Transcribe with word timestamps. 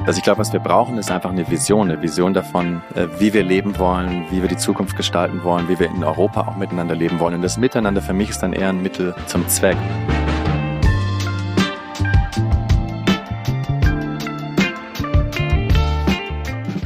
Also 0.00 0.18
ich 0.18 0.24
glaube, 0.24 0.38
was 0.38 0.52
wir 0.52 0.60
brauchen, 0.60 0.98
ist 0.98 1.10
einfach 1.10 1.30
eine 1.30 1.48
Vision, 1.48 1.90
eine 1.90 2.02
Vision 2.02 2.34
davon, 2.34 2.82
äh, 2.94 3.06
wie 3.18 3.32
wir 3.32 3.44
leben 3.44 3.78
wollen, 3.78 4.24
wie 4.30 4.40
wir 4.40 4.48
die 4.48 4.56
Zukunft 4.56 4.96
gestalten 4.96 5.44
wollen, 5.44 5.68
wie 5.68 5.78
wir 5.78 5.88
in 5.88 6.02
Europa 6.02 6.48
auch 6.48 6.56
miteinander 6.56 6.94
leben 6.94 7.20
wollen. 7.20 7.34
Und 7.34 7.42
das 7.42 7.56
Miteinander 7.56 8.02
für 8.02 8.12
mich 8.12 8.30
ist 8.30 8.42
dann 8.42 8.52
eher 8.52 8.70
ein 8.70 8.82
Mittel 8.82 9.14
zum 9.26 9.46
Zweck. 9.48 9.76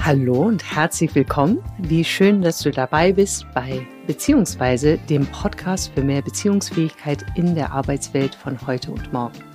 Hallo 0.04 0.42
und 0.42 0.62
herzlich 0.74 1.14
willkommen. 1.14 1.64
Wie 1.78 2.04
schön, 2.04 2.42
dass 2.42 2.58
du 2.58 2.70
dabei 2.70 3.12
bist 3.12 3.46
bei 3.54 3.86
beziehungsweise 4.06 4.98
dem 4.98 5.26
Podcast 5.26 5.92
für 5.94 6.02
mehr 6.02 6.22
Beziehungsfähigkeit 6.22 7.24
in 7.34 7.54
der 7.54 7.72
Arbeitswelt 7.72 8.34
von 8.34 8.58
heute 8.66 8.92
und 8.92 9.12
morgen. 9.12 9.45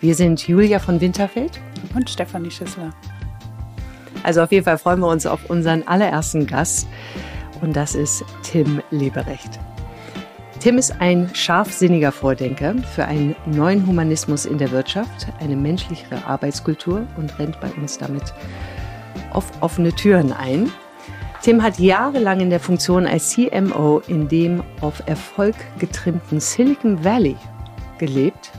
Wir 0.00 0.14
sind 0.14 0.48
Julia 0.48 0.78
von 0.78 0.98
Winterfeld 0.98 1.60
und 1.94 2.08
Stefanie 2.08 2.50
Schissler. 2.50 2.88
Also 4.22 4.40
auf 4.40 4.50
jeden 4.50 4.64
Fall 4.64 4.78
freuen 4.78 5.00
wir 5.00 5.08
uns 5.08 5.26
auf 5.26 5.50
unseren 5.50 5.86
allerersten 5.86 6.46
Gast 6.46 6.88
und 7.60 7.76
das 7.76 7.94
ist 7.94 8.24
Tim 8.42 8.80
Leberecht. 8.90 9.60
Tim 10.58 10.78
ist 10.78 11.02
ein 11.02 11.28
scharfsinniger 11.34 12.12
Vordenker 12.12 12.76
für 12.94 13.04
einen 13.04 13.36
neuen 13.44 13.86
Humanismus 13.86 14.46
in 14.46 14.56
der 14.56 14.70
Wirtschaft, 14.70 15.26
eine 15.38 15.54
menschlichere 15.56 16.24
Arbeitskultur 16.24 17.06
und 17.18 17.38
rennt 17.38 17.60
bei 17.60 17.70
uns 17.72 17.98
damit 17.98 18.32
auf 19.32 19.52
offene 19.60 19.92
Türen 19.92 20.32
ein. 20.32 20.72
Tim 21.42 21.62
hat 21.62 21.78
jahrelang 21.78 22.40
in 22.40 22.48
der 22.48 22.60
Funktion 22.60 23.06
als 23.06 23.34
CMO 23.34 24.00
in 24.08 24.28
dem 24.28 24.62
auf 24.80 25.02
Erfolg 25.04 25.56
getrimmten 25.78 26.40
Silicon 26.40 27.04
Valley 27.04 27.36
gelebt 27.98 28.50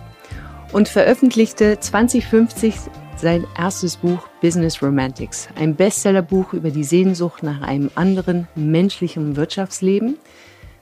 und 0.71 0.87
veröffentlichte 0.87 1.79
2050 1.79 2.75
sein 3.17 3.45
erstes 3.57 3.97
Buch 3.97 4.27
Business 4.41 4.81
Romantics, 4.81 5.47
ein 5.55 5.75
Bestsellerbuch 5.75 6.53
über 6.53 6.71
die 6.71 6.83
Sehnsucht 6.83 7.43
nach 7.43 7.61
einem 7.61 7.91
anderen 7.95 8.47
menschlichen 8.55 9.35
Wirtschaftsleben. 9.35 10.17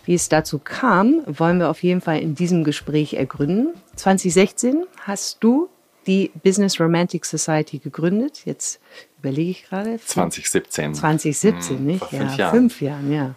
Wie 0.05 0.13
es 0.13 0.29
dazu 0.29 0.59
kam, 0.59 1.21
wollen 1.25 1.59
wir 1.59 1.69
auf 1.69 1.83
jeden 1.83 2.01
Fall 2.01 2.19
in 2.19 2.35
diesem 2.35 2.63
Gespräch 2.63 3.13
ergründen. 3.13 3.73
2016 3.95 4.85
hast 5.01 5.43
du 5.43 5.69
die 6.07 6.31
Business 6.43 6.79
Romantic 6.79 7.25
Society 7.25 7.79
gegründet. 7.79 8.41
Jetzt 8.45 8.79
überlege 9.19 9.51
ich 9.51 9.65
gerade. 9.65 9.99
2017. 9.99 10.95
2017, 10.95 11.77
hm, 11.77 11.85
nicht? 11.85 11.99
Vor 11.99 12.07
fünf 12.07 12.31
ja, 12.31 12.37
Jahren. 12.37 12.55
fünf 12.55 12.81
Jahren, 12.81 13.11
ja. 13.11 13.35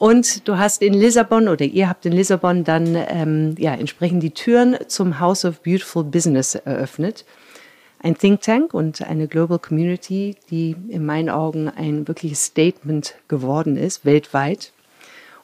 Und 0.00 0.48
du 0.48 0.56
hast 0.56 0.82
in 0.82 0.94
Lissabon 0.94 1.46
oder 1.46 1.64
ihr 1.64 1.88
habt 1.88 2.06
in 2.06 2.12
Lissabon 2.12 2.64
dann 2.64 2.96
ähm, 2.96 3.54
ja, 3.58 3.74
entsprechend 3.74 4.22
die 4.22 4.32
Türen 4.32 4.76
zum 4.88 5.20
House 5.20 5.44
of 5.44 5.60
Beautiful 5.60 6.02
Business 6.02 6.56
eröffnet 6.56 7.24
ein 8.02 8.16
Think 8.16 8.40
Tank 8.40 8.72
und 8.74 9.02
eine 9.02 9.28
Global 9.28 9.58
Community, 9.58 10.36
die 10.50 10.74
in 10.88 11.04
meinen 11.04 11.28
Augen 11.28 11.68
ein 11.68 12.08
wirkliches 12.08 12.46
Statement 12.46 13.14
geworden 13.28 13.76
ist, 13.76 14.04
weltweit. 14.04 14.72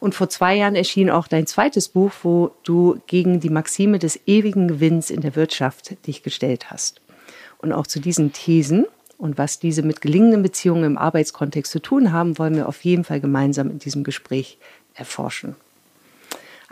Und 0.00 0.14
vor 0.14 0.28
zwei 0.28 0.56
Jahren 0.56 0.74
erschien 0.74 1.10
auch 1.10 1.28
dein 1.28 1.46
zweites 1.46 1.88
Buch, 1.88 2.12
wo 2.22 2.52
du 2.64 2.98
gegen 3.06 3.40
die 3.40 3.50
Maxime 3.50 3.98
des 3.98 4.20
ewigen 4.26 4.68
Gewinns 4.68 5.10
in 5.10 5.20
der 5.20 5.36
Wirtschaft 5.36 6.06
dich 6.06 6.22
gestellt 6.22 6.70
hast. 6.70 7.00
Und 7.58 7.72
auch 7.72 7.86
zu 7.86 8.00
diesen 8.00 8.32
Thesen 8.32 8.86
und 9.18 9.38
was 9.38 9.58
diese 9.58 9.82
mit 9.82 10.00
gelingenden 10.00 10.42
Beziehungen 10.42 10.84
im 10.84 10.98
Arbeitskontext 10.98 11.72
zu 11.72 11.80
tun 11.80 12.12
haben, 12.12 12.38
wollen 12.38 12.54
wir 12.54 12.68
auf 12.68 12.84
jeden 12.84 13.04
Fall 13.04 13.20
gemeinsam 13.20 13.70
in 13.70 13.78
diesem 13.78 14.04
Gespräch 14.04 14.58
erforschen. 14.94 15.56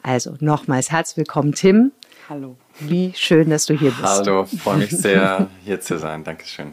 Also 0.03 0.37
nochmals 0.41 0.91
herzlich 0.91 1.17
willkommen, 1.17 1.55
Tim. 1.55 1.92
Hallo. 2.28 2.56
Wie 2.81 3.12
schön, 3.15 3.50
dass 3.50 3.67
du 3.67 3.75
hier 3.75 3.91
bist. 3.91 4.03
Hallo, 4.03 4.45
freue 4.45 4.78
mich 4.78 4.91
sehr, 4.91 5.48
hier 5.65 5.81
zu 5.81 5.98
sein. 5.98 6.25
Dankeschön. 6.25 6.72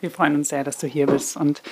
Wir 0.00 0.10
freuen 0.10 0.36
uns 0.36 0.50
sehr, 0.50 0.62
dass 0.62 0.78
du 0.78 0.86
hier 0.86 1.06
bist. 1.06 1.36
Und 1.36 1.62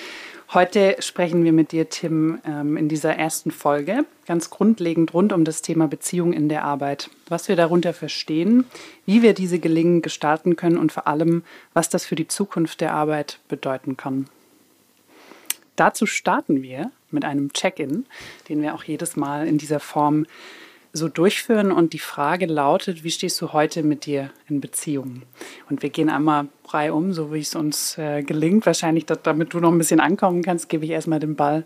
heute 0.53 0.97
sprechen 1.01 1.45
wir 1.45 1.53
mit 1.53 1.73
dir, 1.73 1.89
Tim, 1.89 2.41
ähm, 2.47 2.77
in 2.77 2.89
dieser 2.89 3.15
ersten 3.15 3.51
Folge 3.51 4.05
ganz 4.27 4.51
grundlegend 4.51 5.15
rund 5.15 5.33
um 5.33 5.45
das 5.45 5.63
Thema 5.63 5.89
Beziehung 5.89 6.33
in 6.33 6.49
der 6.49 6.65
Arbeit. 6.65 7.11
Was 7.29 7.49
wir 7.49 7.57
darunter 7.57 7.93
verstehen, 7.93 8.65
wie 9.07 9.23
wir 9.23 9.35
diese 9.35 9.59
gelingen 9.59 10.03
gestalten 10.03 10.57
können 10.57 10.79
und 10.79 10.93
vor 10.93 11.07
allem, 11.07 11.45
was 11.73 11.89
das 11.89 12.05
für 12.05 12.17
die 12.17 12.29
Zukunft 12.29 12.81
der 12.81 12.93
Arbeit 12.93 13.39
bedeuten 13.49 13.97
kann. 13.97 14.27
Dazu 15.77 16.07
starten 16.07 16.63
wir 16.63 16.91
mit 17.11 17.25
einem 17.25 17.53
Check-in, 17.53 18.07
den 18.49 18.63
wir 18.63 18.75
auch 18.75 18.85
jedes 18.85 19.17
Mal 19.17 19.47
in 19.47 19.59
dieser 19.59 19.81
Form 19.81 20.27
so 20.95 21.09
durchführen. 21.09 21.71
Und 21.71 21.93
die 21.93 21.99
Frage 21.99 22.47
lautet, 22.47 23.05
wie 23.05 23.11
stehst 23.11 23.41
du 23.43 23.53
heute 23.53 23.83
mit 23.83 24.07
dir 24.07 24.31
in 24.49 24.61
Beziehung? 24.61 25.23
Und 25.69 25.83
wir 25.83 25.91
gehen 25.91 26.09
einmal 26.09 26.47
frei 26.67 26.93
um, 26.93 27.13
so 27.13 27.35
wie 27.35 27.41
es 27.41 27.55
uns 27.55 27.99
äh, 27.99 28.23
gelingt. 28.23 28.65
Wahrscheinlich, 28.65 29.05
dass, 29.05 29.21
damit 29.23 29.53
du 29.53 29.61
noch 29.61 29.71
ein 29.71 29.79
bisschen 29.79 30.01
ankommen 30.01 30.43
kannst, 30.43 30.69
gebe 30.69 30.85
ich 30.85 30.93
erstmal 30.93 31.21
den 31.21 31.37
Ball 31.37 31.65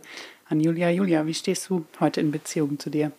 an 0.48 0.58
Julia. 0.58 0.90
Julia, 0.90 1.26
wie 1.26 1.34
stehst 1.34 1.68
du 1.70 1.84
heute 2.00 2.20
in 2.20 2.32
Beziehung 2.32 2.78
zu 2.78 2.90
dir? 2.90 3.12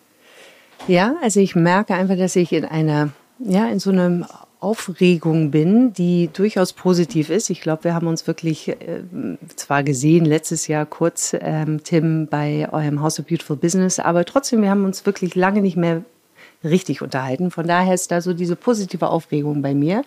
Ja, 0.87 1.15
also 1.21 1.39
ich 1.39 1.55
merke 1.55 1.93
einfach, 1.93 2.17
dass 2.17 2.35
ich 2.35 2.51
in 2.51 2.65
einer, 2.65 3.09
ja, 3.39 3.67
in 3.69 3.79
so 3.79 3.91
einem 3.91 4.25
Aufregung 4.59 5.51
bin, 5.51 5.93
die 5.93 6.29
durchaus 6.33 6.73
positiv 6.73 7.29
ist. 7.29 7.49
Ich 7.49 7.61
glaube, 7.61 7.85
wir 7.85 7.93
haben 7.93 8.07
uns 8.07 8.27
wirklich 8.27 8.67
äh, 8.67 9.03
zwar 9.55 9.83
gesehen 9.83 10.25
letztes 10.25 10.67
Jahr 10.67 10.85
kurz, 10.85 11.33
ähm, 11.39 11.81
Tim, 11.83 12.27
bei 12.27 12.67
eurem 12.71 13.01
House 13.01 13.19
of 13.19 13.27
Beautiful 13.27 13.55
Business, 13.55 13.99
aber 13.99 14.25
trotzdem, 14.25 14.61
wir 14.61 14.69
haben 14.69 14.83
uns 14.83 15.05
wirklich 15.05 15.35
lange 15.35 15.61
nicht 15.61 15.77
mehr 15.77 16.03
richtig 16.63 17.01
unterhalten. 17.01 17.51
Von 17.51 17.67
daher 17.67 17.93
ist 17.93 18.11
da 18.11 18.21
so 18.21 18.33
diese 18.33 18.57
positive 18.57 19.09
Aufregung 19.09 19.61
bei 19.61 19.73
mir. 19.73 20.03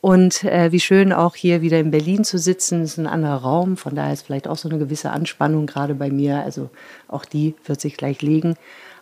Und 0.00 0.44
äh, 0.44 0.70
wie 0.70 0.80
schön 0.80 1.12
auch 1.12 1.34
hier 1.34 1.60
wieder 1.60 1.80
in 1.80 1.90
Berlin 1.90 2.22
zu 2.22 2.38
sitzen, 2.38 2.82
ist 2.82 2.98
ein 2.98 3.06
anderer 3.06 3.42
Raum. 3.42 3.76
Von 3.76 3.96
daher 3.96 4.12
ist 4.12 4.26
vielleicht 4.26 4.46
auch 4.46 4.56
so 4.56 4.68
eine 4.68 4.78
gewisse 4.78 5.10
Anspannung 5.10 5.66
gerade 5.66 5.94
bei 5.94 6.10
mir. 6.10 6.42
Also 6.42 6.70
auch 7.08 7.24
die 7.24 7.54
wird 7.64 7.80
sich 7.80 7.96
gleich 7.96 8.22
legen. 8.22 8.54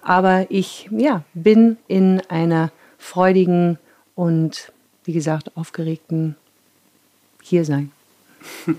Aber 0.03 0.47
ich 0.48 0.88
ja, 0.91 1.22
bin 1.34 1.76
in 1.87 2.22
einer 2.28 2.70
freudigen 2.98 3.78
und 4.16 4.72
wie 5.04 5.12
gesagt, 5.12 5.56
aufgeregten 5.56 6.34
hier 7.41 7.65
sein. 7.65 7.93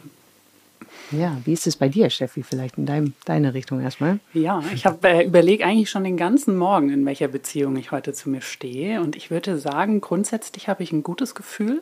Ja, 1.11 1.37
wie 1.45 1.53
ist 1.53 1.65
es 1.67 1.77
bei 1.77 1.87
dir, 1.87 2.09
Steffi, 2.09 2.43
vielleicht 2.43 2.77
in 2.77 2.85
deinem, 2.85 3.13
deine 3.23 3.53
Richtung 3.53 3.79
erstmal? 3.79 4.19
Ja, 4.33 4.61
ich 4.73 4.85
habe 4.85 5.07
äh, 5.07 5.25
überlegt 5.25 5.63
eigentlich 5.63 5.89
schon 5.89 6.03
den 6.03 6.17
ganzen 6.17 6.57
Morgen, 6.57 6.89
in 6.89 7.05
welcher 7.05 7.29
Beziehung 7.29 7.77
ich 7.77 7.91
heute 7.91 8.11
zu 8.11 8.29
mir 8.29 8.41
stehe. 8.41 8.99
Und 8.99 9.15
ich 9.15 9.31
würde 9.31 9.57
sagen, 9.57 10.01
grundsätzlich 10.01 10.67
habe 10.67 10.83
ich 10.83 10.91
ein 10.91 11.03
gutes 11.03 11.33
Gefühl. 11.33 11.81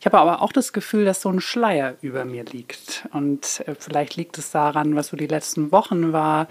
Ich 0.00 0.06
habe 0.06 0.18
aber 0.18 0.40
auch 0.40 0.50
das 0.50 0.72
Gefühl, 0.72 1.04
dass 1.04 1.20
so 1.20 1.28
ein 1.28 1.40
Schleier 1.40 1.96
über 2.00 2.24
mir 2.24 2.44
liegt. 2.44 3.06
Und 3.12 3.62
äh, 3.66 3.74
vielleicht 3.78 4.16
liegt 4.16 4.38
es 4.38 4.50
daran, 4.50 4.96
was 4.96 5.08
so 5.08 5.16
die 5.18 5.26
letzten 5.26 5.70
Wochen 5.70 6.14
war, 6.14 6.48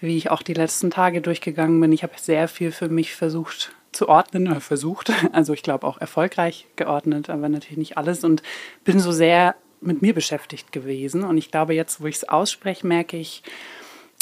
wie 0.00 0.16
ich 0.16 0.32
auch 0.32 0.42
die 0.42 0.54
letzten 0.54 0.90
Tage 0.90 1.20
durchgegangen 1.20 1.80
bin. 1.80 1.92
Ich 1.92 2.02
habe 2.02 2.14
sehr 2.16 2.48
viel 2.48 2.72
für 2.72 2.88
mich 2.88 3.14
versucht 3.14 3.72
zu 3.92 4.08
ordnen 4.08 4.48
oder 4.48 4.60
versucht. 4.60 5.12
Also 5.32 5.52
ich 5.52 5.62
glaube 5.62 5.86
auch 5.86 5.98
erfolgreich 5.98 6.66
geordnet, 6.76 7.30
aber 7.30 7.48
natürlich 7.48 7.78
nicht 7.78 7.96
alles 7.96 8.24
und 8.24 8.42
bin 8.84 9.00
so 9.00 9.12
sehr 9.12 9.54
mit 9.80 10.02
mir 10.02 10.14
beschäftigt 10.14 10.72
gewesen. 10.72 11.24
Und 11.24 11.38
ich 11.38 11.50
glaube, 11.50 11.74
jetzt, 11.74 12.00
wo 12.00 12.06
ich 12.06 12.16
es 12.16 12.28
ausspreche, 12.28 12.86
merke 12.86 13.16
ich, 13.16 13.42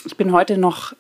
ich 0.05 0.17
bin 0.17 0.33
heute 0.33 0.57
noch 0.57 0.95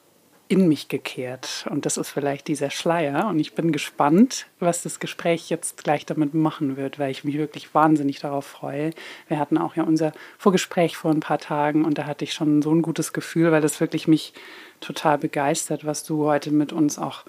in 0.51 0.67
mich 0.67 0.89
gekehrt. 0.89 1.65
Und 1.71 1.87
das 1.87 1.97
ist 1.97 2.11
vielleicht 2.11 2.49
dieser 2.49 2.71
Schleier. 2.71 3.29
Und 3.29 3.39
ich 3.39 3.55
bin 3.55 3.71
gespannt, 3.71 4.47
was 4.59 4.83
das 4.83 4.99
Gespräch 4.99 5.49
jetzt 5.49 5.85
gleich 5.85 6.05
damit 6.05 6.35
machen 6.35 6.77
wird, 6.77 6.99
weil 6.99 7.13
ich 7.13 7.23
mich 7.23 7.39
wirklich 7.39 7.73
wahnsinnig 7.73 8.19
darauf 8.19 8.47
freue. 8.47 8.91
Wir 9.29 9.39
hatten 9.39 9.57
auch 9.59 9.77
ja 9.77 9.85
unser 9.85 10.13
Vorgespräch 10.39 10.97
vor 10.97 11.13
ein 11.13 11.21
paar 11.21 11.39
Tagen 11.39 11.85
und 11.85 11.99
da 11.99 12.07
hatte 12.07 12.25
ich 12.25 12.33
schon 12.33 12.63
so 12.63 12.75
ein 12.75 12.83
gutes 12.83 13.13
Gefühl, 13.13 13.53
weil 13.53 13.61
das 13.61 13.81
wirklich 13.81 14.09
mich 14.09 14.33
total 14.81 15.19
begeistert, 15.19 15.87
was 15.87 16.03
du 16.03 16.25
heute 16.25 16.51
mit 16.51 16.73
uns 16.73 16.99
auch 16.99 17.25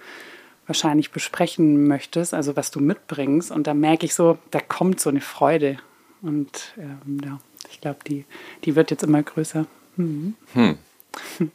wahrscheinlich 0.67 1.11
besprechen 1.11 1.87
möchtest, 1.87 2.33
also 2.33 2.55
was 2.55 2.71
du 2.71 2.79
mitbringst. 2.79 3.51
Und 3.51 3.67
da 3.67 3.73
merke 3.73 4.05
ich 4.05 4.13
so, 4.13 4.37
da 4.51 4.59
kommt 4.59 4.99
so 4.99 5.09
eine 5.09 5.21
Freude. 5.21 5.77
Und 6.21 6.73
ähm, 6.77 7.19
ja, 7.23 7.39
ich 7.69 7.81
glaube, 7.81 7.99
die, 8.07 8.25
die 8.63 8.75
wird 8.75 8.91
jetzt 8.91 9.03
immer 9.03 9.23
größer. 9.23 9.65
Mhm. 9.97 10.35
Hm. 10.53 10.77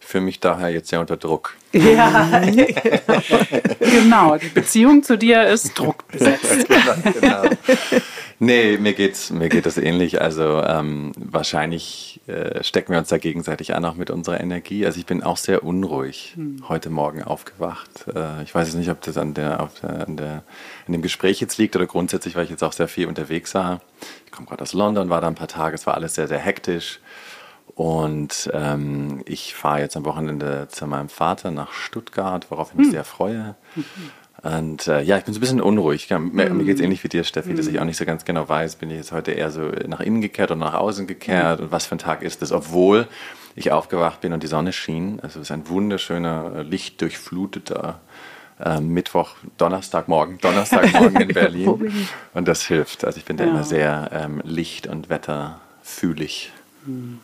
Für 0.00 0.20
mich 0.20 0.41
daher 0.41 0.69
jetzt 0.69 0.91
sehr 0.91 1.00
unter 1.00 1.17
Druck. 1.17 1.56
Ja, 1.73 2.41
genau. 3.81 4.37
Die 4.37 4.49
Beziehung 4.49 5.03
zu 5.03 5.17
dir 5.17 5.47
ist 5.47 5.73
druckbesetzt. 5.79 6.69
genau, 6.69 6.94
genau. 7.20 7.56
Nee, 8.38 8.77
mir 8.77 8.93
geht's, 8.93 9.31
mir 9.31 9.49
geht 9.49 9.65
das 9.65 9.79
ähnlich. 9.79 10.21
Also 10.21 10.62
ähm, 10.62 11.12
wahrscheinlich 11.17 12.21
äh, 12.27 12.62
stecken 12.62 12.93
wir 12.93 12.99
uns 12.99 13.09
da 13.09 13.17
gegenseitig 13.17 13.75
an, 13.75 13.85
auch 13.85 13.94
mit 13.94 14.11
unserer 14.11 14.41
Energie. 14.41 14.85
Also 14.85 14.99
ich 14.99 15.06
bin 15.06 15.23
auch 15.23 15.38
sehr 15.38 15.65
unruhig 15.65 16.33
hm. 16.35 16.69
heute 16.69 16.91
Morgen 16.91 17.23
aufgewacht. 17.23 17.88
Äh, 18.15 18.43
ich 18.43 18.55
weiß 18.55 18.69
jetzt 18.69 18.77
nicht, 18.77 18.91
ob 18.91 19.00
das 19.00 19.17
an 19.17 19.33
der, 19.33 19.62
auf 19.62 19.81
der, 19.81 20.06
an 20.06 20.17
der, 20.17 20.43
an 20.87 20.93
dem 20.93 21.03
Gespräch 21.03 21.41
jetzt 21.41 21.56
liegt 21.56 21.77
oder 21.77 21.87
grundsätzlich, 21.87 22.37
weil 22.37 22.44
ich 22.44 22.50
jetzt 22.50 22.62
auch 22.62 22.75
sehr 22.75 22.88
viel 22.88 23.06
unterwegs 23.06 23.55
war. 23.55 23.81
Ich 24.27 24.33
komme 24.33 24.47
gerade 24.47 24.62
aus 24.62 24.75
London, 24.75 25.09
war 25.09 25.23
da 25.23 25.29
ein 25.29 25.35
paar 25.35 25.49
Tage, 25.49 25.75
es 25.75 25.87
war 25.87 25.94
alles 25.94 26.15
sehr, 26.15 26.29
sehr 26.29 26.38
hektisch. 26.38 27.00
Und 27.75 28.50
ähm, 28.53 29.23
ich 29.27 29.55
fahre 29.55 29.81
jetzt 29.81 29.97
am 29.97 30.05
Wochenende 30.05 30.69
zu 30.71 30.87
meinem 30.87 31.09
Vater 31.09 31.50
nach 31.50 31.73
Stuttgart, 31.73 32.50
worauf 32.50 32.71
ich 32.71 32.77
mich 32.77 32.87
hm. 32.87 32.93
sehr 32.93 33.05
freue. 33.05 33.55
Mhm. 33.75 33.85
Und 34.46 34.87
äh, 34.87 35.02
ja, 35.02 35.19
ich 35.19 35.25
bin 35.25 35.34
so 35.34 35.38
ein 35.38 35.40
bisschen 35.40 35.60
unruhig. 35.60 36.08
Ja, 36.08 36.19
mir 36.19 36.50
mm. 36.50 36.56
mir 36.56 36.64
geht 36.64 36.76
es 36.76 36.81
ähnlich 36.81 37.02
wie 37.02 37.08
dir, 37.08 37.25
Steffi, 37.25 37.52
mm. 37.52 37.56
dass 37.56 37.66
ich 37.66 37.81
auch 37.81 37.84
nicht 37.84 37.96
so 37.96 38.04
ganz 38.04 38.25
genau 38.25 38.48
weiß, 38.48 38.76
bin 38.76 38.90
ich 38.90 38.96
jetzt 38.96 39.10
heute 39.10 39.32
eher 39.32 39.50
so 39.50 39.72
nach 39.88 40.00
innen 40.00 40.20
gekehrt 40.20 40.50
oder 40.52 40.60
nach 40.60 40.75
außen 40.75 41.06
gekehrt 41.06 41.58
mm. 41.58 41.64
und 41.64 41.72
was 41.72 41.87
für 41.87 41.96
ein 41.96 41.98
Tag 41.98 42.22
ist 42.22 42.43
das, 42.43 42.52
obwohl 42.52 43.08
ich 43.56 43.72
aufgewacht 43.72 44.20
bin 44.20 44.32
und 44.32 44.43
die 44.43 44.46
Sonne 44.46 44.72
schien. 44.72 45.19
Also 45.20 45.40
es 45.40 45.46
ist 45.46 45.50
ein 45.50 45.69
wunderschöner, 45.69 46.52
äh, 46.56 46.62
lichtdurchfluteter 46.62 48.00
äh, 48.64 48.81
Mittwoch, 48.81 49.34
Donnerstagmorgen, 49.58 50.38
Donnerstagmorgen 50.43 51.22
in 51.22 51.28
Berlin. 51.28 51.92
und 52.32 52.46
das 52.46 52.62
hilft. 52.66 53.04
Also 53.04 53.19
ich 53.19 53.25
bin 53.25 53.38
ja. 53.38 53.46
da 53.46 53.50
immer 53.50 53.64
sehr 53.64 54.10
ähm, 54.12 54.42
licht- 54.44 54.87
und 54.87 55.08
wetterfühlig. 55.08 56.52
Mm. 56.84 57.14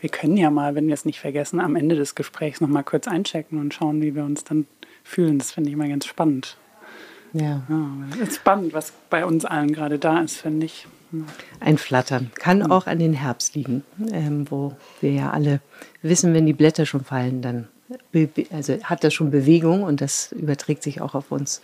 Wir 0.00 0.10
können 0.10 0.36
ja 0.36 0.50
mal, 0.50 0.74
wenn 0.74 0.88
wir 0.88 0.94
es 0.94 1.04
nicht 1.04 1.20
vergessen, 1.20 1.60
am 1.60 1.74
Ende 1.74 1.96
des 1.96 2.14
Gesprächs 2.14 2.60
noch 2.60 2.68
mal 2.68 2.82
kurz 2.82 3.08
einchecken 3.08 3.58
und 3.58 3.72
schauen, 3.72 4.02
wie 4.02 4.14
wir 4.14 4.24
uns 4.24 4.44
dann 4.44 4.66
fühlen. 5.06 5.38
Das 5.38 5.52
finde 5.52 5.70
ich 5.70 5.74
immer 5.74 5.88
ganz 5.88 6.06
spannend. 6.06 6.56
Ja. 7.32 7.62
ja. 7.68 8.22
Ist 8.22 8.36
spannend, 8.36 8.72
was 8.72 8.92
bei 9.10 9.24
uns 9.24 9.44
allen 9.44 9.72
gerade 9.72 9.98
da 9.98 10.20
ist, 10.20 10.38
finde 10.38 10.66
ich. 10.66 10.86
Ein 11.60 11.78
Flattern 11.78 12.30
kann 12.34 12.58
mhm. 12.58 12.72
auch 12.72 12.86
an 12.86 12.98
den 12.98 13.12
Herbst 13.12 13.54
liegen, 13.54 13.84
ähm, 14.12 14.50
wo 14.50 14.74
wir 15.00 15.12
ja 15.12 15.30
alle 15.30 15.60
wissen, 16.02 16.34
wenn 16.34 16.46
die 16.46 16.52
Blätter 16.52 16.84
schon 16.84 17.04
fallen, 17.04 17.42
dann 17.42 17.68
also 18.50 18.82
hat 18.82 19.04
das 19.04 19.14
schon 19.14 19.30
Bewegung 19.30 19.84
und 19.84 20.00
das 20.00 20.32
überträgt 20.32 20.82
sich 20.82 21.00
auch 21.00 21.14
auf 21.14 21.30
uns. 21.30 21.62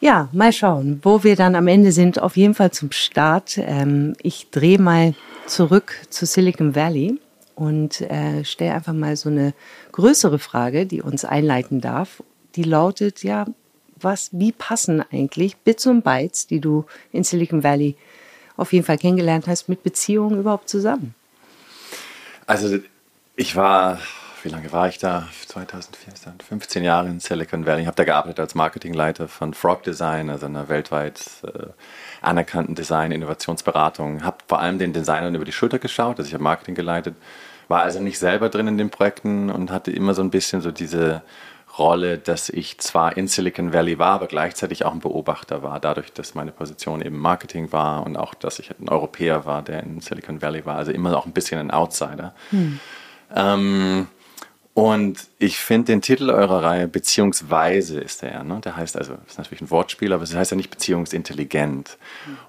Ja, 0.00 0.28
mal 0.32 0.52
schauen, 0.52 0.98
wo 1.02 1.22
wir 1.22 1.36
dann 1.36 1.54
am 1.54 1.68
Ende 1.68 1.92
sind. 1.92 2.20
Auf 2.20 2.36
jeden 2.36 2.54
Fall 2.54 2.72
zum 2.72 2.90
Start. 2.90 3.56
Ähm, 3.58 4.14
ich 4.20 4.50
drehe 4.50 4.80
mal 4.80 5.14
zurück 5.46 5.94
zu 6.10 6.26
Silicon 6.26 6.74
Valley 6.74 7.20
und 7.54 8.00
äh, 8.00 8.44
stelle 8.44 8.74
einfach 8.74 8.94
mal 8.94 9.14
so 9.14 9.28
eine 9.28 9.54
größere 9.92 10.40
Frage, 10.40 10.86
die 10.86 11.02
uns 11.02 11.24
einleiten 11.24 11.80
darf 11.80 12.20
die 12.56 12.64
lautet 12.64 13.22
ja, 13.22 13.46
was, 13.96 14.30
wie 14.32 14.52
passen 14.52 15.02
eigentlich 15.12 15.56
Bits 15.56 15.86
und 15.86 16.02
Bytes, 16.02 16.46
die 16.46 16.60
du 16.60 16.84
in 17.12 17.24
Silicon 17.24 17.62
Valley 17.62 17.96
auf 18.56 18.72
jeden 18.72 18.84
Fall 18.84 18.98
kennengelernt 18.98 19.46
hast, 19.46 19.68
mit 19.68 19.82
Beziehungen 19.82 20.40
überhaupt 20.40 20.68
zusammen? 20.68 21.14
Also 22.46 22.78
ich 23.36 23.56
war, 23.56 23.98
wie 24.42 24.48
lange 24.48 24.70
war 24.72 24.88
ich 24.88 24.98
da? 24.98 25.28
2014, 25.46 26.34
15 26.46 26.84
Jahre 26.84 27.08
in 27.08 27.20
Silicon 27.20 27.66
Valley. 27.66 27.82
Ich 27.82 27.86
habe 27.86 27.96
da 27.96 28.04
gearbeitet 28.04 28.40
als 28.40 28.54
Marketingleiter 28.54 29.28
von 29.28 29.54
Frog 29.54 29.82
Design, 29.84 30.30
also 30.30 30.46
einer 30.46 30.68
weltweit 30.68 31.20
äh, 31.44 31.66
anerkannten 32.20 32.74
Design-Innovationsberatung. 32.74 34.24
Habe 34.24 34.38
vor 34.48 34.60
allem 34.60 34.78
den 34.78 34.92
Designern 34.92 35.34
über 35.34 35.44
die 35.44 35.52
Schulter 35.52 35.78
geschaut, 35.78 36.18
also 36.18 36.28
ich 36.28 36.34
habe 36.34 36.44
Marketing 36.44 36.74
geleitet, 36.74 37.14
war 37.68 37.82
also 37.82 38.00
nicht 38.00 38.18
selber 38.18 38.48
drin 38.48 38.68
in 38.68 38.78
den 38.78 38.90
Projekten 38.90 39.50
und 39.50 39.70
hatte 39.70 39.90
immer 39.90 40.14
so 40.14 40.22
ein 40.22 40.30
bisschen 40.30 40.60
so 40.60 40.70
diese 40.70 41.22
Rolle, 41.78 42.18
dass 42.18 42.48
ich 42.48 42.78
zwar 42.78 43.16
in 43.16 43.28
Silicon 43.28 43.72
Valley 43.72 43.98
war, 43.98 44.12
aber 44.12 44.26
gleichzeitig 44.26 44.84
auch 44.84 44.92
ein 44.92 45.00
Beobachter 45.00 45.62
war, 45.62 45.80
dadurch, 45.80 46.12
dass 46.12 46.34
meine 46.34 46.52
Position 46.52 47.00
eben 47.00 47.18
Marketing 47.18 47.72
war 47.72 48.04
und 48.04 48.16
auch, 48.16 48.34
dass 48.34 48.58
ich 48.58 48.70
ein 48.78 48.88
Europäer 48.88 49.46
war, 49.46 49.62
der 49.62 49.82
in 49.82 50.00
Silicon 50.00 50.42
Valley 50.42 50.66
war, 50.66 50.76
also 50.76 50.92
immer 50.92 51.16
auch 51.16 51.24
ein 51.26 51.32
bisschen 51.32 51.58
ein 51.58 51.70
Outsider. 51.70 52.34
Hm. 52.50 52.78
Ähm, 53.34 54.06
und 54.74 55.28
ich 55.38 55.58
finde 55.58 55.92
den 55.92 56.00
Titel 56.00 56.30
eurer 56.30 56.62
Reihe 56.62 56.88
Beziehungsweise 56.88 58.00
ist 58.00 58.22
der, 58.22 58.42
ne? 58.42 58.58
Der 58.64 58.74
heißt 58.74 58.96
also, 58.96 59.18
ist 59.26 59.36
natürlich 59.36 59.60
ein 59.60 59.70
Wortspiel, 59.70 60.14
aber 60.14 60.22
es 60.22 60.34
heißt 60.34 60.50
ja 60.50 60.56
nicht 60.56 60.70
beziehungsintelligent. 60.70 61.98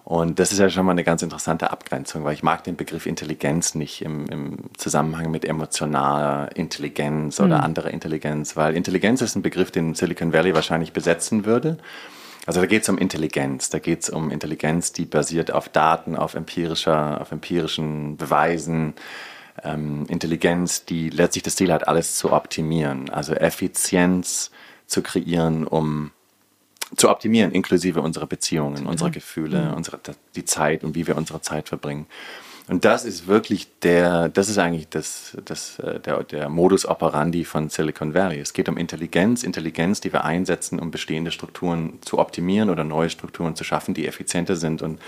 Und 0.05 0.39
das 0.39 0.53
ist 0.53 0.59
ja 0.59 0.69
schon 0.69 0.85
mal 0.85 0.93
eine 0.93 1.03
ganz 1.03 1.21
interessante 1.21 1.71
Abgrenzung, 1.71 2.23
weil 2.23 2.33
ich 2.33 2.41
mag 2.41 2.63
den 2.63 2.77
Begriff 2.77 3.07
Intelligenz 3.07 3.75
nicht 3.75 4.01
im, 4.01 4.27
im 4.27 4.57
Zusammenhang 4.77 5.31
mit 5.31 5.43
emotionaler 5.43 6.55
Intelligenz 6.55 7.41
oder 7.41 7.57
mhm. 7.57 7.63
anderer 7.63 7.91
Intelligenz, 7.91 8.55
weil 8.55 8.77
Intelligenz 8.77 9.21
ist 9.21 9.35
ein 9.35 9.41
Begriff, 9.41 9.71
den 9.71 9.93
Silicon 9.93 10.31
Valley 10.31 10.55
wahrscheinlich 10.55 10.93
besetzen 10.93 11.45
würde. 11.45 11.77
Also 12.45 12.61
da 12.61 12.67
geht 12.67 12.83
es 12.83 12.89
um 12.89 12.97
Intelligenz, 12.97 13.69
da 13.69 13.79
geht 13.79 14.03
es 14.03 14.09
um 14.09 14.29
Intelligenz, 14.29 14.93
die 14.93 15.05
basiert 15.05 15.51
auf 15.51 15.67
Daten, 15.67 16.15
auf 16.15 16.35
empirischer, 16.35 17.19
auf 17.19 17.31
empirischen 17.31 18.15
Beweisen 18.15 18.93
ähm, 19.63 20.05
Intelligenz, 20.07 20.85
die 20.85 21.09
letztlich 21.09 21.43
das 21.43 21.55
Ziel 21.55 21.71
hat, 21.71 21.87
alles 21.87 22.15
zu 22.17 22.31
optimieren, 22.31 23.09
also 23.09 23.33
Effizienz 23.33 24.51
zu 24.87 25.01
kreieren, 25.01 25.65
um 25.65 26.11
zu 26.95 27.09
optimieren, 27.09 27.51
inklusive 27.51 28.01
unserer 28.01 28.27
Beziehungen, 28.27 28.85
unserer 28.85 29.09
Gefühle, 29.09 29.69
mhm. 29.69 29.73
unsere, 29.73 29.99
die 30.35 30.45
Zeit 30.45 30.83
und 30.83 30.95
wie 30.95 31.07
wir 31.07 31.17
unsere 31.17 31.41
Zeit 31.41 31.69
verbringen. 31.69 32.05
Und 32.67 32.85
das 32.85 33.03
ist 33.03 33.27
wirklich 33.27 33.67
der, 33.81 34.29
das 34.29 34.47
ist 34.47 34.57
eigentlich 34.57 34.87
das, 34.87 35.37
das, 35.43 35.79
äh, 35.79 35.99
der, 35.99 36.23
der 36.23 36.49
Modus 36.49 36.85
operandi 36.85 37.43
von 37.43 37.69
Silicon 37.69 38.13
Valley. 38.13 38.39
Es 38.39 38.53
geht 38.53 38.69
um 38.69 38.77
Intelligenz, 38.77 39.43
Intelligenz, 39.43 39.99
die 39.99 40.13
wir 40.13 40.23
einsetzen, 40.23 40.79
um 40.79 40.89
bestehende 40.89 41.31
Strukturen 41.31 41.99
zu 42.01 42.19
optimieren 42.19 42.69
oder 42.69 42.83
neue 42.83 43.09
Strukturen 43.09 43.55
zu 43.55 43.63
schaffen, 43.65 43.93
die 43.93 44.07
effizienter 44.07 44.55
sind 44.55 44.81
und 44.81 45.01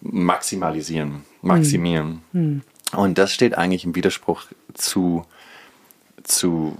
maximalisieren, 0.00 1.24
maximieren. 1.42 2.22
Mhm. 2.32 2.62
Und 2.92 3.18
das 3.18 3.32
steht 3.32 3.56
eigentlich 3.56 3.84
im 3.84 3.94
Widerspruch 3.94 4.44
zu, 4.74 5.24
zu, 6.22 6.76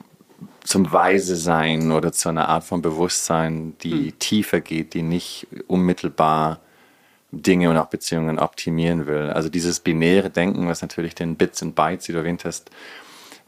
zum 0.65 0.93
Weise 0.93 1.37
sein 1.37 1.93
oder 1.93 2.13
zu 2.13 2.29
einer 2.29 2.49
Art 2.49 2.65
von 2.65 2.83
Bewusstsein, 2.83 3.77
die 3.83 3.95
mhm. 3.95 4.19
tiefer 4.19 4.61
geht, 4.61 4.95
die 4.95 5.03
nicht 5.03 5.47
unmittelbar 5.67 6.61
Dinge 7.33 7.71
und 7.71 7.77
auch 7.77 7.87
Beziehungen 7.87 8.39
optimieren 8.39 9.07
will. 9.07 9.31
Also 9.31 9.49
dieses 9.49 9.81
binäre 9.81 10.31
Denken, 10.31 10.67
was 10.67 10.83
natürlich 10.83 11.15
den 11.15 11.37
Bits 11.37 11.63
und 11.63 11.75
Bytes, 11.77 12.07
die 12.07 12.13
du 12.13 12.19
erwähnt 12.19 12.45
hast, 12.45 12.71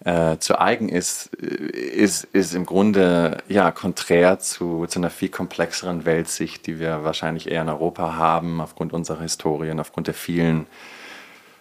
äh, 0.05 0.39
zu 0.39 0.61
eigen 0.61 0.89
ist, 0.89 1.27
ist, 1.35 2.25
ist 2.25 2.55
im 2.55 2.67
Grunde 2.67 3.39
ja 3.49 3.71
konträr 3.71 4.39
zu, 4.39 4.87
zu 4.87 4.99
einer 4.99 5.11
viel 5.11 5.29
komplexeren 5.29 6.05
Weltsicht, 6.05 6.67
die 6.67 6.79
wir 6.79 7.05
wahrscheinlich 7.05 7.51
eher 7.51 7.63
in 7.63 7.69
Europa 7.69 8.17
haben, 8.17 8.61
aufgrund 8.61 8.93
unserer 8.93 9.23
Historie 9.23 9.71
und 9.71 9.81
aufgrund 9.81 10.09
der 10.09 10.15
vielen 10.15 10.67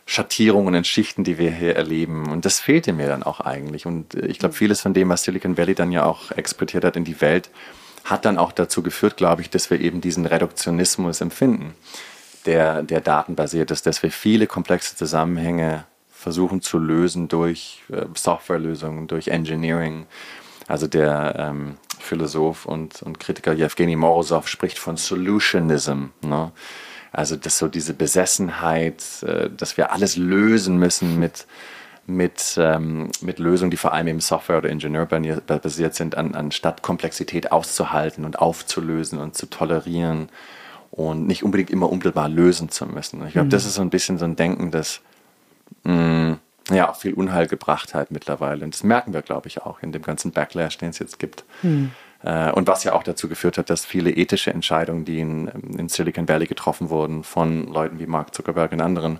Schattierungen 0.05 0.75
und 0.75 0.87
Schichten, 0.87 1.23
die 1.23 1.37
wir 1.37 1.51
hier 1.51 1.75
erleben. 1.75 2.29
Und 2.31 2.45
das 2.45 2.59
fehlte 2.59 2.93
mir 2.93 3.07
dann 3.07 3.23
auch 3.23 3.39
eigentlich. 3.39 3.85
Und 3.85 4.15
äh, 4.15 4.25
ich 4.27 4.39
glaube, 4.39 4.55
vieles 4.55 4.81
von 4.81 4.93
dem, 4.93 5.09
was 5.09 5.23
Silicon 5.23 5.57
Valley 5.57 5.75
dann 5.75 5.91
ja 5.91 6.05
auch 6.05 6.31
exportiert 6.31 6.83
hat 6.83 6.95
in 6.95 7.03
die 7.03 7.21
Welt, 7.21 7.49
hat 8.03 8.25
dann 8.25 8.37
auch 8.37 8.51
dazu 8.51 8.81
geführt, 8.81 9.17
glaube 9.17 9.41
ich, 9.41 9.49
dass 9.49 9.69
wir 9.69 9.79
eben 9.79 10.01
diesen 10.01 10.25
Reduktionismus 10.25 11.21
empfinden, 11.21 11.75
der, 12.45 12.81
der 12.83 13.01
datenbasiert 13.01 13.71
ist, 13.71 13.85
dass 13.85 14.01
wir 14.01 14.11
viele 14.11 14.47
komplexe 14.47 14.95
Zusammenhänge 14.95 15.85
versuchen 16.11 16.61
zu 16.61 16.77
lösen 16.77 17.27
durch 17.27 17.81
äh, 17.91 18.05
Softwarelösungen, 18.15 19.07
durch 19.07 19.27
Engineering. 19.29 20.05
Also 20.67 20.87
der 20.87 21.35
ähm, 21.37 21.77
Philosoph 21.99 22.65
und, 22.65 23.01
und 23.01 23.19
Kritiker 23.19 23.53
Yevgeny 23.53 23.95
Morozov 23.95 24.47
spricht 24.47 24.79
von 24.79 24.97
Solutionism. 24.97 26.05
Ne? 26.21 26.51
Also 27.11 27.35
das 27.35 27.57
so 27.57 27.67
diese 27.67 27.93
Besessenheit, 27.93 29.03
äh, 29.23 29.49
dass 29.49 29.77
wir 29.77 29.91
alles 29.91 30.15
lösen 30.15 30.77
müssen 30.77 31.19
mit, 31.19 31.45
mit, 32.07 32.55
ähm, 32.57 33.11
mit 33.21 33.39
Lösungen, 33.39 33.71
die 33.71 33.77
vor 33.77 33.93
allem 33.93 34.07
im 34.07 34.21
Software- 34.21 34.59
oder 34.59 34.69
Ingenieur 34.69 35.05
basiert 35.05 35.95
sind, 35.95 36.15
an, 36.15 36.35
anstatt 36.35 36.81
Komplexität 36.81 37.51
auszuhalten 37.51 38.23
und 38.25 38.39
aufzulösen 38.39 39.19
und 39.19 39.35
zu 39.35 39.47
tolerieren 39.47 40.29
und 40.91 41.27
nicht 41.27 41.43
unbedingt 41.43 41.69
immer 41.69 41.89
unmittelbar 41.89 42.29
lösen 42.29 42.69
zu 42.69 42.85
müssen. 42.85 43.25
Ich 43.25 43.33
glaube, 43.33 43.45
mhm. 43.45 43.51
das 43.51 43.65
ist 43.65 43.75
so 43.75 43.81
ein 43.81 43.89
bisschen 43.89 44.17
so 44.17 44.25
ein 44.25 44.35
Denken, 44.35 44.71
das 44.71 45.01
mh, 45.83 45.93
mm, 45.93 46.39
ja 46.73 46.89
auch 46.89 46.95
viel 46.95 47.13
Unheil 47.13 47.47
gebracht 47.47 47.93
hat 47.93 48.11
mittlerweile. 48.11 48.63
Und 48.63 48.73
das 48.73 48.83
merken 48.83 49.13
wir, 49.13 49.21
glaube 49.21 49.47
ich, 49.47 49.61
auch 49.61 49.81
in 49.81 49.91
dem 49.91 50.01
ganzen 50.01 50.31
Backlash, 50.31 50.77
den 50.77 50.89
es 50.89 50.99
jetzt 50.99 51.19
gibt. 51.19 51.43
Mhm. 51.63 51.91
Äh, 52.23 52.51
und 52.51 52.67
was 52.67 52.83
ja 52.83 52.93
auch 52.93 53.03
dazu 53.03 53.27
geführt 53.27 53.57
hat, 53.57 53.69
dass 53.69 53.85
viele 53.85 54.11
ethische 54.11 54.53
Entscheidungen, 54.53 55.05
die 55.05 55.19
in, 55.19 55.47
in 55.77 55.89
Silicon 55.89 56.27
Valley 56.27 56.47
getroffen 56.47 56.89
wurden, 56.89 57.23
von 57.23 57.67
Leuten 57.67 57.99
wie 57.99 58.05
Mark 58.05 58.35
Zuckerberg 58.35 58.71
und 58.71 58.81
anderen, 58.81 59.19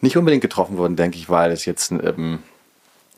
nicht 0.00 0.16
unbedingt 0.16 0.42
getroffen 0.42 0.76
wurden, 0.76 0.96
denke 0.96 1.16
ich, 1.16 1.30
weil 1.30 1.52
es 1.52 1.64
jetzt, 1.64 1.90
ähm, 1.92 2.40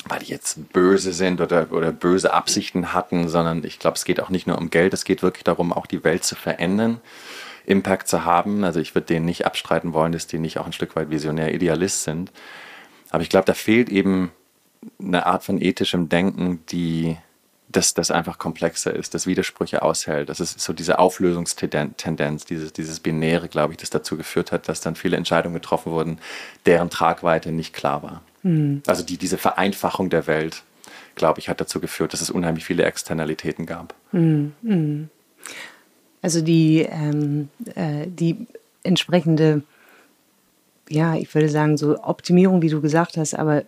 weil 0.07 0.21
die 0.21 0.31
jetzt 0.31 0.73
böse 0.73 1.13
sind 1.13 1.41
oder, 1.41 1.73
oder 1.73 1.93
böse 1.93 2.33
Absichten 2.33 2.93
hatten, 2.93 3.29
sondern 3.29 3.65
ich 3.65 3.79
glaube, 3.79 3.97
es 3.97 4.05
geht 4.05 4.21
auch 4.21 4.29
nicht 4.29 4.47
nur 4.47 4.59
um 4.59 4.71
Geld, 4.71 4.93
es 4.93 5.05
geht 5.05 5.23
wirklich 5.23 5.45
darum, 5.45 5.73
auch 5.73 5.87
die 5.87 6.05
Welt 6.05 6.25
zu 6.25 6.35
verändern, 6.37 7.01
Impact 7.65 8.07
zu 8.07 8.25
haben. 8.27 8.65
Also 8.65 8.81
ich 8.81 8.95
würde 8.95 9.07
denen 9.07 9.25
nicht 9.25 9.47
abstreiten 9.47 9.95
wollen, 9.95 10.13
dass 10.13 10.27
die 10.27 10.39
nicht 10.39 10.59
auch 10.59 10.67
ein 10.67 10.75
Stück 10.75 10.95
weit 10.95 11.11
visionär 11.11 11.55
Idealist 11.55 12.05
sind. 12.05 12.31
Aber 13.11 13.23
ich 13.23 13.31
glaube, 13.31 13.47
da 13.47 13.55
fehlt 13.55 13.89
eben 13.89 14.31
eine 15.01 15.25
Art 15.25 15.45
von 15.45 15.61
ethischem 15.61 16.11
Denken, 16.11 16.63
die 16.69 17.17
dass 17.77 17.93
das 17.93 18.13
einfach 18.13 18.39
komplexer 18.39 18.95
ist, 18.95 19.15
dass 19.15 19.27
Widersprüche 19.27 19.83
aushält. 19.83 20.29
Das 20.29 20.39
ist 20.39 20.61
so 20.61 20.73
diese 20.73 21.01
Auflösungstendenz, 21.01 22.45
dieses, 22.45 22.73
dieses 22.73 23.01
Binäre, 23.01 23.49
glaube 23.49 23.73
ich, 23.73 23.79
das 23.79 23.91
dazu 23.91 24.17
geführt 24.17 24.53
hat, 24.53 24.69
dass 24.69 24.81
dann 24.81 24.95
viele 24.95 25.17
Entscheidungen 25.17 25.55
getroffen 25.55 25.91
wurden, 25.91 26.19
deren 26.67 26.89
Tragweite 26.89 27.51
nicht 27.51 27.75
klar 27.75 28.03
war. 28.05 28.23
Mhm. 28.45 28.83
Also 28.87 29.03
die, 29.03 29.17
diese 29.17 29.39
Vereinfachung 29.39 30.09
der 30.09 30.29
Welt, 30.29 30.63
glaube 31.17 31.41
ich, 31.41 31.49
hat 31.49 31.61
dazu 31.61 31.81
geführt, 31.81 32.13
dass 32.13 32.21
es 32.21 32.31
unheimlich 32.31 32.65
viele 32.65 32.85
Externalitäten 32.85 33.67
gab. 33.67 33.95
Mhm. 34.13 35.11
Also 36.23 36.43
die, 36.43 36.87
ähm, 36.89 37.49
äh, 37.75 38.07
die 38.07 38.47
entsprechende, 38.85 39.63
ja, 40.89 41.17
ich 41.17 41.35
würde 41.35 41.49
sagen, 41.49 41.77
so 41.77 42.01
Optimierung, 42.05 42.63
wie 42.63 42.71
du 42.71 42.81
gesagt 42.81 43.17
hast, 43.17 43.35
aber 43.35 43.65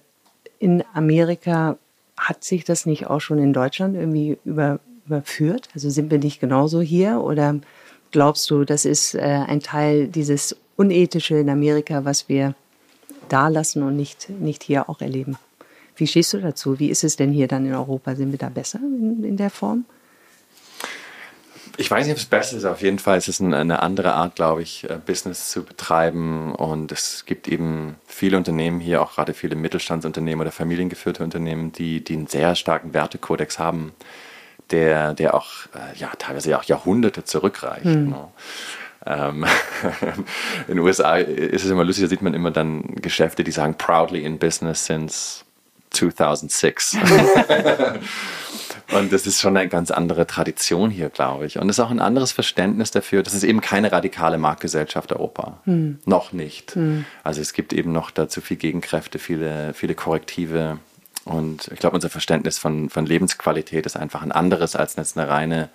in 0.61 0.85
Amerika 0.95 1.77
hat 2.17 2.45
sich 2.45 2.65
das 2.65 2.87
nicht 2.87 3.07
auch 3.07 3.21
schon 3.21 3.39
in 3.39 3.53
Deutschland 3.53 3.95
irgendwie 3.95 4.39
über 4.45 4.81
überführt? 5.07 5.69
Also 5.75 5.89
sind 5.91 6.11
wir 6.11 6.19
nicht 6.19 6.41
genauso 6.41 6.81
hier 6.81 7.21
oder 7.21 7.61
glaubst 8.11 8.51
du, 8.51 8.65
das 8.65 8.85
ist 8.85 9.15
äh, 9.15 9.21
ein 9.21 9.61
Teil 9.61 10.09
dieses 10.09 10.57
Unethische 10.77 11.37
in 11.37 11.49
Amerika, 11.49 12.05
was 12.05 12.29
wir 12.29 12.55
da 13.29 13.49
lassen 13.49 13.83
und 13.83 13.97
nicht, 13.97 14.29
nicht 14.31 14.63
hier 14.63 14.89
auch 14.89 15.01
erleben? 15.01 15.37
Wie 15.97 16.07
stehst 16.07 16.35
du 16.35 16.39
dazu? 16.39 16.79
Wie 16.79 16.91
ist 16.91 17.05
es 17.05 17.17
denn 17.17 17.33
hier 17.33 17.49
dann 17.49 17.67
in 17.67 17.75
Europa? 17.75 18.15
Sind 18.15 18.33
wir 18.33 18.39
da 18.39 18.51
besser 18.51 18.81
in, 18.81 19.25
in 19.25 19.37
der 19.37 19.51
Form? 19.51 19.87
Ich 21.79 21.91
weiß 21.91 22.07
nicht, 22.07 22.15
ob 22.15 22.19
es 22.19 22.27
besser 22.27 22.57
ist. 22.57 22.65
Auf 22.65 22.81
jeden 22.81 22.99
Fall 22.99 23.19
ist 23.19 23.29
es 23.29 23.41
eine 23.41 23.83
andere 23.83 24.15
Art, 24.15 24.37
glaube 24.37 24.63
ich, 24.63 24.89
äh, 24.89 24.99
Business 25.05 25.51
zu 25.51 25.65
betreiben. 25.65 26.55
Und 26.55 26.93
es 26.93 27.25
gibt 27.27 27.49
eben 27.49 27.97
viele 28.07 28.37
Unternehmen 28.37 28.81
hier, 28.81 29.03
auch 29.03 29.15
gerade 29.15 29.35
viele 29.35 29.57
Mittelstandsunternehmen 29.57 30.41
oder 30.41 30.53
familiengeführte 30.53 31.23
Unternehmen, 31.23 31.73
die, 31.73 32.03
die 32.03 32.15
einen 32.15 32.27
sehr 32.27 32.55
starken 32.55 32.95
Wertekodex 32.95 33.59
haben, 33.59 33.93
der, 34.71 35.15
der 35.15 35.35
auch 35.35 35.51
äh, 35.75 35.99
ja, 35.99 36.11
teilweise 36.19 36.59
auch 36.59 36.65
Jahrhunderte 36.65 37.25
zurückreicht. 37.25 37.85
Hm. 37.85 38.11
Ne? 38.11 38.29
Ähm, 39.05 39.47
in 40.69 40.77
den 40.77 40.79
USA 40.81 41.17
ist 41.17 41.65
es 41.65 41.71
immer 41.71 41.85
lustig, 41.85 42.05
da 42.05 42.09
sieht 42.09 42.23
man 42.23 42.35
immer 42.35 42.51
dann 42.51 42.97
Geschäfte, 42.97 43.45
die 43.45 43.53
sagen 43.53 43.77
proudly 43.79 44.25
in 44.25 44.39
business 44.39 44.85
since 44.85 45.46
2006. 45.91 46.97
Und 48.93 49.13
das 49.13 49.27
ist 49.27 49.41
schon 49.41 49.57
eine 49.57 49.69
ganz 49.69 49.91
andere 49.91 50.27
Tradition 50.27 50.91
hier, 50.91 51.09
glaube 51.09 51.47
ich. 51.47 51.59
Und 51.59 51.69
es 51.69 51.79
ist 51.79 51.85
auch 51.85 51.91
ein 51.91 52.01
anderes 52.01 52.31
Verständnis 52.33 52.93
dafür. 52.93 53.23
Das 53.23 53.35
ist 53.35 53.43
eben 53.43 53.61
keine 53.61 53.91
radikale 53.91 54.39
Marktgesellschaft 54.39 55.13
Europa. 55.13 55.59
Hm. 55.65 55.99
Noch 56.05 56.33
nicht. 56.33 56.77
Hm. 56.77 57.05
Also 57.25 57.41
es 57.41 57.53
gibt 57.53 57.73
eben 57.73 57.93
noch 57.93 58.11
dazu 58.13 58.41
viel 58.41 58.57
Gegenkräfte, 58.57 59.19
viele, 59.19 59.75
viele 59.75 59.97
Korrektive. 59.97 60.79
Und 61.25 61.69
ich 61.73 61.81
glaube, 61.81 61.97
unser 61.97 62.11
Verständnis 62.11 62.59
von, 62.59 62.89
von 62.89 63.07
Lebensqualität 63.07 63.87
ist 63.87 63.97
einfach 63.97 64.23
ein 64.23 64.31
anderes 64.31 64.77
als 64.77 64.95
jetzt 64.95 65.19
eine 65.19 65.29
reine, 65.29 65.69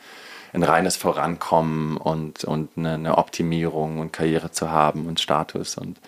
ein 0.53 0.63
reines 0.63 0.95
Vorankommen 0.95 1.97
und, 1.97 2.45
und 2.45 2.69
eine, 2.77 2.93
eine 2.93 3.17
Optimierung 3.17 3.99
und 3.99 4.13
Karriere 4.13 4.51
zu 4.51 4.71
haben 4.71 5.07
und 5.07 5.19
Status. 5.19 5.77
Und 5.77 5.99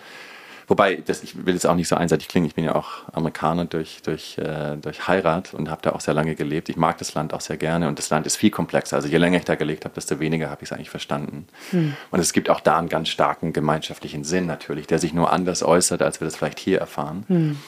Wobei, 0.66 0.96
das, 0.96 1.22
ich 1.22 1.46
will 1.46 1.54
jetzt 1.54 1.66
auch 1.66 1.74
nicht 1.74 1.88
so 1.88 1.96
einseitig 1.96 2.28
klingen, 2.28 2.46
ich 2.46 2.54
bin 2.54 2.64
ja 2.64 2.74
auch 2.74 3.08
Amerikaner 3.12 3.66
durch, 3.66 4.00
durch, 4.02 4.38
äh, 4.38 4.76
durch 4.76 5.06
Heirat 5.06 5.54
und 5.54 5.70
habe 5.70 5.82
da 5.82 5.92
auch 5.92 6.00
sehr 6.00 6.14
lange 6.14 6.34
gelebt. 6.34 6.68
Ich 6.68 6.76
mag 6.76 6.98
das 6.98 7.14
Land 7.14 7.34
auch 7.34 7.40
sehr 7.40 7.56
gerne 7.56 7.88
und 7.88 7.98
das 7.98 8.10
Land 8.10 8.26
ist 8.26 8.36
viel 8.36 8.50
komplexer. 8.50 8.96
Also 8.96 9.08
je 9.08 9.18
länger 9.18 9.38
ich 9.38 9.44
da 9.44 9.54
gelebt 9.54 9.84
habe, 9.84 9.94
desto 9.94 10.20
weniger 10.20 10.50
habe 10.50 10.62
ich 10.62 10.70
es 10.70 10.72
eigentlich 10.72 10.90
verstanden. 10.90 11.46
Hm. 11.70 11.94
Und 12.10 12.20
es 12.20 12.32
gibt 12.32 12.50
auch 12.50 12.60
da 12.60 12.78
einen 12.78 12.88
ganz 12.88 13.08
starken 13.08 13.52
gemeinschaftlichen 13.52 14.24
Sinn 14.24 14.46
natürlich, 14.46 14.86
der 14.86 14.98
sich 14.98 15.12
nur 15.12 15.32
anders 15.32 15.62
äußert, 15.62 16.02
als 16.02 16.20
wir 16.20 16.26
das 16.26 16.36
vielleicht 16.36 16.58
hier 16.58 16.78
erfahren. 16.78 17.24
Hm. 17.28 17.58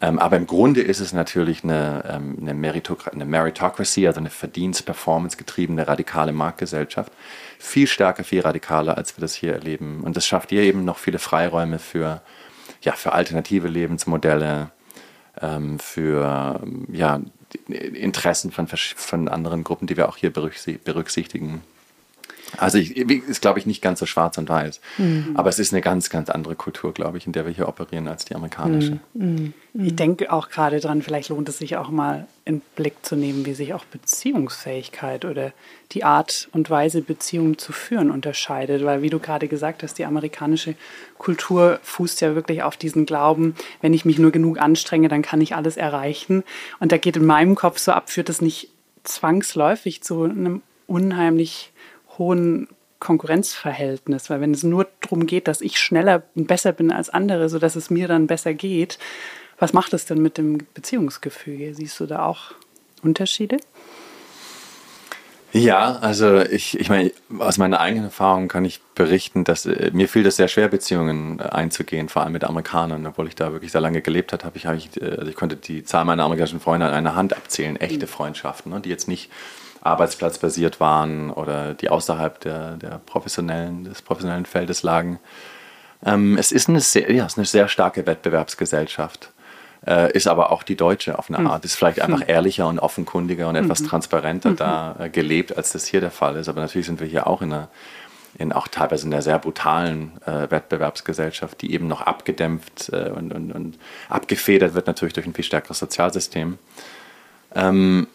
Ähm, 0.00 0.18
aber 0.18 0.36
im 0.36 0.46
Grunde 0.46 0.82
ist 0.82 1.00
es 1.00 1.12
natürlich 1.12 1.64
eine, 1.64 2.04
ähm, 2.08 2.36
eine, 2.40 2.54
Meritocracy, 2.54 3.14
eine 3.14 3.24
Meritocracy, 3.24 4.06
also 4.06 4.20
eine 4.20 4.30
Verdienst-Performance 4.30 5.36
getriebene 5.36 5.88
radikale 5.88 6.32
Marktgesellschaft. 6.32 7.12
Viel 7.58 7.86
stärker, 7.86 8.24
viel 8.24 8.40
radikaler, 8.40 8.96
als 8.96 9.16
wir 9.16 9.20
das 9.20 9.34
hier 9.34 9.52
erleben. 9.52 10.02
Und 10.02 10.16
das 10.16 10.26
schafft 10.26 10.50
hier 10.50 10.62
eben 10.62 10.84
noch 10.84 10.98
viele 10.98 11.18
Freiräume 11.18 11.78
für 11.78 12.22
ja, 12.82 12.92
für 12.92 13.12
alternative 13.12 13.68
Lebensmodelle, 13.68 14.70
ähm, 15.40 15.78
für 15.78 16.60
ja, 16.92 17.20
Interessen 17.68 18.52
von, 18.52 18.68
von 18.68 19.28
anderen 19.28 19.64
Gruppen, 19.64 19.86
die 19.86 19.96
wir 19.96 20.08
auch 20.08 20.16
hier 20.16 20.32
berücksichtigen. 20.32 21.62
Also 22.58 22.78
ich, 22.78 22.96
ist, 22.96 23.40
glaube 23.40 23.58
ich, 23.58 23.66
nicht 23.66 23.82
ganz 23.82 23.98
so 23.98 24.06
schwarz 24.06 24.38
und 24.38 24.48
weiß. 24.48 24.80
Mhm. 24.98 25.32
Aber 25.34 25.48
es 25.48 25.58
ist 25.58 25.72
eine 25.72 25.82
ganz, 25.82 26.10
ganz 26.10 26.30
andere 26.30 26.54
Kultur, 26.54 26.94
glaube 26.94 27.18
ich, 27.18 27.26
in 27.26 27.32
der 27.32 27.44
wir 27.44 27.52
hier 27.52 27.68
operieren 27.68 28.08
als 28.08 28.24
die 28.24 28.34
amerikanische. 28.34 28.98
Mhm. 29.14 29.52
Mhm. 29.72 29.84
Ich 29.84 29.96
denke 29.96 30.32
auch 30.32 30.48
gerade 30.48 30.80
dran, 30.80 31.02
vielleicht 31.02 31.28
lohnt 31.28 31.48
es 31.48 31.58
sich 31.58 31.76
auch 31.76 31.90
mal 31.90 32.26
in 32.44 32.60
Blick 32.76 32.94
zu 33.02 33.16
nehmen, 33.16 33.44
wie 33.44 33.54
sich 33.54 33.74
auch 33.74 33.84
Beziehungsfähigkeit 33.84 35.24
oder 35.24 35.52
die 35.92 36.04
Art 36.04 36.48
und 36.52 36.70
Weise, 36.70 37.02
Beziehungen 37.02 37.58
zu 37.58 37.72
führen, 37.72 38.10
unterscheidet. 38.10 38.84
Weil, 38.84 39.02
wie 39.02 39.10
du 39.10 39.18
gerade 39.18 39.48
gesagt 39.48 39.82
hast, 39.82 39.98
die 39.98 40.04
amerikanische 40.04 40.76
Kultur 41.18 41.80
fußt 41.82 42.20
ja 42.20 42.34
wirklich 42.34 42.62
auf 42.62 42.76
diesen 42.76 43.06
Glauben, 43.06 43.54
wenn 43.82 43.92
ich 43.92 44.04
mich 44.04 44.18
nur 44.18 44.30
genug 44.30 44.60
anstrenge, 44.60 45.08
dann 45.08 45.22
kann 45.22 45.40
ich 45.40 45.54
alles 45.54 45.76
erreichen. 45.76 46.44
Und 46.80 46.92
da 46.92 46.96
geht 46.96 47.16
in 47.16 47.26
meinem 47.26 47.54
Kopf 47.54 47.78
so 47.78 47.92
ab, 47.92 48.10
führt 48.10 48.28
das 48.28 48.40
nicht 48.40 48.70
zwangsläufig 49.04 50.02
zu 50.02 50.24
einem 50.24 50.62
unheimlich 50.86 51.72
hohen 52.18 52.68
Konkurrenzverhältnis, 52.98 54.30
weil 54.30 54.40
wenn 54.40 54.52
es 54.52 54.62
nur 54.62 54.86
darum 55.02 55.26
geht, 55.26 55.48
dass 55.48 55.60
ich 55.60 55.78
schneller 55.78 56.22
und 56.34 56.46
besser 56.46 56.72
bin 56.72 56.90
als 56.90 57.10
andere, 57.10 57.48
sodass 57.48 57.76
es 57.76 57.90
mir 57.90 58.08
dann 58.08 58.26
besser 58.26 58.54
geht, 58.54 58.98
was 59.58 59.72
macht 59.72 59.92
es 59.92 60.06
denn 60.06 60.20
mit 60.20 60.38
dem 60.38 60.58
Beziehungsgefüge? 60.74 61.74
Siehst 61.74 61.98
du 62.00 62.06
da 62.06 62.24
auch 62.24 62.52
Unterschiede? 63.02 63.58
Ja, 65.52 65.96
also 66.00 66.40
ich, 66.40 66.78
ich 66.78 66.90
meine, 66.90 67.12
aus 67.38 67.56
meiner 67.56 67.80
eigenen 67.80 68.06
Erfahrung 68.06 68.48
kann 68.48 68.66
ich 68.66 68.82
berichten, 68.94 69.44
dass 69.44 69.64
äh, 69.64 69.90
mir 69.94 70.08
fiel 70.08 70.22
das 70.22 70.36
sehr 70.36 70.48
schwer, 70.48 70.68
Beziehungen 70.68 71.38
äh, 71.38 71.44
einzugehen, 71.44 72.10
vor 72.10 72.22
allem 72.22 72.32
mit 72.32 72.44
Amerikanern. 72.44 73.06
Obwohl 73.06 73.28
ich 73.28 73.36
da 73.36 73.52
wirklich 73.52 73.72
sehr 73.72 73.80
lange 73.80 74.02
gelebt 74.02 74.34
habe, 74.34 74.44
habe 74.44 74.58
ich, 74.58 74.66
hab 74.66 74.76
ich, 74.76 75.00
äh, 75.00 75.16
also 75.16 75.30
ich 75.30 75.36
konnte 75.36 75.56
die 75.56 75.82
Zahl 75.82 76.04
meiner 76.04 76.24
amerikanischen 76.24 76.60
Freunde 76.60 76.86
an 76.86 76.92
einer 76.92 77.14
Hand 77.14 77.34
abzählen, 77.34 77.76
echte 77.76 78.04
mhm. 78.04 78.10
Freundschaften, 78.10 78.70
ne, 78.70 78.80
die 78.80 78.90
jetzt 78.90 79.08
nicht 79.08 79.30
arbeitsplatzbasiert 79.86 80.80
waren 80.80 81.30
oder 81.30 81.74
die 81.74 81.88
außerhalb 81.88 82.40
der, 82.40 82.76
der 82.76 83.00
professionellen, 83.06 83.84
des 83.84 84.02
professionellen 84.02 84.46
Feldes 84.46 84.82
lagen. 84.82 85.18
Ähm, 86.04 86.36
es 86.38 86.52
ist 86.52 86.68
eine 86.68 86.80
sehr, 86.80 87.10
ja, 87.12 87.24
es 87.24 87.32
ist 87.32 87.38
eine 87.38 87.46
sehr 87.46 87.68
starke 87.68 88.06
Wettbewerbsgesellschaft. 88.06 89.30
Äh, 89.86 90.12
ist 90.12 90.26
aber 90.26 90.50
auch 90.50 90.62
die 90.62 90.76
deutsche 90.76 91.18
auf 91.18 91.28
eine 91.28 91.38
hm. 91.38 91.46
Art. 91.46 91.64
Ist 91.64 91.76
vielleicht 91.76 92.00
einfach 92.00 92.20
hm. 92.20 92.28
ehrlicher 92.28 92.66
und 92.66 92.78
offenkundiger 92.78 93.48
und 93.48 93.56
etwas 93.56 93.82
mhm. 93.82 93.88
transparenter 93.88 94.50
mhm. 94.50 94.56
da 94.56 94.96
äh, 94.98 95.08
gelebt, 95.08 95.56
als 95.56 95.72
das 95.72 95.86
hier 95.86 96.00
der 96.00 96.10
Fall 96.10 96.36
ist. 96.36 96.48
Aber 96.48 96.60
natürlich 96.60 96.86
sind 96.86 96.98
wir 96.98 97.06
hier 97.06 97.26
auch 97.26 97.40
in 97.40 97.52
einer, 97.52 97.68
in 98.38 98.52
auch 98.52 98.68
teilweise 98.68 99.06
in 99.06 99.12
einer 99.12 99.22
sehr 99.22 99.38
brutalen 99.38 100.12
äh, 100.26 100.50
Wettbewerbsgesellschaft, 100.50 101.60
die 101.62 101.72
eben 101.72 101.86
noch 101.86 102.00
abgedämpft 102.00 102.90
äh, 102.92 103.10
und, 103.10 103.32
und, 103.32 103.52
und 103.52 103.78
abgefedert 104.08 104.74
wird, 104.74 104.86
natürlich 104.86 105.14
durch 105.14 105.26
ein 105.26 105.34
viel 105.34 105.44
stärkeres 105.44 105.78
Sozialsystem. 105.78 106.58
Ähm, 107.54 108.08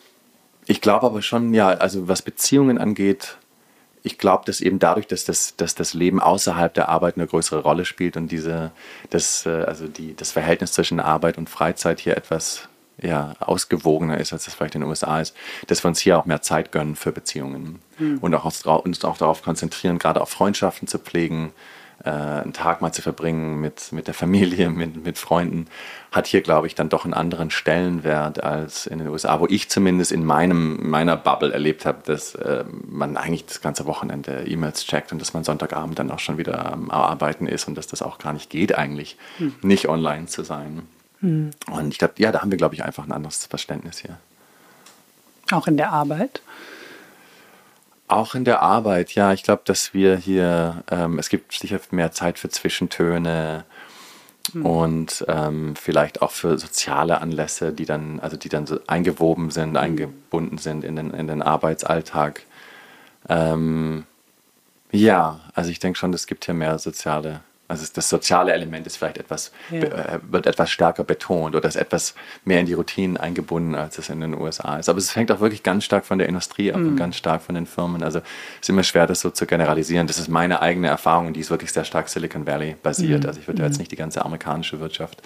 ich 0.67 0.81
glaube 0.81 1.05
aber 1.05 1.21
schon, 1.21 1.53
ja, 1.53 1.69
also 1.69 2.07
was 2.07 2.21
Beziehungen 2.21 2.77
angeht, 2.77 3.37
ich 4.03 4.17
glaube, 4.17 4.43
dass 4.45 4.61
eben 4.61 4.79
dadurch, 4.79 5.07
dass 5.07 5.25
das, 5.25 5.55
dass 5.55 5.75
das 5.75 5.93
Leben 5.93 6.19
außerhalb 6.19 6.73
der 6.73 6.89
Arbeit 6.89 7.17
eine 7.17 7.27
größere 7.27 7.61
Rolle 7.61 7.85
spielt 7.85 8.17
und 8.17 8.31
diese, 8.31 8.71
das, 9.09 9.45
äh, 9.45 9.63
also 9.63 9.87
die, 9.87 10.15
das 10.15 10.31
Verhältnis 10.31 10.71
zwischen 10.71 10.99
Arbeit 10.99 11.37
und 11.37 11.49
Freizeit 11.49 11.99
hier 11.99 12.17
etwas 12.17 12.67
ja, 13.01 13.33
ausgewogener 13.39 14.19
ist, 14.19 14.33
als 14.33 14.45
das 14.45 14.53
vielleicht 14.53 14.75
in 14.75 14.81
den 14.81 14.89
USA 14.89 15.21
ist, 15.21 15.35
dass 15.67 15.83
wir 15.83 15.89
uns 15.89 15.99
hier 15.99 16.17
auch 16.17 16.25
mehr 16.25 16.41
Zeit 16.41 16.71
gönnen 16.71 16.95
für 16.95 17.11
Beziehungen 17.11 17.79
mhm. 17.97 18.19
und 18.19 18.33
auch 18.35 18.45
uns 18.83 19.03
auch 19.05 19.17
darauf 19.17 19.41
konzentrieren, 19.41 19.97
gerade 19.97 20.21
auch 20.21 20.29
Freundschaften 20.29 20.87
zu 20.87 20.99
pflegen, 20.99 21.51
äh, 22.03 22.09
einen 22.09 22.53
Tag 22.53 22.81
mal 22.81 22.91
zu 22.91 23.01
verbringen 23.01 23.59
mit, 23.61 23.91
mit 23.91 24.07
der 24.07 24.13
Familie, 24.13 24.69
mit, 24.71 25.03
mit 25.03 25.17
Freunden, 25.17 25.67
hat 26.11 26.27
hier, 26.27 26.41
glaube 26.41 26.67
ich, 26.67 26.75
dann 26.75 26.89
doch 26.89 27.05
einen 27.05 27.13
anderen 27.13 27.51
Stellenwert 27.51 28.43
als 28.43 28.87
in 28.87 28.99
den 28.99 29.07
USA, 29.07 29.39
wo 29.39 29.47
ich 29.47 29.69
zumindest 29.69 30.11
in 30.11 30.25
meinem, 30.25 30.89
meiner 30.89 31.17
Bubble 31.17 31.53
erlebt 31.53 31.85
habe, 31.85 31.99
dass 32.05 32.35
äh, 32.35 32.65
man 32.87 33.17
eigentlich 33.17 33.45
das 33.45 33.61
ganze 33.61 33.85
Wochenende 33.85 34.45
E-Mails 34.47 34.85
checkt 34.85 35.11
und 35.11 35.21
dass 35.21 35.33
man 35.33 35.43
Sonntagabend 35.43 35.99
dann 35.99 36.11
auch 36.11 36.19
schon 36.19 36.37
wieder 36.37 36.71
am 36.71 36.91
Arbeiten 36.91 37.47
ist 37.47 37.67
und 37.67 37.75
dass 37.75 37.87
das 37.87 38.01
auch 38.01 38.17
gar 38.17 38.33
nicht 38.33 38.49
geht, 38.49 38.77
eigentlich 38.77 39.17
hm. 39.37 39.55
nicht 39.61 39.87
online 39.87 40.25
zu 40.25 40.43
sein. 40.43 40.83
Hm. 41.19 41.51
Und 41.69 41.89
ich 41.89 41.99
glaube, 41.99 42.15
ja, 42.17 42.31
da 42.31 42.41
haben 42.41 42.51
wir, 42.51 42.57
glaube 42.57 42.75
ich, 42.75 42.83
einfach 42.83 43.05
ein 43.05 43.11
anderes 43.11 43.45
Verständnis 43.45 43.99
hier. 43.99 44.17
Auch 45.51 45.67
in 45.67 45.77
der 45.77 45.91
Arbeit? 45.91 46.41
Auch 48.11 48.35
in 48.35 48.43
der 48.43 48.61
Arbeit, 48.61 49.15
ja. 49.15 49.31
Ich 49.31 49.41
glaube, 49.41 49.61
dass 49.63 49.93
wir 49.93 50.17
hier, 50.17 50.83
ähm, 50.91 51.17
es 51.17 51.29
gibt 51.29 51.53
sicher 51.53 51.79
mehr 51.91 52.11
Zeit 52.11 52.39
für 52.39 52.49
Zwischentöne 52.49 53.63
mhm. 54.51 54.65
und 54.65 55.25
ähm, 55.29 55.77
vielleicht 55.77 56.21
auch 56.21 56.31
für 56.31 56.57
soziale 56.57 57.21
Anlässe, 57.21 57.71
die 57.71 57.85
dann, 57.85 58.19
also 58.19 58.35
die 58.35 58.49
dann 58.49 58.67
so 58.67 58.79
eingewoben 58.85 59.49
sind, 59.49 59.71
mhm. 59.71 59.77
eingebunden 59.77 60.57
sind 60.57 60.83
in 60.83 60.97
den, 60.97 61.11
in 61.11 61.27
den 61.27 61.41
Arbeitsalltag. 61.41 62.41
Ähm, 63.29 64.03
ja, 64.91 65.39
also 65.53 65.69
ich 65.69 65.79
denke 65.79 65.97
schon, 65.97 66.13
es 66.13 66.27
gibt 66.27 66.43
hier 66.43 66.53
mehr 66.53 66.79
soziale 66.79 67.39
also 67.71 67.85
das 67.93 68.09
soziale 68.09 68.53
Element 68.53 68.85
ist 68.85 68.97
vielleicht 68.97 69.17
etwas, 69.17 69.51
ja. 69.69 69.79
äh, 69.79 70.19
wird 70.21 70.45
etwas 70.45 70.69
stärker 70.69 71.03
betont 71.03 71.55
oder 71.55 71.67
ist 71.67 71.75
etwas 71.75 72.13
mehr 72.45 72.59
in 72.59 72.65
die 72.65 72.73
Routinen 72.73 73.17
eingebunden, 73.17 73.75
als 73.75 73.97
es 73.97 74.09
in 74.09 74.19
den 74.19 74.35
USA 74.35 74.77
ist. 74.77 74.89
Aber 74.89 74.99
es 74.99 75.15
hängt 75.15 75.31
auch 75.31 75.39
wirklich 75.39 75.63
ganz 75.63 75.85
stark 75.85 76.05
von 76.05 76.19
der 76.19 76.27
Industrie 76.27 76.71
ab 76.71 76.79
mhm. 76.79 76.89
und 76.89 76.95
ganz 76.97 77.15
stark 77.15 77.41
von 77.41 77.55
den 77.55 77.65
Firmen. 77.65 78.03
Also 78.03 78.19
es 78.19 78.61
ist 78.61 78.69
immer 78.69 78.83
schwer, 78.83 79.07
das 79.07 79.21
so 79.21 79.29
zu 79.29 79.45
generalisieren. 79.45 80.05
Das 80.05 80.19
ist 80.19 80.27
meine 80.27 80.61
eigene 80.61 80.87
Erfahrung, 80.87 81.33
die 81.33 81.39
ist 81.39 81.49
wirklich 81.49 81.71
sehr 81.71 81.85
stark 81.85 82.09
Silicon 82.09 82.45
Valley 82.45 82.75
basiert. 82.83 83.23
Mhm. 83.23 83.29
Also 83.29 83.39
ich 83.39 83.47
würde 83.47 83.61
mhm. 83.61 83.69
jetzt 83.69 83.79
nicht 83.79 83.91
die 83.91 83.95
ganze 83.95 84.23
amerikanische 84.23 84.79
Wirtschaft 84.79 85.21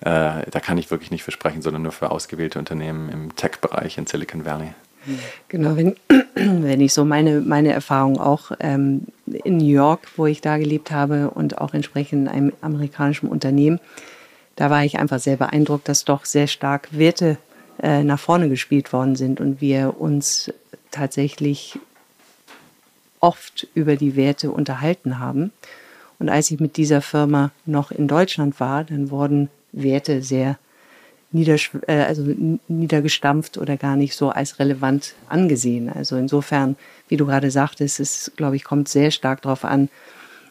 äh, 0.00 0.50
da 0.50 0.60
kann 0.60 0.76
ich 0.76 0.90
wirklich 0.90 1.10
nicht 1.10 1.22
versprechen, 1.22 1.62
sondern 1.62 1.82
nur 1.82 1.92
für 1.92 2.10
ausgewählte 2.10 2.58
Unternehmen 2.58 3.08
im 3.08 3.34
Tech-Bereich 3.34 3.96
in 3.96 4.06
Silicon 4.06 4.44
Valley. 4.44 4.74
Genau, 5.48 5.76
wenn, 5.76 5.96
wenn 6.34 6.80
ich 6.80 6.92
so 6.92 7.04
meine, 7.04 7.40
meine 7.40 7.72
Erfahrung 7.72 8.18
auch 8.18 8.52
ähm, 8.60 9.02
in 9.26 9.58
New 9.58 9.72
York, 9.72 10.08
wo 10.16 10.26
ich 10.26 10.40
da 10.40 10.58
gelebt 10.58 10.90
habe 10.90 11.30
und 11.30 11.58
auch 11.58 11.74
entsprechend 11.74 12.26
in 12.26 12.28
einem 12.28 12.52
amerikanischen 12.60 13.28
Unternehmen, 13.28 13.80
da 14.56 14.70
war 14.70 14.84
ich 14.84 14.98
einfach 14.98 15.18
sehr 15.18 15.36
beeindruckt, 15.36 15.88
dass 15.88 16.04
doch 16.04 16.24
sehr 16.24 16.46
stark 16.46 16.88
Werte 16.92 17.36
äh, 17.82 18.02
nach 18.02 18.18
vorne 18.18 18.48
gespielt 18.48 18.92
worden 18.92 19.16
sind 19.16 19.40
und 19.40 19.60
wir 19.60 20.00
uns 20.00 20.52
tatsächlich 20.90 21.78
oft 23.20 23.66
über 23.74 23.96
die 23.96 24.16
Werte 24.16 24.50
unterhalten 24.50 25.18
haben. 25.18 25.52
Und 26.18 26.30
als 26.30 26.50
ich 26.50 26.60
mit 26.60 26.78
dieser 26.78 27.02
Firma 27.02 27.50
noch 27.66 27.90
in 27.90 28.08
Deutschland 28.08 28.58
war, 28.60 28.84
dann 28.84 29.10
wurden 29.10 29.50
Werte 29.72 30.22
sehr 30.22 30.58
niedersch 31.32 31.70
äh, 31.86 32.02
also 32.02 32.22
niedergestampft 32.68 33.58
oder 33.58 33.76
gar 33.76 33.96
nicht 33.96 34.14
so 34.14 34.30
als 34.30 34.58
relevant 34.58 35.14
angesehen. 35.28 35.90
Also 35.92 36.16
insofern, 36.16 36.76
wie 37.08 37.16
du 37.16 37.26
gerade 37.26 37.50
sagtest, 37.50 38.00
es, 38.00 38.32
glaube 38.36 38.56
ich, 38.56 38.64
kommt 38.64 38.88
sehr 38.88 39.10
stark 39.10 39.42
darauf 39.42 39.64
an, 39.64 39.88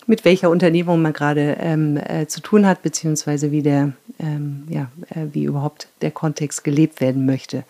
mit 0.08 0.24
welcher 0.24 0.50
Unternehmung 0.50 1.02
man 1.02 1.14
gerade 1.14 1.58
ähm, 1.60 1.98
äh, 1.98 2.28
zu 2.28 2.42
tun 2.42 2.66
hat, 2.68 2.84
beziehungsweise 2.84 3.52
wie 3.52 3.64
der, 3.64 3.94
ähm, 4.20 4.66
ja, 4.70 4.92
äh, 5.10 5.28
wie 5.34 5.46
überhaupt 5.46 5.88
der 6.02 6.12
Kontext 6.12 6.64
gelebt 6.64 7.02
werden 7.02 7.26
möchte. 7.26 7.64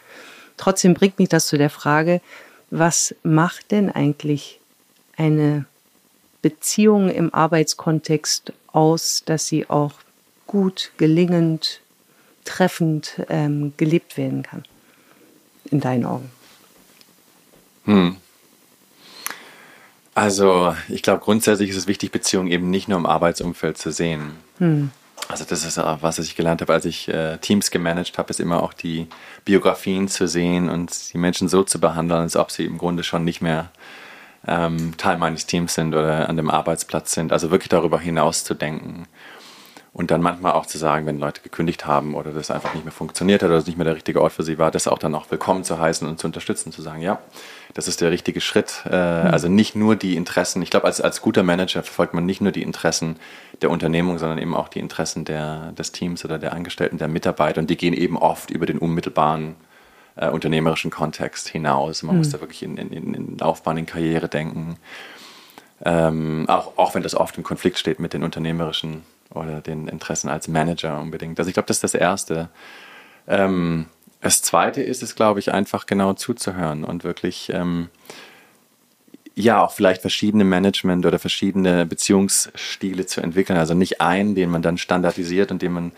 Trotzdem 0.58 0.94
bringt 0.94 1.20
mich 1.20 1.30
das 1.30 1.48
zu 1.48 1.58
der 1.58 1.70
Frage, 1.70 2.22
was 2.72 3.16
macht 3.24 3.72
denn 3.72 3.90
eigentlich 3.90 4.60
eine 5.16 5.66
Beziehung 6.42 7.10
im 7.10 7.34
Arbeitskontext 7.34 8.52
aus, 8.72 9.24
dass 9.26 9.48
sie 9.48 9.70
auch 9.70 9.94
gut, 10.46 10.92
gelingend, 10.98 11.82
treffend 12.46 13.22
ähm, 13.30 13.74
gelebt 13.78 14.18
werden 14.18 14.44
kann? 14.44 14.64
In 15.72 15.82
deinen 15.82 16.06
Augen. 16.06 16.32
Hm. 17.86 18.18
Also, 20.14 20.74
ich 20.88 21.02
glaube, 21.02 21.22
grundsätzlich 21.22 21.70
ist 21.72 21.75
es 21.75 21.88
wichtig, 21.88 22.12
Beziehungen 22.12 22.50
eben 22.50 22.70
nicht 22.70 22.88
nur 22.88 22.98
im 22.98 23.06
Arbeitsumfeld 23.06 23.78
zu 23.78 23.92
sehen. 23.92 24.32
Hm. 24.60 24.92
Also, 25.28 25.44
das 25.44 25.66
ist 25.66 25.78
auch 25.78 26.02
was, 26.02 26.20
was 26.20 26.25
ich 26.25 26.36
gelernt 26.36 26.62
habe, 26.62 26.72
als 26.72 26.86
ich 26.86 27.10
äh, 27.10 27.38
Teams 27.38 27.72
gemanagt 27.72 28.18
habe, 28.18 28.30
ist 28.30 28.40
immer 28.40 28.64
auch 28.64 28.74
die 28.74 29.08
Biografien 29.44 30.08
zu 30.08 30.28
sehen 30.28 30.70
und 30.70 31.14
die 31.14 31.18
Menschen 31.18 31.50
so 31.50 31.64
zu 31.64 31.80
behandeln, 31.80 32.22
als 32.22 32.38
ob 32.38 32.52
sie 32.52 32.66
im 32.66 32.78
Grunde 32.78 33.04
schon 33.04 33.25
nicht 33.25 33.42
mehr 33.42 33.72
ähm, 34.48 34.96
Teil 34.98 35.18
meines 35.18 35.46
Teams 35.46 35.74
sind 35.74 35.94
oder 35.94 36.30
an 36.30 36.38
dem 36.38 36.50
Arbeitsplatz 36.50 37.12
sind. 37.14 37.34
Also 37.34 37.52
wirklich 37.52 37.70
darüber 37.70 38.00
hinaus 38.00 38.44
zu 38.44 38.54
denken. 38.54 39.08
Und 39.96 40.12
dann 40.12 40.22
manchmal 40.22 40.52
auch 40.52 40.66
zu 40.66 40.78
sagen, 40.78 41.06
wenn 41.06 41.20
Leute 41.20 41.40
gekündigt 41.40 41.88
haben 41.88 42.16
oder 42.16 42.34
das 42.34 42.52
einfach 42.52 42.74
nicht 42.74 42.84
mehr 42.84 42.92
funktioniert 42.92 43.42
hat 43.42 43.48
oder 43.48 43.60
es 43.60 43.66
nicht 43.66 43.78
mehr 43.78 43.86
der 43.86 43.96
richtige 43.96 44.22
Ort 44.22 44.34
für 44.34 44.44
sie 44.44 44.58
war, 44.58 44.70
das 44.70 44.90
auch 44.90 45.00
dann 45.00 45.16
auch 45.16 45.32
willkommen 45.32 45.64
zu 45.64 45.80
heißen 45.80 46.06
und 46.06 46.20
zu 46.20 46.28
unterstützen, 46.28 46.74
zu 46.74 46.82
sagen, 46.82 47.02
ja, 47.02 47.20
das 47.74 47.88
ist 47.88 48.02
der 48.02 48.12
richtige 48.12 48.42
Schritt. 48.42 48.84
Äh, 48.84 48.90
mhm. 48.90 49.30
Also 49.30 49.48
nicht 49.48 49.74
nur 49.74 49.96
die 49.96 50.18
Interessen, 50.18 50.62
ich 50.62 50.70
glaube, 50.70 50.86
als, 50.86 51.00
als 51.00 51.22
guter 51.22 51.44
Manager 51.44 51.82
verfolgt 51.82 52.14
man 52.14 52.25
nicht 52.25 52.42
nur 52.42 52.52
die 52.52 52.62
Interessen 52.62 53.16
der 53.62 53.70
Unternehmung, 53.70 54.18
sondern 54.18 54.38
eben 54.38 54.54
auch 54.54 54.68
die 54.68 54.80
Interessen 54.80 55.24
der, 55.24 55.72
des 55.72 55.94
Teams 55.94 56.25
oder 56.25 56.40
der 56.40 56.52
Angestellten, 56.52 56.98
der 56.98 57.08
Mitarbeiter. 57.08 57.62
Und 57.62 57.70
die 57.70 57.78
gehen 57.78 57.94
eben 57.94 58.18
oft 58.18 58.52
über 58.52 58.66
den 58.66 58.80
unmittelbaren 58.80 59.56
äh, 60.18 60.28
unternehmerischen 60.28 60.92
Kontext 60.92 61.48
hinaus. 61.48 62.04
Man 62.04 62.16
mhm. 62.16 62.20
muss 62.20 62.32
da 62.32 62.42
wirklich 62.42 62.64
in, 62.64 62.75
in, 62.75 63.14
in 63.14 63.38
Laufbahn, 63.38 63.78
in 63.78 63.86
Karriere 63.86 64.28
denken. 64.28 64.75
Ähm, 65.86 66.50
auch, 66.50 66.78
auch 66.78 66.96
wenn 66.96 67.04
das 67.04 67.16
oft 67.16 67.38
im 67.38 67.46
Konflikt 67.46 67.78
steht 67.78 68.02
mit 68.02 68.12
den 68.12 68.24
unternehmerischen 68.24 69.04
oder 69.36 69.62
den 69.62 69.88
Interessen 69.88 70.30
als 70.30 70.48
Manager 70.48 71.00
unbedingt. 71.00 71.39
Also 71.39 71.50
ich 71.50 71.54
glaube, 71.54 71.68
das 71.68 71.77
ist 71.77 71.84
das 71.84 71.94
Erste. 71.94 72.50
Ähm, 73.27 73.88
das 74.22 74.42
Zweite 74.42 74.82
ist 74.82 75.04
es, 75.04 75.15
glaube 75.15 75.39
ich, 75.39 75.51
einfach 75.51 75.86
genau 75.86 76.13
zuzuhören 76.13 76.84
und 76.84 77.04
wirklich, 77.04 77.51
ähm, 77.54 77.89
ja, 79.36 79.63
auch 79.63 79.72
vielleicht 79.72 80.01
verschiedene 80.01 80.46
Management- 80.46 81.06
oder 81.06 81.20
verschiedene 81.20 81.86
Beziehungsstile 81.86 83.06
zu 83.06 83.22
entwickeln. 83.22 83.60
Also 83.60 83.74
nicht 83.74 84.01
einen, 84.01 84.34
den 84.34 84.50
man 84.50 84.62
dann 84.62 84.77
standardisiert 84.77 85.51
und 85.51 85.62
den 85.62 85.74
man 85.74 85.92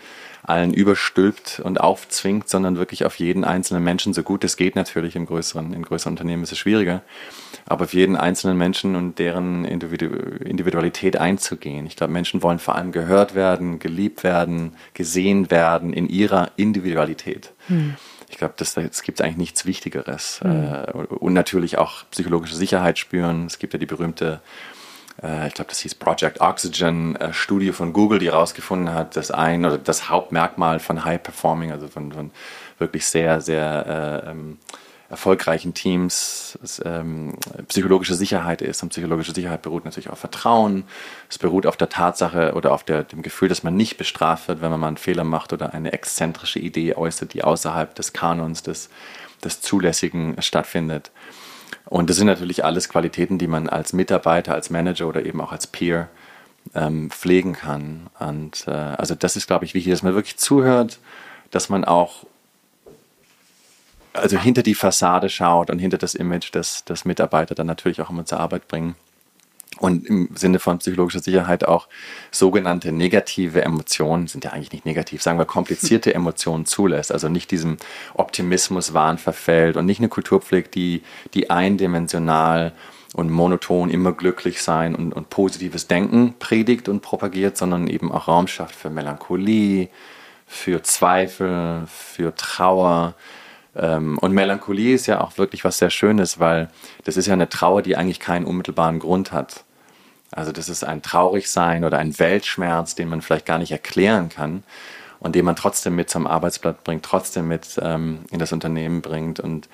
allen 0.48 0.72
überstülpt 0.72 1.60
und 1.62 1.80
aufzwingt, 1.80 2.48
sondern 2.48 2.76
wirklich 2.76 3.04
auf 3.04 3.16
jeden 3.16 3.44
einzelnen 3.44 3.84
Menschen, 3.84 4.14
so 4.14 4.22
gut 4.22 4.44
es 4.44 4.56
geht 4.56 4.76
natürlich 4.76 5.14
im 5.14 5.26
größeren, 5.26 5.74
in 5.74 5.82
größeren 5.82 6.14
Unternehmen 6.14 6.42
ist 6.42 6.52
es 6.52 6.58
schwieriger, 6.58 7.02
aber 7.66 7.84
auf 7.84 7.92
jeden 7.92 8.16
einzelnen 8.16 8.56
Menschen 8.56 8.96
und 8.96 9.18
deren 9.18 9.64
Individualität 9.64 11.18
einzugehen. 11.18 11.86
Ich 11.86 11.96
glaube, 11.96 12.12
Menschen 12.12 12.42
wollen 12.42 12.58
vor 12.58 12.76
allem 12.76 12.92
gehört 12.92 13.34
werden, 13.34 13.78
geliebt 13.78 14.24
werden, 14.24 14.74
gesehen 14.94 15.50
werden 15.50 15.92
in 15.92 16.08
ihrer 16.08 16.50
Individualität. 16.56 17.52
Hm. 17.66 17.96
Ich 18.30 18.36
glaube, 18.36 18.54
es 18.58 19.02
gibt 19.02 19.20
eigentlich 19.20 19.36
nichts 19.36 19.64
Wichtigeres. 19.66 20.40
Mhm. 20.42 20.84
und 21.18 21.32
natürlich 21.32 21.78
auch 21.78 22.04
psychologische 22.10 22.56
Sicherheit 22.56 22.98
spüren. 22.98 23.46
Es 23.46 23.58
gibt 23.58 23.72
ja 23.72 23.78
die 23.78 23.86
berühmte 23.86 24.34
äh, 24.34 24.77
ich 25.48 25.54
glaube, 25.54 25.70
das 25.70 25.80
hieß 25.80 25.96
Project 25.96 26.40
Oxygen, 26.40 27.16
äh, 27.16 27.32
Studie 27.32 27.72
von 27.72 27.92
Google, 27.92 28.20
die 28.20 28.26
herausgefunden 28.26 28.94
hat, 28.94 29.16
dass 29.16 29.30
ein 29.30 29.64
oder 29.64 29.78
das 29.78 30.08
Hauptmerkmal 30.08 30.78
von 30.78 31.04
High 31.04 31.22
Performing, 31.22 31.72
also 31.72 31.88
von, 31.88 32.12
von 32.12 32.30
wirklich 32.78 33.06
sehr, 33.06 33.40
sehr 33.40 34.22
äh, 34.24 34.30
ähm, 34.30 34.58
erfolgreichen 35.10 35.72
Teams 35.72 36.58
ähm, 36.84 37.34
psychologische 37.66 38.14
Sicherheit 38.14 38.60
ist. 38.62 38.82
Und 38.82 38.90
psychologische 38.90 39.32
Sicherheit 39.32 39.62
beruht 39.62 39.84
natürlich 39.84 40.10
auf 40.10 40.18
Vertrauen. 40.18 40.84
Es 41.30 41.38
beruht 41.38 41.66
auf 41.66 41.76
der 41.76 41.88
Tatsache 41.88 42.52
oder 42.54 42.72
auf 42.72 42.84
der, 42.84 43.04
dem 43.04 43.22
Gefühl, 43.22 43.48
dass 43.48 43.62
man 43.62 43.74
nicht 43.74 43.96
bestraft 43.96 44.48
wird, 44.48 44.60
wenn 44.60 44.70
man 44.70 44.80
mal 44.80 44.88
einen 44.88 44.98
Fehler 44.98 45.24
macht 45.24 45.52
oder 45.52 45.72
eine 45.72 45.92
exzentrische 45.92 46.58
Idee 46.58 46.94
äußert, 46.94 47.32
die 47.32 47.42
außerhalb 47.42 47.94
des 47.94 48.12
Kanons 48.12 48.62
des, 48.62 48.90
des 49.42 49.62
Zulässigen 49.62 50.36
stattfindet. 50.40 51.10
Und 51.88 52.10
das 52.10 52.16
sind 52.16 52.26
natürlich 52.26 52.64
alles 52.64 52.88
Qualitäten, 52.88 53.38
die 53.38 53.46
man 53.46 53.68
als 53.68 53.92
Mitarbeiter, 53.92 54.54
als 54.54 54.70
Manager 54.70 55.08
oder 55.08 55.24
eben 55.24 55.40
auch 55.40 55.52
als 55.52 55.66
Peer 55.66 56.08
ähm, 56.74 57.10
pflegen 57.10 57.54
kann. 57.54 58.08
Und 58.18 58.66
äh, 58.66 58.70
also 58.70 59.14
das 59.14 59.36
ist, 59.36 59.46
glaube 59.46 59.64
ich, 59.64 59.74
wichtig, 59.74 59.92
dass 59.92 60.02
man 60.02 60.14
wirklich 60.14 60.36
zuhört, 60.36 60.98
dass 61.50 61.68
man 61.68 61.84
auch 61.84 62.26
also 64.12 64.38
hinter 64.38 64.62
die 64.62 64.74
Fassade 64.74 65.28
schaut 65.28 65.70
und 65.70 65.78
hinter 65.78 65.96
das 65.96 66.14
Image, 66.14 66.50
das, 66.52 66.84
das 66.84 67.04
Mitarbeiter 67.04 67.54
dann 67.54 67.66
natürlich 67.66 68.00
auch 68.02 68.10
immer 68.10 68.24
zur 68.24 68.40
Arbeit 68.40 68.68
bringen 68.68 68.96
und 69.78 70.06
im 70.06 70.30
Sinne 70.34 70.58
von 70.58 70.78
psychologischer 70.78 71.20
Sicherheit 71.20 71.66
auch 71.66 71.88
sogenannte 72.30 72.92
negative 72.92 73.62
Emotionen, 73.62 74.26
sind 74.26 74.44
ja 74.44 74.52
eigentlich 74.52 74.72
nicht 74.72 74.86
negativ, 74.86 75.22
sagen 75.22 75.38
wir 75.38 75.44
komplizierte 75.44 76.14
Emotionen 76.16 76.66
zulässt, 76.66 77.12
also 77.12 77.28
nicht 77.28 77.50
diesem 77.50 77.76
Optimismus 78.14 78.94
Wahn 78.94 79.18
verfällt 79.18 79.76
und 79.76 79.86
nicht 79.86 80.00
eine 80.00 80.08
Kultur 80.08 80.40
pflegt, 80.40 80.74
die, 80.74 81.02
die 81.34 81.50
eindimensional 81.50 82.72
und 83.14 83.30
monoton 83.30 83.90
immer 83.90 84.12
glücklich 84.12 84.62
sein 84.62 84.94
und, 84.94 85.14
und 85.14 85.30
positives 85.30 85.86
Denken 85.86 86.34
predigt 86.38 86.88
und 86.88 87.00
propagiert, 87.00 87.56
sondern 87.56 87.86
eben 87.86 88.12
auch 88.12 88.28
Raum 88.28 88.48
schafft 88.48 88.74
für 88.74 88.90
Melancholie, 88.90 89.88
für 90.46 90.82
Zweifel, 90.82 91.84
für 91.86 92.34
Trauer, 92.34 93.14
ähm, 93.78 94.18
und 94.18 94.32
Melancholie 94.32 94.94
ist 94.94 95.06
ja 95.06 95.20
auch 95.20 95.38
wirklich 95.38 95.64
was 95.64 95.78
sehr 95.78 95.90
Schönes, 95.90 96.40
weil 96.40 96.68
das 97.04 97.16
ist 97.16 97.26
ja 97.26 97.32
eine 97.32 97.48
Trauer, 97.48 97.82
die 97.82 97.96
eigentlich 97.96 98.20
keinen 98.20 98.44
unmittelbaren 98.44 98.98
Grund 98.98 99.32
hat. 99.32 99.64
Also 100.30 100.52
das 100.52 100.68
ist 100.68 100.84
ein 100.84 101.02
Traurigsein 101.02 101.84
oder 101.84 101.98
ein 101.98 102.18
Weltschmerz, 102.18 102.94
den 102.94 103.08
man 103.08 103.22
vielleicht 103.22 103.46
gar 103.46 103.58
nicht 103.58 103.72
erklären 103.72 104.28
kann 104.28 104.62
und 105.20 105.34
den 105.34 105.44
man 105.44 105.56
trotzdem 105.56 105.96
mit 105.96 106.10
zum 106.10 106.26
Arbeitsblatt 106.26 106.84
bringt, 106.84 107.04
trotzdem 107.04 107.48
mit 107.48 107.78
ähm, 107.82 108.20
in 108.30 108.38
das 108.38 108.52
Unternehmen 108.52 109.02
bringt 109.02 109.40
und 109.40 109.68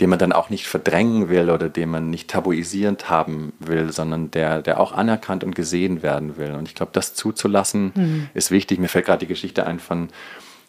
den 0.00 0.10
man 0.10 0.18
dann 0.18 0.32
auch 0.32 0.50
nicht 0.50 0.66
verdrängen 0.66 1.28
will 1.28 1.50
oder 1.50 1.68
den 1.68 1.90
man 1.90 2.10
nicht 2.10 2.30
tabuisierend 2.30 3.08
haben 3.10 3.52
will, 3.58 3.92
sondern 3.92 4.30
der, 4.30 4.62
der 4.62 4.80
auch 4.80 4.92
anerkannt 4.92 5.44
und 5.44 5.54
gesehen 5.54 6.02
werden 6.02 6.36
will. 6.36 6.52
Und 6.52 6.68
ich 6.68 6.74
glaube, 6.74 6.92
das 6.92 7.14
zuzulassen 7.14 7.92
mhm. 7.94 8.28
ist 8.34 8.50
wichtig. 8.50 8.78
Mir 8.78 8.88
fällt 8.88 9.06
gerade 9.06 9.20
die 9.20 9.26
Geschichte 9.26 9.66
ein 9.66 9.80
von 9.80 10.08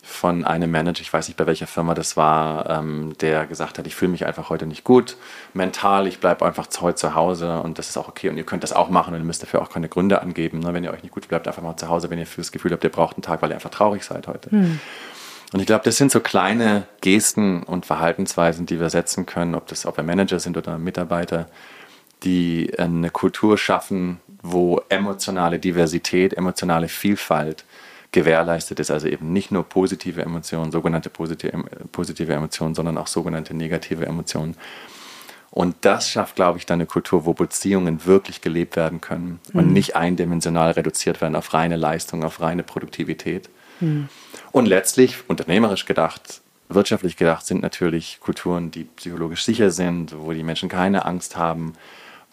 von 0.08 0.46
einem 0.46 0.72
Manager, 0.72 1.02
ich 1.02 1.12
weiß 1.12 1.28
nicht 1.28 1.36
bei 1.36 1.46
welcher 1.46 1.68
Firma 1.68 1.94
das 1.94 2.16
war, 2.16 2.70
ähm, 2.70 3.14
der 3.20 3.46
gesagt 3.46 3.78
hat, 3.78 3.86
ich 3.86 3.94
fühle 3.94 4.12
mich 4.12 4.26
einfach 4.26 4.50
heute 4.50 4.66
nicht 4.66 4.86
gut 4.86 5.18
mental, 5.54 6.08
ich 6.08 6.20
bleibe 6.20 6.46
einfach 6.46 6.68
heute 6.80 6.96
zu 6.96 7.14
Hause 7.14 7.60
und 7.60 7.78
das 7.78 7.90
ist 7.90 7.98
auch 7.98 8.08
okay 8.08 8.30
und 8.30 8.38
ihr 8.38 8.46
könnt 8.46 8.64
das 8.64 8.72
auch 8.72 8.90
machen 8.90 9.14
und 9.14 9.20
ihr 9.20 9.26
müsst 9.26 9.44
dafür 9.44 9.62
auch 9.62 9.70
keine 9.70 9.90
Gründe 9.90 10.22
angeben. 10.22 10.60
Ne? 10.60 10.74
Wenn 10.74 10.86
ihr 10.86 10.92
euch 10.92 11.04
nicht 11.04 11.12
gut 11.12 11.28
bleibt, 11.28 11.46
einfach 11.48 11.62
mal 11.62 11.76
zu 11.76 11.90
Hause, 11.90 12.10
wenn 12.10 12.18
ihr 12.20 12.26
das 12.38 12.52
Gefühl 12.54 12.72
habt, 12.72 12.86
ihr 12.86 12.90
braucht 12.90 13.18
einen 13.18 13.22
Tag, 13.22 13.42
weil 13.42 13.52
ihr 13.52 13.56
einfach 13.56 13.70
traurig 13.70 14.04
seid 14.04 14.28
heute. 14.28 14.50
Hm. 14.50 14.80
Und 15.52 15.60
ich 15.60 15.66
glaube, 15.66 15.84
das 15.84 15.98
sind 15.98 16.12
so 16.12 16.22
kleine 16.22 16.88
Gesten 17.02 17.64
und 17.64 17.86
Verhaltensweisen, 17.86 18.66
die 18.66 18.80
wir 18.80 18.90
setzen 18.90 19.26
können, 19.26 19.56
ob 19.56 19.68
das 19.68 19.86
ob 19.86 19.98
wir 19.98 20.04
Manager 20.04 20.40
sind 20.40 20.58
oder 20.58 20.78
Mitarbeiter, 20.78 21.48
die 22.24 22.72
eine 22.78 23.10
Kultur 23.10 23.58
schaffen, 23.58 24.20
wo 24.42 24.82
emotionale 24.90 25.60
Diversität, 25.60 26.34
emotionale 26.34 26.88
Vielfalt 26.88 27.66
gewährleistet 28.18 28.80
ist. 28.80 28.90
Also 28.90 29.08
eben 29.08 29.32
nicht 29.32 29.52
nur 29.52 29.64
positive 29.64 30.24
Emotionen, 30.24 30.72
sogenannte 30.72 31.12
positive, 31.12 31.64
positive 31.92 32.34
Emotionen, 32.34 32.74
sondern 32.74 32.98
auch 32.98 33.06
sogenannte 33.06 33.54
negative 33.54 34.08
Emotionen. 34.08 34.56
Und 35.52 35.76
das 35.82 36.10
schafft, 36.10 36.36
glaube 36.36 36.58
ich, 36.58 36.66
dann 36.66 36.80
eine 36.80 36.88
Kultur, 36.88 37.26
wo 37.26 37.34
Beziehungen 37.34 38.06
wirklich 38.06 38.42
gelebt 38.42 38.76
werden 38.76 39.02
können 39.02 39.40
und 39.54 39.68
mhm. 39.68 39.74
nicht 39.74 39.96
eindimensional 39.96 40.72
reduziert 40.72 41.22
werden 41.22 41.36
auf 41.36 41.54
reine 41.54 41.76
Leistung, 41.76 42.24
auf 42.24 42.42
reine 42.42 42.64
Produktivität. 42.64 43.50
Mhm. 43.80 44.10
Und 44.52 44.66
letztlich, 44.66 45.30
unternehmerisch 45.30 45.86
gedacht, 45.86 46.42
wirtschaftlich 46.70 47.18
gedacht, 47.18 47.46
sind 47.46 47.62
natürlich 47.62 48.20
Kulturen, 48.20 48.72
die 48.72 48.86
psychologisch 48.86 49.46
sicher 49.46 49.70
sind, 49.70 50.16
wo 50.18 50.34
die 50.34 50.44
Menschen 50.44 50.70
keine 50.70 51.06
Angst 51.06 51.38
haben, 51.38 51.74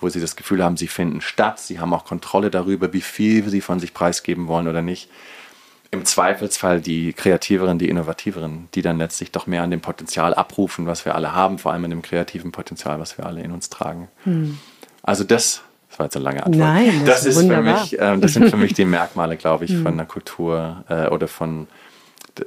wo 0.01 0.09
sie 0.09 0.21
das 0.21 0.35
Gefühl 0.35 0.65
haben, 0.65 0.77
sie 0.77 0.89
finden 0.89 1.21
statt, 1.21 1.61
sie 1.61 1.79
haben 1.79 1.93
auch 1.93 2.05
Kontrolle 2.05 2.51
darüber, 2.51 2.93
wie 2.93 3.03
viel 3.03 3.49
sie 3.49 3.61
von 3.61 3.81
sich 3.81 3.93
preisgeben 3.95 4.49
wollen 4.49 4.67
oder 4.67 4.83
nicht 4.83 5.09
im 5.95 6.05
Zweifelsfall 6.05 6.81
die 6.81 7.13
Kreativeren, 7.13 7.79
die 7.79 7.89
Innovativeren, 7.89 8.69
die 8.75 8.83
dann 8.83 8.99
letztlich 8.99 9.33
doch 9.33 9.47
mehr 9.47 9.63
an 9.63 9.71
dem 9.71 9.81
Potenzial 9.81 10.35
abrufen, 10.35 10.87
was 10.87 11.05
wir 11.05 11.15
alle 11.15 11.35
haben, 11.35 11.59
vor 11.59 11.73
allem 11.73 11.85
an 11.85 11.91
dem 11.91 12.03
kreativen 12.03 12.53
Potenzial, 12.53 13.01
was 13.01 13.17
wir 13.17 13.27
alle 13.27 13.43
in 13.43 13.51
uns 13.51 13.71
tragen. 13.71 14.09
Hm. 14.25 14.59
Also 15.03 15.25
das, 15.25 15.63
das 15.89 15.99
war 15.99 16.07
jetzt 16.07 16.17
eine 16.17 16.25
lange 16.25 16.45
Antwort. 16.45 16.59
Nein, 16.59 17.03
das, 17.07 17.23
das 17.23 17.37
ist, 17.37 17.43
ist 17.43 17.49
für 17.49 17.63
mich, 17.63 17.99
äh, 17.99 18.19
das 18.19 18.33
sind 18.35 18.51
für 18.51 18.57
mich 18.57 18.75
die 18.75 18.85
Merkmale, 18.85 19.37
glaube 19.37 19.65
ich, 19.65 19.71
hm. 19.71 19.83
von 19.83 19.93
einer 19.93 20.07
Kultur 20.07 20.85
äh, 20.89 21.09
oder 21.09 21.29
von 21.29 21.67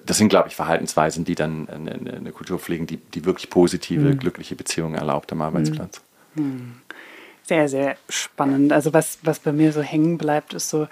das 0.05 0.17
sind, 0.17 0.27
glaube 0.27 0.49
ich, 0.49 0.55
Verhaltensweisen, 0.55 1.23
die 1.23 1.35
dann 1.35 1.69
eine, 1.69 1.93
eine 1.93 2.31
Kultur 2.33 2.59
pflegen, 2.59 2.87
die, 2.87 2.97
die 2.97 3.23
wirklich 3.23 3.49
positive, 3.49 4.09
hm. 4.09 4.19
glückliche 4.19 4.55
Beziehungen 4.55 4.95
erlaubt 4.95 5.31
am 5.31 5.41
Arbeitsplatz. 5.41 6.01
Hm. 6.35 6.73
Sehr, 7.43 7.69
sehr 7.69 7.95
spannend. 8.09 8.73
Also 8.73 8.91
was, 8.91 9.19
was 9.23 9.39
bei 9.39 9.53
mir 9.53 9.71
so 9.71 9.81
hängen 9.81 10.17
bleibt, 10.17 10.53
ist 10.53 10.69
so, 10.69 10.89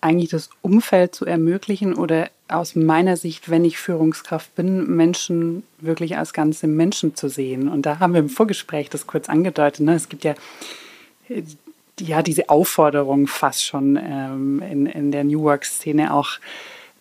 eigentlich 0.00 0.30
das 0.30 0.50
Umfeld 0.62 1.14
zu 1.14 1.24
ermöglichen 1.24 1.94
oder 1.94 2.30
aus 2.48 2.76
meiner 2.76 3.16
Sicht, 3.16 3.50
wenn 3.50 3.64
ich 3.64 3.78
Führungskraft 3.78 4.54
bin, 4.54 4.94
Menschen 4.94 5.64
wirklich 5.80 6.16
als 6.16 6.32
ganze 6.32 6.66
Menschen 6.66 7.16
zu 7.16 7.28
sehen. 7.28 7.68
Und 7.68 7.86
da 7.86 7.98
haben 7.98 8.12
wir 8.12 8.20
im 8.20 8.28
Vorgespräch 8.28 8.88
das 8.88 9.06
kurz 9.06 9.28
angedeutet. 9.28 9.84
Ne? 9.84 9.94
Es 9.94 10.08
gibt 10.08 10.24
ja, 10.24 10.34
ja 12.00 12.22
diese 12.22 12.48
Aufforderung 12.48 13.26
fast 13.26 13.64
schon 13.64 13.98
ähm, 14.00 14.62
in, 14.62 14.86
in 14.86 15.10
der 15.10 15.24
New 15.24 15.42
Work-Szene 15.42 16.14
auch 16.14 16.38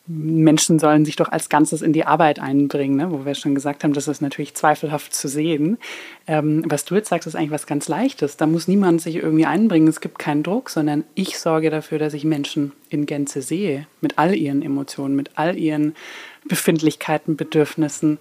Menschen 0.07 0.77
sollen 0.77 1.03
sich 1.03 1.15
doch 1.15 1.29
als 1.29 1.49
Ganzes 1.49 1.81
in 1.81 1.91
die 1.91 2.05
Arbeit 2.05 2.39
einbringen, 2.39 2.95
ne? 2.95 3.11
wo 3.11 3.25
wir 3.25 3.33
schon 3.33 3.55
gesagt 3.55 3.83
haben, 3.83 3.93
das 3.93 4.07
ist 4.07 4.21
natürlich 4.21 4.53
zweifelhaft 4.53 5.13
zu 5.15 5.27
sehen. 5.27 5.77
Ähm, 6.27 6.63
was 6.67 6.85
du 6.85 6.95
jetzt 6.95 7.09
sagst, 7.09 7.27
ist 7.27 7.35
eigentlich 7.35 7.51
was 7.51 7.65
ganz 7.65 7.87
Leichtes. 7.87 8.37
Da 8.37 8.45
muss 8.45 8.67
niemand 8.67 9.01
sich 9.01 9.15
irgendwie 9.15 9.45
einbringen. 9.45 9.87
Es 9.87 10.01
gibt 10.01 10.19
keinen 10.19 10.43
Druck, 10.43 10.69
sondern 10.69 11.05
ich 11.15 11.39
sorge 11.39 11.71
dafür, 11.71 11.97
dass 11.97 12.13
ich 12.13 12.23
Menschen 12.23 12.71
in 12.89 13.07
Gänze 13.07 13.41
sehe, 13.41 13.87
mit 13.99 14.19
all 14.19 14.35
ihren 14.35 14.61
Emotionen, 14.61 15.15
mit 15.15 15.31
all 15.35 15.57
ihren 15.57 15.95
Befindlichkeiten, 16.47 17.35
Bedürfnissen. 17.35 18.19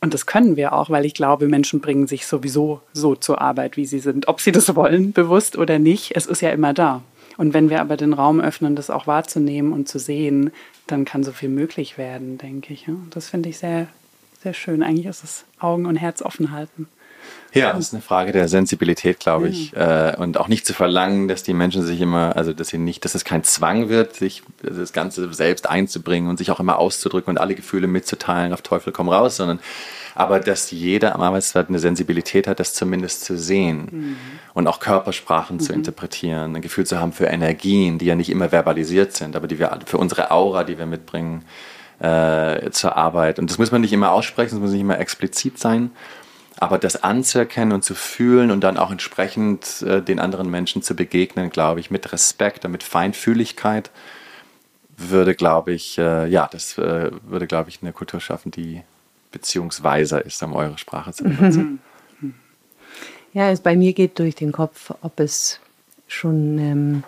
Und 0.00 0.14
das 0.14 0.26
können 0.26 0.56
wir 0.56 0.72
auch, 0.72 0.90
weil 0.90 1.04
ich 1.04 1.14
glaube, 1.14 1.46
Menschen 1.46 1.80
bringen 1.80 2.06
sich 2.06 2.26
sowieso 2.26 2.80
so 2.92 3.14
zur 3.14 3.40
Arbeit, 3.40 3.76
wie 3.76 3.86
sie 3.86 4.00
sind. 4.00 4.28
Ob 4.28 4.40
sie 4.40 4.50
das 4.50 4.74
wollen, 4.74 5.12
bewusst 5.12 5.56
oder 5.56 5.78
nicht, 5.78 6.16
es 6.16 6.26
ist 6.26 6.40
ja 6.40 6.50
immer 6.50 6.72
da. 6.74 7.02
Und 7.40 7.54
wenn 7.54 7.70
wir 7.70 7.80
aber 7.80 7.96
den 7.96 8.12
Raum 8.12 8.38
öffnen, 8.38 8.76
das 8.76 8.90
auch 8.90 9.06
wahrzunehmen 9.06 9.72
und 9.72 9.88
zu 9.88 9.98
sehen, 9.98 10.50
dann 10.86 11.06
kann 11.06 11.24
so 11.24 11.32
viel 11.32 11.48
möglich 11.48 11.96
werden, 11.96 12.36
denke 12.36 12.74
ich. 12.74 12.84
Das 13.08 13.30
finde 13.30 13.48
ich 13.48 13.56
sehr, 13.56 13.86
sehr 14.42 14.52
schön. 14.52 14.82
Eigentlich 14.82 15.06
ist 15.06 15.24
es 15.24 15.46
Augen 15.58 15.86
und 15.86 15.96
Herz 15.96 16.20
offen 16.20 16.50
halten. 16.50 16.86
Ja, 17.54 17.72
das 17.72 17.86
ist 17.86 17.94
eine 17.94 18.02
Frage 18.02 18.32
der 18.32 18.46
Sensibilität, 18.46 19.20
glaube 19.20 19.48
ich. 19.48 19.74
Äh, 19.74 20.16
und 20.18 20.36
auch 20.36 20.48
nicht 20.48 20.66
zu 20.66 20.74
verlangen, 20.74 21.28
dass 21.28 21.42
die 21.42 21.54
Menschen 21.54 21.82
sich 21.82 22.02
immer, 22.02 22.36
also 22.36 22.52
dass 22.52 22.68
sie 22.68 22.76
nicht, 22.76 23.06
dass 23.06 23.14
es 23.14 23.24
kein 23.24 23.42
Zwang 23.42 23.88
wird, 23.88 24.16
sich 24.16 24.42
das 24.62 24.92
Ganze 24.92 25.32
selbst 25.32 25.66
einzubringen 25.66 26.28
und 26.28 26.36
sich 26.36 26.50
auch 26.50 26.60
immer 26.60 26.78
auszudrücken 26.78 27.30
und 27.30 27.38
alle 27.38 27.54
Gefühle 27.54 27.86
mitzuteilen, 27.86 28.52
auf 28.52 28.60
Teufel 28.60 28.92
komm 28.92 29.08
raus, 29.08 29.36
sondern 29.36 29.60
aber 30.20 30.38
dass 30.38 30.70
jeder 30.70 31.14
am 31.14 31.22
Arbeitsplatz 31.22 31.70
eine 31.70 31.78
Sensibilität 31.78 32.46
hat, 32.46 32.60
das 32.60 32.74
zumindest 32.74 33.24
zu 33.24 33.38
sehen 33.38 33.88
mhm. 33.90 34.16
und 34.52 34.66
auch 34.66 34.78
Körpersprachen 34.78 35.56
mhm. 35.56 35.60
zu 35.60 35.72
interpretieren, 35.72 36.54
ein 36.54 36.60
Gefühl 36.60 36.84
zu 36.84 37.00
haben 37.00 37.12
für 37.12 37.24
Energien, 37.24 37.96
die 37.96 38.04
ja 38.04 38.14
nicht 38.14 38.28
immer 38.28 38.50
verbalisiert 38.50 39.14
sind, 39.14 39.34
aber 39.34 39.48
die 39.48 39.58
wir 39.58 39.78
für 39.86 39.96
unsere 39.96 40.30
Aura, 40.30 40.64
die 40.64 40.76
wir 40.76 40.84
mitbringen 40.84 41.46
äh, 42.00 42.70
zur 42.70 42.98
Arbeit. 42.98 43.38
Und 43.38 43.50
das 43.50 43.56
muss 43.56 43.72
man 43.72 43.80
nicht 43.80 43.94
immer 43.94 44.12
aussprechen, 44.12 44.56
das 44.56 44.60
muss 44.60 44.72
nicht 44.72 44.82
immer 44.82 44.98
explizit 44.98 45.58
sein. 45.58 45.90
Aber 46.58 46.76
das 46.76 47.02
anzuerkennen 47.02 47.72
und 47.72 47.82
zu 47.82 47.94
fühlen 47.94 48.50
und 48.50 48.60
dann 48.62 48.76
auch 48.76 48.90
entsprechend 48.90 49.80
äh, 49.80 50.02
den 50.02 50.20
anderen 50.20 50.50
Menschen 50.50 50.82
zu 50.82 50.94
begegnen, 50.94 51.48
glaube 51.48 51.80
ich, 51.80 51.90
mit 51.90 52.12
Respekt 52.12 52.66
und 52.66 52.72
mit 52.72 52.82
Feinfühligkeit, 52.82 53.90
würde, 54.98 55.34
glaube 55.34 55.72
ich, 55.72 55.96
äh, 55.96 56.26
ja, 56.26 56.46
das 56.52 56.76
äh, 56.76 57.10
würde, 57.22 57.46
glaube 57.46 57.70
ich, 57.70 57.80
eine 57.80 57.94
Kultur 57.94 58.20
schaffen, 58.20 58.50
die 58.50 58.82
beziehungsweiser 59.32 60.24
ist, 60.24 60.42
um 60.42 60.54
eure 60.54 60.78
Sprache 60.78 61.12
zu 61.12 61.24
benutzen. 61.24 61.80
Ja, 63.32 63.50
es 63.50 63.60
bei 63.60 63.76
mir 63.76 63.92
geht 63.92 64.18
durch 64.18 64.34
den 64.34 64.50
Kopf, 64.50 64.92
ob 65.02 65.20
es 65.20 65.60
schon 66.08 66.58
ähm, 66.58 67.04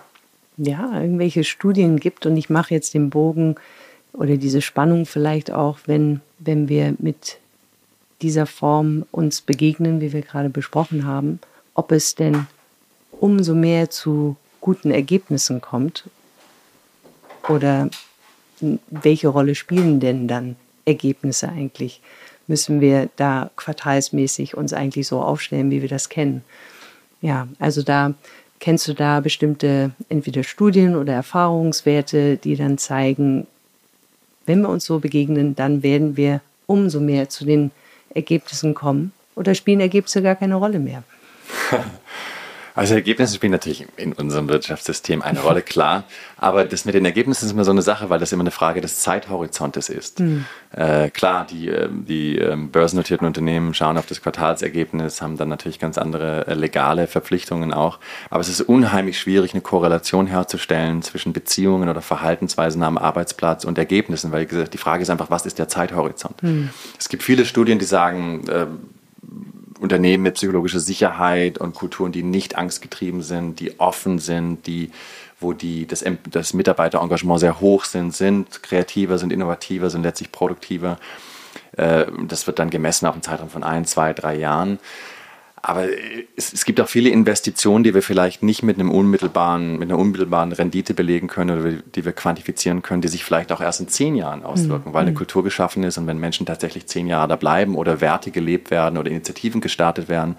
ja, 0.57 1.01
irgendwelche 1.01 1.43
Studien 1.43 1.99
gibt 1.99 2.27
und 2.27 2.37
ich 2.37 2.49
mache 2.49 2.75
jetzt 2.75 2.95
den 2.95 3.11
Bogen 3.11 3.57
oder 4.13 4.37
diese 4.37 4.61
Spannung 4.61 5.07
vielleicht 5.07 5.51
auch, 5.51 5.79
wenn, 5.87 6.21
wenn 6.39 6.69
wir 6.69 6.95
mit 6.99 7.39
dieser 8.21 8.47
Form 8.47 9.05
uns 9.11 9.41
begegnen, 9.41 10.01
wie 10.01 10.13
wir 10.13 10.23
gerade 10.23 10.51
besprochen 10.51 11.07
haben, 11.07 11.41
ob 11.75 11.91
es 11.91 12.15
denn 12.15 12.47
umso 13.11 13.55
mehr 13.55 13.91
zu 13.91 14.37
guten 14.61 14.91
Ergebnissen 14.91 15.61
kommt 15.61 16.05
oder 17.49 17.91
welche 18.91 19.29
Rolle 19.29 19.57
spielen 19.57 19.99
denn 19.99 20.29
dann 20.29 20.57
Ergebnisse 20.85 21.49
eigentlich? 21.49 22.01
Müssen 22.47 22.81
wir 22.81 23.09
da 23.17 23.51
quartalsmäßig 23.57 24.57
uns 24.57 24.73
eigentlich 24.73 25.07
so 25.07 25.21
aufstellen, 25.23 25.71
wie 25.71 25.83
wir 25.83 25.89
das 25.89 26.09
kennen? 26.09 26.43
Ja, 27.21 27.49
also 27.59 27.83
da 27.83 28.15
kennst 28.59 28.89
du 28.89 28.95
da 28.95 29.21
bestimmte 29.21 29.93
entweder 30.09 30.43
Studien 30.43 30.97
oder 30.97 31.13
Erfahrungswerte, 31.13 32.37
die 32.37 32.57
dann 32.57 32.79
zeigen, 32.79 33.47
wenn 34.47 34.61
wir 34.61 34.69
uns 34.69 34.85
so 34.85 34.99
begegnen, 34.99 35.55
dann 35.55 35.83
werden 35.83 36.17
wir 36.17 36.41
umso 36.67 37.01
mehr 37.01 37.29
zu 37.29 37.45
den 37.45 37.71
Ergebnissen 38.15 38.75
kommen 38.75 39.13
oder 39.37 39.55
spielen 39.55 39.81
Ergebnisse 39.81 40.23
gar 40.23 40.35
keine 40.35 40.57
Rolle 40.57 40.79
mehr? 40.79 41.03
Also 42.75 42.95
Ergebnisse 42.95 43.35
spielen 43.35 43.53
natürlich 43.53 43.87
in 43.97 44.13
unserem 44.13 44.49
Wirtschaftssystem 44.49 45.23
eine 45.23 45.41
Rolle, 45.41 45.63
klar. 45.63 46.05
Aber 46.37 46.65
das 46.65 46.85
mit 46.85 46.95
den 46.95 47.05
Ergebnissen 47.05 47.47
ist 47.47 47.53
immer 47.53 47.65
so 47.65 47.71
eine 47.71 47.83
Sache, 47.83 48.11
weil 48.11 48.19
das 48.19 48.33
immer 48.33 48.43
eine 48.43 48.51
Frage 48.51 48.81
des 48.81 49.01
Zeithorizontes 49.01 49.89
ist. 49.89 50.21
Mhm. 50.21 50.47
Äh, 50.75 51.11
klar, 51.11 51.47
die, 51.49 51.69
ähm, 51.69 52.05
die 52.07 52.39
ähm, 52.39 52.71
börsennotierten 52.71 53.27
Unternehmen 53.27 53.75
schauen 53.75 53.99
auf 53.99 54.07
das 54.07 54.23
Quartalsergebnis, 54.23 55.21
haben 55.21 55.37
dann 55.37 55.49
natürlich 55.49 55.79
ganz 55.79 55.99
andere 55.99 56.47
äh, 56.47 56.55
legale 56.55 57.07
Verpflichtungen 57.07 57.73
auch. 57.73 57.99
Aber 58.31 58.41
es 58.41 58.49
ist 58.49 58.63
unheimlich 58.63 59.19
schwierig, 59.19 59.53
eine 59.53 59.61
Korrelation 59.61 60.27
herzustellen 60.27 61.03
zwischen 61.03 61.33
Beziehungen 61.33 61.89
oder 61.89 62.01
Verhaltensweisen 62.01 62.83
am 62.83 62.97
Arbeitsplatz 62.99 63.65
und 63.65 63.79
Ergebnissen, 63.79 64.33
weil 64.33 64.47
gesagt, 64.47 64.75
die 64.75 64.79
Frage 64.79 65.03
ist 65.03 65.11
einfach, 65.11 65.31
was 65.31 65.47
ist 65.47 65.59
der 65.59 65.69
Zeithorizont? 65.69 66.43
Mhm. 66.43 66.71
Es 66.99 67.09
gibt 67.09 67.23
viele 67.23 67.45
Studien, 67.45 67.79
die 67.79 67.85
sagen, 67.85 68.49
äh, 68.49 68.67
Unternehmen 69.83 70.23
mit 70.23 70.35
psychologischer 70.35 70.81
Sicherheit 70.81 71.59
und 71.59 71.75
Kulturen, 71.75 72.13
die 72.13 72.23
nicht 72.23 72.57
angstgetrieben 72.57 73.21
sind, 73.23 73.59
die 73.59 73.81
offen 73.81 74.21
sind, 74.21 74.67
die, 74.67 74.93
wo 75.41 75.53
die, 75.53 75.87
das, 75.87 76.05
das 76.31 76.55
Mitarbeiterengagement 76.55 77.41
sehr 77.41 77.61
hoch 77.61 77.85
sind, 77.85 78.15
sind 78.15 78.63
kreativer, 78.63 79.19
sind 79.19 79.33
innovativer, 79.33 79.91
sind 79.91 80.05
letztlich 80.05 80.31
produktiver. 80.31 80.99
Äh, 81.77 82.07
das 82.29 82.47
wird 82.47 82.61
dann 82.61 82.71
gemessen 82.71 83.07
auf 83.07 83.15
einen 83.15 83.23
Zeitraum 83.23 83.51
von 83.51 83.65
ein, 83.65 83.85
zwei, 83.85 84.13
drei 84.13 84.37
Jahren. 84.37 84.79
Aber 85.65 85.87
es, 86.37 86.53
es, 86.53 86.65
gibt 86.65 86.81
auch 86.81 86.89
viele 86.89 87.09
Investitionen, 87.11 87.85
die 87.85 87.95
wir 87.95 88.03
vielleicht 88.03 88.43
nicht 88.43 88.65
mit 88.65 88.81
einem 88.81 88.91
unmittelbaren, 88.91 89.79
mit 89.79 89.89
einer 89.89 89.99
unmittelbaren 89.99 90.51
Rendite 90.51 90.93
belegen 90.93 91.29
können 91.29 91.61
oder 91.61 91.71
die 91.73 92.05
wir 92.05 92.13
quantifizieren 92.13 92.83
können, 92.83 93.01
die 93.01 93.07
sich 93.07 93.25
vielleicht 93.25 93.53
auch 93.53 93.61
erst 93.61 93.79
in 93.79 93.87
zehn 93.87 94.17
Jahren 94.17 94.43
auswirken, 94.43 94.91
mhm. 94.91 94.95
weil 94.95 95.03
eine 95.03 95.13
mhm. 95.13 95.17
Kultur 95.17 95.45
geschaffen 95.45 95.85
ist 95.85 95.99
und 95.99 96.09
wenn 96.09 96.19
Menschen 96.19 96.47
tatsächlich 96.47 96.87
zehn 96.89 97.07
Jahre 97.07 97.29
da 97.29 97.37
bleiben 97.37 97.77
oder 97.77 98.01
Werte 98.01 98.33
gelebt 98.33 98.73
werden 98.73 98.99
oder 98.99 99.09
Initiativen 99.09 99.61
gestartet 99.61 100.09
werden, 100.09 100.37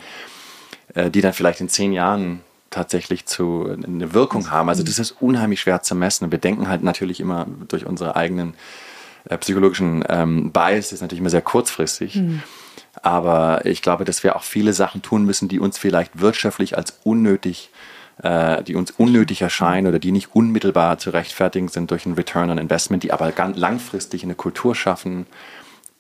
äh, 0.94 1.10
die 1.10 1.22
dann 1.22 1.32
vielleicht 1.32 1.62
in 1.62 1.70
zehn 1.70 1.94
Jahren 1.94 2.42
tatsächlich 2.70 3.26
zu 3.26 3.70
eine 3.70 4.14
Wirkung 4.14 4.52
haben. 4.52 4.68
Also 4.68 4.84
das 4.84 5.00
ist 5.00 5.12
unheimlich 5.22 5.62
schwer 5.62 5.84
zu 5.84 5.96
messen. 5.96 6.32
Wir 6.32 6.40
denken 6.40 6.68
halt 6.68 6.84
natürlich 6.84 7.22
immer 7.22 7.48
durch 7.70 7.86
unsere 7.86 8.18
eigenen 8.18 8.56
äh, 9.30 9.38
psychologischen 9.38 10.04
ähm, 10.10 10.52
Bias, 10.52 10.88
das 10.88 10.94
ist 10.94 11.02
natürlich 11.02 11.22
immer 11.22 11.30
sehr 11.30 11.42
kurzfristig. 11.42 12.18
Mhm. 12.18 12.44
Aber 13.02 13.66
ich 13.66 13.82
glaube, 13.82 14.06
dass 14.06 14.24
wir 14.24 14.36
auch 14.36 14.44
viele 14.44 14.74
Sachen 14.74 15.02
tun 15.02 15.26
müssen, 15.26 15.48
die 15.48 15.60
uns 15.60 15.78
vielleicht 15.78 16.20
wirtschaftlich 16.20 16.78
als 16.78 17.00
unnötig, 17.04 17.70
äh, 18.22 18.62
die 18.64 18.76
uns 18.76 18.92
unnötig 18.92 19.42
erscheinen 19.42 19.88
oder 19.88 20.00
die 20.00 20.12
nicht 20.12 20.36
unmittelbar 20.36 21.00
zu 21.00 21.10
rechtfertigen 21.10 21.70
sind 21.70 21.90
durch 21.90 22.06
ein 22.06 22.14
Return 22.14 22.52
on 22.52 22.58
Investment, 22.58 23.04
die 23.04 23.12
aber 23.12 23.32
ganz 23.32 23.58
langfristig 23.58 24.24
eine 24.24 24.36
Kultur 24.36 24.76
schaffen, 24.76 25.26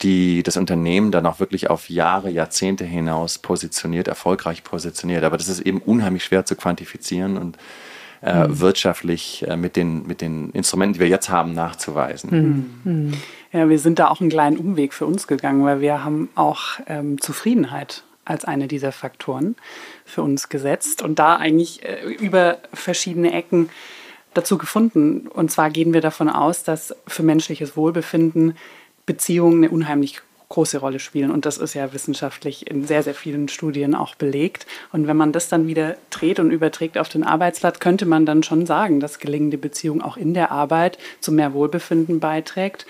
die 0.01 0.43
das 0.43 0.57
Unternehmen 0.57 1.11
dann 1.11 1.25
auch 1.25 1.39
wirklich 1.39 1.69
auf 1.69 1.89
Jahre, 1.89 2.29
Jahrzehnte 2.29 2.83
hinaus 2.85 3.39
positioniert, 3.39 4.07
erfolgreich 4.07 4.63
positioniert. 4.63 5.23
Aber 5.23 5.37
das 5.37 5.47
ist 5.47 5.61
eben 5.61 5.79
unheimlich 5.79 6.23
schwer 6.23 6.45
zu 6.45 6.55
quantifizieren 6.55 7.37
und 7.37 7.57
äh, 8.21 8.47
mhm. 8.47 8.59
wirtschaftlich 8.59 9.45
äh, 9.47 9.57
mit, 9.57 9.75
den, 9.75 10.05
mit 10.07 10.21
den 10.21 10.51
Instrumenten, 10.51 10.93
die 10.93 10.99
wir 11.01 11.07
jetzt 11.07 11.29
haben, 11.29 11.53
nachzuweisen. 11.53 12.79
Mhm. 12.83 12.91
Mhm. 12.91 13.13
Ja, 13.53 13.69
wir 13.69 13.77
sind 13.77 13.99
da 13.99 14.07
auch 14.07 14.19
einen 14.19 14.31
kleinen 14.31 14.57
Umweg 14.57 14.93
für 14.93 15.05
uns 15.05 15.27
gegangen, 15.27 15.63
weil 15.63 15.79
wir 15.79 16.03
haben 16.03 16.29
auch 16.33 16.79
ähm, 16.87 17.21
Zufriedenheit 17.21 18.03
als 18.25 18.45
eine 18.45 18.67
dieser 18.67 18.91
Faktoren 18.91 19.55
für 20.05 20.23
uns 20.23 20.49
gesetzt 20.49 21.03
und 21.03 21.19
da 21.19 21.35
eigentlich 21.35 21.83
äh, 21.83 22.03
über 22.03 22.57
verschiedene 22.73 23.31
Ecken 23.31 23.69
dazu 24.33 24.57
gefunden. 24.57 25.27
Und 25.27 25.51
zwar 25.51 25.69
gehen 25.69 25.93
wir 25.93 26.01
davon 26.01 26.29
aus, 26.29 26.63
dass 26.63 26.95
für 27.05 27.21
menschliches 27.21 27.77
Wohlbefinden 27.77 28.57
Beziehungen 29.05 29.63
eine 29.63 29.69
unheimlich 29.69 30.21
große 30.49 30.79
Rolle 30.79 30.99
spielen. 30.99 31.29
Und 31.29 31.45
das 31.45 31.57
ist 31.59 31.75
ja 31.75 31.93
wissenschaftlich 31.93 32.69
in 32.69 32.87
sehr, 32.87 33.03
sehr 33.03 33.15
vielen 33.15 33.49
Studien 33.49 33.93
auch 33.93 34.15
belegt. 34.15 34.65
Und 34.91 35.05
wenn 35.05 35.17
man 35.17 35.31
das 35.31 35.49
dann 35.49 35.67
wieder 35.67 35.97
dreht 36.09 36.39
und 36.39 36.49
überträgt 36.51 36.97
auf 36.97 37.09
den 37.09 37.23
Arbeitsplatz, 37.23 37.79
könnte 37.79 38.05
man 38.07 38.25
dann 38.25 38.41
schon 38.41 38.65
sagen, 38.65 38.99
dass 38.99 39.19
gelingende 39.19 39.57
Beziehung 39.59 40.01
auch 40.01 40.17
in 40.17 40.33
der 40.33 40.51
Arbeit 40.51 40.97
zu 41.19 41.31
mehr 41.31 41.53
Wohlbefinden 41.53 42.19
beiträgt 42.19 42.87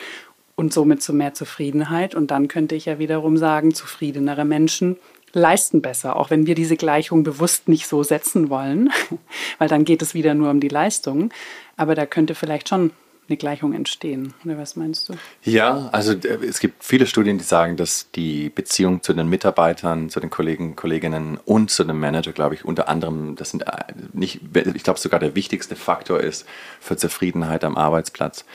und 0.55 0.73
somit 0.73 1.01
zu 1.01 1.13
mehr 1.13 1.33
Zufriedenheit. 1.33 2.15
Und 2.15 2.31
dann 2.31 2.47
könnte 2.47 2.75
ich 2.75 2.85
ja 2.85 2.99
wiederum 2.99 3.37
sagen, 3.37 3.73
zufriedenere 3.73 4.45
Menschen 4.45 4.97
leisten 5.33 5.81
besser, 5.81 6.15
auch 6.15 6.29
wenn 6.29 6.45
wir 6.45 6.55
diese 6.55 6.77
Gleichung 6.77 7.23
bewusst 7.23 7.67
nicht 7.67 7.87
so 7.87 8.03
setzen 8.03 8.49
wollen, 8.49 8.89
weil 9.57 9.67
dann 9.67 9.83
geht 9.83 10.01
es 10.01 10.13
wieder 10.13 10.35
nur 10.35 10.51
um 10.51 10.59
die 10.59 10.67
Leistung. 10.67 11.31
Aber 11.75 11.95
da 11.95 12.05
könnte 12.05 12.35
vielleicht 12.35 12.69
schon 12.69 12.91
eine 13.27 13.37
Gleichung 13.37 13.73
entstehen. 13.73 14.33
Oder 14.43 14.57
was 14.57 14.75
meinst 14.75 15.09
du? 15.09 15.13
Ja, 15.43 15.89
also 15.91 16.13
äh, 16.13 16.45
es 16.45 16.59
gibt 16.59 16.83
viele 16.83 17.07
Studien, 17.07 17.37
die 17.37 17.43
sagen, 17.43 17.77
dass 17.77 18.11
die 18.11 18.49
Beziehung 18.49 19.01
zu 19.01 19.13
den 19.13 19.27
Mitarbeitern, 19.27 20.09
zu 20.09 20.19
den 20.19 20.29
Kollegen, 20.29 20.75
Kolleginnen 20.75 21.39
und 21.45 21.71
zu 21.71 21.83
dem 21.83 21.99
Manager, 21.99 22.33
glaube 22.33 22.55
ich, 22.55 22.65
unter 22.65 22.89
anderem, 22.89 23.35
das 23.35 23.51
sind 23.51 23.63
äh, 23.63 23.93
nicht, 24.11 24.41
ich 24.53 24.83
glaube 24.83 24.99
sogar 24.99 25.19
der 25.19 25.35
wichtigste 25.35 25.75
Faktor 25.75 26.19
ist 26.19 26.45
für 26.79 26.97
Zufriedenheit 26.97 27.63
am 27.63 27.77
Arbeitsplatz. 27.77 28.45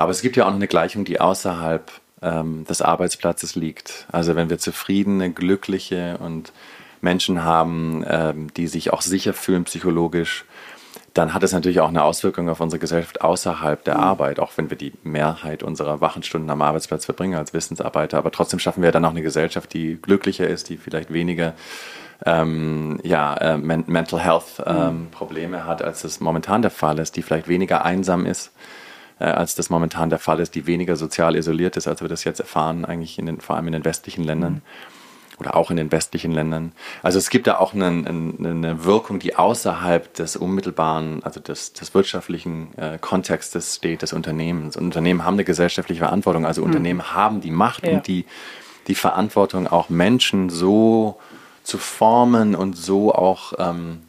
Aber 0.00 0.12
es 0.12 0.22
gibt 0.22 0.36
ja 0.36 0.44
auch 0.44 0.48
noch 0.48 0.56
eine 0.56 0.66
Gleichung, 0.66 1.04
die 1.04 1.20
außerhalb 1.20 1.92
ähm, 2.22 2.64
des 2.64 2.80
Arbeitsplatzes 2.80 3.54
liegt. 3.54 4.06
Also 4.10 4.34
wenn 4.34 4.48
wir 4.48 4.56
zufriedene, 4.56 5.30
glückliche 5.30 6.16
und 6.16 6.54
Menschen 7.02 7.44
haben, 7.44 8.02
ähm, 8.08 8.50
die 8.54 8.66
sich 8.66 8.94
auch 8.94 9.02
sicher 9.02 9.34
fühlen 9.34 9.64
psychologisch, 9.64 10.46
dann 11.12 11.34
hat 11.34 11.42
es 11.42 11.52
natürlich 11.52 11.80
auch 11.80 11.90
eine 11.90 12.02
Auswirkung 12.02 12.48
auf 12.48 12.60
unsere 12.60 12.80
Gesellschaft 12.80 13.20
außerhalb 13.20 13.84
der 13.84 13.98
mhm. 13.98 14.04
Arbeit, 14.04 14.40
auch 14.40 14.52
wenn 14.56 14.70
wir 14.70 14.78
die 14.78 14.94
Mehrheit 15.02 15.62
unserer 15.62 16.00
Wachenstunden 16.00 16.48
am 16.48 16.62
Arbeitsplatz 16.62 17.04
verbringen 17.04 17.34
als 17.34 17.52
Wissensarbeiter. 17.52 18.16
Aber 18.16 18.30
trotzdem 18.30 18.58
schaffen 18.58 18.82
wir 18.82 18.92
dann 18.92 19.04
auch 19.04 19.10
eine 19.10 19.20
Gesellschaft, 19.20 19.74
die 19.74 19.98
glücklicher 20.00 20.48
ist, 20.48 20.70
die 20.70 20.78
vielleicht 20.78 21.12
weniger 21.12 21.52
ähm, 22.24 23.00
ja, 23.02 23.34
äh, 23.34 23.58
Mental 23.58 24.18
Health 24.18 24.62
ähm, 24.64 25.02
mhm. 25.02 25.10
Probleme 25.10 25.66
hat, 25.66 25.82
als 25.82 26.04
es 26.04 26.20
momentan 26.20 26.62
der 26.62 26.70
Fall 26.70 26.98
ist, 27.00 27.16
die 27.16 27.22
vielleicht 27.22 27.48
weniger 27.48 27.84
einsam 27.84 28.24
ist, 28.24 28.52
äh, 29.20 29.24
als 29.24 29.54
das 29.54 29.70
momentan 29.70 30.10
der 30.10 30.18
Fall 30.18 30.40
ist, 30.40 30.54
die 30.54 30.66
weniger 30.66 30.96
sozial 30.96 31.36
isoliert 31.36 31.76
ist, 31.76 31.86
als 31.86 32.00
wir 32.00 32.08
das 32.08 32.24
jetzt 32.24 32.40
erfahren, 32.40 32.84
eigentlich 32.84 33.18
in 33.18 33.26
den, 33.26 33.40
vor 33.40 33.56
allem 33.56 33.68
in 33.68 33.74
den 33.74 33.84
westlichen 33.84 34.24
Ländern. 34.24 34.54
Mhm 34.54 34.62
oder 35.40 35.56
auch 35.56 35.70
in 35.70 35.76
den 35.76 35.90
westlichen 35.90 36.32
Ländern. 36.32 36.72
Also 37.02 37.18
es 37.18 37.30
gibt 37.30 37.46
da 37.46 37.58
auch 37.58 37.72
eine, 37.72 37.86
eine 37.86 38.84
Wirkung, 38.84 39.18
die 39.18 39.36
außerhalb 39.36 40.12
des 40.14 40.36
unmittelbaren, 40.36 41.22
also 41.24 41.40
des, 41.40 41.72
des 41.72 41.94
wirtschaftlichen 41.94 42.76
äh, 42.76 42.98
Kontextes 43.00 43.76
steht, 43.76 44.02
des 44.02 44.12
Unternehmens. 44.12 44.76
Und 44.76 44.84
Unternehmen 44.84 45.24
haben 45.24 45.34
eine 45.34 45.44
gesellschaftliche 45.44 46.00
Verantwortung. 46.00 46.44
Also 46.44 46.60
mhm. 46.60 46.66
Unternehmen 46.66 47.14
haben 47.14 47.40
die 47.40 47.50
Macht 47.50 47.86
ja. 47.86 47.94
und 47.94 48.06
die, 48.06 48.26
die 48.86 48.94
Verantwortung, 48.94 49.66
auch 49.66 49.88
Menschen 49.88 50.50
so 50.50 51.18
zu 51.62 51.78
formen 51.78 52.54
und 52.54 52.76
so 52.76 53.14
auch 53.14 53.54
ähm, 53.58 54.00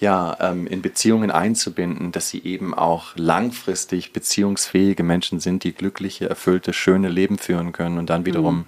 ja, 0.00 0.36
ähm, 0.40 0.66
in 0.66 0.82
Beziehungen 0.82 1.30
einzubinden, 1.30 2.12
dass 2.12 2.30
sie 2.30 2.42
eben 2.42 2.74
auch 2.74 3.16
langfristig 3.16 4.12
beziehungsfähige 4.12 5.02
Menschen 5.02 5.40
sind, 5.40 5.64
die 5.64 5.72
glückliche, 5.72 6.28
erfüllte, 6.28 6.72
schöne 6.72 7.08
Leben 7.08 7.38
führen 7.38 7.72
können 7.72 7.98
und 7.98 8.10
dann 8.10 8.26
wiederum 8.26 8.58
mhm 8.58 8.64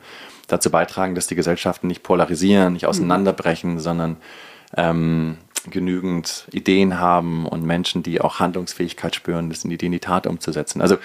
dazu 0.52 0.70
beitragen, 0.70 1.14
dass 1.14 1.26
die 1.26 1.34
Gesellschaften 1.34 1.86
nicht 1.86 2.02
polarisieren, 2.02 2.74
nicht 2.74 2.86
auseinanderbrechen, 2.86 3.74
mhm. 3.74 3.80
sondern 3.80 4.16
ähm, 4.76 5.38
genügend 5.70 6.46
Ideen 6.52 6.98
haben 6.98 7.46
und 7.46 7.64
Menschen, 7.64 8.02
die 8.02 8.20
auch 8.20 8.40
Handlungsfähigkeit 8.40 9.14
spüren, 9.14 9.48
das 9.48 9.64
in 9.64 9.70
die, 9.70 9.86
in 9.86 9.92
die 9.92 10.00
Tat 10.00 10.26
umzusetzen. 10.26 10.82
Also 10.82 10.96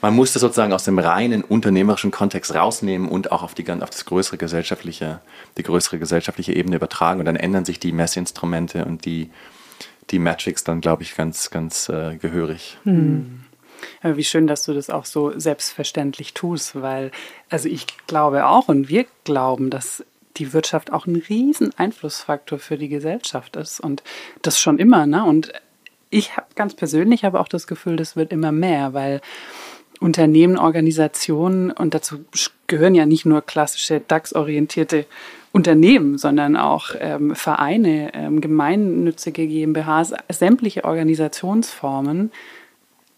man 0.00 0.14
muss 0.14 0.32
das 0.32 0.40
sozusagen 0.40 0.72
aus 0.72 0.84
dem 0.84 0.98
reinen 0.98 1.42
unternehmerischen 1.42 2.10
Kontext 2.10 2.54
rausnehmen 2.54 3.08
und 3.08 3.32
auch 3.32 3.42
auf, 3.42 3.54
die, 3.54 3.70
auf 3.70 3.90
das 3.90 4.04
größere 4.06 4.38
gesellschaftliche, 4.38 5.20
die 5.58 5.62
größere 5.62 5.98
gesellschaftliche 5.98 6.54
Ebene 6.54 6.76
übertragen. 6.76 7.20
Und 7.20 7.26
dann 7.26 7.36
ändern 7.36 7.64
sich 7.64 7.78
die 7.78 7.92
Messinstrumente 7.92 8.84
und 8.84 9.04
die, 9.04 9.30
die 10.10 10.18
Metrics 10.18 10.64
dann, 10.64 10.80
glaube 10.80 11.02
ich, 11.02 11.16
ganz, 11.16 11.50
ganz 11.50 11.88
äh, 11.88 12.16
gehörig. 12.16 12.78
Mhm. 12.84 13.40
Wie 14.02 14.24
schön, 14.24 14.46
dass 14.46 14.62
du 14.64 14.72
das 14.72 14.88
auch 14.88 15.04
so 15.04 15.38
selbstverständlich 15.38 16.32
tust, 16.32 16.80
weil, 16.80 17.10
also 17.50 17.68
ich 17.68 17.86
glaube 18.06 18.46
auch 18.46 18.68
und 18.68 18.88
wir 18.88 19.06
glauben, 19.24 19.68
dass 19.70 20.04
die 20.36 20.52
Wirtschaft 20.52 20.92
auch 20.92 21.06
ein 21.06 21.16
riesen 21.16 21.72
Einflussfaktor 21.78 22.58
für 22.58 22.78
die 22.78 22.88
Gesellschaft 22.88 23.56
ist 23.56 23.80
und 23.80 24.02
das 24.42 24.60
schon 24.60 24.78
immer, 24.78 25.06
ne? 25.06 25.24
Und 25.24 25.52
ich 26.10 26.36
habe 26.36 26.46
ganz 26.54 26.74
persönlich 26.74 27.24
aber 27.24 27.40
auch 27.40 27.48
das 27.48 27.66
Gefühl, 27.66 27.96
das 27.96 28.16
wird 28.16 28.32
immer 28.32 28.52
mehr, 28.52 28.94
weil 28.94 29.20
Unternehmen, 29.98 30.58
Organisationen 30.58 31.70
und 31.70 31.94
dazu 31.94 32.24
gehören 32.66 32.94
ja 32.94 33.06
nicht 33.06 33.24
nur 33.24 33.42
klassische 33.42 34.00
DAX-orientierte 34.00 35.06
Unternehmen, 35.52 36.18
sondern 36.18 36.56
auch 36.56 36.90
ähm, 36.98 37.34
Vereine, 37.34 38.12
ähm, 38.14 38.40
gemeinnützige 38.40 39.46
GmbHs, 39.46 40.12
sämtliche 40.28 40.84
Organisationsformen 40.84 42.30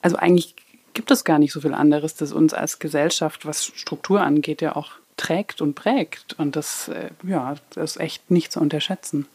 also 0.02 0.16
eigentlich 0.16 0.54
gibt 0.94 1.10
es 1.10 1.24
gar 1.24 1.38
nicht 1.38 1.52
so 1.52 1.60
viel 1.60 1.74
anderes, 1.74 2.14
das 2.14 2.32
uns 2.32 2.54
als 2.54 2.78
Gesellschaft, 2.78 3.46
was 3.46 3.66
Struktur 3.66 4.20
angeht, 4.20 4.62
ja 4.62 4.76
auch 4.76 4.92
trägt 5.16 5.60
und 5.60 5.74
prägt. 5.74 6.34
Und 6.38 6.56
das, 6.56 6.88
äh, 6.88 7.10
ja, 7.24 7.56
das 7.74 7.92
ist 7.92 8.00
echt 8.00 8.30
nicht 8.30 8.52
zu 8.52 8.60
unterschätzen. 8.60 9.26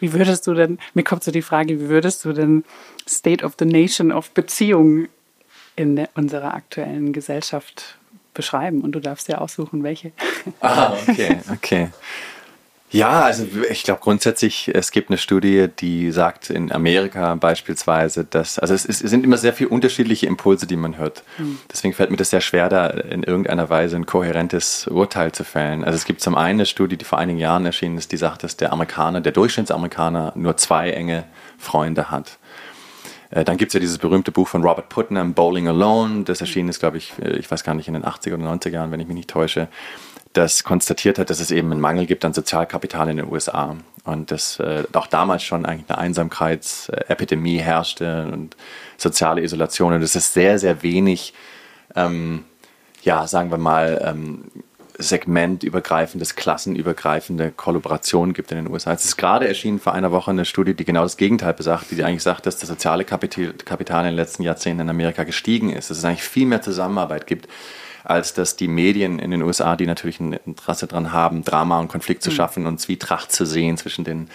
Wie 0.00 0.12
würdest 0.12 0.46
du 0.46 0.54
denn, 0.54 0.78
mir 0.94 1.02
kommt 1.02 1.24
so 1.24 1.30
die 1.30 1.42
Frage, 1.42 1.80
wie 1.80 1.88
würdest 1.88 2.24
du 2.24 2.32
denn 2.32 2.64
State 3.08 3.44
of 3.44 3.54
the 3.58 3.64
Nation 3.64 4.12
of 4.12 4.30
Beziehungen 4.30 5.08
in 5.76 5.96
der, 5.96 6.08
unserer 6.14 6.54
aktuellen 6.54 7.12
Gesellschaft 7.12 7.98
beschreiben? 8.38 8.80
Und 8.80 8.92
du 8.92 9.00
darfst 9.00 9.28
ja 9.28 9.38
aussuchen, 9.38 9.82
welche. 9.82 10.12
Ah, 10.60 10.94
okay, 11.06 11.40
okay. 11.52 11.88
Ja, 12.90 13.22
also 13.22 13.46
ich 13.70 13.82
glaube 13.82 14.00
grundsätzlich, 14.02 14.70
es 14.72 14.92
gibt 14.92 15.10
eine 15.10 15.18
Studie, 15.18 15.68
die 15.78 16.10
sagt 16.10 16.48
in 16.48 16.72
Amerika 16.72 17.34
beispielsweise, 17.34 18.24
dass, 18.24 18.58
also 18.58 18.72
es, 18.72 18.86
ist, 18.86 19.04
es 19.04 19.10
sind 19.10 19.24
immer 19.24 19.36
sehr 19.36 19.52
viele 19.52 19.68
unterschiedliche 19.68 20.26
Impulse, 20.26 20.66
die 20.66 20.76
man 20.76 20.96
hört. 20.96 21.22
Mhm. 21.36 21.58
Deswegen 21.70 21.92
fällt 21.92 22.10
mir 22.10 22.16
das 22.16 22.30
sehr 22.30 22.40
schwer, 22.40 22.70
da 22.70 22.86
in 22.86 23.24
irgendeiner 23.24 23.68
Weise 23.68 23.96
ein 23.96 24.06
kohärentes 24.06 24.86
Urteil 24.86 25.32
zu 25.32 25.44
fällen. 25.44 25.84
Also 25.84 25.96
es 25.96 26.06
gibt 26.06 26.22
zum 26.22 26.34
einen 26.34 26.60
eine 26.60 26.66
Studie, 26.66 26.96
die 26.96 27.04
vor 27.04 27.18
einigen 27.18 27.38
Jahren 27.38 27.66
erschienen 27.66 27.98
ist, 27.98 28.10
die 28.10 28.16
sagt, 28.16 28.42
dass 28.42 28.56
der 28.56 28.72
Amerikaner, 28.72 29.20
der 29.20 29.32
Durchschnittsamerikaner 29.32 30.32
nur 30.34 30.56
zwei 30.56 30.90
enge 30.90 31.24
Freunde 31.58 32.10
hat. 32.10 32.37
Äh, 33.30 33.44
dann 33.44 33.56
gibt 33.56 33.70
es 33.70 33.74
ja 33.74 33.80
dieses 33.80 33.98
berühmte 33.98 34.32
Buch 34.32 34.48
von 34.48 34.62
Robert 34.62 34.88
Putnam, 34.88 35.34
Bowling 35.34 35.68
Alone. 35.68 36.24
Das 36.24 36.40
erschienen 36.40 36.68
ist, 36.68 36.80
glaube 36.80 36.96
ich, 36.96 37.12
äh, 37.22 37.36
ich 37.38 37.50
weiß 37.50 37.64
gar 37.64 37.74
nicht, 37.74 37.88
in 37.88 37.94
den 37.94 38.04
80er 38.04 38.34
oder 38.34 38.46
90er 38.46 38.70
Jahren, 38.70 38.90
wenn 38.90 39.00
ich 39.00 39.06
mich 39.06 39.16
nicht 39.16 39.30
täusche 39.30 39.68
das 40.32 40.64
konstatiert 40.64 41.18
hat, 41.18 41.30
dass 41.30 41.40
es 41.40 41.50
eben 41.50 41.72
einen 41.72 41.80
Mangel 41.80 42.06
gibt 42.06 42.24
an 42.24 42.32
Sozialkapital 42.32 43.08
in 43.10 43.16
den 43.18 43.32
USA 43.32 43.76
und 44.04 44.30
dass 44.30 44.58
äh, 44.60 44.84
auch 44.92 45.06
damals 45.06 45.42
schon 45.42 45.66
eigentlich 45.66 45.88
eine 45.88 45.98
Einsamkeitsepidemie 45.98 47.58
herrschte 47.58 48.28
und 48.32 48.56
soziale 48.96 49.42
Isolation 49.42 49.94
und 49.94 50.00
dass 50.00 50.14
es 50.14 50.32
sehr, 50.32 50.58
sehr 50.58 50.82
wenig, 50.82 51.34
ähm, 51.96 52.44
ja, 53.02 53.26
sagen 53.26 53.50
wir 53.50 53.58
mal, 53.58 54.00
ähm, 54.04 54.44
segmentübergreifendes, 54.98 56.34
klassenübergreifende 56.34 57.52
Kollaboration 57.52 58.32
gibt 58.32 58.50
in 58.50 58.58
den 58.58 58.68
USA. 58.68 58.92
Es 58.92 59.04
ist 59.04 59.16
gerade 59.16 59.46
erschienen 59.46 59.78
vor 59.78 59.94
einer 59.94 60.10
Woche 60.10 60.32
eine 60.32 60.44
Studie, 60.44 60.74
die 60.74 60.84
genau 60.84 61.02
das 61.02 61.16
Gegenteil 61.16 61.54
besagt, 61.54 61.92
die 61.92 62.02
eigentlich 62.02 62.24
sagt, 62.24 62.46
dass 62.46 62.58
das 62.58 62.68
soziale 62.68 63.04
Kapital, 63.04 63.54
Kapital 63.64 64.00
in 64.00 64.10
den 64.10 64.16
letzten 64.16 64.42
Jahrzehnten 64.42 64.82
in 64.82 64.90
Amerika 64.90 65.22
gestiegen 65.22 65.70
ist, 65.70 65.90
dass 65.90 65.98
es 65.98 66.04
eigentlich 66.04 66.24
viel 66.24 66.46
mehr 66.46 66.62
Zusammenarbeit 66.62 67.28
gibt 67.28 67.48
als 68.08 68.32
dass 68.32 68.56
die 68.56 68.68
Medien 68.68 69.18
in 69.18 69.30
den 69.30 69.42
USA, 69.42 69.76
die 69.76 69.86
natürlich 69.86 70.18
ein 70.18 70.32
Interesse 70.32 70.86
daran 70.86 71.12
haben, 71.12 71.44
Drama 71.44 71.78
und 71.78 71.88
Konflikt 71.88 72.22
zu 72.22 72.30
mhm. 72.30 72.34
schaffen 72.34 72.66
und 72.66 72.80
Zwietracht 72.80 73.30
zu 73.30 73.44
sehen 73.44 73.76
zwischen 73.76 74.02
den, 74.02 74.30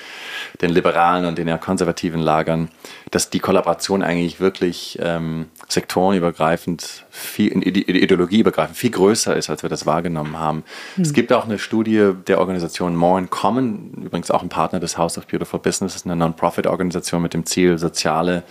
den 0.61 0.69
liberalen 0.69 1.25
und 1.25 1.39
den 1.39 1.47
eher 1.47 1.57
konservativen 1.57 2.21
Lagern, 2.21 2.69
dass 3.09 3.31
die 3.31 3.39
Kollaboration 3.39 4.03
eigentlich 4.03 4.39
wirklich 4.39 4.99
ähm, 5.01 5.47
sektorenübergreifend, 5.67 7.05
viel, 7.09 7.51
ideologieübergreifend 7.65 8.77
viel 8.77 8.91
größer 8.91 9.35
ist, 9.35 9.49
als 9.49 9.63
wir 9.63 9.69
das 9.71 9.87
wahrgenommen 9.87 10.37
haben. 10.37 10.63
Mhm. 10.95 11.01
Es 11.01 11.13
gibt 11.13 11.33
auch 11.33 11.45
eine 11.45 11.57
Studie 11.57 12.11
der 12.27 12.39
Organisation 12.39 12.95
More 12.95 13.19
in 13.19 13.31
Common, 13.31 14.03
übrigens 14.03 14.29
auch 14.29 14.43
ein 14.43 14.49
Partner 14.49 14.79
des 14.79 14.99
House 14.99 15.17
of 15.17 15.25
Beautiful 15.25 15.59
Business, 15.59 15.95
ist 15.95 16.05
eine 16.05 16.15
Non-Profit-Organisation 16.15 17.23
mit 17.23 17.33
dem 17.33 17.47
Ziel, 17.47 17.79
soziale, 17.79 18.43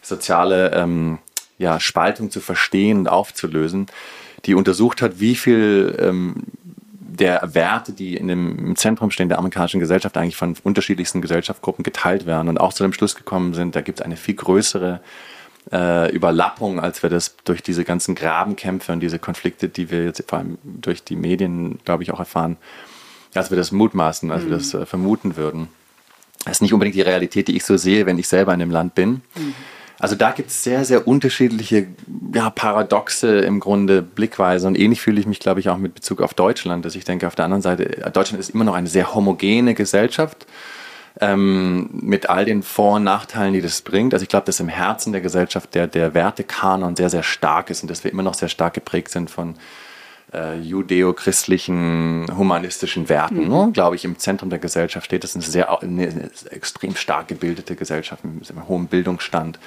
soziale 0.00 0.72
ähm, 0.72 1.18
ja, 1.58 1.78
Spaltung 1.78 2.30
zu 2.30 2.40
verstehen 2.40 3.00
und 3.00 3.08
aufzulösen 3.08 3.86
die 4.46 4.54
untersucht 4.54 5.02
hat, 5.02 5.20
wie 5.20 5.34
viel 5.34 5.96
ähm, 6.00 6.34
der 7.18 7.54
Werte, 7.54 7.92
die 7.92 8.16
in 8.16 8.28
dem, 8.28 8.58
im 8.58 8.76
Zentrum 8.76 9.10
stehen 9.10 9.28
der 9.28 9.38
amerikanischen 9.38 9.80
Gesellschaft, 9.80 10.16
eigentlich 10.16 10.36
von 10.36 10.54
unterschiedlichsten 10.62 11.20
Gesellschaftsgruppen 11.20 11.82
geteilt 11.82 12.26
werden 12.26 12.48
und 12.48 12.58
auch 12.58 12.72
zu 12.72 12.82
dem 12.82 12.92
Schluss 12.92 13.16
gekommen 13.16 13.54
sind, 13.54 13.74
da 13.74 13.80
gibt 13.80 14.00
es 14.00 14.04
eine 14.04 14.16
viel 14.16 14.34
größere 14.34 15.00
äh, 15.72 16.14
Überlappung, 16.14 16.78
als 16.78 17.02
wir 17.02 17.10
das 17.10 17.36
durch 17.44 17.62
diese 17.62 17.84
ganzen 17.84 18.14
Grabenkämpfe 18.14 18.92
und 18.92 19.00
diese 19.00 19.18
Konflikte, 19.18 19.68
die 19.68 19.90
wir 19.90 20.04
jetzt 20.04 20.22
vor 20.28 20.38
allem 20.38 20.58
durch 20.62 21.02
die 21.02 21.16
Medien, 21.16 21.78
glaube 21.84 22.02
ich, 22.02 22.12
auch 22.12 22.20
erfahren, 22.20 22.56
als 23.34 23.50
wir 23.50 23.56
das 23.56 23.72
mutmaßen, 23.72 24.30
als 24.30 24.44
mhm. 24.44 24.50
wir 24.50 24.56
das 24.56 24.74
äh, 24.74 24.86
vermuten 24.86 25.36
würden. 25.36 25.68
Das 26.44 26.58
ist 26.58 26.62
nicht 26.62 26.72
unbedingt 26.72 26.94
die 26.94 27.02
Realität, 27.02 27.48
die 27.48 27.56
ich 27.56 27.64
so 27.64 27.76
sehe, 27.76 28.06
wenn 28.06 28.18
ich 28.18 28.28
selber 28.28 28.54
in 28.54 28.60
dem 28.60 28.70
Land 28.70 28.94
bin. 28.94 29.22
Mhm. 29.34 29.54
Also 29.98 30.14
da 30.14 30.30
gibt 30.32 30.50
es 30.50 30.62
sehr, 30.62 30.84
sehr 30.84 31.08
unterschiedliche 31.08 31.86
ja, 32.34 32.50
paradoxe 32.50 33.38
im 33.38 33.60
Grunde 33.60 34.02
Blickweise. 34.02 34.66
Und 34.66 34.78
ähnlich 34.78 35.00
fühle 35.00 35.20
ich 35.20 35.26
mich, 35.26 35.40
glaube 35.40 35.60
ich, 35.60 35.70
auch 35.70 35.78
mit 35.78 35.94
Bezug 35.94 36.20
auf 36.20 36.34
Deutschland, 36.34 36.84
dass 36.84 36.94
ich 36.94 37.04
denke, 37.04 37.26
auf 37.26 37.34
der 37.34 37.46
anderen 37.46 37.62
Seite, 37.62 38.10
Deutschland 38.12 38.40
ist 38.40 38.50
immer 38.50 38.64
noch 38.64 38.74
eine 38.74 38.88
sehr 38.88 39.14
homogene 39.14 39.74
Gesellschaft 39.74 40.46
ähm, 41.20 41.88
mit 41.92 42.28
all 42.28 42.44
den 42.44 42.62
Vor- 42.62 42.96
und 42.96 43.04
Nachteilen, 43.04 43.54
die 43.54 43.62
das 43.62 43.80
bringt. 43.80 44.12
Also 44.12 44.22
ich 44.22 44.28
glaube, 44.28 44.44
dass 44.44 44.60
im 44.60 44.68
Herzen 44.68 45.12
der 45.12 45.22
Gesellschaft 45.22 45.74
der, 45.74 45.86
der 45.86 46.12
Wertekanon 46.12 46.94
sehr, 46.94 47.08
sehr 47.08 47.22
stark 47.22 47.70
ist 47.70 47.82
und 47.82 47.90
dass 47.90 48.04
wir 48.04 48.12
immer 48.12 48.22
noch 48.22 48.34
sehr 48.34 48.48
stark 48.48 48.74
geprägt 48.74 49.10
sind 49.10 49.30
von 49.30 49.54
äh, 50.32 50.58
judeo-christlichen, 50.58 52.26
humanistischen 52.36 53.08
Werten. 53.08 53.44
Mhm. 53.44 53.48
Ne? 53.48 53.70
Glaube 53.72 53.96
ich, 53.96 54.04
im 54.04 54.18
Zentrum 54.18 54.50
der 54.50 54.58
Gesellschaft 54.58 55.06
steht. 55.06 55.24
Das 55.24 55.30
ist 55.30 55.36
eine 55.36 55.44
sehr 55.44 55.82
eine, 55.82 56.30
extrem 56.50 56.96
stark 56.96 57.28
gebildete 57.28 57.76
Gesellschaft 57.76 58.24
mit 58.24 58.50
einem 58.50 58.68
hohen 58.68 58.86
Bildungsstand, 58.86 59.58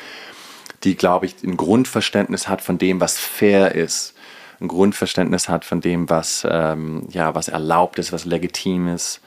die, 0.84 0.96
glaube 0.96 1.26
ich, 1.26 1.44
ein 1.44 1.58
Grundverständnis 1.58 2.48
hat 2.48 2.62
von 2.62 2.78
dem, 2.78 3.00
was 3.00 3.18
fair 3.18 3.76
ist 3.76 4.16
ein 4.62 4.68
Grundverständnis 4.68 5.48
hat 5.48 5.66
von 5.66 5.82
dem, 5.82 6.10
was, 6.10 6.46
ähm, 6.50 7.08
ja, 7.12 7.34
was 7.34 7.48
erlaubt 7.48 7.98
ist, 7.98 8.12
was 8.12 8.26
legitim 8.26 8.90
ist, 8.90 9.22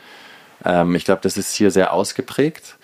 ähm, 0.64 0.94
ich 0.94 1.04
glaube, 1.04 1.20
das 1.22 1.36
ist 1.36 1.54
hier 1.54 1.70
sehr 1.70 1.92
ausgeprägt. 1.92 2.76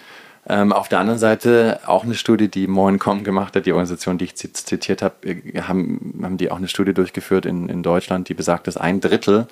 Ähm, 0.50 0.72
auf 0.72 0.88
der 0.88 0.98
anderen 1.00 1.18
Seite 1.18 1.80
auch 1.87 2.04
eine 2.04 2.14
Studie, 2.14 2.48
die 2.48 2.66
Moin.com 2.66 3.22
gemacht 3.22 3.54
hat, 3.54 3.66
die 3.66 3.72
Organisation, 3.72 4.16
die 4.16 4.24
ich 4.24 4.37
zitiert 4.37 5.02
habe, 5.02 5.14
äh, 5.26 5.61
haben, 5.61 6.20
haben 6.22 6.38
die 6.38 6.50
auch 6.50 6.56
eine 6.56 6.68
Studie 6.68 6.94
durchgeführt 6.94 7.44
in, 7.44 7.68
in 7.68 7.82
Deutschland, 7.82 8.28
die 8.30 8.34
besagt, 8.34 8.66
dass 8.66 8.78
ein 8.78 9.00
Drittel 9.00 9.46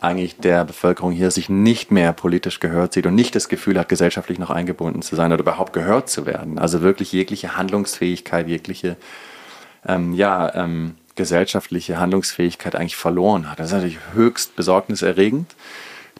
eigentlich 0.00 0.36
der 0.36 0.64
Bevölkerung 0.64 1.12
hier 1.12 1.30
sich 1.30 1.48
nicht 1.48 1.90
mehr 1.90 2.12
politisch 2.12 2.60
gehört 2.60 2.92
sieht 2.92 3.06
und 3.06 3.14
nicht 3.14 3.34
das 3.34 3.48
Gefühl 3.48 3.78
hat, 3.78 3.88
gesellschaftlich 3.88 4.38
noch 4.38 4.50
eingebunden 4.50 5.02
zu 5.02 5.16
sein 5.16 5.32
oder 5.32 5.40
überhaupt 5.40 5.72
gehört 5.72 6.10
zu 6.10 6.26
werden. 6.26 6.58
Also 6.58 6.82
wirklich 6.82 7.12
jegliche 7.12 7.56
Handlungsfähigkeit, 7.56 8.48
jegliche 8.48 8.96
ähm, 9.86 10.12
ja, 10.12 10.54
ähm, 10.54 10.96
gesellschaftliche 11.14 11.98
Handlungsfähigkeit 11.98 12.74
eigentlich 12.74 12.96
verloren 12.96 13.50
hat. 13.50 13.60
Das 13.60 13.68
ist 13.68 13.72
natürlich 13.72 13.98
höchst 14.14 14.56
besorgniserregend 14.56 15.54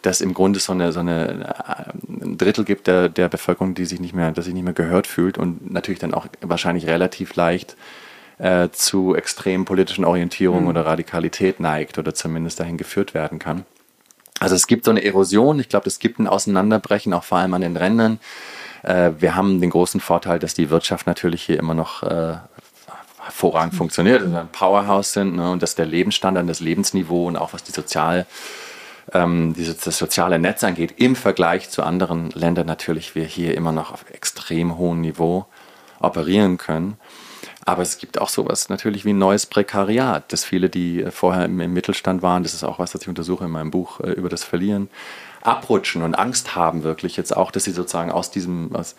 dass 0.04 0.20
im 0.20 0.34
Grunde 0.34 0.60
so 0.60 0.72
eine, 0.72 0.92
so 0.92 1.00
eine 1.00 1.46
äh, 1.48 2.24
ein 2.24 2.36
Drittel 2.38 2.64
gibt 2.64 2.86
der, 2.86 3.08
der 3.08 3.28
Bevölkerung, 3.28 3.74
die 3.74 3.86
sich 3.86 4.00
nicht 4.00 4.14
mehr, 4.14 4.32
dass 4.32 4.44
sich 4.44 4.54
nicht 4.54 4.64
mehr 4.64 4.72
gehört 4.72 5.06
fühlt 5.06 5.38
und 5.38 5.72
natürlich 5.72 5.98
dann 5.98 6.14
auch 6.14 6.26
wahrscheinlich 6.40 6.86
relativ 6.86 7.34
leicht 7.36 7.76
äh, 8.38 8.68
zu 8.70 9.14
extremen 9.14 9.64
politischen 9.64 10.04
Orientierungen 10.04 10.64
mhm. 10.64 10.70
oder 10.70 10.86
Radikalität 10.86 11.60
neigt 11.60 11.98
oder 11.98 12.14
zumindest 12.14 12.60
dahin 12.60 12.76
geführt 12.76 13.14
werden 13.14 13.38
kann. 13.38 13.64
Also 14.40 14.56
es 14.56 14.66
gibt 14.66 14.84
so 14.84 14.90
eine 14.90 15.04
Erosion, 15.04 15.58
ich 15.60 15.68
glaube, 15.68 15.86
es 15.86 15.98
gibt 15.98 16.18
ein 16.18 16.26
Auseinanderbrechen, 16.26 17.12
auch 17.14 17.24
vor 17.24 17.38
allem 17.38 17.54
an 17.54 17.62
den 17.62 17.76
Rändern. 17.76 18.18
Äh, 18.82 19.12
wir 19.18 19.36
haben 19.36 19.60
den 19.60 19.70
großen 19.70 20.00
Vorteil, 20.00 20.38
dass 20.38 20.54
die 20.54 20.70
Wirtschaft 20.70 21.06
natürlich 21.06 21.42
hier 21.42 21.58
immer 21.58 21.74
noch 21.74 22.02
äh, 22.02 22.34
hervorragend 23.22 23.74
funktioniert, 23.74 24.22
dass 24.22 24.30
wir 24.30 24.40
ein 24.40 24.48
Powerhouse 24.48 25.12
sind 25.12 25.36
ne, 25.36 25.50
und 25.50 25.62
dass 25.62 25.76
der 25.76 25.86
Lebensstandard, 25.86 26.48
das 26.48 26.60
Lebensniveau 26.60 27.26
und 27.26 27.36
auch 27.36 27.54
was 27.54 27.62
die 27.62 27.72
sozial 27.72 28.26
ähm, 29.12 29.54
dieses, 29.54 29.78
das 29.78 29.98
soziale 29.98 30.38
Netz 30.38 30.64
angeht, 30.64 30.94
im 30.96 31.16
Vergleich 31.16 31.70
zu 31.70 31.82
anderen 31.82 32.30
Ländern 32.30 32.66
natürlich 32.66 33.14
wir 33.14 33.24
hier 33.24 33.56
immer 33.56 33.72
noch 33.72 33.92
auf 33.92 34.04
extrem 34.10 34.78
hohem 34.78 35.00
Niveau 35.00 35.46
operieren 36.00 36.58
können. 36.58 36.96
Aber 37.66 37.82
es 37.82 37.98
gibt 37.98 38.20
auch 38.20 38.28
sowas 38.28 38.68
natürlich 38.68 39.04
wie 39.04 39.12
ein 39.12 39.18
neues 39.18 39.46
Prekariat, 39.46 40.32
dass 40.32 40.44
viele, 40.44 40.68
die 40.68 41.06
vorher 41.10 41.46
im, 41.46 41.60
im 41.60 41.72
Mittelstand 41.72 42.22
waren, 42.22 42.42
das 42.42 42.52
ist 42.52 42.64
auch 42.64 42.78
was, 42.78 42.92
das 42.92 43.02
ich 43.02 43.08
untersuche 43.08 43.44
in 43.44 43.50
meinem 43.50 43.70
Buch 43.70 44.00
äh, 44.00 44.10
über 44.10 44.28
das 44.28 44.44
Verlieren, 44.44 44.90
abrutschen 45.42 46.02
und 46.02 46.14
Angst 46.14 46.56
haben 46.56 46.82
wirklich 46.82 47.16
jetzt 47.16 47.36
auch, 47.36 47.50
dass 47.50 47.64
sie 47.64 47.72
sozusagen 47.72 48.10
aus 48.10 48.30
diesem, 48.30 48.74
aus, 48.74 48.96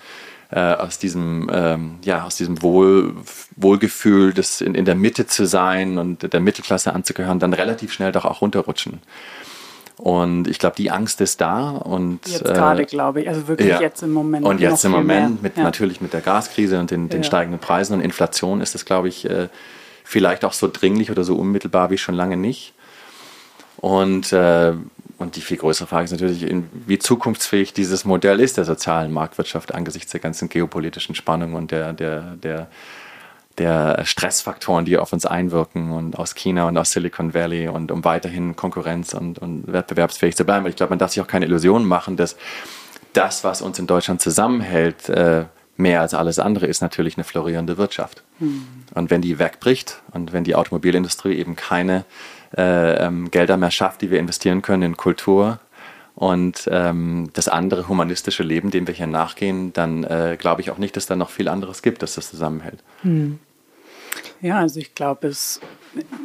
äh, 0.52 0.60
aus 0.60 1.00
diesem, 1.00 1.50
ähm, 1.52 1.96
ja, 2.04 2.24
aus 2.24 2.38
diesem 2.38 2.62
Wohl, 2.62 3.16
Wohlgefühl, 3.56 4.34
das 4.34 4.62
in, 4.62 4.76
in 4.76 4.86
der 4.86 4.96
Mitte 4.96 5.28
zu 5.28 5.46
sein 5.46 5.98
und 5.98 6.32
der 6.34 6.40
Mittelklasse 6.40 6.94
anzugehören, 6.94 7.40
dann 7.40 7.54
relativ 7.54 7.94
schnell 7.94 8.12
doch 8.12 8.26
auch 8.26 8.42
runterrutschen. 8.42 9.00
Und 9.98 10.48
ich 10.48 10.60
glaube, 10.60 10.76
die 10.76 10.92
Angst 10.92 11.22
ist 11.22 11.40
da. 11.40 11.70
Und, 11.70 12.28
jetzt 12.28 12.44
gerade, 12.44 12.84
äh, 12.84 12.86
glaube 12.86 13.22
ich. 13.22 13.30
Also 13.30 13.48
wirklich 13.48 13.70
ja. 13.70 13.80
jetzt 13.80 14.04
im 14.04 14.12
Moment. 14.12 14.46
Und 14.46 14.60
jetzt 14.60 14.84
im 14.84 14.92
Moment, 14.92 15.42
mit, 15.42 15.58
ja. 15.58 15.64
natürlich 15.64 16.02
mit 16.02 16.14
der 16.14 16.22
Gaskrise 16.22 16.80
und 16.80 16.92
den, 16.92 17.10
den 17.10 17.22
ja. 17.22 17.24
steigenden 17.24 17.60
Preisen 17.60 17.94
und 17.94 18.02
Inflation, 18.02 18.62
ist 18.62 18.76
das, 18.76 18.86
glaube 18.86 19.08
ich, 19.08 19.30
äh, 19.30 19.48
vielleicht 20.04 20.44
auch 20.44 20.54
so 20.54 20.70
dringlich 20.72 21.12
oder 21.12 21.24
so 21.24 21.36
unmittelbar 21.36 21.90
wie 21.92 21.98
schon 21.98 22.16
lange 22.16 22.36
nicht. 22.36 22.74
Und, 23.78 24.34
äh, 24.34 24.74
und 25.18 25.36
die 25.38 25.42
viel 25.42 25.58
größere 25.58 25.88
Frage 25.88 26.06
ist 26.06 26.12
natürlich, 26.12 26.46
wie 26.86 27.00
zukunftsfähig 27.00 27.74
dieses 27.74 28.04
Modell 28.04 28.40
ist 28.42 28.58
der 28.58 28.66
sozialen 28.66 29.14
Marktwirtschaft 29.14 29.74
angesichts 29.74 30.12
der 30.12 30.20
ganzen 30.20 30.50
geopolitischen 30.50 31.16
Spannungen 31.16 31.56
und 31.56 31.72
der, 31.72 31.94
der, 31.94 32.36
der 32.42 32.68
der 33.58 34.06
Stressfaktoren, 34.06 34.86
die 34.86 34.98
auf 34.98 35.14
uns 35.14 35.26
einwirken 35.26 35.92
und 35.92 36.20
aus 36.20 36.36
China 36.36 36.68
und 36.68 36.78
aus 36.78 36.92
Silicon 36.92 37.34
Valley 37.34 37.68
und 37.68 37.92
um 37.92 38.04
weiterhin 38.04 38.56
Konkurrenz 38.56 39.14
und, 39.14 39.40
und 39.40 39.72
wettbewerbsfähig 39.72 40.36
zu 40.36 40.46
bleiben. 40.46 40.66
ich 40.68 40.76
glaube, 40.76 40.92
man 40.92 41.00
darf 41.00 41.12
sich 41.12 41.22
auch 41.22 41.28
keine 41.28 41.46
Illusionen 41.46 41.88
machen, 41.88 42.18
dass 42.18 42.36
das, 43.14 43.44
was 43.44 43.62
uns 43.62 43.80
in 43.80 43.88
Deutschland 43.88 44.22
zusammenhält, 44.22 45.10
äh, 45.10 45.46
mehr 45.78 46.02
als 46.02 46.14
alles 46.14 46.40
andere 46.40 46.68
ist 46.68 46.82
natürlich 46.82 47.18
eine 47.18 47.24
florierende 47.24 47.78
Wirtschaft. 47.78 48.24
Mhm. 48.40 48.66
Und 48.94 49.10
wenn 49.10 49.22
die 49.22 49.40
wegbricht 49.40 50.02
und 50.12 50.34
wenn 50.34 50.44
die 50.44 50.56
Automobilindustrie 50.56 51.36
eben 51.36 51.56
keine 51.56 52.06
äh, 52.58 53.06
ähm, 53.06 53.32
Gelder 53.32 53.58
mehr 53.58 53.72
schafft, 53.72 54.02
die 54.02 54.12
wir 54.12 54.20
investieren 54.20 54.62
können 54.62 54.84
in 54.84 54.98
Kultur 54.98 55.60
und 56.16 56.70
ähm, 56.72 57.30
das 57.34 57.50
andere 57.50 57.90
humanistische 57.90 58.44
Leben, 58.44 58.72
dem 58.72 58.88
wir 58.88 58.94
hier 58.94 59.08
nachgehen, 59.08 59.74
dann 59.74 60.04
äh, 60.06 60.38
glaube 60.40 60.62
ich 60.62 60.72
auch 60.72 60.78
nicht, 60.78 60.96
dass 60.96 61.06
da 61.06 61.16
noch 61.16 61.30
viel 61.30 61.50
anderes 61.50 61.82
gibt, 61.82 62.02
dass 62.02 62.16
das 62.16 62.30
zusammenhält. 62.30 62.80
Mhm. 63.04 63.40
Ja, 64.42 64.60
also 64.60 64.80
ich 64.80 64.96
glaube, 64.96 65.28
es, 65.28 65.60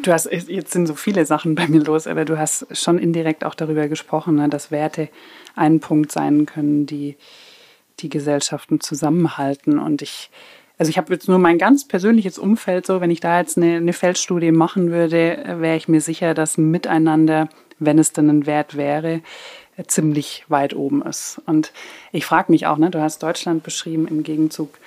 du 0.03 0.13
hast, 0.13 0.31
jetzt 0.31 0.73
sind 0.73 0.87
so 0.87 0.95
viele 0.95 1.25
Sachen 1.27 1.55
bei 1.55 1.69
mir 1.69 1.83
los, 1.83 2.07
aber 2.07 2.25
du 2.25 2.39
hast 2.39 2.67
schon 2.77 2.99
indirekt 2.99 3.45
auch 3.45 3.55
darüber 3.55 3.89
gesprochen, 3.89 4.37
ne, 4.37 4.49
dass 4.49 4.71
Werte 4.71 5.09
ein 5.57 5.81
Punkt 5.81 6.13
sein 6.13 6.47
können, 6.47 6.87
die 6.87 7.17
die 8.01 8.09
Gesellschaften 8.09 8.81
zusammenhalten. 8.81 9.79
Und 9.79 10.03
ich, 10.03 10.31
also 10.79 10.91
ich 10.91 10.99
habe 10.99 11.13
jetzt 11.13 11.29
nur 11.29 11.39
mein 11.39 11.59
ganz 11.59 11.87
persönliches 11.87 12.39
Umfeld 12.39 12.87
so, 12.87 13.01
wenn 13.01 13.11
ich 13.11 13.21
da 13.21 13.39
jetzt 13.39 13.57
eine, 13.57 13.77
eine 13.77 13.93
Feldstudie 13.93 14.53
machen 14.53 14.91
würde, 14.91 15.57
wäre 15.59 15.77
ich 15.77 15.89
mir 15.89 16.01
sicher, 16.01 16.35
dass 16.35 16.59
Miteinander, 16.59 17.49
wenn 17.79 17.99
es 17.99 18.13
denn 18.13 18.29
ein 18.29 18.47
Wert 18.47 18.77
wäre, 18.77 19.21
ziemlich 19.87 20.45
weit 20.49 20.75
oben 20.75 21.03
ist. 21.03 21.41
Und 21.47 21.73
ich 22.13 22.27
frage 22.27 22.53
mich 22.53 22.67
auch, 22.67 22.77
ne, 22.77 22.91
du 22.91 23.01
hast 23.01 23.23
Deutschland 23.23 23.63
beschrieben 23.63 24.09
im 24.09 24.23
Gegenzug 24.23 24.79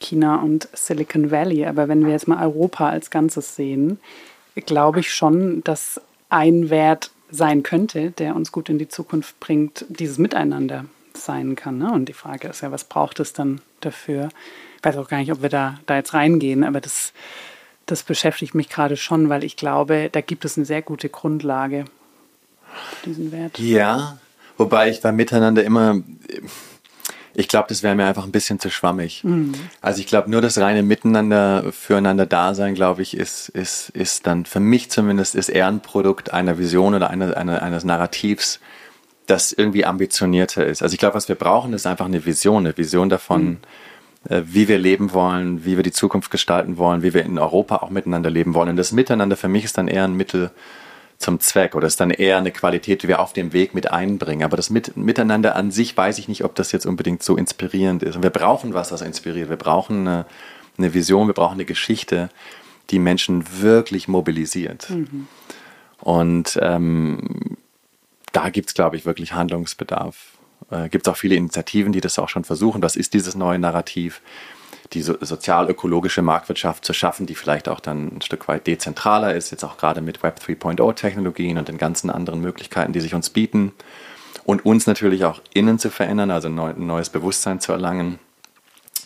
China 0.00 0.36
und 0.36 0.68
Silicon 0.72 1.30
Valley. 1.30 1.66
Aber 1.66 1.88
wenn 1.88 2.04
wir 2.04 2.12
jetzt 2.12 2.26
mal 2.26 2.42
Europa 2.42 2.88
als 2.88 3.10
Ganzes 3.10 3.54
sehen, 3.54 4.00
glaube 4.66 5.00
ich 5.00 5.12
schon, 5.12 5.62
dass 5.64 6.00
ein 6.28 6.70
Wert 6.70 7.10
sein 7.30 7.62
könnte, 7.62 8.10
der 8.10 8.34
uns 8.34 8.50
gut 8.50 8.68
in 8.68 8.78
die 8.78 8.88
Zukunft 8.88 9.38
bringt, 9.40 9.84
dieses 9.88 10.18
Miteinander 10.18 10.86
sein 11.14 11.54
kann. 11.54 11.78
Ne? 11.78 11.92
Und 11.92 12.08
die 12.08 12.12
Frage 12.12 12.48
ist 12.48 12.60
ja, 12.62 12.72
was 12.72 12.84
braucht 12.84 13.20
es 13.20 13.32
dann 13.32 13.60
dafür? 13.80 14.30
Ich 14.76 14.84
weiß 14.84 14.96
auch 14.96 15.08
gar 15.08 15.18
nicht, 15.18 15.32
ob 15.32 15.42
wir 15.42 15.48
da, 15.48 15.78
da 15.86 15.96
jetzt 15.96 16.14
reingehen, 16.14 16.64
aber 16.64 16.80
das, 16.80 17.12
das 17.86 18.02
beschäftigt 18.02 18.54
mich 18.54 18.68
gerade 18.68 18.96
schon, 18.96 19.28
weil 19.28 19.44
ich 19.44 19.56
glaube, 19.56 20.08
da 20.10 20.20
gibt 20.20 20.44
es 20.44 20.56
eine 20.56 20.66
sehr 20.66 20.82
gute 20.82 21.08
Grundlage, 21.08 21.84
diesen 23.04 23.32
Wert. 23.32 23.58
Ja, 23.58 24.18
wobei 24.56 24.88
ich 24.90 25.00
beim 25.00 25.16
Miteinander 25.16 25.64
immer 25.64 26.00
ich 27.34 27.48
glaube, 27.48 27.66
das 27.68 27.82
wäre 27.82 27.94
mir 27.94 28.06
einfach 28.06 28.24
ein 28.24 28.32
bisschen 28.32 28.58
zu 28.58 28.70
schwammig. 28.70 29.22
Mhm. 29.24 29.54
Also 29.80 30.00
ich 30.00 30.06
glaube, 30.06 30.30
nur 30.30 30.40
das 30.40 30.58
reine 30.58 30.82
Miteinander, 30.82 31.72
füreinander 31.72 32.26
Dasein, 32.26 32.74
glaube 32.74 33.02
ich, 33.02 33.16
ist, 33.16 33.48
ist, 33.50 33.90
ist 33.90 34.26
dann 34.26 34.44
für 34.44 34.60
mich 34.60 34.90
zumindest 34.90 35.34
ist 35.34 35.48
eher 35.48 35.68
ein 35.68 35.80
Produkt 35.80 36.32
einer 36.32 36.58
Vision 36.58 36.94
oder 36.94 37.10
einer, 37.10 37.36
einer, 37.36 37.62
eines 37.62 37.84
Narrativs, 37.84 38.60
das 39.26 39.52
irgendwie 39.52 39.84
ambitionierter 39.84 40.66
ist. 40.66 40.82
Also 40.82 40.94
ich 40.94 40.98
glaube, 40.98 41.14
was 41.14 41.28
wir 41.28 41.36
brauchen, 41.36 41.72
ist 41.72 41.86
einfach 41.86 42.06
eine 42.06 42.24
Vision, 42.26 42.66
eine 42.66 42.76
Vision 42.76 43.08
davon, 43.08 43.44
mhm. 43.44 43.58
äh, 44.28 44.42
wie 44.44 44.66
wir 44.66 44.78
leben 44.78 45.12
wollen, 45.12 45.64
wie 45.64 45.76
wir 45.76 45.84
die 45.84 45.92
Zukunft 45.92 46.30
gestalten 46.32 46.78
wollen, 46.78 47.02
wie 47.02 47.14
wir 47.14 47.24
in 47.24 47.38
Europa 47.38 47.76
auch 47.76 47.90
miteinander 47.90 48.30
leben 48.30 48.54
wollen. 48.54 48.70
Und 48.70 48.76
das 48.76 48.90
Miteinander 48.90 49.36
für 49.36 49.48
mich 49.48 49.64
ist 49.64 49.78
dann 49.78 49.86
eher 49.86 50.04
ein 50.04 50.14
Mittel, 50.14 50.50
zum 51.20 51.38
Zweck 51.38 51.74
oder 51.74 51.86
ist 51.86 52.00
dann 52.00 52.10
eher 52.10 52.38
eine 52.38 52.50
Qualität, 52.50 53.02
die 53.02 53.08
wir 53.08 53.20
auf 53.20 53.34
dem 53.34 53.52
Weg 53.52 53.74
mit 53.74 53.92
einbringen. 53.92 54.42
Aber 54.42 54.56
das 54.56 54.70
mit, 54.70 54.96
Miteinander 54.96 55.54
an 55.54 55.70
sich 55.70 55.94
weiß 55.94 56.18
ich 56.18 56.28
nicht, 56.28 56.44
ob 56.44 56.54
das 56.54 56.72
jetzt 56.72 56.86
unbedingt 56.86 57.22
so 57.22 57.36
inspirierend 57.36 58.02
ist. 58.02 58.16
Und 58.16 58.22
wir 58.22 58.30
brauchen 58.30 58.72
was, 58.72 58.88
das 58.88 59.02
inspiriert. 59.02 59.50
Wir 59.50 59.58
brauchen 59.58 60.08
eine, 60.08 60.26
eine 60.78 60.94
Vision, 60.94 61.26
wir 61.26 61.34
brauchen 61.34 61.54
eine 61.54 61.66
Geschichte, 61.66 62.30
die 62.88 62.98
Menschen 62.98 63.44
wirklich 63.60 64.08
mobilisiert. 64.08 64.88
Mhm. 64.88 65.28
Und 66.00 66.58
ähm, 66.62 67.58
da 68.32 68.48
gibt 68.48 68.70
es, 68.70 68.74
glaube 68.74 68.96
ich, 68.96 69.04
wirklich 69.04 69.34
Handlungsbedarf. 69.34 70.16
Äh, 70.70 70.88
gibt 70.88 71.06
es 71.06 71.12
auch 71.12 71.18
viele 71.18 71.34
Initiativen, 71.34 71.92
die 71.92 72.00
das 72.00 72.18
auch 72.18 72.30
schon 72.30 72.44
versuchen. 72.44 72.80
Was 72.82 72.96
ist 72.96 73.12
dieses 73.12 73.34
neue 73.34 73.58
Narrativ? 73.58 74.22
Die 74.92 75.02
so, 75.02 75.16
sozial-ökologische 75.20 76.22
Marktwirtschaft 76.22 76.84
zu 76.84 76.92
schaffen, 76.92 77.26
die 77.26 77.34
vielleicht 77.34 77.68
auch 77.68 77.80
dann 77.80 78.16
ein 78.16 78.22
Stück 78.22 78.48
weit 78.48 78.66
dezentraler 78.66 79.34
ist, 79.34 79.50
jetzt 79.50 79.64
auch 79.64 79.76
gerade 79.76 80.00
mit 80.00 80.22
Web 80.22 80.40
3.0 80.40 80.94
Technologien 80.94 81.58
und 81.58 81.68
den 81.68 81.78
ganzen 81.78 82.10
anderen 82.10 82.40
Möglichkeiten, 82.40 82.92
die 82.92 83.00
sich 83.00 83.14
uns 83.14 83.30
bieten. 83.30 83.72
Und 84.44 84.64
uns 84.64 84.86
natürlich 84.86 85.24
auch 85.24 85.40
innen 85.52 85.78
zu 85.78 85.90
verändern, 85.90 86.30
also 86.30 86.48
ein 86.48 86.86
neues 86.86 87.10
Bewusstsein 87.10 87.60
zu 87.60 87.72
erlangen. 87.72 88.18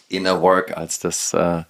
Inner 0.08 0.40
Work 0.40 0.76
als 0.76 1.00
das, 1.00 1.34
äh, 1.34 1.64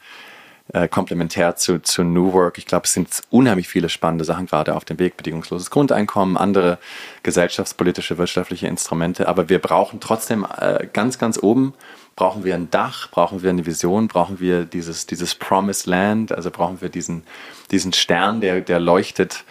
äh, 0.73 0.89
komplementär 0.89 1.57
zu, 1.57 1.81
zu 1.81 2.05
New 2.05 2.33
Work. 2.33 2.57
Ich 2.57 2.67
glaube, 2.67 2.87
es 2.87 2.95
sind 2.95 3.09
unheimlich 3.31 3.69
viele 3.69 3.91
spannende 3.91 4.25
Sachen 4.25 4.47
gerade 4.47 4.75
auf 4.75 4.87
dem 4.87 4.99
Weg. 4.99 5.17
Bedingungsloses 5.17 5.71
Grundeinkommen, 5.71 6.39
andere 6.39 6.79
gesellschaftspolitische, 7.23 8.17
wirtschaftliche 8.17 8.67
Instrumente. 8.67 9.29
Aber 9.29 9.51
wir 9.51 9.59
brauchen 9.59 10.01
trotzdem 10.01 10.47
äh, 10.59 10.87
ganz, 10.91 11.19
ganz 11.19 11.39
oben, 11.43 11.75
brauchen 12.17 12.45
wir 12.45 12.55
ein 12.55 12.71
Dach, 12.71 13.11
brauchen 13.11 13.43
wir 13.43 13.51
eine 13.51 13.67
Vision, 13.67 14.09
brauchen 14.09 14.41
wir 14.41 14.65
dieses, 14.65 15.07
dieses 15.07 15.35
Promised 15.35 15.87
Land, 15.87 16.33
also 16.33 16.51
brauchen 16.51 16.81
wir 16.81 16.89
diesen, 16.89 17.25
diesen 17.71 17.93
Stern, 17.93 18.41
der, 18.41 18.61
der 18.61 18.79
leuchtet, 18.79 19.45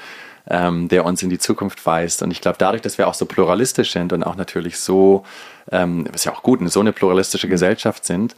ähm, 0.50 0.88
der 0.88 1.06
uns 1.06 1.24
in 1.24 1.30
die 1.30 1.40
Zukunft 1.40 1.86
weist. 1.86 2.22
Und 2.24 2.32
ich 2.32 2.42
glaube, 2.42 2.58
dadurch, 2.58 2.82
dass 2.82 2.98
wir 2.98 3.08
auch 3.08 3.14
so 3.14 3.26
pluralistisch 3.26 3.92
sind 3.92 4.14
und 4.14 4.24
auch 4.24 4.36
natürlich 4.36 4.78
so, 4.78 5.26
ähm, 5.72 6.06
ist 6.14 6.26
ja 6.26 6.34
auch 6.34 6.44
gut, 6.44 6.60
so 6.72 6.80
eine 6.80 6.94
pluralistische 6.94 7.48
Gesellschaft 7.48 8.06
sind, 8.06 8.36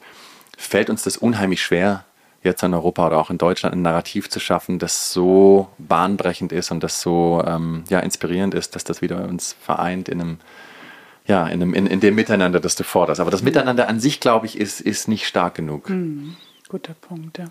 fällt 0.58 0.90
uns 0.90 1.04
das 1.04 1.18
unheimlich 1.18 1.62
schwer, 1.62 2.06
jetzt 2.44 2.64
in 2.64 2.74
Europa 2.74 3.08
oder 3.08 3.18
auch 3.18 3.30
in 3.30 3.38
Deutschland 3.38 3.76
ein 3.76 3.82
Narrativ 3.82 4.30
zu 4.30 4.40
schaffen, 4.40 4.80
das 4.80 5.12
so 5.12 5.68
bahnbrechend 5.80 6.52
ist 6.52 6.72
und 6.72 6.84
das 6.84 7.02
so 7.02 7.44
ähm, 7.46 7.84
ja, 7.90 8.00
inspirierend 8.00 8.54
ist, 8.54 8.76
dass 8.76 8.84
das 8.84 9.02
wieder 9.02 9.28
uns 9.28 9.56
vereint 9.60 10.08
in 10.08 10.22
einem, 10.22 10.38
ja, 11.28 11.48
in, 11.48 11.62
einem, 11.62 11.74
in, 11.74 11.88
in 11.88 12.00
dem 12.00 12.16
Miteinander, 12.16 12.60
das 12.60 12.76
du 12.76 12.84
forderst. 12.84 13.20
Aber 13.20 13.32
das 13.32 13.42
Miteinander 13.42 13.88
an 13.88 14.00
sich, 14.00 14.20
glaube 14.20 14.46
ich, 14.46 14.60
ist, 14.60 14.82
ist 14.82 15.08
nicht 15.08 15.26
stark 15.28 15.56
genug. 15.56 15.90
Mhm. 15.90 16.36
Guter 16.70 16.94
Punkt, 16.94 17.38
ja. 17.38 17.46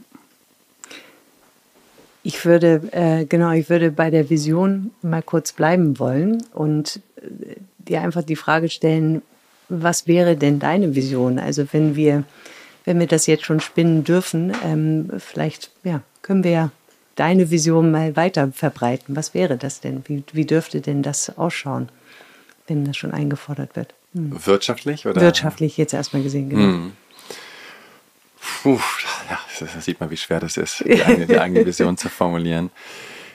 Ich 2.22 2.44
würde, 2.44 2.82
äh, 2.92 3.26
genau, 3.26 3.50
ich 3.50 3.68
würde 3.68 3.90
bei 3.90 4.10
der 4.10 4.30
Vision 4.30 4.92
mal 5.02 5.22
kurz 5.22 5.52
bleiben 5.52 5.98
wollen 5.98 6.42
und 6.52 7.00
äh, 7.16 7.56
dir 7.78 8.00
einfach 8.00 8.22
die 8.22 8.36
Frage 8.36 8.68
stellen, 8.70 9.22
was 9.68 10.06
wäre 10.06 10.36
denn 10.36 10.58
deine 10.58 10.94
Vision? 10.94 11.38
Also 11.38 11.66
wenn 11.72 11.96
wir 11.96 12.24
wenn 12.84 13.00
wir 13.00 13.06
das 13.06 13.26
jetzt 13.26 13.44
schon 13.44 13.60
spinnen 13.60 14.04
dürfen, 14.04 14.52
ähm, 14.64 15.10
vielleicht 15.18 15.70
ja, 15.82 16.02
können 16.22 16.44
wir 16.44 16.50
ja 16.50 16.70
deine 17.16 17.50
Vision 17.50 17.90
mal 17.90 18.16
weiter 18.16 18.52
verbreiten. 18.52 19.16
Was 19.16 19.34
wäre 19.34 19.56
das 19.56 19.80
denn? 19.80 20.02
Wie, 20.06 20.22
wie 20.32 20.44
dürfte 20.44 20.80
denn 20.80 21.02
das 21.02 21.36
ausschauen, 21.38 21.88
wenn 22.66 22.84
das 22.84 22.96
schon 22.96 23.12
eingefordert 23.12 23.76
wird? 23.76 23.94
Hm. 24.14 24.34
Wirtschaftlich 24.46 25.06
oder? 25.06 25.20
Wirtschaftlich 25.20 25.76
jetzt 25.76 25.94
erstmal 25.94 26.22
gesehen, 26.22 26.50
genau. 26.50 26.62
Hm. 26.62 26.92
Puh, 28.62 28.80
ja, 29.30 29.38
da 29.60 29.80
sieht 29.80 30.00
man, 30.00 30.10
wie 30.10 30.16
schwer 30.16 30.40
das 30.40 30.56
ist, 30.56 30.80
die 30.86 31.02
eigene, 31.02 31.26
die 31.26 31.38
eigene 31.38 31.66
Vision 31.66 31.96
zu 31.96 32.08
formulieren. 32.08 32.70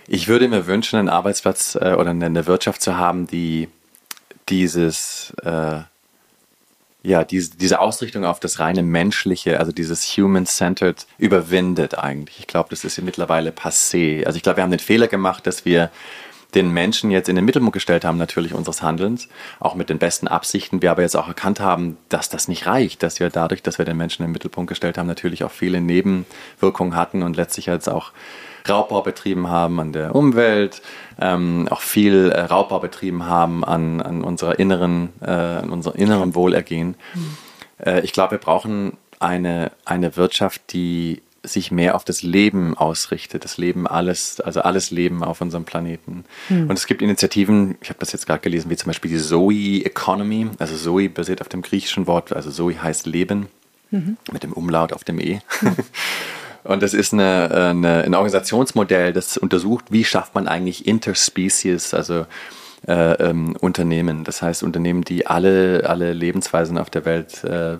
Ich 0.07 0.27
würde 0.27 0.47
mir 0.47 0.65
wünschen, 0.67 0.97
einen 0.97 1.09
Arbeitsplatz 1.09 1.75
äh, 1.75 1.93
oder 1.93 2.11
eine 2.11 2.47
Wirtschaft 2.47 2.81
zu 2.81 2.97
haben, 2.97 3.27
die 3.27 3.69
dieses 4.49 5.33
äh, 5.43 5.81
ja, 7.01 7.23
diese, 7.23 7.51
diese 7.55 7.79
Ausrichtung 7.79 8.25
auf 8.25 8.39
das 8.39 8.59
reine 8.59 8.83
Menschliche, 8.83 9.59
also 9.59 9.71
dieses 9.71 10.05
Human-Centered, 10.17 11.07
überwindet 11.17 11.97
eigentlich. 11.97 12.39
Ich 12.39 12.47
glaube, 12.47 12.69
das 12.71 12.83
ist 12.83 13.01
mittlerweile 13.01 13.51
passé. 13.51 14.25
Also 14.25 14.35
ich 14.35 14.43
glaube, 14.43 14.57
wir 14.57 14.63
haben 14.63 14.71
den 14.71 14.79
Fehler 14.79 15.07
gemacht, 15.07 15.47
dass 15.47 15.63
wir 15.63 15.91
den 16.55 16.71
Menschen 16.71 17.11
jetzt 17.11 17.29
in 17.29 17.35
den 17.35 17.45
Mittelpunkt 17.45 17.73
gestellt 17.73 18.03
haben, 18.03 18.17
natürlich 18.17 18.53
unseres 18.53 18.81
Handelns, 18.81 19.27
auch 19.59 19.75
mit 19.75 19.89
den 19.89 19.99
besten 19.99 20.27
Absichten. 20.27 20.81
Wir 20.81 20.91
aber 20.91 21.03
jetzt 21.03 21.15
auch 21.15 21.27
erkannt 21.27 21.59
haben, 21.59 21.97
dass 22.09 22.29
das 22.29 22.47
nicht 22.47 22.65
reicht, 22.65 23.03
dass 23.03 23.19
wir 23.19 23.29
dadurch, 23.29 23.61
dass 23.61 23.77
wir 23.77 23.85
den 23.85 23.97
Menschen 23.97 24.23
in 24.23 24.29
den 24.29 24.33
Mittelpunkt 24.33 24.69
gestellt 24.69 24.97
haben, 24.97 25.07
natürlich 25.07 25.43
auch 25.43 25.51
viele 25.51 25.79
Nebenwirkungen 25.79 26.95
hatten 26.95 27.21
und 27.21 27.35
letztlich 27.35 27.67
jetzt 27.67 27.87
auch 27.87 28.11
Raubbau 28.67 29.01
betrieben 29.01 29.47
haben 29.47 29.79
an 29.79 29.93
der 29.93 30.15
Umwelt, 30.15 30.81
ähm, 31.19 31.67
auch 31.69 31.81
viel 31.81 32.31
äh, 32.31 32.41
Raubbau 32.41 32.79
betrieben 32.79 33.25
haben 33.25 33.63
an, 33.63 34.01
an, 34.01 34.23
unserer 34.23 34.59
inneren, 34.59 35.09
äh, 35.21 35.29
an 35.29 35.69
unserem 35.69 35.97
inneren 35.99 36.35
Wohlergehen. 36.35 36.95
Mhm. 37.13 37.37
Äh, 37.85 38.01
ich 38.01 38.11
glaube, 38.11 38.31
wir 38.31 38.37
brauchen 38.39 38.97
eine, 39.19 39.71
eine 39.85 40.15
Wirtschaft, 40.17 40.73
die 40.73 41.21
sich 41.43 41.71
mehr 41.71 41.95
auf 41.95 42.03
das 42.03 42.21
Leben 42.21 42.77
ausrichtet, 42.77 43.43
das 43.43 43.57
Leben 43.57 43.87
alles, 43.87 44.41
also 44.41 44.61
alles 44.61 44.91
Leben 44.91 45.23
auf 45.23 45.41
unserem 45.41 45.63
Planeten. 45.63 46.25
Mhm. 46.49 46.69
Und 46.69 46.77
es 46.77 46.87
gibt 46.87 47.01
Initiativen, 47.01 47.77
ich 47.81 47.89
habe 47.89 47.99
das 47.99 48.11
jetzt 48.11 48.25
gerade 48.25 48.41
gelesen, 48.41 48.69
wie 48.69 48.75
zum 48.75 48.87
Beispiel 48.87 49.11
die 49.11 49.17
Zoe 49.17 49.85
Economy. 49.85 50.47
Also 50.59 50.75
Zoe 50.75 51.09
basiert 51.09 51.41
auf 51.41 51.49
dem 51.49 51.61
griechischen 51.61 52.07
Wort, 52.07 52.33
also 52.33 52.51
Zoe 52.51 52.81
heißt 52.81 53.05
Leben, 53.07 53.47
mhm. 53.91 54.17
mit 54.31 54.43
dem 54.43 54.53
Umlaut 54.53 54.93
auf 54.93 55.03
dem 55.03 55.19
E. 55.19 55.39
Mhm. 55.61 55.75
Und 56.65 56.83
das 56.83 56.93
ist 56.93 57.13
eine, 57.13 57.71
eine, 57.71 58.03
ein 58.03 58.13
Organisationsmodell, 58.13 59.13
das 59.13 59.37
untersucht, 59.37 59.85
wie 59.91 60.03
schafft 60.03 60.35
man 60.35 60.47
eigentlich 60.47 60.85
Interspecies, 60.85 61.93
also 61.93 62.25
äh, 62.89 63.13
ähm, 63.23 63.55
Unternehmen. 63.59 64.23
Das 64.23 64.41
heißt 64.41 64.63
Unternehmen, 64.63 65.03
die 65.03 65.27
alle, 65.27 65.87
alle 65.87 66.11
Lebensweisen 66.11 66.79
auf 66.79 66.89
der 66.89 67.05
Welt 67.05 67.43
äh, 67.43 67.77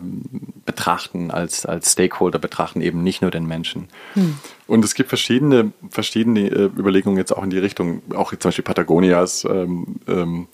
betrachten, 0.65 1.31
als, 1.31 1.65
als 1.65 1.93
Stakeholder 1.93 2.37
betrachten, 2.37 2.81
eben 2.81 3.01
nicht 3.01 3.23
nur 3.23 3.31
den 3.31 3.47
Menschen. 3.47 3.87
Hm. 4.13 4.37
Und 4.67 4.85
es 4.85 4.93
gibt 4.93 5.09
verschiedene, 5.09 5.71
verschiedene 5.89 6.41
äh, 6.41 6.69
Überlegungen 6.77 7.17
jetzt 7.17 7.35
auch 7.35 7.43
in 7.43 7.49
die 7.49 7.57
Richtung, 7.57 8.03
auch 8.15 8.29
zum 8.29 8.49
Beispiel 8.49 8.63
Patagonias 8.63 9.45
ähm, 9.45 9.95
ähm, 10.07 10.47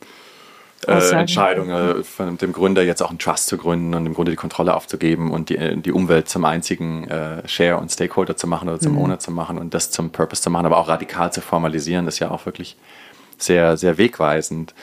äh, 0.88 1.12
Entscheidung 1.12 1.70
äh, 1.70 2.04
von 2.04 2.38
dem 2.38 2.54
Gründer 2.54 2.82
jetzt 2.84 3.04
auch 3.04 3.10
einen 3.10 3.20
Trust 3.20 3.48
zu 3.48 3.58
gründen 3.58 3.94
und 3.94 4.06
im 4.06 4.14
Grunde 4.14 4.32
die 4.32 4.38
Kontrolle 4.38 4.74
aufzugeben 4.74 5.32
und 5.32 5.50
die, 5.50 5.82
die 5.82 5.92
Umwelt 5.92 6.30
zum 6.30 6.46
einzigen 6.46 7.10
äh, 7.10 7.46
Share 7.46 7.78
und 7.78 7.92
Stakeholder 7.92 8.38
zu 8.38 8.48
machen 8.48 8.70
oder 8.70 8.80
zum 8.80 8.94
mhm. 8.94 9.00
Owner 9.00 9.20
zu 9.20 9.32
machen 9.32 9.58
und 9.58 9.74
das 9.74 9.92
zum 9.92 10.12
Purpose 10.12 10.42
zu 10.42 10.50
machen, 10.50 10.66
aber 10.66 10.78
auch 10.78 10.88
radikal 10.88 11.34
zu 11.34 11.42
formalisieren, 11.42 12.08
ist 12.08 12.20
ja 12.20 12.32
auch 12.32 12.46
wirklich 12.46 12.78
sehr, 13.42 13.78
sehr 13.78 13.98
wegweisend. 13.98 14.74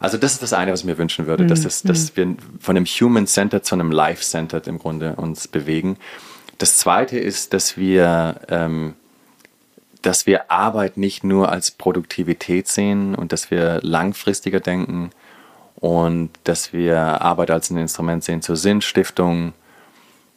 Also 0.00 0.18
das 0.18 0.32
ist 0.32 0.42
das 0.42 0.52
eine, 0.52 0.72
was 0.72 0.80
ich 0.80 0.86
mir 0.86 0.98
wünschen 0.98 1.26
würde, 1.26 1.44
mhm. 1.44 1.48
dass, 1.48 1.64
es, 1.64 1.82
dass 1.82 2.12
mhm. 2.12 2.16
wir 2.16 2.36
von 2.60 2.76
einem 2.76 2.86
Human-Centered 2.86 3.64
zu 3.64 3.74
einem 3.74 3.92
Life-Centered 3.92 4.66
im 4.66 4.78
Grunde 4.78 5.14
uns 5.16 5.48
bewegen. 5.48 5.96
Das 6.58 6.76
zweite 6.76 7.18
ist, 7.18 7.52
dass 7.54 7.76
wir 7.76 8.40
ähm, 8.48 8.94
dass 10.02 10.26
wir 10.26 10.50
Arbeit 10.50 10.96
nicht 10.96 11.22
nur 11.22 11.52
als 11.52 11.70
Produktivität 11.70 12.66
sehen 12.66 13.14
und 13.14 13.30
dass 13.30 13.52
wir 13.52 13.78
langfristiger 13.82 14.58
denken, 14.58 15.12
und 15.82 16.30
dass 16.44 16.72
wir 16.72 16.96
Arbeit 16.96 17.50
als 17.50 17.70
ein 17.70 17.76
Instrument 17.76 18.22
sehen 18.22 18.40
zur 18.40 18.54
Sinnstiftung 18.54 19.52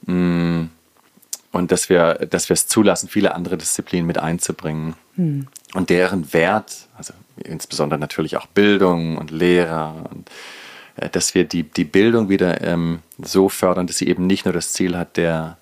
mm, 0.08 0.64
und 1.52 1.72
dass 1.72 1.88
wir, 1.88 2.16
dass 2.16 2.50
wir 2.50 2.56
es 2.56 2.68
zulassen, 2.68 3.10
viele 3.10 3.36
andere 3.36 3.56
Disziplinen 3.56 4.08
mit 4.08 4.18
einzubringen 4.18 4.96
hm. 5.14 5.48
und 5.76 5.92
deren 5.92 6.34
Wert, 6.34 6.88
also 6.98 7.14
insbesondere 7.44 8.00
natürlich 8.00 8.38
auch 8.38 8.48
Bildung 8.48 9.18
und 9.18 9.32
Lehrer 9.32 10.06
und 10.12 10.30
äh, 10.96 11.10
dass 11.10 11.36
wir 11.36 11.44
die, 11.46 11.64
die 11.64 11.84
Bildung 11.84 12.30
wieder 12.30 12.62
ähm, 12.62 13.00
so 13.18 13.50
fördern, 13.50 13.88
dass 13.88 13.98
sie 13.98 14.08
eben 14.08 14.28
nicht 14.28 14.46
nur 14.46 14.54
das 14.54 14.74
Ziel 14.74 14.98
hat 14.98 15.18
der, 15.18 15.58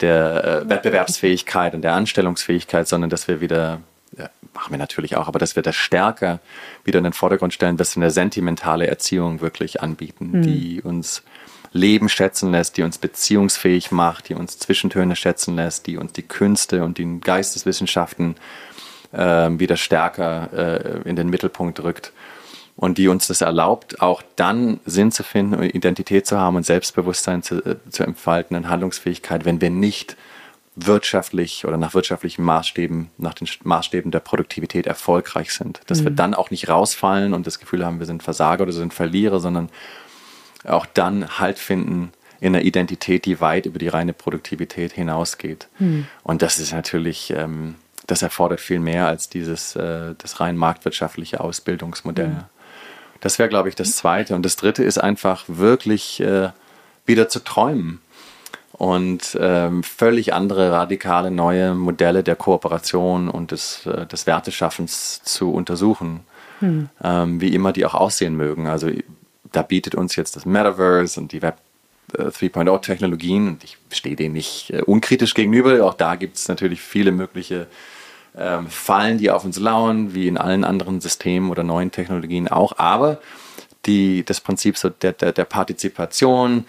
der 0.00 0.44
äh, 0.64 0.68
Wettbewerbsfähigkeit 0.68 1.74
und 1.74 1.82
der 1.82 1.94
Anstellungsfähigkeit, 1.94 2.86
sondern 2.88 3.10
dass 3.10 3.28
wir 3.28 3.40
wieder 3.40 3.80
ja, 4.16 4.30
machen 4.54 4.72
wir 4.72 4.78
natürlich 4.78 5.16
auch, 5.16 5.28
aber 5.28 5.38
dass 5.38 5.56
wir 5.56 5.62
das 5.62 5.76
stärker 5.76 6.40
wieder 6.84 6.98
in 6.98 7.04
den 7.04 7.12
Vordergrund 7.12 7.52
stellen, 7.52 7.76
dass 7.76 7.96
wir 7.96 8.02
eine 8.02 8.10
sentimentale 8.10 8.86
Erziehung 8.86 9.40
wirklich 9.40 9.82
anbieten, 9.82 10.30
mhm. 10.32 10.42
die 10.42 10.80
uns 10.82 11.22
Leben 11.72 12.08
schätzen 12.08 12.52
lässt, 12.52 12.76
die 12.78 12.82
uns 12.82 12.96
beziehungsfähig 12.96 13.90
macht, 13.90 14.28
die 14.28 14.34
uns 14.34 14.58
Zwischentöne 14.58 15.16
schätzen 15.16 15.56
lässt, 15.56 15.86
die 15.86 15.98
uns 15.98 16.12
die 16.12 16.22
Künste 16.22 16.84
und 16.84 16.96
die 16.96 17.20
Geisteswissenschaften 17.20 18.36
äh, 18.36 18.40
wieder 19.16 19.76
stärker 19.76 20.48
äh, 20.52 21.08
in 21.08 21.16
den 21.16 21.28
Mittelpunkt 21.28 21.82
rückt 21.82 22.12
und 22.76 22.98
die 22.98 23.08
uns 23.08 23.26
das 23.26 23.40
erlaubt, 23.40 24.00
auch 24.02 24.22
dann 24.36 24.80
Sinn 24.84 25.10
zu 25.10 25.22
finden 25.22 25.54
und 25.54 25.74
Identität 25.74 26.26
zu 26.26 26.38
haben 26.38 26.56
und 26.56 26.66
Selbstbewusstsein 26.66 27.42
zu, 27.42 27.64
äh, 27.64 27.76
zu 27.90 28.04
entfalten 28.04 28.56
und 28.56 28.68
Handlungsfähigkeit, 28.68 29.44
wenn 29.44 29.60
wir 29.60 29.70
nicht 29.70 30.16
wirtschaftlich 30.76 31.64
oder 31.64 31.78
nach 31.78 31.94
wirtschaftlichen 31.94 32.44
Maßstäben, 32.44 33.08
nach 33.16 33.32
den 33.32 33.48
Maßstäben 33.64 34.10
der 34.10 34.20
Produktivität 34.20 34.86
erfolgreich 34.86 35.52
sind. 35.52 35.80
Dass 35.86 36.00
mhm. 36.00 36.04
wir 36.04 36.10
dann 36.10 36.34
auch 36.34 36.50
nicht 36.50 36.68
rausfallen 36.68 37.32
und 37.32 37.46
das 37.46 37.58
Gefühl 37.58 37.84
haben, 37.84 37.98
wir 37.98 38.06
sind 38.06 38.22
Versager 38.22 38.64
oder 38.64 38.72
sind 38.72 38.92
Verlierer, 38.92 39.40
sondern 39.40 39.70
auch 40.64 40.84
dann 40.84 41.38
Halt 41.38 41.58
finden 41.58 42.12
in 42.40 42.54
einer 42.54 42.64
Identität, 42.64 43.24
die 43.24 43.40
weit 43.40 43.64
über 43.64 43.78
die 43.78 43.88
reine 43.88 44.12
Produktivität 44.12 44.92
hinausgeht. 44.92 45.68
Mhm. 45.78 46.06
Und 46.22 46.42
das 46.42 46.58
ist 46.58 46.72
natürlich, 46.72 47.32
ähm, 47.34 47.76
das 48.06 48.22
erfordert 48.22 48.60
viel 48.60 48.80
mehr 48.80 49.06
als 49.06 49.28
dieses 49.28 49.76
äh, 49.76 50.14
das 50.18 50.40
rein 50.40 50.56
marktwirtschaftliche 50.56 51.40
Ausbildungsmodell. 51.40 52.28
Mhm. 52.28 52.44
Das 53.20 53.38
wäre, 53.38 53.48
glaube 53.48 53.68
ich, 53.68 53.74
das 53.74 53.96
Zweite. 53.96 54.34
Und 54.34 54.44
das 54.44 54.56
Dritte 54.56 54.84
ist 54.84 54.98
einfach 54.98 55.44
wirklich 55.48 56.20
äh, 56.20 56.50
wieder 57.06 57.28
zu 57.28 57.40
träumen 57.42 58.00
und 58.72 59.38
ähm, 59.40 59.82
völlig 59.82 60.34
andere, 60.34 60.70
radikale, 60.70 61.30
neue 61.30 61.74
Modelle 61.74 62.22
der 62.22 62.36
Kooperation 62.36 63.28
und 63.28 63.50
des, 63.50 63.86
äh, 63.86 64.06
des 64.06 64.26
Werteschaffens 64.26 65.22
zu 65.22 65.52
untersuchen, 65.52 66.20
hm. 66.60 66.90
ähm, 67.02 67.40
wie 67.40 67.54
immer 67.54 67.72
die 67.72 67.86
auch 67.86 67.94
aussehen 67.94 68.36
mögen. 68.36 68.66
Also 68.66 68.90
da 69.52 69.62
bietet 69.62 69.94
uns 69.94 70.14
jetzt 70.16 70.36
das 70.36 70.44
Metaverse 70.44 71.18
und 71.18 71.32
die 71.32 71.40
Web 71.40 71.56
3.0 72.12 72.74
äh, 72.74 72.80
Technologien 72.80 73.48
und 73.48 73.64
ich 73.64 73.78
stehe 73.90 74.14
denen 74.14 74.34
nicht 74.34 74.70
äh, 74.70 74.82
unkritisch 74.82 75.32
gegenüber. 75.32 75.84
Auch 75.84 75.94
da 75.94 76.16
gibt 76.16 76.36
es 76.36 76.48
natürlich 76.48 76.82
viele 76.82 77.12
mögliche 77.12 77.66
ähm, 78.38 78.68
Fallen, 78.68 79.18
die 79.18 79.30
auf 79.30 79.44
uns 79.44 79.58
lauern, 79.58 80.14
wie 80.14 80.28
in 80.28 80.38
allen 80.38 80.64
anderen 80.64 81.00
Systemen 81.00 81.50
oder 81.50 81.62
neuen 81.62 81.90
Technologien 81.90 82.48
auch. 82.48 82.78
Aber 82.78 83.18
die, 83.86 84.24
das 84.24 84.40
Prinzip 84.40 84.76
so 84.76 84.88
der, 84.88 85.12
der, 85.12 85.32
der 85.32 85.44
Partizipation, 85.44 86.64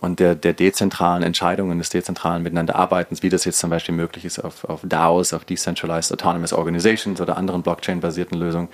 und 0.00 0.18
der, 0.18 0.34
der 0.34 0.54
dezentralen 0.54 1.22
Entscheidungen, 1.22 1.78
des 1.78 1.90
dezentralen 1.90 2.42
Miteinanderarbeitens, 2.42 3.22
wie 3.22 3.28
das 3.28 3.44
jetzt 3.44 3.58
zum 3.58 3.70
Beispiel 3.70 3.94
möglich 3.94 4.24
ist 4.24 4.38
auf, 4.38 4.64
auf 4.64 4.80
DAOs, 4.82 5.34
auf 5.34 5.44
Decentralized 5.44 6.12
Autonomous 6.12 6.52
Organizations 6.52 7.20
oder 7.20 7.36
anderen 7.36 7.62
Blockchain-basierten 7.62 8.38
Lösungen, 8.38 8.68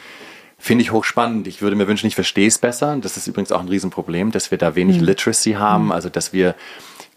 finde 0.59 0.83
ich 0.83 0.93
hochspannend. 0.93 1.49
Ich 1.49 1.63
würde 1.63 1.77
mir 1.77 1.89
wünschen, 1.89 2.07
ich 2.07 2.15
verstehe 2.15 2.47
es 2.47 2.59
besser. 2.59 2.97
Das 3.01 3.17
ist 3.17 3.27
übrigens 3.27 3.51
auch 3.51 3.61
ein 3.61 3.69
Riesenproblem, 3.69 4.31
dass 4.31 4.51
wir 4.51 4.59
da 4.59 4.75
wenig 4.77 5.01
mhm. 5.01 5.07
Literacy 5.07 5.53
haben, 5.55 5.87
mhm. 5.87 5.93
also 5.93 6.09
dass 6.09 6.33
wir 6.33 6.55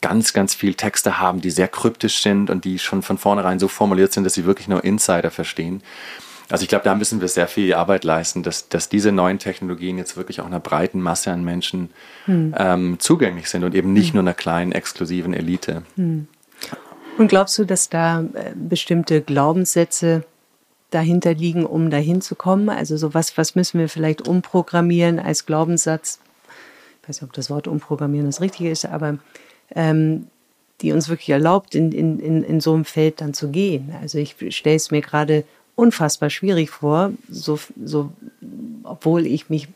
ganz, 0.01 0.33
ganz 0.33 0.53
viel 0.53 0.73
Texte 0.73 1.19
haben, 1.19 1.41
die 1.41 1.51
sehr 1.51 1.67
kryptisch 1.67 2.21
sind 2.21 2.49
und 2.49 2.65
die 2.65 2.79
schon 2.79 3.01
von 3.01 3.17
vornherein 3.17 3.59
so 3.59 3.67
formuliert 3.67 4.13
sind, 4.13 4.23
dass 4.23 4.33
sie 4.33 4.45
wirklich 4.45 4.67
nur 4.67 4.83
Insider 4.83 5.31
verstehen. 5.31 5.81
Also 6.49 6.63
ich 6.63 6.69
glaube, 6.69 6.83
da 6.83 6.95
müssen 6.95 7.21
wir 7.21 7.27
sehr 7.27 7.47
viel 7.47 7.73
Arbeit 7.75 8.03
leisten, 8.03 8.41
dass, 8.41 8.69
dass 8.69 8.89
diese 8.89 9.11
neuen 9.11 9.37
Technologien 9.37 9.97
jetzt 9.97 10.17
wirklich 10.17 10.41
auch 10.41 10.47
einer 10.47 10.59
breiten 10.59 10.99
Masse 10.99 11.31
an 11.31 11.43
Menschen 11.43 11.91
hm. 12.25 12.55
ähm, 12.57 12.95
zugänglich 12.99 13.49
sind 13.49 13.63
und 13.63 13.75
eben 13.75 13.93
nicht 13.93 14.09
hm. 14.09 14.15
nur 14.15 14.23
einer 14.23 14.33
kleinen, 14.33 14.71
exklusiven 14.71 15.33
Elite. 15.33 15.83
Hm. 15.95 16.27
Und 17.19 17.27
glaubst 17.27 17.57
du, 17.59 17.65
dass 17.65 17.89
da 17.89 18.21
äh, 18.21 18.53
bestimmte 18.55 19.21
Glaubenssätze 19.21 20.23
dahinter 20.89 21.35
liegen, 21.35 21.65
um 21.65 21.91
dahin 21.91 22.21
zu 22.21 22.33
kommen? 22.35 22.69
Also 22.69 22.97
so 22.97 23.13
was, 23.13 23.37
was 23.37 23.53
müssen 23.53 23.79
wir 23.79 23.89
vielleicht 23.89 24.27
umprogrammieren 24.27 25.19
als 25.19 25.45
Glaubenssatz? 25.45 26.19
Ich 27.03 27.09
weiß 27.09 27.21
nicht, 27.21 27.29
ob 27.29 27.33
das 27.33 27.51
Wort 27.51 27.67
umprogrammieren 27.67 28.25
das 28.25 28.41
Richtige 28.41 28.71
ist, 28.71 28.85
aber 28.85 29.19
ähm, 29.75 30.27
die 30.81 30.91
uns 30.91 31.09
wirklich 31.09 31.29
erlaubt, 31.29 31.75
in, 31.75 31.91
in, 31.91 32.19
in, 32.19 32.43
in 32.43 32.61
so 32.61 32.73
einem 32.73 32.85
Feld 32.85 33.21
dann 33.21 33.33
zu 33.33 33.49
gehen. 33.49 33.93
Also 34.01 34.17
ich 34.17 34.35
stelle 34.49 34.75
es 34.77 34.91
mir 34.91 35.01
gerade 35.01 35.43
unfassbar 35.75 36.29
schwierig 36.29 36.69
vor, 36.69 37.11
so, 37.29 37.59
so, 37.83 38.11
obwohl 38.83 39.25
ich 39.25 39.49
mich 39.49 39.67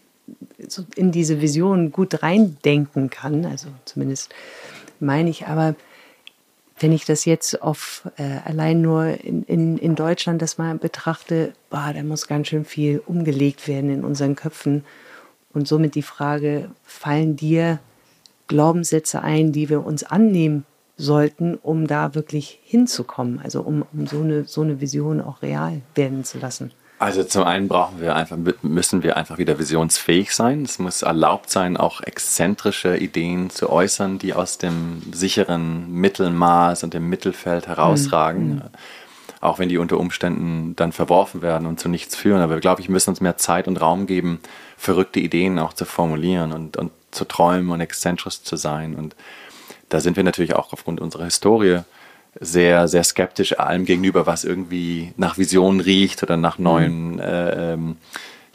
so 0.68 0.84
in 0.96 1.12
diese 1.12 1.42
Vision 1.42 1.92
gut 1.92 2.24
reindenken 2.24 3.10
kann, 3.10 3.46
also 3.46 3.68
zumindest 3.86 4.34
meine 5.00 5.30
ich, 5.30 5.48
aber 5.48 5.76
wenn 6.80 6.92
ich 6.92 7.06
das 7.06 7.26
jetzt 7.26 7.62
auf 7.62 8.10
äh, 8.18 8.40
allein 8.46 8.82
nur 8.82 9.06
in, 9.24 9.44
in, 9.44 9.78
in 9.78 9.96
Deutschland 9.96 10.42
das 10.42 10.58
mal 10.58 10.76
betrachte, 10.76 11.54
boah, 11.70 11.94
da 11.94 12.04
muss 12.04 12.28
ganz 12.28 12.48
schön 12.48 12.66
viel 12.66 13.02
umgelegt 13.06 13.68
werden 13.68 13.90
in 13.90 14.04
unseren 14.04 14.36
Köpfen. 14.36 14.84
Und 15.54 15.68
somit 15.68 15.96
die 15.96 16.02
Frage, 16.02 16.72
fallen 16.84 17.36
dir 17.36 17.80
Glaubenssätze 18.48 19.22
ein, 19.22 19.52
die 19.52 19.70
wir 19.70 19.86
uns 19.86 20.04
annehmen 20.04 20.66
sollten, 20.98 21.56
um 21.56 21.88
da 21.88 22.16
wirklich 22.16 22.60
hinzukommen, 22.64 23.40
also 23.44 23.62
um, 23.62 23.86
um 23.94 24.08
so, 24.08 24.22
eine, 24.22 24.46
so 24.46 24.62
eine 24.62 24.80
Vision 24.80 25.22
auch 25.22 25.42
real 25.42 25.82
werden 25.96 26.24
zu 26.24 26.40
lassen? 26.40 26.72
Also 27.00 27.24
zum 27.26 27.44
einen 27.44 27.68
brauchen 27.68 28.00
wir 28.00 28.16
einfach, 28.16 28.38
müssen 28.62 29.04
wir 29.04 29.18
einfach 29.18 29.38
wieder 29.38 29.60
visionsfähig 29.60 30.34
sein. 30.34 30.62
Es 30.62 30.80
muss 30.80 31.02
erlaubt 31.02 31.50
sein, 31.50 31.76
auch 31.76 32.00
exzentrische 32.00 32.96
Ideen 32.96 33.50
zu 33.50 33.70
äußern, 33.70 34.20
die 34.20 34.34
aus 34.34 34.58
dem 34.58 35.02
sicheren 35.12 35.92
Mittelmaß 35.92 36.86
und 36.86 36.94
dem 36.94 37.10
Mittelfeld 37.10 37.68
herausragen. 37.68 38.56
Mhm. 38.56 38.62
Auch 39.42 39.60
wenn 39.60 39.68
die 39.68 39.80
unter 39.80 40.00
Umständen 40.00 40.78
dann 40.78 40.94
verworfen 40.94 41.42
werden 41.42 41.68
und 41.68 41.78
zu 41.78 41.90
nichts 41.90 42.16
führen. 42.16 42.40
Aber 42.40 42.56
ich 42.56 42.62
glaube, 42.62 42.80
ich 42.80 42.88
müssen 42.88 43.10
uns 43.10 43.20
mehr 43.20 43.36
Zeit 43.36 43.68
und 43.68 43.82
Raum 43.82 44.08
geben, 44.08 44.40
verrückte 44.78 45.20
Ideen 45.20 45.60
auch 45.60 45.74
zu 45.74 45.84
formulieren 45.84 46.54
und, 46.54 46.78
und 46.78 46.92
zu 47.14 47.26
träumen 47.26 47.70
und 47.70 47.82
exzentrisch 47.82 48.42
zu 48.42 48.56
sein. 48.56 48.96
Und 48.96 49.16
da 49.90 50.00
sind 50.00 50.18
wir 50.18 50.24
natürlich 50.24 50.56
auch 50.56 50.74
aufgrund 50.74 51.00
unserer 51.00 51.26
Historie 51.26 51.82
sehr, 52.40 52.88
sehr 52.88 53.04
skeptisch 53.04 53.60
allem 53.60 53.86
gegenüber, 53.86 54.26
was 54.26 54.44
irgendwie 54.44 55.14
nach 55.18 55.38
Visionen 55.38 55.80
riecht 55.80 56.24
oder 56.24 56.38
nach 56.38 56.58
neuen 56.58 57.14
mhm. 57.14 57.20
äh, 57.20 57.74
ähm, 57.74 57.98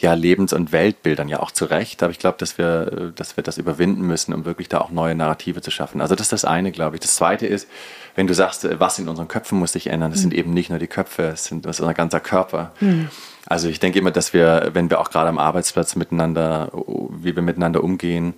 ja, 0.01 0.15
Lebens- 0.15 0.53
und 0.53 0.71
Weltbildern, 0.71 1.29
ja 1.29 1.41
auch 1.41 1.51
zu 1.51 1.65
Recht. 1.65 2.03
Aber 2.03 2.13
ich 2.13 2.21
glaube, 2.21 2.39
dass 2.39 2.57
wir, 2.57 3.13
dass 3.17 3.37
wir 3.37 3.43
das 3.43 3.59
überwinden 3.59 4.03
müssen, 4.03 4.33
um 4.33 4.45
wirklich 4.45 4.69
da 4.69 4.79
auch 4.79 4.91
neue 4.91 5.17
Narrative 5.17 5.61
zu 5.61 5.73
schaffen. 5.73 6.01
Also 6.01 6.15
das 6.15 6.27
ist 6.27 6.33
das 6.33 6.45
eine, 6.45 6.71
glaube 6.71 6.97
ich. 6.97 7.01
Das 7.01 7.17
zweite 7.17 7.47
ist, 7.47 7.69
wenn 8.15 8.29
du 8.29 8.35
sagst, 8.35 8.67
was 8.79 8.99
in 9.01 9.09
unseren 9.09 9.27
Köpfen 9.27 9.59
muss 9.59 9.73
sich 9.73 9.89
ändern, 9.89 10.13
das 10.13 10.21
mhm. 10.21 10.23
sind 10.23 10.35
eben 10.35 10.55
nicht 10.55 10.71
nur 10.71 10.79
die 10.79 10.87
Köpfe, 10.87 11.25
es 11.25 11.45
sind 11.45 11.67
das 11.67 11.77
ist 11.77 11.81
unser 11.81 11.95
ganzer 11.95 12.21
Körper. 12.21 12.73
Mhm. 12.81 13.09
Also 13.47 13.69
ich 13.69 13.81
denke 13.81 13.99
immer, 13.99 14.13
dass 14.13 14.33
wir, 14.33 14.71
wenn 14.73 14.89
wir 14.89 15.01
auch 15.01 15.11
gerade 15.11 15.29
am 15.29 15.39
Arbeitsplatz 15.39 15.97
miteinander, 15.97 16.71
wie 17.11 17.35
wir 17.35 17.43
miteinander 17.43 17.83
umgehen, 17.83 18.35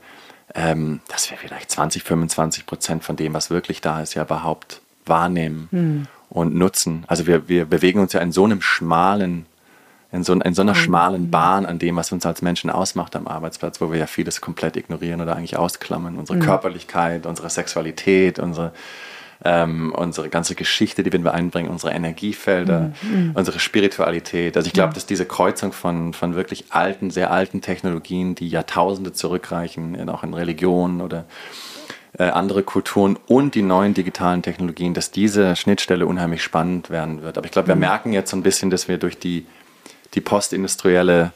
ähm, 0.55 1.01
dass 1.09 1.31
wir 1.31 1.37
vielleicht 1.37 1.71
20, 1.71 2.03
25 2.03 2.65
Prozent 2.65 3.05
von 3.05 3.17
dem, 3.17 3.35
was 3.35 3.51
wirklich 3.51 3.81
da 3.81 4.01
ist, 4.01 4.15
ja 4.15 4.23
überhaupt 4.23 4.81
wahrnehmen 5.05 5.69
hm. 5.71 6.07
und 6.31 6.55
nutzen. 6.55 7.05
Also 7.07 7.27
wir, 7.27 7.49
wir 7.49 7.67
bewegen 7.67 8.01
uns 8.01 8.13
ja 8.13 8.21
in 8.21 8.33
so 8.33 8.45
einem 8.45 8.63
schmalen, 8.63 9.47
in 10.13 10.25
so, 10.25 10.33
in 10.33 10.55
so 10.55 10.63
einer 10.63 10.75
hm. 10.75 10.81
schmalen 10.81 11.31
Bahn 11.31 11.67
an 11.67 11.79
dem, 11.79 11.97
was 11.97 12.13
uns 12.13 12.27
als 12.27 12.43
Menschen 12.43 12.71
ausmacht 12.71 13.15
am 13.17 13.27
Arbeitsplatz, 13.27 13.81
wo 13.81 13.93
wir 13.93 13.99
ja 13.99 14.07
vieles 14.07 14.41
komplett 14.41 14.77
ignorieren 14.77 15.21
oder 15.21 15.37
eigentlich 15.37 15.57
ausklammern. 15.57 16.17
Unsere 16.17 16.39
hm. 16.39 16.45
Körperlichkeit, 16.45 17.27
unsere 17.27 17.51
Sexualität, 17.51 18.39
unsere 18.39 18.73
ähm, 19.43 19.95
unsere 19.97 20.29
ganze 20.29 20.55
Geschichte, 20.55 21.03
die 21.03 21.13
wir 21.13 21.33
einbringen, 21.33 21.71
unsere 21.71 21.93
Energiefelder, 21.93 22.93
mhm. 23.01 23.31
unsere 23.35 23.59
Spiritualität. 23.59 24.57
Also 24.57 24.67
ich 24.67 24.75
glaube, 24.75 24.91
ja. 24.91 24.95
dass 24.95 25.07
diese 25.07 25.25
Kreuzung 25.25 25.73
von, 25.73 26.13
von 26.13 26.35
wirklich 26.35 26.67
alten, 26.71 27.11
sehr 27.11 27.31
alten 27.31 27.63
Technologien, 27.63 28.35
die 28.35 28.49
Jahrtausende 28.49 29.13
zurückreichen, 29.13 30.11
auch 30.11 30.25
in 30.25 30.35
Religionen 30.35 31.01
oder 31.01 31.25
äh, 32.19 32.25
andere 32.25 32.63
Kulturen 32.63 33.17
und 33.27 33.55
die 33.55 33.63
neuen 33.63 33.95
digitalen 33.95 34.43
Technologien, 34.43 34.95
dass 34.95 35.11
diese 35.11 35.57
Schnittstelle 35.57 36.07
unheimlich 36.07 36.43
spannend 36.43 36.91
werden 36.91 37.23
wird. 37.23 37.39
Aber 37.39 37.47
ich 37.47 37.53
glaube, 37.53 37.69
wir 37.69 37.77
mhm. 37.77 37.81
merken 37.81 38.13
jetzt 38.13 38.31
so 38.31 38.37
ein 38.37 38.43
bisschen, 38.43 38.69
dass 38.69 38.89
wir 38.89 38.99
durch 38.99 39.19
die, 39.19 39.47
die 40.15 40.21
postindustrielle 40.21 41.33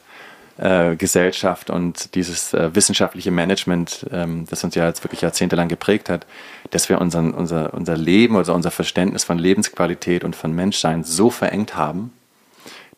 äh, 0.57 0.97
Gesellschaft 0.97 1.71
und 1.71 2.15
dieses 2.15 2.55
äh, 2.55 2.75
wissenschaftliche 2.75 3.31
Management, 3.31 4.07
ähm, 4.13 4.47
das 4.49 4.63
uns 4.63 4.75
ja 4.75 4.87
jetzt 4.87 5.03
wirklich 5.03 5.21
jahrzehntelang 5.21 5.69
geprägt 5.69 6.09
hat, 6.09 6.27
dass 6.71 6.89
wir 6.89 7.01
unseren, 7.01 7.33
unser, 7.33 7.75
unser 7.75 7.97
Leben, 7.97 8.37
also 8.37 8.55
unser 8.55 8.71
Verständnis 8.71 9.25
von 9.25 9.39
Lebensqualität 9.39 10.23
und 10.23 10.37
von 10.37 10.53
Menschsein 10.55 11.03
so 11.03 11.31
verengt 11.31 11.77
haben, 11.77 12.13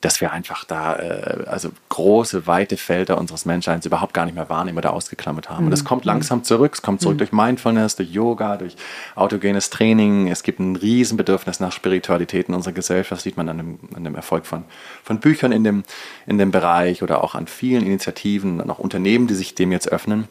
dass 0.00 0.20
wir 0.20 0.32
einfach 0.32 0.64
da 0.64 0.96
äh, 0.96 1.44
also 1.46 1.70
große, 1.88 2.46
weite 2.46 2.76
Felder 2.76 3.18
unseres 3.18 3.44
Menschseins 3.44 3.86
überhaupt 3.86 4.14
gar 4.14 4.26
nicht 4.26 4.34
mehr 4.34 4.48
wahrnehmen 4.48 4.78
oder 4.78 4.92
ausgeklammert 4.92 5.48
haben. 5.48 5.60
Mhm. 5.60 5.66
Und 5.66 5.70
das 5.70 5.84
kommt 5.84 6.04
langsam 6.04 6.44
zurück. 6.44 6.74
Es 6.74 6.82
kommt 6.82 7.00
zurück 7.00 7.14
mhm. 7.14 7.18
durch 7.18 7.32
Mindfulness, 7.32 7.96
durch 7.96 8.10
Yoga, 8.10 8.56
durch 8.56 8.76
autogenes 9.14 9.70
Training. 9.70 10.28
Es 10.28 10.42
gibt 10.42 10.60
ein 10.60 10.76
Riesenbedürfnis 10.76 11.60
nach 11.60 11.72
Spiritualität 11.72 12.48
in 12.48 12.54
unserer 12.54 12.74
Gesellschaft. 12.74 13.18
Das 13.18 13.22
sieht 13.22 13.36
man 13.36 13.48
an 13.48 13.58
dem, 13.58 13.78
an 13.94 14.04
dem 14.04 14.14
Erfolg 14.14 14.46
von, 14.46 14.64
von 15.02 15.20
Büchern 15.20 15.52
in 15.52 15.64
dem, 15.64 15.84
in 16.26 16.38
dem 16.38 16.50
Bereich 16.50 17.02
oder 17.02 17.24
auch 17.24 17.34
an 17.34 17.46
vielen 17.46 17.84
Initiativen 17.84 18.60
und 18.60 18.70
auch 18.70 18.78
Unternehmen, 18.78 19.26
die 19.26 19.34
sich 19.34 19.54
dem 19.54 19.72
jetzt 19.72 19.88
öffnen. 19.88 20.28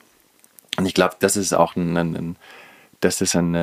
Und 0.78 0.86
ich 0.86 0.93
glaube, 0.93 1.16
das 1.20 1.38
ist 1.38 1.53
auch 1.53 1.76
ein, 1.76 1.97
ein, 1.97 2.16
ein 2.16 2.36
das 3.01 3.22
ist 3.22 3.36
ein 3.36 3.55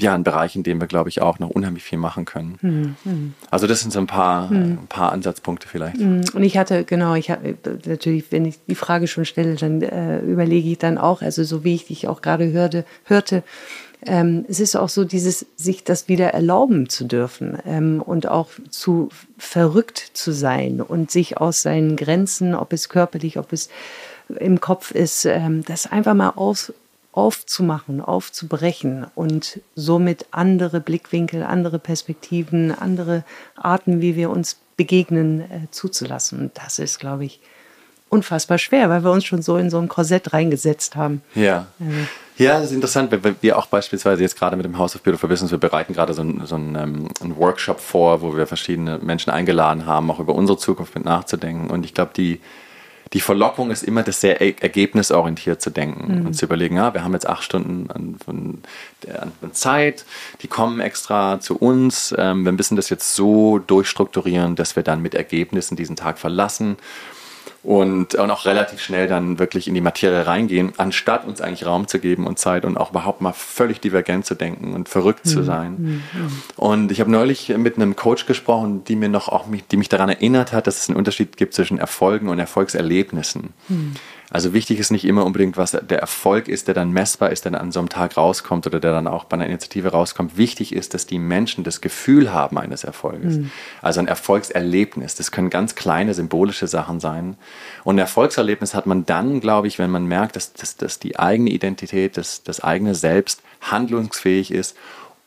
ja, 0.00 0.12
ein 0.12 0.24
Bereich, 0.24 0.56
in 0.56 0.64
dem 0.64 0.80
wir, 0.80 0.88
glaube 0.88 1.08
ich, 1.08 1.22
auch 1.22 1.38
noch 1.38 1.50
unheimlich 1.50 1.84
viel 1.84 1.98
machen 1.98 2.24
können. 2.24 2.58
Mhm. 3.04 3.34
Also 3.50 3.68
das 3.68 3.80
sind 3.80 3.92
so 3.92 4.00
ein 4.00 4.08
paar, 4.08 4.50
mhm. 4.50 4.78
ein 4.82 4.86
paar 4.88 5.12
Ansatzpunkte 5.12 5.68
vielleicht. 5.68 5.98
Hm. 5.98 6.22
Und 6.34 6.42
ich 6.42 6.58
hatte, 6.58 6.84
genau, 6.84 7.14
ich 7.14 7.30
habe 7.30 7.56
natürlich, 7.86 8.32
wenn 8.32 8.44
ich 8.44 8.58
die 8.66 8.74
Frage 8.74 9.06
schon 9.06 9.24
stelle, 9.24 9.54
dann 9.54 9.82
äh, 9.82 10.18
überlege 10.20 10.68
ich 10.68 10.78
dann 10.78 10.98
auch, 10.98 11.22
also 11.22 11.44
so 11.44 11.62
wie 11.62 11.76
ich 11.76 11.86
dich 11.86 12.08
auch 12.08 12.22
gerade 12.22 12.50
hörte, 12.50 12.84
hörte 13.04 13.44
ähm, 14.06 14.44
es 14.48 14.60
ist 14.60 14.76
auch 14.76 14.88
so 14.88 15.04
dieses, 15.04 15.46
sich 15.56 15.84
das 15.84 16.08
wieder 16.08 16.34
erlauben 16.34 16.88
zu 16.88 17.04
dürfen 17.04 17.58
ähm, 17.64 18.02
und 18.04 18.28
auch 18.28 18.50
zu 18.68 19.08
verrückt 19.38 20.10
zu 20.12 20.32
sein 20.32 20.80
und 20.80 21.10
sich 21.10 21.38
aus 21.38 21.62
seinen 21.62 21.96
Grenzen, 21.96 22.54
ob 22.54 22.72
es 22.72 22.88
körperlich, 22.88 23.38
ob 23.38 23.52
es 23.52 23.70
im 24.28 24.60
Kopf 24.60 24.90
ist, 24.90 25.24
ähm, 25.24 25.64
das 25.64 25.90
einfach 25.90 26.14
mal 26.14 26.30
aus, 26.30 26.72
aufzumachen, 27.14 28.00
aufzubrechen 28.00 29.06
und 29.14 29.60
somit 29.76 30.26
andere 30.32 30.80
Blickwinkel, 30.80 31.44
andere 31.44 31.78
Perspektiven, 31.78 32.72
andere 32.72 33.22
Arten, 33.54 34.00
wie 34.00 34.16
wir 34.16 34.30
uns 34.30 34.58
begegnen, 34.76 35.40
äh, 35.42 35.70
zuzulassen. 35.70 36.40
Und 36.40 36.58
das 36.58 36.80
ist, 36.80 36.98
glaube 36.98 37.24
ich, 37.24 37.40
unfassbar 38.08 38.58
schwer, 38.58 38.90
weil 38.90 39.04
wir 39.04 39.12
uns 39.12 39.24
schon 39.24 39.42
so 39.42 39.56
in 39.56 39.70
so 39.70 39.78
ein 39.78 39.88
Korsett 39.88 40.32
reingesetzt 40.32 40.96
haben. 40.96 41.22
Ja. 41.36 41.66
Also. 41.78 41.92
Ja, 42.36 42.54
das 42.54 42.70
ist 42.70 42.72
interessant. 42.72 43.12
Wir, 43.12 43.36
wir 43.40 43.58
auch 43.58 43.66
beispielsweise 43.66 44.22
jetzt 44.22 44.36
gerade 44.36 44.56
mit 44.56 44.64
dem 44.64 44.76
House 44.76 44.96
of 44.96 45.02
Beautiful 45.02 45.28
Business, 45.28 45.52
wir 45.52 45.58
bereiten 45.58 45.92
gerade 45.92 46.14
so, 46.14 46.22
ein, 46.22 46.44
so 46.46 46.56
ein, 46.56 46.74
ähm, 46.74 47.08
einen 47.20 47.36
Workshop 47.36 47.78
vor, 47.78 48.22
wo 48.22 48.36
wir 48.36 48.48
verschiedene 48.48 48.98
Menschen 48.98 49.30
eingeladen 49.30 49.86
haben, 49.86 50.10
auch 50.10 50.18
über 50.18 50.34
unsere 50.34 50.58
Zukunft 50.58 50.96
mit 50.96 51.04
nachzudenken. 51.04 51.70
Und 51.70 51.84
ich 51.84 51.94
glaube, 51.94 52.10
die, 52.16 52.40
die 53.14 53.20
Verlockung 53.20 53.70
ist 53.70 53.84
immer, 53.84 54.02
das 54.02 54.20
sehr 54.20 54.40
ergebnisorientiert 54.40 55.62
zu 55.62 55.70
denken 55.70 56.20
mhm. 56.20 56.26
und 56.26 56.34
zu 56.34 56.44
überlegen, 56.44 56.76
ja, 56.76 56.92
wir 56.92 57.04
haben 57.04 57.12
jetzt 57.12 57.28
acht 57.28 57.44
Stunden 57.44 57.90
an, 57.90 58.16
von, 58.22 58.62
an 59.06 59.52
Zeit, 59.52 60.04
die 60.42 60.48
kommen 60.48 60.80
extra 60.80 61.40
zu 61.40 61.56
uns, 61.56 62.12
ähm, 62.18 62.44
wir 62.44 62.52
müssen 62.52 62.74
das 62.74 62.90
jetzt 62.90 63.14
so 63.14 63.60
durchstrukturieren, 63.60 64.56
dass 64.56 64.74
wir 64.74 64.82
dann 64.82 65.00
mit 65.00 65.14
Ergebnissen 65.14 65.76
diesen 65.76 65.94
Tag 65.94 66.18
verlassen 66.18 66.76
und, 67.64 68.14
und 68.14 68.30
auch 68.30 68.44
relativ 68.44 68.80
schnell 68.80 69.08
dann 69.08 69.38
wirklich 69.38 69.66
in 69.66 69.74
die 69.74 69.80
Materie 69.80 70.26
reingehen, 70.26 70.74
anstatt 70.76 71.26
uns 71.26 71.40
eigentlich 71.40 71.64
Raum 71.64 71.88
zu 71.88 71.98
geben 71.98 72.26
und 72.26 72.38
Zeit 72.38 72.66
und 72.66 72.76
auch 72.76 72.90
überhaupt 72.90 73.22
mal 73.22 73.32
völlig 73.32 73.80
divergent 73.80 74.26
zu 74.26 74.34
denken 74.34 74.74
und 74.74 74.88
verrückt 74.88 75.26
zu 75.26 75.42
sein. 75.42 75.76
Mhm. 75.78 76.02
Und 76.56 76.92
ich 76.92 77.00
habe 77.00 77.10
neulich 77.10 77.48
mit 77.56 77.76
einem 77.76 77.96
Coach 77.96 78.26
gesprochen, 78.26 78.84
die 78.84 78.96
mir 78.96 79.08
noch 79.08 79.30
auch 79.30 79.46
mich, 79.46 79.66
die 79.66 79.78
mich 79.78 79.88
daran 79.88 80.10
erinnert 80.10 80.52
hat, 80.52 80.66
dass 80.66 80.78
es 80.78 80.88
einen 80.90 80.98
Unterschied 80.98 81.38
gibt 81.38 81.54
zwischen 81.54 81.78
Erfolgen 81.78 82.28
und 82.28 82.38
Erfolgserlebnissen. 82.38 83.54
Mhm. 83.68 83.94
Also 84.34 84.52
wichtig 84.52 84.80
ist 84.80 84.90
nicht 84.90 85.04
immer 85.04 85.24
unbedingt, 85.24 85.56
was 85.56 85.70
der 85.70 86.00
Erfolg 86.00 86.48
ist, 86.48 86.66
der 86.66 86.74
dann 86.74 86.90
messbar 86.90 87.30
ist, 87.30 87.44
der 87.44 87.52
dann 87.52 87.60
an 87.60 87.70
so 87.70 87.78
einem 87.78 87.88
Tag 87.88 88.16
rauskommt 88.16 88.66
oder 88.66 88.80
der 88.80 88.90
dann 88.90 89.06
auch 89.06 89.22
bei 89.22 89.34
einer 89.34 89.46
Initiative 89.46 89.92
rauskommt. 89.92 90.36
Wichtig 90.36 90.74
ist, 90.74 90.92
dass 90.92 91.06
die 91.06 91.20
Menschen 91.20 91.62
das 91.62 91.80
Gefühl 91.80 92.32
haben 92.32 92.58
eines 92.58 92.82
Erfolges. 92.82 93.36
Mhm. 93.36 93.52
Also 93.80 94.00
ein 94.00 94.08
Erfolgserlebnis. 94.08 95.14
Das 95.14 95.30
können 95.30 95.50
ganz 95.50 95.76
kleine 95.76 96.14
symbolische 96.14 96.66
Sachen 96.66 96.98
sein. 96.98 97.36
Und 97.84 97.94
ein 97.94 98.00
Erfolgserlebnis 98.00 98.74
hat 98.74 98.86
man 98.86 99.06
dann, 99.06 99.38
glaube 99.38 99.68
ich, 99.68 99.78
wenn 99.78 99.92
man 99.92 100.06
merkt, 100.06 100.34
dass, 100.34 100.52
dass, 100.52 100.76
dass 100.76 100.98
die 100.98 101.16
eigene 101.16 101.50
Identität, 101.50 102.16
dass 102.16 102.42
das 102.42 102.58
eigene 102.58 102.96
Selbst 102.96 103.40
handlungsfähig 103.60 104.50
ist 104.50 104.76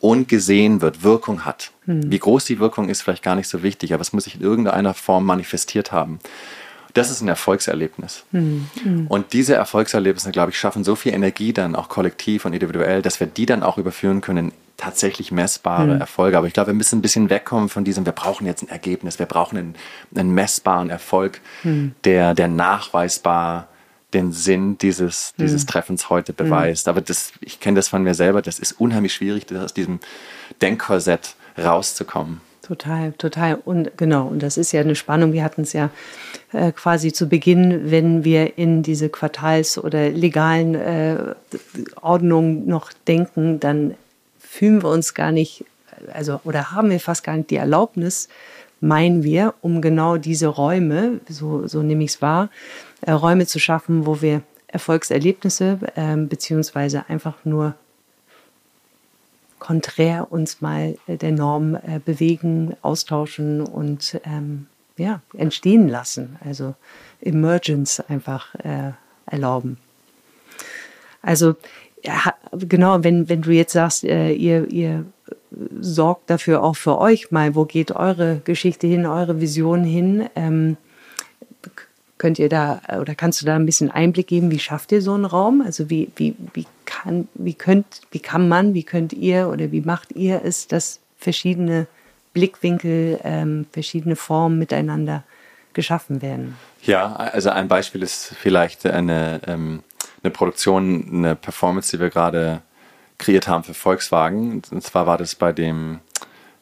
und 0.02 0.28
gesehen 0.28 0.82
wird, 0.82 1.04
Wirkung 1.04 1.46
hat. 1.46 1.72
Mhm. 1.86 2.12
Wie 2.12 2.20
groß 2.20 2.44
die 2.44 2.60
Wirkung 2.60 2.90
ist, 2.90 3.04
vielleicht 3.04 3.24
gar 3.24 3.38
nicht 3.38 3.48
so 3.48 3.64
wichtig, 3.64 3.94
aber 3.94 4.02
es 4.02 4.12
muss 4.12 4.26
sich 4.26 4.36
in 4.36 4.42
irgendeiner 4.42 4.94
Form 4.94 5.26
manifestiert 5.26 5.94
haben. 5.94 6.20
Das 6.98 7.12
ist 7.12 7.22
ein 7.22 7.28
Erfolgserlebnis. 7.28 8.24
Mhm. 8.32 9.06
Und 9.08 9.34
diese 9.34 9.54
Erfolgserlebnisse, 9.56 10.32
glaube 10.32 10.52
ich, 10.52 10.58
schaffen 10.58 10.84
so 10.84 10.96
viel 10.96 11.14
Energie 11.14 11.54
dann 11.54 11.76
auch 11.76 11.90
kollektiv 11.90 12.46
und 12.46 12.54
individuell, 12.54 13.02
dass 13.02 13.20
wir 13.20 13.28
die 13.28 13.46
dann 13.46 13.62
auch 13.62 13.78
überführen 13.78 14.22
können 14.22 14.48
in 14.48 14.54
tatsächlich 14.78 15.32
messbare 15.32 15.96
mhm. 15.96 16.02
Erfolge. 16.02 16.38
Aber 16.38 16.48
ich 16.48 16.54
glaube, 16.54 16.68
wir 16.68 16.74
müssen 16.74 17.00
ein 17.00 17.02
bisschen 17.02 17.30
wegkommen 17.30 17.70
von 17.70 17.84
diesem, 17.84 18.06
wir 18.06 18.14
brauchen 18.14 18.46
jetzt 18.46 18.64
ein 18.64 18.70
Ergebnis, 18.70 19.20
wir 19.20 19.26
brauchen 19.26 19.58
einen, 19.58 19.76
einen 20.16 20.32
messbaren 20.32 20.90
Erfolg, 20.90 21.42
mhm. 21.64 21.94
der, 22.04 22.34
der 22.34 22.48
nachweisbar 22.48 23.68
den 24.14 24.32
Sinn 24.32 24.78
dieses, 24.78 25.34
dieses 25.38 25.64
mhm. 25.64 25.68
Treffens 25.68 26.10
heute 26.10 26.34
beweist. 26.34 26.88
Aber 26.88 27.02
das, 27.02 27.34
ich 27.42 27.60
kenne 27.60 27.76
das 27.76 27.90
von 27.90 28.04
mir 28.04 28.14
selber, 28.14 28.42
das 28.42 28.58
ist 28.58 28.74
unheimlich 28.74 29.14
schwierig, 29.14 29.46
aus 29.54 29.74
diesem 29.74 30.00
Denkkorsett 30.62 31.36
rauszukommen. 31.58 32.42
Total, 32.68 33.14
total. 33.14 33.56
Und 33.64 33.98
genau, 33.98 34.28
und 34.28 34.44
das 34.44 34.58
ist 34.58 34.74
ja 34.74 34.82
eine 34.82 34.96
Spannung. 34.96 35.32
Wir 35.32 35.42
hatten 35.46 35.62
es 35.62 35.72
ja 35.72 35.90
äh, 36.52 36.74
quasi 36.74 37.14
zu 37.14 37.30
Beginn, 37.30 37.90
wenn 37.90 38.26
wir 38.26 38.58
in 38.58 38.84
diese 38.84 39.08
Quartals- 39.08 39.82
oder 39.82 40.10
legalen 40.10 40.76
äh, 40.76 41.36
Ordnungen 42.02 42.68
noch 42.68 42.92
denken, 43.08 43.62
dann 43.62 43.94
fühlen 44.38 44.84
wir 44.84 44.90
uns 44.90 45.14
gar 45.14 45.32
nicht, 45.32 45.64
also 46.12 46.42
oder 46.44 46.72
haben 46.74 46.90
wir 46.90 47.00
fast 47.00 47.24
gar 47.24 47.38
nicht 47.38 47.52
die 47.52 47.56
Erlaubnis, 47.56 48.28
meinen 48.82 49.24
wir, 49.24 49.54
um 49.62 49.82
genau 49.82 50.18
diese 50.18 50.48
Räume, 50.48 51.22
so, 51.30 51.68
so 51.68 51.82
nehme 51.82 52.04
ich 52.04 52.12
es 52.16 52.22
wahr, 52.22 52.50
äh, 53.00 53.12
Räume 53.12 53.46
zu 53.48 53.60
schaffen, 53.60 54.06
wo 54.06 54.22
wir 54.22 54.42
Erfolgserlebnisse 54.68 55.80
äh, 55.96 56.18
beziehungsweise 56.18 57.06
einfach 57.08 57.46
nur 57.46 57.76
konträr 59.60 60.32
uns 60.32 60.62
mal 60.62 60.98
äh, 61.08 61.18
der 61.18 61.32
Norm 61.32 61.76
äh, 61.76 62.00
bewegen, 62.04 62.76
austauschen 62.82 63.62
und 63.62 64.20
ähm, 64.24 64.68
ja, 64.98 65.22
entstehen 65.36 65.88
lassen. 65.88 66.38
Also 66.44 66.76
Emergence 67.22 68.00
einfach 68.08 68.56
äh, 68.56 68.92
erlauben. 69.26 69.78
Also 71.22 71.56
ja, 72.04 72.34
genau, 72.52 73.04
wenn, 73.04 73.28
wenn 73.30 73.42
du 73.42 73.52
jetzt 73.52 73.74
sagst, 73.74 74.04
äh, 74.04 74.32
ihr, 74.32 74.70
ihr 74.72 75.06
sorgt 75.80 76.30
dafür 76.30 76.64
auch 76.64 76.76
für 76.76 76.98
euch 77.00 77.32
mal, 77.32 77.56
wo 77.56 77.66
geht 77.66 77.92
eure 77.92 78.42
Geschichte 78.44 78.88
hin, 78.88 79.06
eure 79.06 79.42
Vision 79.42 79.84
hin, 79.84 80.30
ähm, 80.36 80.78
Könnt 82.18 82.40
ihr 82.40 82.50
da 82.50 82.82
oder 83.00 83.14
kannst 83.14 83.42
du 83.42 83.46
da 83.46 83.56
ein 83.56 83.66
bisschen 83.66 83.92
Einblick 83.92 84.28
geben, 84.28 84.50
wie 84.50 84.60
schafft 84.60 84.92
ihr 84.92 85.02
so 85.02 85.14
einen 85.14 85.26
Raum? 85.26 85.62
Also 85.64 85.90
wie, 85.90 86.12
wie, 86.16 86.36
wie 86.54 86.66
kann, 86.86 87.28
wie 87.36 87.54
könnt, 87.54 88.02
wie 88.12 88.20
kann 88.20 88.50
man, 88.50 88.74
wie 88.74 88.84
könnt 88.84 89.14
ihr 89.14 89.50
oder 89.50 89.72
wie 89.72 89.82
macht 89.82 90.14
ihr 90.14 90.42
es, 90.44 90.68
dass 90.68 91.00
verschiedene 91.18 91.88
Blickwinkel, 92.34 93.20
ähm, 93.24 93.68
verschiedene 93.72 94.16
Formen 94.16 94.58
miteinander 94.58 95.24
geschaffen 95.74 96.22
werden? 96.22 96.56
Ja, 96.82 97.16
also 97.16 97.50
ein 97.52 97.68
Beispiel 97.68 98.02
ist 98.02 98.34
vielleicht 98.40 98.86
eine, 98.86 99.42
ähm, 99.46 99.84
eine 100.24 100.32
Produktion, 100.32 101.08
eine 101.12 101.36
Performance, 101.36 101.96
die 101.96 102.02
wir 102.02 102.10
gerade 102.10 102.62
kreiert 103.18 103.48
haben 103.48 103.64
für 103.64 103.74
Volkswagen. 103.74 104.62
Und 104.72 104.84
zwar 104.84 105.06
war 105.06 105.18
das 105.18 105.36
bei 105.36 105.52
dem 105.52 106.00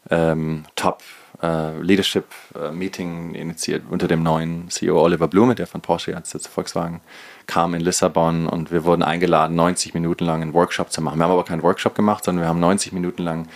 ähm, 0.09 0.65
Top 0.75 1.01
äh, 1.45 1.81
Leadership 1.81 2.25
äh, 2.55 2.71
Meeting 2.71 3.35
initiiert 3.35 3.83
unter 3.89 4.07
dem 4.07 4.23
neuen 4.23 4.69
CEO 4.69 5.01
Oliver 5.01 5.27
Blume, 5.27 5.55
der 5.55 5.67
von 5.67 5.81
Porsche 5.81 6.11
jetzt 6.11 6.31
zu 6.31 6.49
Volkswagen 6.49 7.01
kam 7.45 7.73
in 7.73 7.81
Lissabon. 7.81 8.47
Und 8.47 8.71
wir 8.71 8.83
wurden 8.83 9.03
eingeladen, 9.03 9.55
90 9.55 9.93
Minuten 9.93 10.25
lang 10.25 10.41
einen 10.41 10.53
Workshop 10.53 10.91
zu 10.91 11.01
machen. 11.01 11.19
Wir 11.19 11.25
haben 11.25 11.31
aber 11.31 11.45
keinen 11.45 11.63
Workshop 11.63 11.95
gemacht, 11.95 12.23
sondern 12.23 12.43
wir 12.43 12.49
haben 12.49 12.59
90 12.59 12.93
Minuten 12.93 13.23
lang 13.23 13.47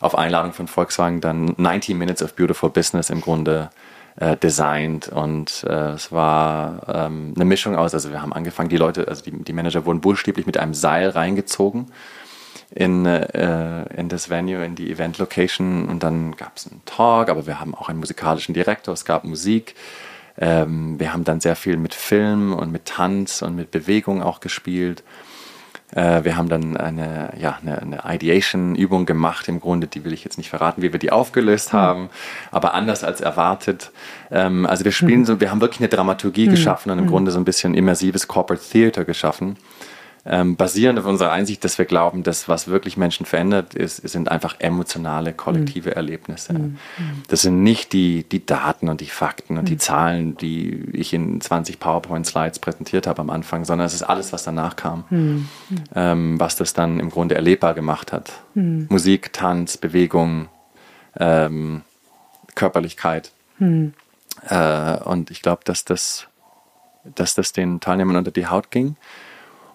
auf 0.00 0.16
Einladung 0.16 0.52
von 0.52 0.68
Volkswagen 0.68 1.20
dann 1.20 1.54
90 1.56 1.94
Minutes 1.96 2.22
of 2.22 2.34
Beautiful 2.34 2.70
Business 2.70 3.10
im 3.10 3.20
Grunde 3.20 3.70
äh, 4.16 4.36
designt. 4.36 5.08
Und 5.08 5.64
äh, 5.68 5.92
es 5.92 6.12
war 6.12 6.82
ähm, 6.88 7.32
eine 7.34 7.44
Mischung 7.44 7.76
aus, 7.76 7.94
also 7.94 8.10
wir 8.10 8.20
haben 8.20 8.32
angefangen, 8.32 8.68
die 8.68 8.76
Leute, 8.76 9.08
also 9.08 9.22
die, 9.22 9.32
die 9.32 9.52
Manager 9.52 9.86
wurden 9.86 10.00
buchstäblich 10.00 10.46
mit 10.46 10.58
einem 10.58 10.74
Seil 10.74 11.08
reingezogen 11.08 11.86
in, 12.74 13.06
äh, 13.06 13.84
in 13.96 14.08
das 14.08 14.30
Venue, 14.30 14.64
in 14.64 14.74
die 14.74 14.90
Event 14.90 15.18
Location 15.18 15.88
und 15.88 16.02
dann 16.02 16.36
gab 16.36 16.56
es 16.56 16.66
einen 16.66 16.82
Talk, 16.84 17.28
aber 17.28 17.46
wir 17.46 17.60
haben 17.60 17.74
auch 17.74 17.88
einen 17.88 18.00
musikalischen 18.00 18.52
Direktor, 18.52 18.92
es 18.92 19.04
gab 19.04 19.24
Musik. 19.24 19.76
Ähm, 20.36 20.98
wir 20.98 21.12
haben 21.12 21.22
dann 21.22 21.40
sehr 21.40 21.54
viel 21.54 21.76
mit 21.76 21.94
Film 21.94 22.52
und 22.52 22.72
mit 22.72 22.86
Tanz 22.86 23.42
und 23.42 23.54
mit 23.54 23.70
Bewegung 23.70 24.20
auch 24.20 24.40
gespielt. 24.40 25.04
Äh, 25.92 26.24
wir 26.24 26.36
haben 26.36 26.48
dann 26.48 26.76
eine, 26.76 27.32
ja, 27.38 27.58
eine, 27.62 27.80
eine 27.80 28.02
Ideation-Übung 28.16 29.06
gemacht, 29.06 29.46
im 29.46 29.60
Grunde, 29.60 29.86
die 29.86 30.02
will 30.02 30.12
ich 30.12 30.24
jetzt 30.24 30.38
nicht 30.38 30.50
verraten, 30.50 30.82
wie 30.82 30.92
wir 30.92 30.98
die 30.98 31.12
aufgelöst 31.12 31.72
mhm. 31.72 31.78
haben, 31.78 32.10
aber 32.50 32.74
anders 32.74 33.04
als 33.04 33.20
erwartet. 33.20 33.92
Ähm, 34.32 34.66
also 34.66 34.84
wir 34.84 34.90
spielen 34.90 35.20
mhm. 35.20 35.26
so, 35.26 35.40
wir 35.40 35.52
haben 35.52 35.60
wirklich 35.60 35.80
eine 35.80 35.88
Dramaturgie 35.88 36.48
mhm. 36.48 36.50
geschaffen 36.50 36.90
und 36.90 36.98
im 36.98 37.04
mhm. 37.04 37.10
Grunde 37.10 37.30
so 37.30 37.38
ein 37.38 37.44
bisschen 37.44 37.74
immersives 37.74 38.26
Corporate 38.26 38.64
Theater 38.68 39.04
geschaffen 39.04 39.56
ähm, 40.26 40.56
basierend 40.56 40.98
auf 40.98 41.04
unserer 41.04 41.32
Einsicht, 41.32 41.64
dass 41.64 41.76
wir 41.76 41.84
glauben, 41.84 42.22
dass 42.22 42.48
was 42.48 42.68
wirklich 42.68 42.96
Menschen 42.96 43.26
verändert, 43.26 43.74
ist, 43.74 43.96
sind 43.96 44.30
einfach 44.30 44.56
emotionale, 44.58 45.34
kollektive 45.34 45.90
mhm. 45.90 45.96
Erlebnisse. 45.96 46.54
Mhm. 46.54 46.78
Das 47.28 47.42
sind 47.42 47.62
nicht 47.62 47.92
die, 47.92 48.24
die 48.24 48.46
Daten 48.46 48.88
und 48.88 49.02
die 49.02 49.06
Fakten 49.06 49.58
und 49.58 49.64
mhm. 49.64 49.68
die 49.68 49.76
Zahlen, 49.76 50.36
die 50.38 50.88
ich 50.92 51.12
in 51.12 51.40
20 51.40 51.78
PowerPoint-Slides 51.78 52.58
präsentiert 52.58 53.06
habe 53.06 53.20
am 53.20 53.28
Anfang, 53.28 53.66
sondern 53.66 53.86
es 53.86 53.92
ist 53.92 54.02
alles, 54.02 54.32
was 54.32 54.44
danach 54.44 54.76
kam, 54.76 55.04
mhm. 55.10 55.48
ähm, 55.94 56.40
was 56.40 56.56
das 56.56 56.72
dann 56.72 57.00
im 57.00 57.10
Grunde 57.10 57.34
erlebbar 57.34 57.74
gemacht 57.74 58.12
hat. 58.12 58.32
Mhm. 58.54 58.86
Musik, 58.88 59.32
Tanz, 59.34 59.76
Bewegung, 59.76 60.48
ähm, 61.18 61.82
Körperlichkeit. 62.54 63.30
Mhm. 63.58 63.92
Äh, 64.48 64.96
und 65.04 65.30
ich 65.30 65.42
glaube, 65.42 65.62
dass 65.64 65.84
das, 65.84 66.28
dass 67.14 67.34
das 67.34 67.52
den 67.52 67.80
Teilnehmern 67.80 68.16
unter 68.16 68.30
die 68.30 68.46
Haut 68.46 68.70
ging. 68.70 68.96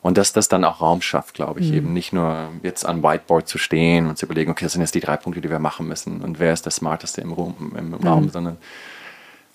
Und 0.02 0.18
dass 0.18 0.32
das 0.32 0.47
dann 0.47 0.64
auch 0.64 0.80
Raum 0.80 1.02
schafft, 1.02 1.34
glaube 1.34 1.60
ich, 1.60 1.70
mhm. 1.70 1.78
eben 1.78 1.93
nicht 1.93 2.14
nur 2.14 2.50
jetzt 2.64 2.86
an 2.86 3.04
Whiteboard 3.04 3.47
zu 3.47 3.58
stehen 3.58 4.08
und 4.08 4.18
zu 4.18 4.26
überlegen, 4.26 4.52
okay, 4.52 4.66
das 4.66 4.74
sind 4.74 4.82
jetzt 4.82 4.95
die 4.95 5.02
drei 5.02 5.18
Punkte, 5.18 5.41
die 5.41 5.50
wir 5.50 5.60
machen 5.60 5.88
müssen 5.88 6.22
und 6.22 6.39
wer 6.39 6.54
ist 6.54 6.66
der 6.66 6.72
Smarteste 6.72 7.22
im, 7.22 7.34
Raum, 7.34 7.74
im 7.78 7.89
mhm. 7.89 7.93
Raum 7.95 8.30
sondern 8.30 8.58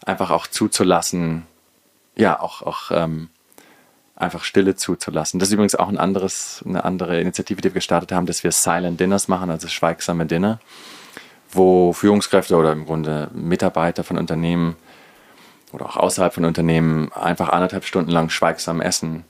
einfach 0.05 0.31
auch 0.31 0.47
zuzulassen, 0.47 1.45
ja, 2.15 2.39
auch, 2.39 2.61
auch 2.61 2.91
ähm, 2.91 3.31
einfach 4.17 4.45
Stille 4.45 4.77
zuzulassen. 4.77 5.41
Das 5.41 5.49
ist 5.49 5.55
übrigens 5.55 5.75
auch 5.75 5.89
ein 5.89 5.99
anderes, 5.99 6.63
eine 6.67 6.85
andere 6.85 7.21
Initiative, 7.21 7.61
die 7.61 7.69
wir 7.69 7.73
gestartet 7.73 8.13
haben, 8.13 8.27
dass 8.27 8.45
wir 8.45 8.53
Silent 8.53 9.01
Dinners 9.01 9.29
machen, 9.29 9.51
also 9.51 9.69
schweigsame 9.69 10.27
Dinner, 10.27 10.61
wo 11.51 11.95
Führungskräfte 11.95 12.55
oder 12.57 12.73
im 12.73 12.85
Grunde 12.85 13.31
Mitarbeiter 13.33 14.05
von 14.05 14.19
Unternehmen 14.19 14.77
oder 15.73 15.87
auch 15.87 15.97
außerhalb 15.97 16.35
von 16.35 16.45
Unternehmen 16.45 17.11
einfach 17.13 17.49
anderthalb 17.49 17.85
Stunden 17.85 18.11
lang 18.11 18.29
schweigsam 18.29 18.83
essen 18.83 19.25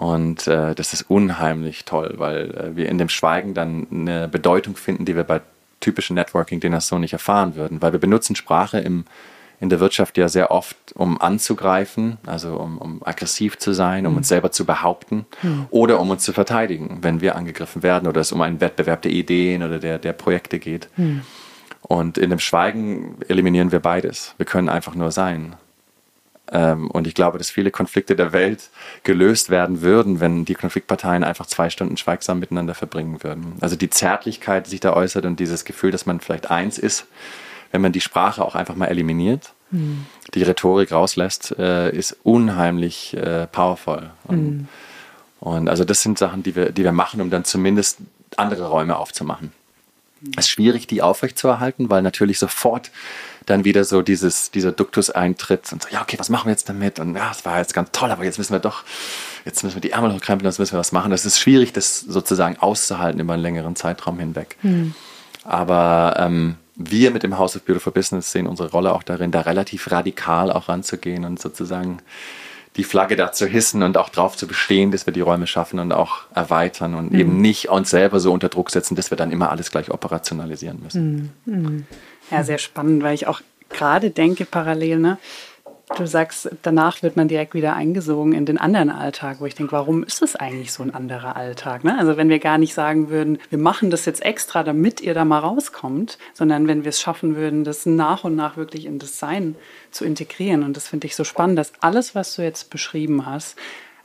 und 0.00 0.46
äh, 0.46 0.74
das 0.74 0.94
ist 0.94 1.10
unheimlich 1.10 1.84
toll, 1.84 2.14
weil 2.16 2.50
äh, 2.52 2.74
wir 2.74 2.88
in 2.88 2.96
dem 2.96 3.10
Schweigen 3.10 3.52
dann 3.52 3.86
eine 3.90 4.28
Bedeutung 4.28 4.74
finden, 4.74 5.04
die 5.04 5.14
wir 5.14 5.24
bei 5.24 5.42
typischen 5.80 6.14
Networking-Dinners 6.14 6.88
so 6.88 6.96
nicht 6.96 7.12
erfahren 7.12 7.54
würden. 7.54 7.82
Weil 7.82 7.92
wir 7.92 8.00
benutzen 8.00 8.34
Sprache 8.34 8.78
im, 8.78 9.04
in 9.60 9.68
der 9.68 9.78
Wirtschaft 9.78 10.16
ja 10.16 10.28
sehr 10.28 10.50
oft, 10.50 10.78
um 10.94 11.20
anzugreifen, 11.20 12.16
also 12.24 12.56
um, 12.56 12.78
um 12.78 13.02
aggressiv 13.04 13.58
zu 13.58 13.74
sein, 13.74 14.06
um 14.06 14.12
mhm. 14.12 14.18
uns 14.18 14.28
selber 14.28 14.50
zu 14.50 14.64
behaupten 14.64 15.26
mhm. 15.42 15.66
oder 15.68 16.00
um 16.00 16.08
uns 16.08 16.24
zu 16.24 16.32
verteidigen, 16.32 17.00
wenn 17.02 17.20
wir 17.20 17.36
angegriffen 17.36 17.82
werden 17.82 18.08
oder 18.08 18.22
es 18.22 18.32
um 18.32 18.40
einen 18.40 18.62
Wettbewerb 18.62 19.02
der 19.02 19.12
Ideen 19.12 19.62
oder 19.62 19.78
der, 19.78 19.98
der 19.98 20.14
Projekte 20.14 20.58
geht. 20.58 20.88
Mhm. 20.96 21.20
Und 21.82 22.16
in 22.16 22.30
dem 22.30 22.38
Schweigen 22.38 23.16
eliminieren 23.28 23.70
wir 23.70 23.80
beides. 23.80 24.34
Wir 24.38 24.46
können 24.46 24.70
einfach 24.70 24.94
nur 24.94 25.12
sein. 25.12 25.56
Ähm, 26.52 26.90
und 26.90 27.06
ich 27.06 27.14
glaube, 27.14 27.38
dass 27.38 27.50
viele 27.50 27.70
Konflikte 27.70 28.16
der 28.16 28.32
Welt 28.32 28.70
gelöst 29.04 29.50
werden 29.50 29.82
würden, 29.82 30.20
wenn 30.20 30.44
die 30.44 30.54
Konfliktparteien 30.54 31.24
einfach 31.24 31.46
zwei 31.46 31.70
Stunden 31.70 31.96
schweigsam 31.96 32.40
miteinander 32.40 32.74
verbringen 32.74 33.22
würden. 33.22 33.54
Also 33.60 33.76
die 33.76 33.90
Zärtlichkeit, 33.90 34.66
die 34.66 34.70
sich 34.70 34.80
da 34.80 34.92
äußert 34.92 35.24
und 35.24 35.38
dieses 35.38 35.64
Gefühl, 35.64 35.90
dass 35.90 36.06
man 36.06 36.20
vielleicht 36.20 36.50
eins 36.50 36.78
ist, 36.78 37.06
wenn 37.70 37.80
man 37.80 37.92
die 37.92 38.00
Sprache 38.00 38.44
auch 38.44 38.56
einfach 38.56 38.74
mal 38.74 38.86
eliminiert, 38.86 39.52
mhm. 39.70 40.06
die 40.34 40.42
Rhetorik 40.42 40.90
rauslässt, 40.90 41.56
äh, 41.58 41.96
ist 41.96 42.16
unheimlich 42.24 43.14
äh, 43.16 43.46
powerful. 43.46 44.10
Und, 44.24 44.44
mhm. 44.44 44.68
und, 45.38 45.68
also 45.68 45.84
das 45.84 46.02
sind 46.02 46.18
Sachen, 46.18 46.42
die 46.42 46.56
wir, 46.56 46.72
die 46.72 46.82
wir 46.82 46.92
machen, 46.92 47.20
um 47.20 47.30
dann 47.30 47.44
zumindest 47.44 47.98
andere 48.36 48.68
Räume 48.68 48.96
aufzumachen. 48.96 49.52
Es 50.36 50.46
ist 50.46 50.50
schwierig, 50.50 50.86
die 50.86 51.00
aufrechtzuerhalten, 51.00 51.88
weil 51.88 52.02
natürlich 52.02 52.38
sofort 52.38 52.90
dann 53.50 53.64
wieder 53.64 53.84
so 53.84 54.02
dieses, 54.02 54.50
dieser 54.50 54.72
Duktus 54.72 55.10
eintritt 55.10 55.72
und 55.72 55.82
so, 55.82 55.88
ja, 55.90 56.02
okay, 56.02 56.18
was 56.18 56.28
machen 56.28 56.46
wir 56.46 56.52
jetzt 56.52 56.68
damit? 56.68 56.98
Und 56.98 57.16
ja, 57.16 57.30
es 57.30 57.44
war 57.44 57.58
jetzt 57.58 57.74
ganz 57.74 57.90
toll, 57.92 58.10
aber 58.10 58.24
jetzt 58.24 58.38
müssen 58.38 58.52
wir 58.52 58.60
doch, 58.60 58.84
jetzt 59.44 59.62
müssen 59.62 59.76
wir 59.76 59.80
die 59.80 59.90
Ärmel 59.90 60.12
hochkrempeln, 60.14 60.48
jetzt 60.48 60.58
müssen 60.58 60.72
wir 60.72 60.78
was 60.78 60.92
machen. 60.92 61.10
Das 61.10 61.26
ist 61.26 61.38
schwierig, 61.38 61.72
das 61.72 62.00
sozusagen 62.00 62.56
auszuhalten 62.58 63.20
über 63.20 63.34
einen 63.34 63.42
längeren 63.42 63.76
Zeitraum 63.76 64.18
hinweg. 64.18 64.56
Mhm. 64.62 64.94
Aber 65.44 66.14
ähm, 66.18 66.56
wir 66.76 67.10
mit 67.10 67.22
dem 67.22 67.38
House 67.38 67.56
of 67.56 67.62
Beautiful 67.62 67.92
Business 67.92 68.32
sehen 68.32 68.46
unsere 68.46 68.70
Rolle 68.70 68.92
auch 68.94 69.02
darin, 69.02 69.30
da 69.30 69.40
relativ 69.42 69.90
radikal 69.90 70.50
auch 70.50 70.68
ranzugehen 70.68 71.24
und 71.24 71.40
sozusagen 71.40 71.98
die 72.76 72.84
Flagge 72.84 73.16
da 73.16 73.32
zu 73.32 73.46
hissen 73.46 73.82
und 73.82 73.96
auch 73.96 74.08
darauf 74.08 74.36
zu 74.36 74.46
bestehen, 74.46 74.92
dass 74.92 75.04
wir 75.04 75.12
die 75.12 75.20
Räume 75.20 75.46
schaffen 75.46 75.80
und 75.80 75.92
auch 75.92 76.20
erweitern 76.34 76.94
und 76.94 77.12
mhm. 77.12 77.18
eben 77.18 77.40
nicht 77.40 77.68
uns 77.68 77.90
selber 77.90 78.20
so 78.20 78.32
unter 78.32 78.48
Druck 78.48 78.70
setzen, 78.70 78.94
dass 78.94 79.10
wir 79.10 79.16
dann 79.16 79.32
immer 79.32 79.50
alles 79.50 79.70
gleich 79.70 79.90
operationalisieren 79.90 80.80
müssen. 80.80 81.32
Mhm. 81.44 81.86
Ja, 82.30 82.42
sehr 82.44 82.58
spannend, 82.58 83.02
weil 83.02 83.14
ich 83.14 83.26
auch 83.26 83.40
gerade 83.68 84.10
denke 84.10 84.44
parallel, 84.44 84.98
ne, 84.98 85.18
Du 85.96 86.06
sagst, 86.06 86.48
danach 86.62 87.02
wird 87.02 87.16
man 87.16 87.26
direkt 87.26 87.52
wieder 87.52 87.74
eingesogen 87.74 88.32
in 88.32 88.46
den 88.46 88.58
anderen 88.58 88.90
Alltag, 88.90 89.40
wo 89.40 89.46
ich 89.46 89.56
denke, 89.56 89.72
warum 89.72 90.04
ist 90.04 90.22
es 90.22 90.36
eigentlich 90.36 90.72
so 90.72 90.84
ein 90.84 90.94
anderer 90.94 91.34
Alltag? 91.34 91.82
Ne? 91.82 91.98
Also 91.98 92.16
wenn 92.16 92.28
wir 92.28 92.38
gar 92.38 92.58
nicht 92.58 92.74
sagen 92.74 93.10
würden, 93.10 93.38
wir 93.50 93.58
machen 93.58 93.90
das 93.90 94.04
jetzt 94.04 94.22
extra, 94.22 94.62
damit 94.62 95.00
ihr 95.00 95.14
da 95.14 95.24
mal 95.24 95.40
rauskommt, 95.40 96.16
sondern 96.32 96.68
wenn 96.68 96.84
wir 96.84 96.90
es 96.90 97.00
schaffen 97.00 97.34
würden, 97.34 97.64
das 97.64 97.86
nach 97.86 98.22
und 98.22 98.36
nach 98.36 98.56
wirklich 98.56 98.86
in 98.86 99.00
das 99.00 99.18
Sein 99.18 99.56
zu 99.90 100.04
integrieren. 100.04 100.62
Und 100.62 100.76
das 100.76 100.86
finde 100.86 101.08
ich 101.08 101.16
so 101.16 101.24
spannend, 101.24 101.58
dass 101.58 101.72
alles, 101.80 102.14
was 102.14 102.36
du 102.36 102.42
jetzt 102.42 102.70
beschrieben 102.70 103.26
hast, 103.26 103.56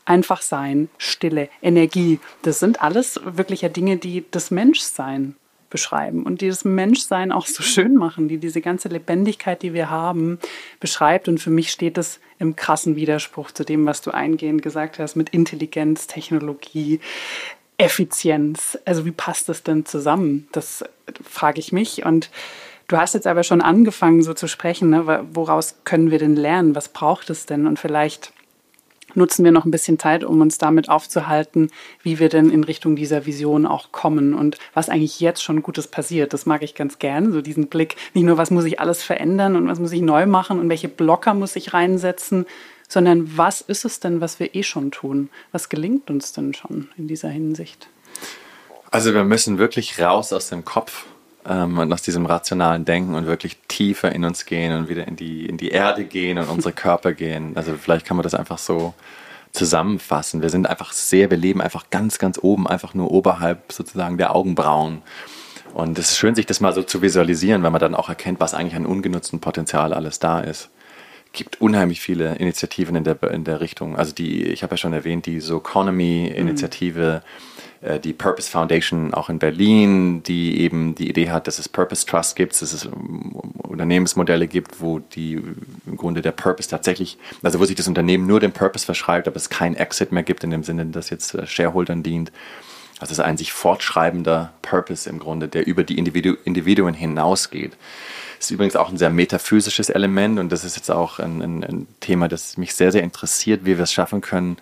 einfach 0.06 0.42
sein, 0.42 0.90
Stille, 0.98 1.50
Energie, 1.62 2.20
das 2.42 2.60
sind 2.60 2.82
alles 2.82 3.20
wirklich 3.24 3.62
ja 3.62 3.70
Dinge, 3.70 3.98
die 3.98 4.26
das 4.32 4.50
Menschsein 4.50 5.36
beschreiben 5.76 6.24
und 6.24 6.40
die 6.40 6.48
das 6.48 6.64
Menschsein 6.64 7.34
auch 7.34 7.48
so 7.48 7.62
schön 7.62 7.96
machen, 7.96 8.30
die 8.30 8.38
diese 8.38 8.62
ganze 8.62 8.88
Lebendigkeit, 8.88 9.62
die 9.62 9.74
wir 9.74 9.90
haben, 9.90 10.40
beschreibt. 10.80 11.28
Und 11.28 11.40
für 11.40 11.50
mich 11.50 11.70
steht 11.70 11.98
das 11.98 12.22
im 12.40 12.56
krassen 12.56 12.96
Widerspruch 12.96 13.52
zu 13.52 13.66
dem, 13.66 13.86
was 13.86 14.02
du 14.02 14.12
eingehend 14.12 14.62
gesagt 14.62 15.00
hast 15.00 15.18
mit 15.18 15.32
Intelligenz, 15.32 16.08
Technologie, 16.08 17.02
Effizienz. 17.78 18.80
Also 18.86 19.04
wie 19.04 19.12
passt 19.12 19.50
das 19.50 19.64
denn 19.64 19.86
zusammen? 19.86 20.48
Das 20.54 20.86
frage 21.22 21.60
ich 21.60 21.74
mich. 21.74 22.06
Und 22.06 22.30
du 22.88 22.96
hast 22.96 23.14
jetzt 23.14 23.28
aber 23.28 23.44
schon 23.44 23.60
angefangen, 23.60 24.24
so 24.24 24.34
zu 24.34 24.48
sprechen. 24.48 24.92
Ne? 24.92 25.26
Woraus 25.34 25.76
können 25.84 26.10
wir 26.10 26.20
denn 26.20 26.38
lernen? 26.38 26.74
Was 26.74 26.88
braucht 26.88 27.30
es 27.30 27.48
denn? 27.48 27.68
Und 27.68 27.80
vielleicht 27.80 28.32
nutzen 29.16 29.44
wir 29.44 29.52
noch 29.52 29.66
ein 29.66 29.72
bisschen 29.72 30.00
Zeit, 30.00 30.24
um 30.24 30.42
uns 30.42 30.58
damit 30.58 30.90
aufzuhalten, 30.90 31.72
wie 32.02 32.20
wir 32.20 32.30
denn 32.30 32.50
in 32.50 32.64
Richtung 32.64 32.96
dieser 32.96 33.26
Vision 33.26 33.66
auch 33.66 33.92
kommen 33.92 34.34
und 34.34 34.58
was 34.74 34.90
eigentlich 34.90 35.20
jetzt 35.20 35.44
schon 35.44 35.64
Gutes 35.64 35.88
passiert. 35.88 36.34
Das 36.34 36.46
mag 36.46 36.64
ich 36.64 36.76
ganz 36.76 37.00
gerne, 37.00 37.32
so 37.32 37.42
diesen 37.42 37.68
Blick, 37.68 37.96
nicht 38.14 38.24
nur, 38.24 38.38
was 38.38 38.52
muss 38.52 38.66
ich 38.66 38.80
alles 38.80 39.04
verändern 39.04 39.56
und 39.56 39.68
was 39.68 39.80
muss 39.80 39.92
ich 39.92 40.02
neu 40.02 40.26
machen 40.26 40.60
und 40.60 40.70
welche 40.70 40.90
Blocker 40.90 41.34
muss 41.34 41.56
ich 41.56 41.74
reinsetzen, 41.74 42.46
sondern 42.88 43.38
was 43.38 43.62
ist 43.62 43.86
es 43.86 44.00
denn, 44.00 44.22
was 44.22 44.40
wir 44.40 44.56
eh 44.56 44.64
schon 44.64 44.92
tun? 44.92 45.30
Was 45.52 45.70
gelingt 45.70 46.10
uns 46.10 46.34
denn 46.34 46.54
schon 46.54 46.90
in 46.98 47.08
dieser 47.08 47.30
Hinsicht? 47.30 47.90
Also 48.92 49.14
wir 49.14 49.24
müssen 49.24 49.58
wirklich 49.58 50.00
raus 50.00 50.32
aus 50.32 50.50
dem 50.50 50.64
Kopf 50.64 51.06
ähm, 51.48 51.78
und 51.78 51.92
aus 51.94 52.02
diesem 52.02 52.26
rationalen 52.26 52.86
Denken 52.86 53.16
und 53.16 53.28
wirklich 53.28 53.58
tiefer 53.68 54.12
in 54.12 54.26
uns 54.26 54.46
gehen 54.46 54.76
und 54.76 54.90
wieder 54.90 55.08
in 55.08 55.16
die, 55.16 55.46
in 55.46 55.58
die 55.58 55.70
Erde 55.70 56.06
gehen 56.06 56.38
und 56.38 56.50
unsere 56.50 56.74
Körper 56.74 57.14
gehen. 57.14 57.56
Also 57.56 57.74
vielleicht 57.76 58.06
kann 58.06 58.18
man 58.18 58.24
das 58.24 58.34
einfach 58.34 58.58
so 58.58 58.94
zusammenfassen. 59.52 60.42
Wir 60.42 60.50
sind 60.50 60.68
einfach 60.68 60.92
sehr, 60.92 61.30
wir 61.30 61.38
leben 61.38 61.62
einfach 61.62 61.90
ganz, 61.90 62.18
ganz 62.18 62.40
oben, 62.42 62.68
einfach 62.68 62.94
nur 62.94 63.12
oberhalb 63.12 63.72
sozusagen 63.72 64.18
der 64.18 64.36
Augenbrauen. 64.36 65.02
Und 65.74 66.00
es 66.00 66.12
ist 66.12 66.18
schön, 66.18 66.36
sich 66.36 66.46
das 66.46 66.62
mal 66.62 66.74
so 66.74 66.84
zu 66.84 67.02
visualisieren, 67.02 67.64
weil 67.64 67.72
man 67.72 67.82
dann 67.82 67.96
auch 67.96 68.10
erkennt, 68.10 68.40
was 68.40 68.54
eigentlich 68.54 68.76
an 68.76 68.86
ungenutztem 68.86 69.40
Potenzial 69.40 69.94
alles 69.94 70.20
da 70.20 70.40
ist. 70.40 70.70
Es 71.28 71.32
gibt 71.34 71.60
unheimlich 71.62 72.00
viele 72.00 72.36
Initiativen 72.36 72.96
in 72.96 73.04
der, 73.04 73.22
in 73.24 73.44
der 73.44 73.60
Richtung. 73.60 73.98
Also 73.98 74.14
die, 74.14 74.44
ich 74.46 74.64
habe 74.64 74.74
ja 74.74 74.78
schon 74.78 74.94
erwähnt, 74.94 75.26
die 75.26 75.42
So 75.42 75.58
Economy-Initiative. 75.58 77.22
Mhm 77.24 77.56
die 78.04 78.14
Purpose 78.14 78.50
Foundation 78.50 79.14
auch 79.14 79.30
in 79.30 79.40
Berlin, 79.40 80.24
die 80.24 80.60
eben 80.60 80.96
die 80.96 81.10
Idee 81.10 81.30
hat, 81.30 81.48
dass 81.48 81.60
es 81.60 81.70
Purpose 81.70 82.06
Trust 82.06 82.36
gibt, 82.36 82.60
dass 82.62 82.74
es 82.74 82.90
Unternehmensmodelle 83.64 84.48
gibt, 84.48 84.82
wo 84.82 85.00
die 85.00 85.34
im 85.86 85.98
Grunde 85.98 86.22
der 86.22 86.32
Purpose 86.32 86.70
tatsächlich, 86.70 87.18
also 87.44 87.60
wo 87.60 87.66
sich 87.66 87.76
das 87.76 87.88
Unternehmen 87.88 88.26
nur 88.26 88.40
dem 88.40 88.54
Purpose 88.54 88.86
verschreibt, 88.86 89.28
aber 89.28 89.38
es 89.38 89.50
kein 89.50 89.76
Exit 89.76 90.12
mehr 90.12 90.24
gibt 90.24 90.44
in 90.44 90.50
dem 90.50 90.64
Sinne, 90.64 90.86
dass 90.88 91.10
jetzt 91.10 91.36
äh, 91.36 91.46
Shareholdern 91.46 92.02
dient. 92.02 92.32
Also 93.00 93.12
es 93.12 93.20
ist 93.20 93.26
ein 93.26 93.38
sich 93.38 93.52
fortschreibender 93.52 94.54
Purpose 94.62 95.10
im 95.10 95.20
Grunde, 95.20 95.48
der 95.48 95.68
über 95.68 95.84
die 95.84 95.98
Individu 95.98 96.36
Individuen 96.46 96.94
hinausgeht. 96.94 97.78
Ist 98.40 98.52
übrigens 98.52 98.76
auch 98.76 98.90
ein 98.90 98.98
sehr 98.98 99.10
metaphysisches 99.10 99.90
Element 99.90 100.40
und 100.40 100.52
das 100.52 100.64
ist 100.64 100.76
jetzt 100.76 100.90
auch 100.90 101.20
ein, 101.20 101.42
ein, 101.42 101.64
ein 101.64 101.88
Thema, 102.00 102.28
das 102.28 102.58
mich 102.58 102.74
sehr, 102.74 102.92
sehr 102.92 103.04
interessiert, 103.04 103.66
wie 103.66 103.78
wir 103.78 103.84
es 103.84 103.94
schaffen 103.94 104.22
können, 104.22 104.58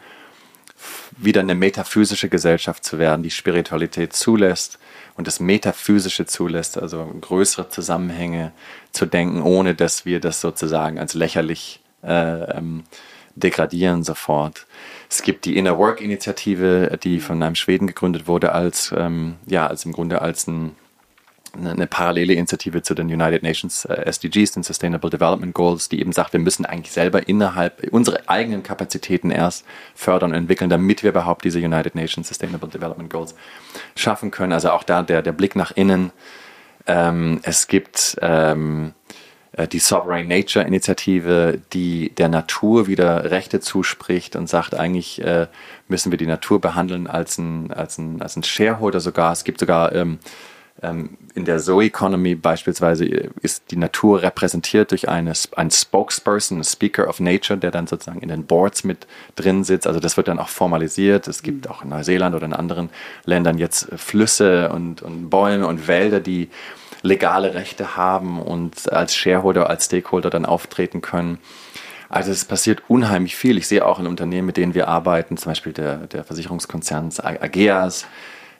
wieder 1.17 1.41
eine 1.41 1.55
metaphysische 1.55 2.29
Gesellschaft 2.29 2.83
zu 2.83 2.99
werden, 2.99 3.23
die 3.23 3.31
Spiritualität 3.31 4.13
zulässt 4.13 4.79
und 5.15 5.27
das 5.27 5.39
Metaphysische 5.39 6.25
zulässt, 6.25 6.77
also 6.77 7.05
größere 7.21 7.69
Zusammenhänge 7.69 8.51
zu 8.91 9.05
denken, 9.05 9.41
ohne 9.41 9.75
dass 9.75 10.05
wir 10.05 10.19
das 10.19 10.41
sozusagen 10.41 10.99
als 10.99 11.13
lächerlich 11.13 11.81
äh, 12.03 12.57
ähm, 12.57 12.83
degradieren 13.35 14.03
sofort. 14.03 14.65
Es 15.09 15.21
gibt 15.21 15.45
die 15.45 15.57
Inner 15.57 15.77
Work 15.77 16.01
Initiative, 16.01 16.97
die 17.03 17.19
von 17.19 17.41
einem 17.41 17.55
Schweden 17.55 17.87
gegründet 17.87 18.27
wurde, 18.27 18.51
als 18.51 18.93
ähm, 18.95 19.35
ja, 19.45 19.67
als 19.67 19.85
im 19.85 19.91
Grunde 19.91 20.21
als 20.21 20.47
ein 20.47 20.75
eine 21.55 21.87
parallele 21.87 22.33
Initiative 22.33 22.81
zu 22.81 22.95
den 22.95 23.07
United 23.07 23.43
Nations 23.43 23.85
äh, 23.85 24.05
SDGs, 24.05 24.53
den 24.53 24.63
Sustainable 24.63 25.09
Development 25.09 25.53
Goals, 25.53 25.87
die 25.87 25.99
eben 25.99 26.11
sagt, 26.11 26.33
wir 26.33 26.39
müssen 26.39 26.65
eigentlich 26.65 26.91
selber 26.91 27.27
innerhalb 27.27 27.87
unsere 27.91 28.27
eigenen 28.27 28.63
Kapazitäten 28.63 29.29
erst 29.29 29.65
fördern 29.93 30.31
und 30.31 30.37
entwickeln, 30.37 30.69
damit 30.69 31.03
wir 31.03 31.11
überhaupt 31.11 31.45
diese 31.45 31.59
United 31.59 31.95
Nations 31.95 32.27
Sustainable 32.27 32.69
Development 32.69 33.09
Goals 33.09 33.35
schaffen 33.95 34.31
können. 34.31 34.51
Also 34.51 34.71
auch 34.71 34.83
da 34.83 35.03
der, 35.03 35.21
der 35.21 35.31
Blick 35.31 35.55
nach 35.55 35.71
innen. 35.71 36.11
Ähm, 36.87 37.39
es 37.43 37.67
gibt 37.67 38.17
ähm, 38.21 38.93
äh, 39.53 39.67
die 39.67 39.79
Sovereign 39.79 40.27
Nature 40.27 40.65
Initiative, 40.65 41.59
die 41.71 42.09
der 42.15 42.29
Natur 42.29 42.87
wieder 42.87 43.29
Rechte 43.29 43.59
zuspricht 43.59 44.35
und 44.35 44.49
sagt, 44.49 44.73
eigentlich 44.73 45.21
äh, 45.23 45.47
müssen 45.87 46.11
wir 46.11 46.17
die 46.17 46.25
Natur 46.25 46.59
behandeln 46.59 47.05
als 47.05 47.37
ein, 47.37 47.71
als 47.71 47.99
ein, 47.99 48.21
als 48.21 48.35
ein 48.35 48.43
Shareholder 48.43 48.99
sogar. 48.99 49.31
Es 49.31 49.43
gibt 49.43 49.59
sogar 49.59 49.93
ähm, 49.93 50.17
in 50.81 51.45
der 51.45 51.59
Zoe 51.59 51.85
Economy 51.85 52.35
beispielsweise 52.35 53.05
ist 53.05 53.71
die 53.71 53.77
Natur 53.77 54.21
repräsentiert 54.21 54.91
durch 54.91 55.07
eine, 55.07 55.31
einen 55.55 55.71
Spokesperson, 55.71 56.57
einen 56.57 56.63
Speaker 56.65 57.07
of 57.07 57.19
Nature, 57.21 57.57
der 57.57 57.71
dann 57.71 57.87
sozusagen 57.87 58.19
in 58.19 58.27
den 58.27 58.45
Boards 58.45 58.83
mit 58.83 59.07
drin 59.35 59.63
sitzt. 59.63 59.87
Also 59.87 60.01
das 60.01 60.17
wird 60.17 60.27
dann 60.27 60.39
auch 60.39 60.49
formalisiert. 60.49 61.27
Es 61.27 61.41
gibt 61.41 61.69
auch 61.69 61.83
in 61.83 61.89
Neuseeland 61.89 62.35
oder 62.35 62.45
in 62.45 62.53
anderen 62.53 62.89
Ländern 63.23 63.57
jetzt 63.59 63.87
Flüsse 63.95 64.69
und, 64.69 65.01
und 65.01 65.29
Bäume 65.29 65.67
und 65.67 65.87
Wälder, 65.87 66.19
die 66.19 66.49
legale 67.01 67.53
Rechte 67.53 67.95
haben 67.95 68.41
und 68.41 68.91
als 68.91 69.15
Shareholder, 69.15 69.69
als 69.69 69.85
Stakeholder 69.85 70.29
dann 70.29 70.45
auftreten 70.45 71.01
können. 71.01 71.37
Also 72.09 72.31
es 72.31 72.45
passiert 72.45 72.83
unheimlich 72.89 73.35
viel. 73.35 73.57
Ich 73.57 73.67
sehe 73.67 73.85
auch 73.85 73.99
in 73.99 74.07
Unternehmen, 74.07 74.47
mit 74.47 74.57
denen 74.57 74.73
wir 74.73 74.87
arbeiten, 74.87 75.37
zum 75.37 75.51
Beispiel 75.51 75.73
der, 75.73 76.07
der 76.07 76.23
Versicherungskonzern 76.23 77.09
Ageas, 77.21 78.05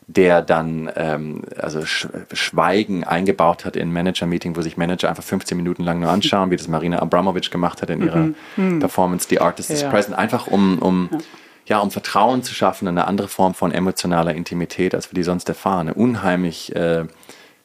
der 0.06 0.42
dann 0.42 0.90
ähm, 0.96 1.42
also 1.58 1.84
Schweigen 1.84 3.04
eingebaut 3.04 3.64
hat 3.64 3.74
in 3.74 3.92
Manager-Meeting, 3.92 4.54
wo 4.56 4.60
sich 4.60 4.76
Manager 4.76 5.08
einfach 5.08 5.22
15 5.22 5.56
Minuten 5.56 5.82
lang 5.82 6.00
nur 6.00 6.10
anschauen, 6.10 6.50
wie 6.50 6.56
das 6.56 6.68
Marina 6.68 6.98
Abramovic 6.98 7.50
gemacht 7.50 7.80
hat 7.80 7.90
in 7.90 8.02
ihrer 8.02 8.16
mhm. 8.16 8.34
mhm. 8.56 8.78
Performance 8.80 9.26
The 9.28 9.40
Artist 9.40 9.70
ja. 9.70 9.76
is 9.76 9.84
Present, 9.84 10.16
einfach 10.16 10.46
um, 10.46 10.78
um 10.78 11.08
ja. 11.10 11.18
ja. 11.66 11.78
um 11.78 11.90
Vertrauen 11.90 12.42
zu 12.42 12.54
schaffen, 12.54 12.86
eine 12.86 13.06
andere 13.06 13.28
Form 13.28 13.54
von 13.54 13.72
emotionaler 13.72 14.34
Intimität, 14.34 14.94
als 14.94 15.10
wir 15.10 15.14
die 15.14 15.22
sonst 15.22 15.48
erfahren. 15.48 15.88
Eine 15.88 15.94
unheimlich 15.94 16.74
äh, 16.76 17.06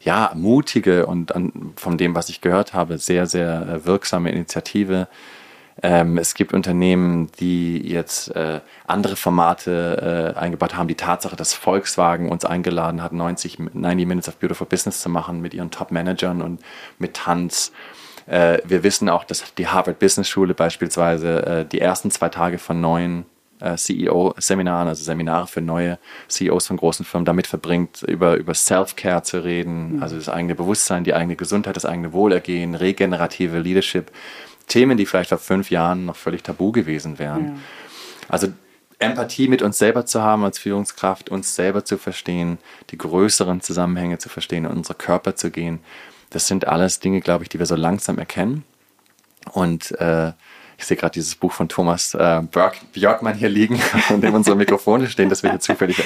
ja, 0.01 0.31
mutige 0.33 1.07
und 1.07 1.35
an, 1.35 1.73
von 1.75 1.97
dem, 1.97 2.15
was 2.15 2.29
ich 2.29 2.39
gehört 2.39 2.73
habe, 2.73 2.97
sehr, 2.97 3.25
sehr 3.25 3.67
äh, 3.67 3.85
wirksame 3.85 4.31
Initiative 4.31 5.09
ähm, 5.81 6.17
es 6.17 6.33
gibt 6.33 6.53
Unternehmen, 6.53 7.31
die 7.39 7.77
jetzt 7.77 8.35
äh, 8.35 8.59
andere 8.87 9.15
Formate 9.15 10.33
äh, 10.35 10.39
eingebaut 10.39 10.75
haben. 10.75 10.87
Die 10.87 10.95
Tatsache, 10.95 11.35
dass 11.35 11.53
Volkswagen 11.53 12.29
uns 12.29 12.43
eingeladen 12.43 13.01
hat, 13.01 13.13
90, 13.13 13.59
90 13.73 14.07
Minutes 14.07 14.27
of 14.27 14.35
Beautiful 14.37 14.67
Business 14.67 14.99
zu 14.99 15.09
machen 15.09 15.41
mit 15.41 15.53
ihren 15.53 15.71
Top-Managern 15.71 16.41
und 16.41 16.61
mit 16.97 17.13
Tanz. 17.13 17.71
Äh, 18.25 18.59
wir 18.65 18.83
wissen 18.83 19.09
auch, 19.09 19.23
dass 19.23 19.53
die 19.55 19.67
Harvard 19.67 19.99
Business 19.99 20.27
Schule 20.27 20.53
beispielsweise 20.53 21.45
äh, 21.45 21.65
die 21.65 21.79
ersten 21.79 22.11
zwei 22.11 22.29
Tage 22.29 22.57
von 22.57 22.81
neuen 22.81 23.25
äh, 23.61 23.75
CEO-Seminaren, 23.75 24.87
also 24.87 25.03
Seminare 25.03 25.47
für 25.47 25.61
neue 25.61 25.97
CEOs 26.27 26.67
von 26.67 26.77
großen 26.77 27.05
Firmen, 27.05 27.25
damit 27.25 27.47
verbringt, 27.47 28.03
über, 28.03 28.35
über 28.35 28.53
Self-Care 28.53 29.23
zu 29.23 29.43
reden, 29.43 29.95
mhm. 29.95 30.03
also 30.03 30.15
das 30.15 30.29
eigene 30.29 30.55
Bewusstsein, 30.55 31.03
die 31.03 31.13
eigene 31.13 31.35
Gesundheit, 31.35 31.75
das 31.75 31.85
eigene 31.85 32.13
Wohlergehen, 32.13 32.75
regenerative 32.75 33.59
Leadership. 33.59 34.11
Themen, 34.69 34.97
die 34.97 35.05
vielleicht 35.05 35.29
vor 35.29 35.37
fünf 35.37 35.69
Jahren 35.69 36.05
noch 36.05 36.15
völlig 36.15 36.43
tabu 36.43 36.71
gewesen 36.71 37.19
wären. 37.19 37.45
Ja. 37.45 37.53
Also 38.29 38.47
Empathie 38.99 39.47
mit 39.47 39.61
uns 39.61 39.77
selber 39.77 40.05
zu 40.05 40.21
haben 40.21 40.43
als 40.43 40.59
Führungskraft, 40.59 41.29
uns 41.29 41.55
selber 41.55 41.83
zu 41.83 41.97
verstehen, 41.97 42.57
die 42.89 42.97
größeren 42.97 43.61
Zusammenhänge 43.61 44.17
zu 44.17 44.29
verstehen, 44.29 44.65
in 44.65 44.71
unsere 44.71 44.97
Körper 44.97 45.35
zu 45.35 45.51
gehen, 45.51 45.79
Das 46.29 46.47
sind 46.47 46.67
alles 46.67 46.99
Dinge, 46.99 47.21
glaube 47.21 47.43
ich, 47.43 47.49
die 47.49 47.59
wir 47.59 47.65
so 47.65 47.75
langsam 47.75 48.19
erkennen. 48.19 48.63
Und 49.51 49.91
äh, 49.99 50.33
ich 50.79 50.85
sehe 50.85 50.95
gerade 50.95 51.11
dieses 51.11 51.35
Buch 51.35 51.51
von 51.51 51.67
Thomas 51.67 52.13
äh, 52.13 52.41
Björkmann 52.93 53.35
hier 53.35 53.49
liegen, 53.49 53.77
von 54.07 54.21
dem 54.21 54.33
unsere 54.33 54.55
Mikrofone 54.55 55.09
stehen, 55.09 55.27
dass 55.27 55.43
wir 55.43 55.49
hier 55.49 55.59
zufällig 55.59 55.97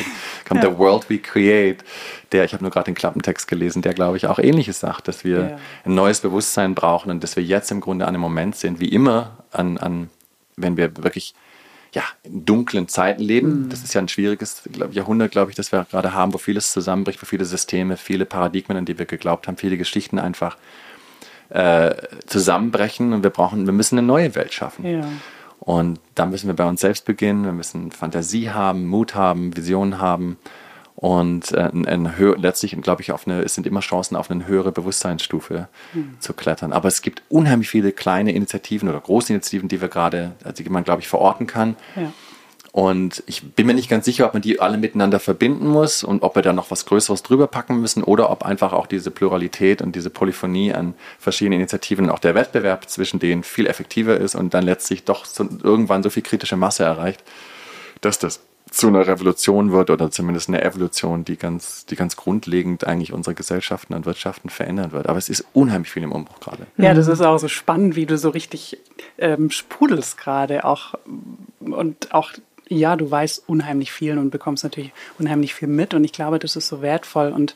kommen. 0.48 0.64
Ja. 0.64 0.72
The 0.72 0.78
World 0.80 1.12
We 1.12 1.20
Create, 1.20 1.84
der, 2.32 2.44
ich 2.44 2.54
habe 2.54 2.64
nur 2.64 2.72
gerade 2.72 2.86
den 2.86 2.96
Klappentext 2.96 3.48
gelesen, 3.48 3.84
der, 3.84 3.94
glaube 3.94 4.18
ich, 4.18 4.26
auch 4.26 4.40
Ähnliches 4.40 4.80
sagt, 4.80 5.08
dass 5.08 5.24
wir 5.24 5.40
ja. 5.40 5.60
ein 5.86 5.94
neues 5.94 6.22
Bewusstsein 6.22 6.74
brauchen 6.74 7.12
und 7.12 7.24
dass 7.24 7.36
wir 7.36 7.44
jetzt 7.44 7.70
im 7.70 7.82
Grunde 7.82 8.06
an 8.06 8.16
einem 8.16 8.22
Moment 8.22 8.56
sind, 8.56 8.80
wie 8.80 8.90
immer, 8.90 9.38
an, 9.52 9.78
an 9.78 10.10
wenn 10.56 10.76
wir 10.76 10.98
wirklich 10.98 11.36
ja, 11.94 12.02
in 12.24 12.44
dunklen 12.44 12.88
Zeiten 12.88 13.22
leben. 13.22 13.66
Mhm. 13.66 13.70
Das 13.70 13.84
ist 13.84 13.94
ja 13.94 14.02
ein 14.02 14.08
schwieriges 14.08 14.64
glaub, 14.72 14.92
Jahrhundert, 14.92 15.32
glaube 15.32 15.52
ich, 15.52 15.56
das 15.56 15.72
wir 15.72 15.86
gerade 15.92 16.16
haben, 16.16 16.34
wo 16.34 16.40
vieles 16.40 16.72
zusammenbricht, 16.72 17.22
wo 17.22 17.28
viele 17.28 17.46
Systeme, 17.46 17.96
viele 17.96 18.26
Paradigmen, 18.26 18.76
an 18.76 18.86
die 18.86 18.98
wir 18.98 19.06
geglaubt 19.06 19.48
haben, 19.48 19.58
viele 19.58 19.78
Geschichten 19.78 20.18
einfach 20.18 20.58
äh, 21.54 21.96
zusammenbrechen 22.26 23.14
und 23.14 23.24
wir 23.24 23.30
brauchen, 23.30 23.66
wir 23.66 23.74
müssen 23.74 23.98
eine 23.98 24.08
neue 24.08 24.36
Welt 24.36 24.54
schaffen. 24.54 24.86
Ja. 24.86 25.08
Und 25.60 26.00
da 26.16 26.26
müssen 26.26 26.48
wir 26.48 26.56
bei 26.56 26.66
uns 26.66 26.82
selbst 26.82 27.06
beginnen. 27.06 27.46
Wir 27.46 27.54
müssen 27.54 27.92
Fantasie 27.92 28.50
haben, 28.50 28.86
Mut 28.86 29.16
haben, 29.16 29.56
Visionen 29.56 30.02
haben 30.02 30.38
und 30.96 31.52
äh, 31.52 31.70
ein, 31.74 31.86
ein 31.86 32.14
letztlich, 32.38 32.80
glaube 32.82 33.02
ich, 33.02 33.12
auf 33.12 33.28
eine, 33.28 33.42
es 33.42 33.56
sind 33.56 33.68
immer 33.68 33.82
Chancen, 33.82 34.16
auf 34.16 34.32
eine 34.32 34.48
höhere 34.48 34.72
Bewusstseinsstufe 34.72 35.68
mhm. 35.94 36.16
zu 36.20 36.34
klettern. 36.34 36.72
Aber 36.72 36.88
es 36.88 37.02
gibt 37.02 37.24
unheimlich 37.30 37.70
viele 37.70 37.92
kleine 37.92 38.32
Initiativen 38.32 38.90
oder 38.90 39.00
große 39.00 39.34
Initiativen, 39.34 39.70
die 39.70 39.82
wir 39.82 39.90
gerade, 39.90 40.34
die 40.58 40.64
man, 40.70 40.84
glaube 40.84 41.02
ich, 41.02 41.08
verorten 41.08 41.48
kann. 41.48 41.76
Ja. 41.96 42.14
Und 42.74 43.22
ich 43.28 43.54
bin 43.54 43.68
mir 43.68 43.76
nicht 43.76 43.88
ganz 43.88 44.04
sicher, 44.04 44.26
ob 44.26 44.34
man 44.34 44.42
die 44.42 44.60
alle 44.60 44.80
miteinander 44.80 45.20
verbinden 45.20 45.68
muss 45.68 46.04
und 46.04 46.24
ob 46.24 46.34
wir 46.34 46.42
da 46.42 46.54
noch 46.54 46.72
was 46.72 46.88
Größeres 46.88 47.22
drüber 47.22 47.46
packen 47.46 47.80
müssen 47.80 48.04
oder 48.04 48.32
ob 48.32 48.44
einfach 48.44 48.74
auch 48.74 48.88
diese 48.88 49.12
Pluralität 49.12 49.84
und 49.84 49.96
diese 49.96 50.10
Polyphonie 50.10 50.74
an 50.74 50.96
verschiedenen 51.20 51.60
Initiativen 51.60 52.06
und 52.06 52.12
auch 52.12 52.18
der 52.18 52.34
Wettbewerb 52.34 52.90
zwischen 52.90 53.20
denen 53.20 53.44
viel 53.44 53.68
effektiver 53.68 54.18
ist 54.18 54.34
und 54.34 54.56
dann 54.56 54.64
letztlich 54.64 55.04
doch 55.04 55.26
so, 55.26 55.48
irgendwann 55.62 56.02
so 56.02 56.10
viel 56.10 56.24
kritische 56.24 56.58
Masse 56.58 56.84
erreicht, 56.84 57.24
dass 58.02 58.18
das 58.18 58.40
zu 58.72 58.88
einer 58.88 59.06
Revolution 59.06 59.72
wird 59.72 59.92
oder 59.92 60.10
zumindest 60.10 60.50
eine 60.50 60.64
Evolution, 60.64 61.26
die 61.26 61.38
ganz, 61.38 61.86
die 61.86 61.96
ganz 61.96 62.16
grundlegend 62.16 62.88
eigentlich 62.88 63.14
unsere 63.14 63.36
Gesellschaften 63.36 63.94
und 63.94 64.08
Wirtschaften 64.08 64.50
verändern 64.50 64.94
wird. 64.94 65.08
Aber 65.10 65.20
es 65.20 65.30
ist 65.30 65.46
unheimlich 65.54 65.92
viel 65.92 66.02
im 66.02 66.12
Umbruch 66.12 66.40
gerade. 66.40 66.66
Ja, 66.78 66.96
das 66.96 67.08
ist 67.08 67.22
auch 67.22 67.38
so 67.38 67.50
spannend, 67.50 67.96
wie 67.96 68.08
du 68.08 68.18
so 68.18 68.30
richtig 68.30 68.80
ähm, 69.20 69.52
sprudelst 69.52 70.18
gerade 70.18 70.66
auch 70.66 70.96
und 71.60 72.16
auch 72.16 72.32
ja, 72.70 72.96
du 72.96 73.10
weißt 73.10 73.44
unheimlich 73.48 73.92
viel 73.92 74.18
und 74.18 74.30
bekommst 74.30 74.64
natürlich 74.64 74.92
unheimlich 75.20 75.54
viel 75.54 75.68
mit. 75.68 75.94
Und 75.94 76.04
ich 76.04 76.14
glaube, 76.14 76.40
das 76.40 76.56
ist 76.56 76.68
so 76.68 76.82
wertvoll. 76.82 77.32
Und 77.32 77.56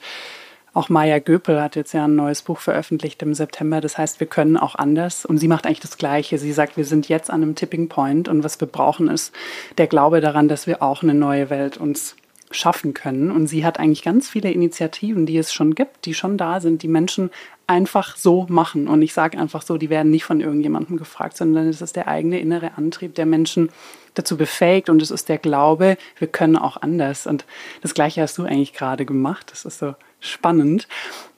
auch 0.74 0.90
Maya 0.90 1.20
Göpel 1.20 1.62
hat 1.62 1.76
jetzt 1.76 1.94
ja 1.94 2.06
ein 2.06 2.16
neues 2.16 2.44
Buch 2.44 2.60
veröffentlicht 2.60 3.22
im 3.24 3.34
September. 3.34 3.82
Das 3.82 3.98
heißt, 3.98 4.20
wir 4.20 4.28
können 4.28 4.58
auch 4.58 4.76
anders. 4.76 5.26
Und 5.26 5.40
sie 5.40 5.48
macht 5.48 5.66
eigentlich 5.66 5.80
das 5.80 5.98
Gleiche. 5.98 6.38
Sie 6.38 6.52
sagt, 6.52 6.78
wir 6.78 6.86
sind 6.86 7.10
jetzt 7.10 7.30
an 7.30 7.42
einem 7.42 7.56
Tipping 7.56 7.90
Point 7.90 8.28
und 8.28 8.44
was 8.44 8.60
wir 8.60 8.68
brauchen 8.68 9.08
ist 9.08 9.34
der 9.78 9.88
Glaube 9.88 10.22
daran, 10.22 10.48
dass 10.48 10.68
wir 10.68 10.84
auch 10.84 11.04
eine 11.04 11.14
neue 11.14 11.50
Welt 11.50 11.78
uns 11.78 12.16
schaffen 12.52 12.94
können. 12.94 13.32
Und 13.32 13.48
sie 13.48 13.66
hat 13.66 13.80
eigentlich 13.80 14.04
ganz 14.04 14.30
viele 14.30 14.52
Initiativen, 14.52 15.26
die 15.26 15.38
es 15.38 15.52
schon 15.52 15.76
gibt, 15.76 16.06
die 16.06 16.14
schon 16.14 16.38
da 16.38 16.60
sind, 16.60 16.84
die 16.84 16.88
Menschen 16.88 17.30
einfach 17.68 18.16
so 18.16 18.46
machen. 18.50 18.88
Und 18.88 19.02
ich 19.02 19.14
sage 19.14 19.38
einfach 19.38 19.62
so, 19.62 19.78
die 19.78 19.90
werden 19.90 20.10
nicht 20.10 20.24
von 20.24 20.40
irgendjemandem 20.40 20.98
gefragt, 20.98 21.38
sondern 21.38 21.68
es 21.68 21.82
ist 21.82 21.98
der 21.98 22.08
eigene 22.08 22.40
innere 22.40 22.78
Antrieb 22.78 23.14
der 23.16 23.26
Menschen 23.26 23.70
dazu 24.14 24.38
befähigt 24.38 24.90
und 24.90 25.02
es 25.02 25.12
ist 25.12 25.30
der 25.30 25.38
Glaube, 25.38 25.98
wir 26.18 26.28
können 26.28 26.56
auch 26.56 26.82
anders. 26.82 27.28
Und 27.28 27.46
das 27.82 27.94
Gleiche 27.94 28.22
hast 28.22 28.38
du 28.38 28.46
eigentlich 28.46 28.74
gerade 28.74 29.06
gemacht. 29.06 29.52
Das 29.52 29.66
ist 29.66 29.80
so 29.80 29.96
spannend. 30.22 30.88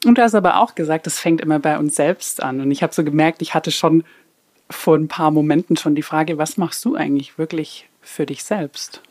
Und 0.06 0.18
du 0.18 0.22
hast 0.22 0.36
aber 0.36 0.62
auch 0.62 0.76
gesagt, 0.76 1.08
es 1.08 1.20
fängt 1.20 1.42
immer 1.42 1.60
bei 1.60 1.78
uns 1.78 1.96
selbst 1.96 2.42
an. 2.42 2.62
Und 2.62 2.72
ich 2.72 2.84
habe 2.84 2.94
so 2.94 3.04
gemerkt, 3.04 3.42
ich 3.42 3.54
hatte 3.54 3.72
schon 3.72 4.04
vor 4.70 4.96
ein 4.96 5.08
paar 5.08 5.32
Momenten 5.32 5.78
schon 5.78 5.96
die 5.96 6.04
Frage, 6.04 6.38
was 6.38 6.58
machst 6.58 6.86
du 6.86 6.96
eigentlich 6.96 7.38
wirklich 7.38 7.90
für 8.02 8.28
dich 8.28 8.44
selbst, 8.44 9.02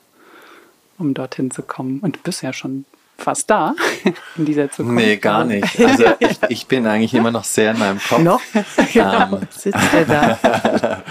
um 0.99 1.15
dorthin 1.15 1.51
zu 1.51 1.63
kommen? 1.63 1.99
Und 1.99 2.17
du 2.17 2.21
bist 2.21 2.43
ja 2.43 2.53
schon 2.53 2.85
fast 3.19 3.51
da 3.51 3.75
in 4.37 4.45
dieser 4.45 4.71
Zukunft. 4.71 4.95
Nee, 4.95 5.17
gar 5.17 5.45
nicht. 5.45 5.79
Also 5.81 6.05
ich, 6.21 6.39
ich 6.49 6.67
bin 6.67 6.87
eigentlich 6.87 7.15
immer 7.15 7.31
noch 7.31 7.45
sehr 7.45 7.73
in 7.73 7.79
meinem 7.79 7.99
Kopf. 7.99 8.21
Noch? 8.21 8.41
Genau, 8.93 9.37
ähm, 9.37 9.49
sitzt 9.51 9.79
er 9.93 10.05
da. 10.05 11.03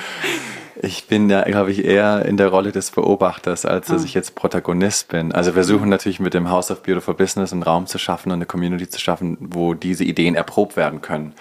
Ich 0.81 1.07
bin 1.07 1.29
ja, 1.29 1.43
glaube 1.43 1.71
ich, 1.71 1.83
eher 1.83 2.25
in 2.25 2.37
der 2.37 2.47
Rolle 2.49 2.71
des 2.71 2.91
Beobachters, 2.91 3.65
als 3.65 3.87
dass 3.87 4.01
ah. 4.01 4.05
ich 4.05 4.13
jetzt 4.13 4.35
Protagonist 4.35 5.09
bin. 5.09 5.31
Also 5.31 5.49
wir 5.49 5.63
versuchen 5.63 5.89
natürlich 5.89 6.19
mit 6.19 6.33
dem 6.33 6.49
House 6.49 6.71
of 6.71 6.83
Beautiful 6.83 7.13
Business 7.13 7.51
einen 7.51 7.63
Raum 7.63 7.87
zu 7.87 7.97
schaffen 7.97 8.29
und 8.31 8.35
eine 8.35 8.45
Community 8.45 8.87
zu 8.89 8.99
schaffen, 8.99 9.37
wo 9.39 9.73
diese 9.73 10.03
Ideen 10.03 10.35
erprobt 10.35 10.77
werden 10.77 11.01
können. 11.01 11.33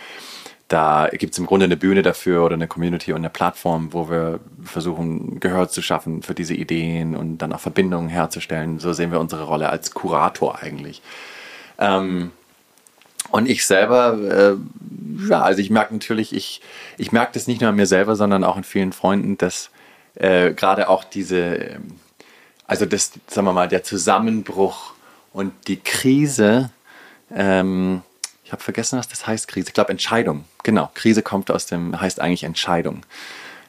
Da 0.69 1.09
gibt 1.12 1.33
es 1.33 1.39
im 1.39 1.47
Grunde 1.47 1.64
eine 1.64 1.77
Bühne 1.77 2.03
dafür 2.03 2.45
oder 2.45 2.55
eine 2.55 2.67
Community 2.67 3.12
und 3.12 3.19
eine 3.19 3.31
Plattform, 3.31 3.93
wo 3.93 4.11
wir 4.11 4.41
versuchen, 4.64 5.39
Gehör 5.39 5.69
zu 5.69 5.81
schaffen 5.81 6.23
für 6.23 6.35
diese 6.35 6.55
Ideen 6.55 7.14
und 7.14 7.39
dann 7.39 7.53
auch 7.53 7.61
Verbindungen 7.61 8.09
herzustellen. 8.09 8.81
So 8.81 8.93
sehen 8.93 9.12
wir 9.12 9.21
unsere 9.21 9.45
Rolle 9.45 9.71
als 9.71 9.93
Kurator 9.93 10.61
eigentlich. 10.61 11.03
Ähm, 11.79 12.33
und 13.31 13.49
ich 13.49 13.64
selber, 13.64 14.19
äh, 14.19 15.29
ja, 15.29 15.43
also 15.43 15.61
ich 15.61 15.71
merke 15.71 15.95
natürlich, 15.95 16.35
ich, 16.35 16.61
ich 16.99 17.12
merke 17.12 17.33
das 17.35 17.47
nicht 17.47 17.61
nur 17.61 17.71
an 17.71 17.77
mir 17.77 17.87
selber, 17.87 18.17
sondern 18.17 18.43
auch 18.43 18.57
an 18.57 18.64
vielen 18.64 18.93
Freunden, 18.93 19.39
dass 19.39 19.71
äh, 20.14 20.53
gerade 20.53 20.89
auch 20.89 21.05
diese, 21.05 21.79
also 22.67 22.87
das, 22.87 23.12
sagen 23.29 23.47
wir 23.47 23.53
mal, 23.53 23.69
der 23.69 23.85
Zusammenbruch 23.85 24.95
und 25.33 25.53
die 25.69 25.79
Krise, 25.79 26.71
ähm, 27.35 28.03
ich 28.47 28.53
habe 28.53 28.62
vergessen, 28.62 28.97
was 28.97 29.09
das 29.09 29.26
heißt, 29.26 29.49
Krise. 29.49 29.66
Ich 29.66 29.74
glaube, 29.74 29.90
Entscheidung. 29.90 30.44
Genau, 30.62 30.88
Krise 30.94 31.22
kommt 31.22 31.51
aus 31.51 31.66
dem, 31.66 32.01
heißt 32.01 32.20
eigentlich 32.20 32.44
Entscheidung. 32.44 33.05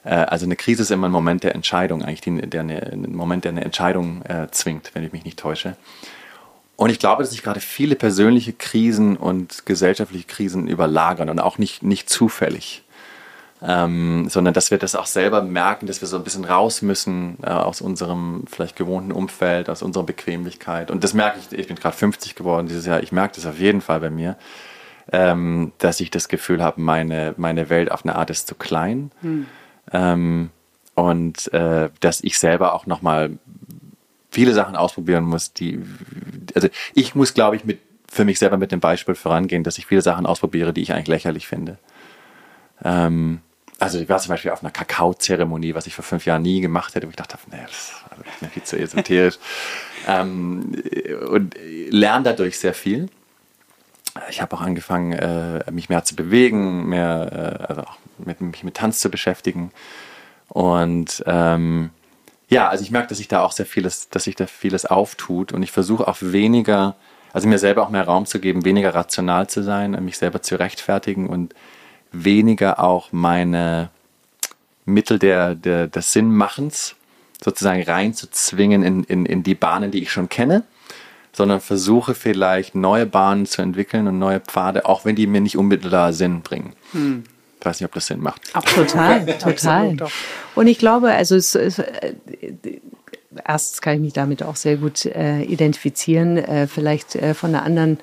Äh, 0.04 0.10
also 0.10 0.46
eine 0.46 0.56
Krise 0.56 0.84
ist 0.84 0.92
immer 0.92 1.10
ein 1.10 1.12
Moment 1.12 1.44
der 1.44 1.56
Entscheidung, 1.56 2.04
eigentlich 2.04 2.22
die, 2.22 2.48
der 2.48 2.62
eine, 2.62 2.84
ein 2.94 3.16
Moment, 3.16 3.44
der 3.44 3.54
eine 3.54 3.66
Entscheidung 3.66 4.22
äh, 4.26 4.48
zwingt, 4.52 4.92
wenn 4.94 5.04
ich 5.04 5.12
mich 5.12 5.26
nicht 5.26 5.40
täusche. 5.40 5.76
Und 6.76 6.92
ich 6.92 7.00
glaube, 7.00 7.24
dass 7.24 7.32
sich 7.32 7.42
gerade 7.42 7.60
viele 7.60 7.96
persönliche 7.96 8.54
Krisen 8.54 9.18
und 9.18 9.66
gesellschaftliche 9.66 10.28
Krisen 10.28 10.68
überlagern 10.68 11.32
und 11.32 11.40
auch 11.40 11.58
nicht, 11.58 11.82
nicht 11.82 12.08
zufällig. 12.08 12.84
Ähm, 13.60 14.30
sondern 14.30 14.54
dass 14.54 14.70
wir 14.70 14.78
das 14.78 14.94
auch 14.94 15.08
selber 15.08 15.42
merken, 15.42 15.88
dass 15.88 16.02
wir 16.02 16.08
so 16.08 16.18
ein 16.18 16.24
bisschen 16.24 16.46
raus 16.46 16.84
müssen 16.84 17.38
äh, 17.42 17.50
aus 17.50 17.82
unserem 17.82 18.44
vielleicht 18.48 18.76
gewohnten 18.76 19.12
Umfeld, 19.12 19.68
aus 19.68 19.82
unserer 19.82 20.04
Bequemlichkeit. 20.04 20.92
Und 20.92 21.04
das 21.04 21.16
merke 21.16 21.40
ich, 21.40 21.58
ich 21.58 21.68
bin 21.68 21.76
gerade 21.76 21.98
50 21.98 22.36
geworden 22.36 22.68
dieses 22.68 22.86
Jahr, 22.86 23.02
ich 23.02 23.12
merke 23.12 23.34
das 23.36 23.48
auf 23.48 23.58
jeden 23.58 23.82
Fall 23.82 24.00
bei 24.00 24.12
mir, 24.12 24.38
ähm, 25.12 25.72
dass 25.80 26.00
ich 26.00 26.12
das 26.12 26.28
Gefühl 26.28 26.62
habe, 26.62 26.80
meine, 26.80 27.34
meine 27.38 27.72
Welt 27.72 27.92
auf 27.92 28.06
eine 28.06 28.16
Art 28.16 28.30
ist 28.30 28.48
zu 28.48 28.54
klein. 28.54 29.10
Hm. 29.22 29.48
Ähm, 29.92 30.50
und 30.94 31.52
äh, 31.54 31.90
dass 32.00 32.22
ich 32.22 32.38
selber 32.38 32.74
auch 32.74 32.86
nochmal 32.86 33.40
viele 34.30 34.54
Sachen 34.54 34.76
ausprobieren 34.76 35.24
muss, 35.24 35.54
die, 35.54 35.80
also 36.54 36.68
ich 36.94 37.16
muss, 37.16 37.34
glaube 37.34 37.56
ich, 37.56 37.66
mit, 37.66 37.80
für 38.08 38.24
mich 38.24 38.38
selber 38.38 38.58
mit 38.58 38.72
dem 38.72 38.80
Beispiel 38.80 39.16
vorangehen, 39.16 39.64
dass 39.64 39.80
ich 39.80 39.88
viele 39.88 40.02
Sachen 40.04 40.28
ausprobiere, 40.28 40.74
die 40.74 40.82
ich 40.82 40.94
eigentlich 40.94 41.08
lächerlich 41.08 41.48
finde. 41.48 41.80
Ähm, 42.84 43.42
also 43.80 44.00
ich 44.00 44.10
war 44.10 44.18
zum 44.20 44.30
Beispiel 44.30 44.52
auf 44.52 44.64
einer 44.64 44.72
Kakaozeremonie, 44.72 45.76
was 45.76 45.88
ich 45.88 45.94
vor 45.94 46.04
fünf 46.04 46.26
Jahren 46.26 46.42
nie 46.42 46.62
gemacht 46.62 46.96
hätte, 46.96 47.06
wo 47.06 47.12
ich 47.12 47.16
dachte, 47.16 47.38
nee, 47.52 47.58
das 47.62 47.94
ist 48.34 48.42
mir 48.42 48.50
viel 48.50 48.64
zu 48.64 48.78
esoterisch. 48.78 49.38
ähm, 50.08 50.82
und 51.30 51.56
lerne 51.90 52.24
dadurch 52.26 52.58
sehr 52.58 52.74
viel. 52.74 53.10
Ich 54.30 54.42
habe 54.42 54.56
auch 54.56 54.62
angefangen, 54.62 55.14
äh, 55.14 55.72
mich 55.72 55.90
mehr 55.90 56.04
zu 56.04 56.16
bewegen, 56.16 56.88
mehr, 56.88 57.60
äh, 57.60 57.66
also 57.66 57.82
auch 57.84 57.98
mit, 58.18 58.42
mich 58.42 58.64
mit 58.64 58.76
Tanz 58.76 59.00
zu 59.00 59.12
beschäftigen. 59.12 59.72
Und 60.50 61.24
ähm, 61.28 61.92
ja, 62.50 62.70
also 62.70 62.84
ich 62.84 62.92
merke, 62.92 63.10
dass 63.10 63.20
sich 63.20 63.28
da 63.28 63.44
auch 63.44 63.52
sehr 63.52 63.66
vieles, 63.66 64.10
dass 64.10 64.24
sich 64.24 64.36
da 64.36 64.48
vieles 64.48 64.86
auftut 64.86 65.52
und 65.52 65.62
ich 65.62 65.72
versuche 65.72 66.08
auch 66.08 66.18
weniger, 66.22 66.96
also 67.34 67.48
mir 67.48 67.60
selber 67.60 67.84
auch 67.84 67.90
mehr 67.90 68.06
Raum 68.06 68.26
zu 68.26 68.40
geben, 68.40 68.66
weniger 68.66 68.96
rational 68.96 69.48
zu 69.48 69.62
sein, 69.62 69.92
mich 70.04 70.18
selber 70.18 70.42
zu 70.42 70.56
rechtfertigen 70.58 71.28
und 71.28 71.54
weniger 72.12 72.84
auch 72.84 73.12
meine 73.12 73.90
Mittel 74.86 75.20
der, 75.20 75.56
der, 75.56 75.88
des 75.88 76.14
Sinnmachens 76.14 76.96
sozusagen 77.44 77.84
reinzuzwingen 77.84 78.84
in, 78.84 79.04
in, 79.04 79.26
in 79.26 79.44
die 79.44 79.56
Bahnen, 79.56 79.92
die 79.92 80.02
ich 80.02 80.12
schon 80.12 80.30
kenne, 80.30 80.64
sondern 81.34 81.62
versuche 81.62 82.16
vielleicht 82.16 82.74
neue 82.74 83.06
Bahnen 83.06 83.46
zu 83.46 83.62
entwickeln 83.62 84.08
und 84.08 84.18
neue 84.18 84.40
Pfade, 84.40 84.86
auch 84.86 85.06
wenn 85.06 85.16
die 85.16 85.28
mir 85.28 85.42
nicht 85.42 85.58
unmittelbar 85.58 86.14
Sinn 86.14 86.42
bringen. 86.42 86.74
Hm. 86.94 87.24
Ich 87.60 87.66
weiß 87.66 87.80
nicht, 87.80 87.88
ob 87.88 87.94
das 87.94 88.08
Sinn 88.08 88.22
macht. 88.22 88.54
Total, 88.54 89.26
total. 89.38 89.98
Und 90.56 90.68
ich 90.68 90.78
glaube, 90.78 91.12
also 91.12 91.36
es, 91.36 91.54
es, 91.56 91.80
äh, 91.80 92.14
erstens 93.46 93.82
kann 93.82 93.96
ich 93.96 94.00
mich 94.00 94.14
damit 94.14 94.44
auch 94.44 94.56
sehr 94.56 94.78
gut 94.78 95.06
äh, 95.06 95.42
identifizieren, 95.42 96.38
äh, 96.38 96.68
vielleicht 96.68 97.16
äh, 97.16 97.34
von 97.34 97.52
der 97.52 97.64
anderen 97.64 98.00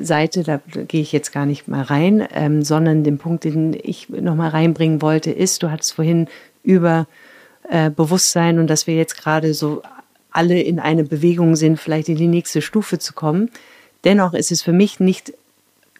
Seite, 0.00 0.42
da 0.42 0.60
gehe 0.88 1.00
ich 1.00 1.12
jetzt 1.12 1.32
gar 1.32 1.46
nicht 1.46 1.68
mal 1.68 1.82
rein, 1.82 2.26
ähm, 2.34 2.62
sondern 2.62 3.04
den 3.04 3.18
Punkt, 3.18 3.44
den 3.44 3.76
ich 3.80 4.08
noch 4.08 4.34
mal 4.34 4.48
reinbringen 4.48 5.02
wollte, 5.02 5.30
ist, 5.30 5.62
du 5.62 5.70
hattest 5.70 5.94
vorhin 5.94 6.28
über 6.62 7.06
äh, 7.68 7.90
Bewusstsein 7.90 8.58
und 8.58 8.68
dass 8.68 8.86
wir 8.86 8.94
jetzt 8.94 9.16
gerade 9.16 9.54
so 9.54 9.82
alle 10.30 10.60
in 10.60 10.78
eine 10.78 11.04
Bewegung 11.04 11.56
sind, 11.56 11.78
vielleicht 11.78 12.08
in 12.08 12.16
die 12.16 12.28
nächste 12.28 12.62
Stufe 12.62 12.98
zu 12.98 13.12
kommen. 13.12 13.50
Dennoch 14.04 14.34
ist 14.34 14.52
es 14.52 14.62
für 14.62 14.72
mich 14.72 15.00
nicht 15.00 15.32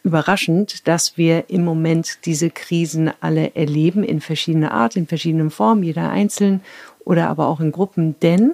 überraschend, 0.03 0.87
dass 0.87 1.17
wir 1.17 1.49
im 1.49 1.63
Moment 1.63 2.25
diese 2.25 2.49
Krisen 2.49 3.11
alle 3.19 3.55
erleben 3.55 4.03
in 4.03 4.21
verschiedener 4.21 4.71
Art, 4.71 4.95
in 4.95 5.07
verschiedenen 5.07 5.51
Formen, 5.51 5.83
jeder 5.83 6.09
einzeln 6.09 6.61
oder 7.05 7.29
aber 7.29 7.47
auch 7.47 7.59
in 7.59 7.71
Gruppen. 7.71 8.15
Denn 8.21 8.53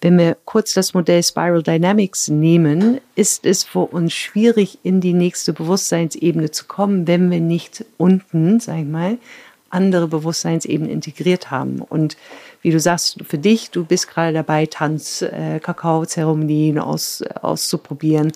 wenn 0.00 0.18
wir 0.18 0.36
kurz 0.44 0.72
das 0.74 0.94
Modell 0.94 1.22
Spiral 1.22 1.62
Dynamics 1.62 2.28
nehmen, 2.28 3.00
ist 3.14 3.46
es 3.46 3.64
für 3.64 3.80
uns 3.80 4.12
schwierig, 4.12 4.78
in 4.82 5.00
die 5.00 5.12
nächste 5.12 5.52
Bewusstseinsebene 5.52 6.50
zu 6.50 6.66
kommen, 6.66 7.06
wenn 7.06 7.30
wir 7.30 7.40
nicht 7.40 7.84
unten, 7.96 8.60
sag 8.60 8.78
ich 8.78 8.86
mal, 8.86 9.18
andere 9.70 10.08
Bewusstseinsebenen 10.08 10.90
integriert 10.90 11.50
haben. 11.50 11.80
Und 11.80 12.16
wie 12.62 12.70
du 12.70 12.80
sagst, 12.80 13.18
für 13.26 13.38
dich, 13.38 13.70
du 13.70 13.84
bist 13.84 14.08
gerade 14.08 14.32
dabei, 14.32 14.66
Tanz, 14.66 15.20
äh, 15.20 15.58
Kakao-Zeremonien 15.60 16.78
aus, 16.78 17.22
auszuprobieren. 17.42 18.32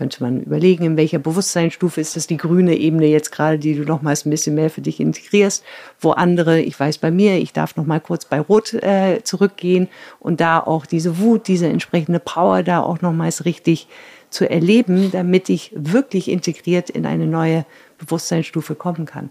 Könnte 0.00 0.22
man 0.22 0.40
überlegen, 0.40 0.84
in 0.84 0.96
welcher 0.96 1.18
Bewusstseinsstufe 1.18 2.00
ist 2.00 2.16
das 2.16 2.26
die 2.26 2.38
grüne 2.38 2.74
Ebene 2.74 3.04
jetzt 3.04 3.32
gerade, 3.32 3.58
die 3.58 3.74
du 3.74 3.82
nochmals 3.82 4.24
ein 4.24 4.30
bisschen 4.30 4.54
mehr 4.54 4.70
für 4.70 4.80
dich 4.80 4.98
integrierst, 4.98 5.62
wo 6.00 6.12
andere, 6.12 6.58
ich 6.62 6.80
weiß 6.80 6.96
bei 6.96 7.10
mir, 7.10 7.36
ich 7.36 7.52
darf 7.52 7.76
nochmal 7.76 8.00
kurz 8.00 8.24
bei 8.24 8.40
Rot 8.40 8.72
äh, 8.72 9.20
zurückgehen 9.24 9.88
und 10.18 10.40
da 10.40 10.58
auch 10.58 10.86
diese 10.86 11.18
Wut, 11.18 11.48
diese 11.48 11.66
entsprechende 11.66 12.18
Power 12.18 12.62
da 12.62 12.80
auch 12.80 13.02
nochmals 13.02 13.44
richtig 13.44 13.88
zu 14.30 14.48
erleben, 14.48 15.10
damit 15.10 15.50
ich 15.50 15.70
wirklich 15.76 16.30
integriert 16.30 16.88
in 16.88 17.04
eine 17.04 17.26
neue 17.26 17.66
Bewusstseinsstufe 17.98 18.76
kommen 18.76 19.04
kann. 19.04 19.30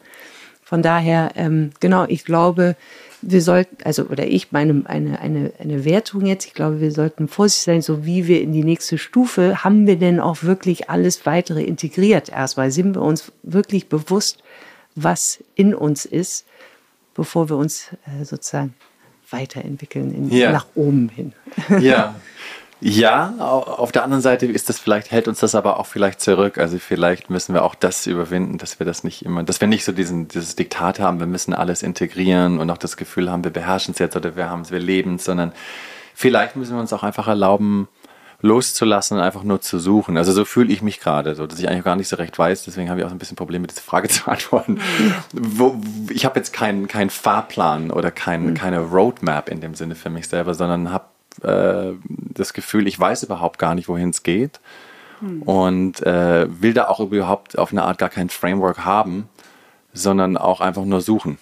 Von 0.70 0.84
daher, 0.84 1.32
ähm, 1.34 1.72
genau, 1.80 2.05
ich 2.07 2.26
glaube, 2.26 2.76
wir 3.24 3.41
sollten, 3.41 3.78
also 3.86 4.03
oder 4.03 4.28
ich 4.28 4.51
meine 4.51 4.84
eine, 4.86 5.20
eine, 5.20 5.51
eine 5.57 5.84
Wertung 5.84 6.28
jetzt, 6.28 6.45
ich 6.45 6.53
glaube, 6.53 6.80
wir 6.80 6.91
sollten 6.91 7.28
vorsichtig 7.28 7.63
sein, 7.63 7.82
so 7.82 8.05
wie 8.05 8.28
wir 8.28 8.39
in 8.39 8.53
die 8.53 8.63
nächste 8.63 8.99
Stufe, 8.99 9.63
haben 9.63 9.88
wir 9.88 9.95
denn 9.95 10.20
auch 10.20 10.43
wirklich 10.43 10.88
alles 10.88 11.26
weitere 11.26 11.63
integriert 11.63 12.30
erstmal? 12.30 12.70
Sind 12.70 12.93
wir 12.93 13.01
uns 13.01 13.32
wirklich 13.41 13.89
bewusst, 13.89 14.43
was 14.93 15.43
in 15.55 15.74
uns 15.74 16.05
ist, 16.05 16.45
bevor 17.15 17.49
wir 17.49 17.57
uns 17.57 17.88
äh, 18.05 18.24
sozusagen 18.24 18.76
weiterentwickeln 19.32 20.13
in, 20.13 20.30
ja. 20.30 20.51
nach 20.51 20.67
oben 20.76 21.09
hin? 21.09 21.34
Ja, 21.80 22.13
Ja, 22.82 23.34
auf 23.38 23.91
der 23.91 24.03
anderen 24.03 24.21
Seite 24.21 24.45
ist 24.45 24.69
das 24.69 24.80
vielleicht, 24.80 25.11
hält 25.11 25.27
uns 25.27 25.39
das 25.39 25.53
aber 25.53 25.80
auch 25.80 25.86
vielleicht 25.86 26.21
zurück. 26.21 26.57
Also 26.57 26.77
vielleicht 26.80 27.30
müssen 27.30 27.53
wir 27.53 27.63
auch 27.63 27.75
das 27.75 28.07
überwinden, 28.07 28.57
dass 28.57 28.80
wir 28.80 28.86
das 28.86 29.03
nicht 29.03 29.25
immer, 29.25 29.43
dass 29.43 29.59
wir 29.59 29.67
nicht 29.67 29.84
so 29.84 29.91
diesen, 29.91 30.30
dieses 30.30 30.55
Diktat 30.55 30.99
haben, 30.99 31.19
wir 31.19 31.27
müssen 31.27 31.53
alles 31.53 31.84
integrieren 31.84 32.59
und 32.59 32.69
auch 32.69 32.77
das 32.77 32.95
Gefühl 32.95 33.30
haben, 33.30 33.43
wir 33.43 33.51
beherrschen 33.51 33.93
es 33.93 33.99
jetzt 33.99 34.15
oder 34.15 34.38
wir 34.38 34.49
haben 34.49 34.61
es, 34.61 34.71
wir 34.71 34.80
leben 34.80 35.15
es, 35.15 35.25
sondern 35.25 35.51
vielleicht 36.15 36.55
müssen 36.55 36.73
wir 36.73 36.80
uns 36.80 36.93
auch 36.93 37.03
einfach 37.03 37.27
erlauben, 37.27 37.89
loszulassen 38.41 39.17
und 39.17 39.23
einfach 39.23 39.43
nur 39.43 39.59
zu 39.59 39.80
suchen. 39.80 40.15
Also 40.15 40.32
so 40.32 40.45
fühle 40.45 40.71
ich 40.71 40.82
mich 40.82 41.01
gerade, 41.01 41.36
so 41.36 41.45
dass 41.45 41.59
ich 41.59 41.67
eigentlich 41.67 41.84
gar 41.84 41.97
nicht 41.97 42.07
so 42.07 42.15
recht 42.15 42.39
weiß. 42.39 42.63
Deswegen 42.63 42.89
habe 42.89 43.01
ich 43.01 43.05
auch 43.05 43.11
ein 43.11 43.17
bisschen 43.17 43.36
Probleme, 43.36 43.67
diese 43.67 43.82
Frage 43.82 44.07
zu 44.09 44.23
beantworten. 44.23 44.80
Wo, 45.34 45.75
ich 46.09 46.23
habe 46.23 46.39
jetzt 46.39 46.53
keinen 46.53 46.88
keinen 46.88 47.09
Fahrplan 47.09 47.91
oder 47.91 48.11
kein, 48.11 48.51
mhm. 48.51 48.53
keine 48.53 48.80
Roadmap 48.80 49.49
in 49.49 49.59
dem 49.59 49.75
Sinne 49.75 49.95
für 49.95 50.09
mich 50.09 50.30
selber, 50.30 50.53
sondern 50.53 50.93
habe 50.93 51.05
äh, 51.43 51.93
das 52.09 52.53
Gefühl, 52.53 52.87
ich 52.87 52.99
weiß 52.99 53.23
überhaupt 53.23 53.59
gar 53.59 53.75
nicht, 53.75 53.87
wohin 53.87 54.09
es 54.09 54.23
geht. 54.23 54.59
Hm. 55.19 55.41
Und 55.43 56.01
äh, 56.05 56.47
will 56.61 56.73
da 56.73 56.87
auch 56.87 56.99
überhaupt 56.99 57.57
auf 57.57 57.71
eine 57.71 57.83
Art 57.83 57.97
gar 57.97 58.09
kein 58.09 58.29
Framework 58.29 58.85
haben, 58.85 59.29
sondern 59.93 60.37
auch 60.37 60.61
einfach 60.61 60.85
nur 60.85 61.01
suchen 61.01 61.37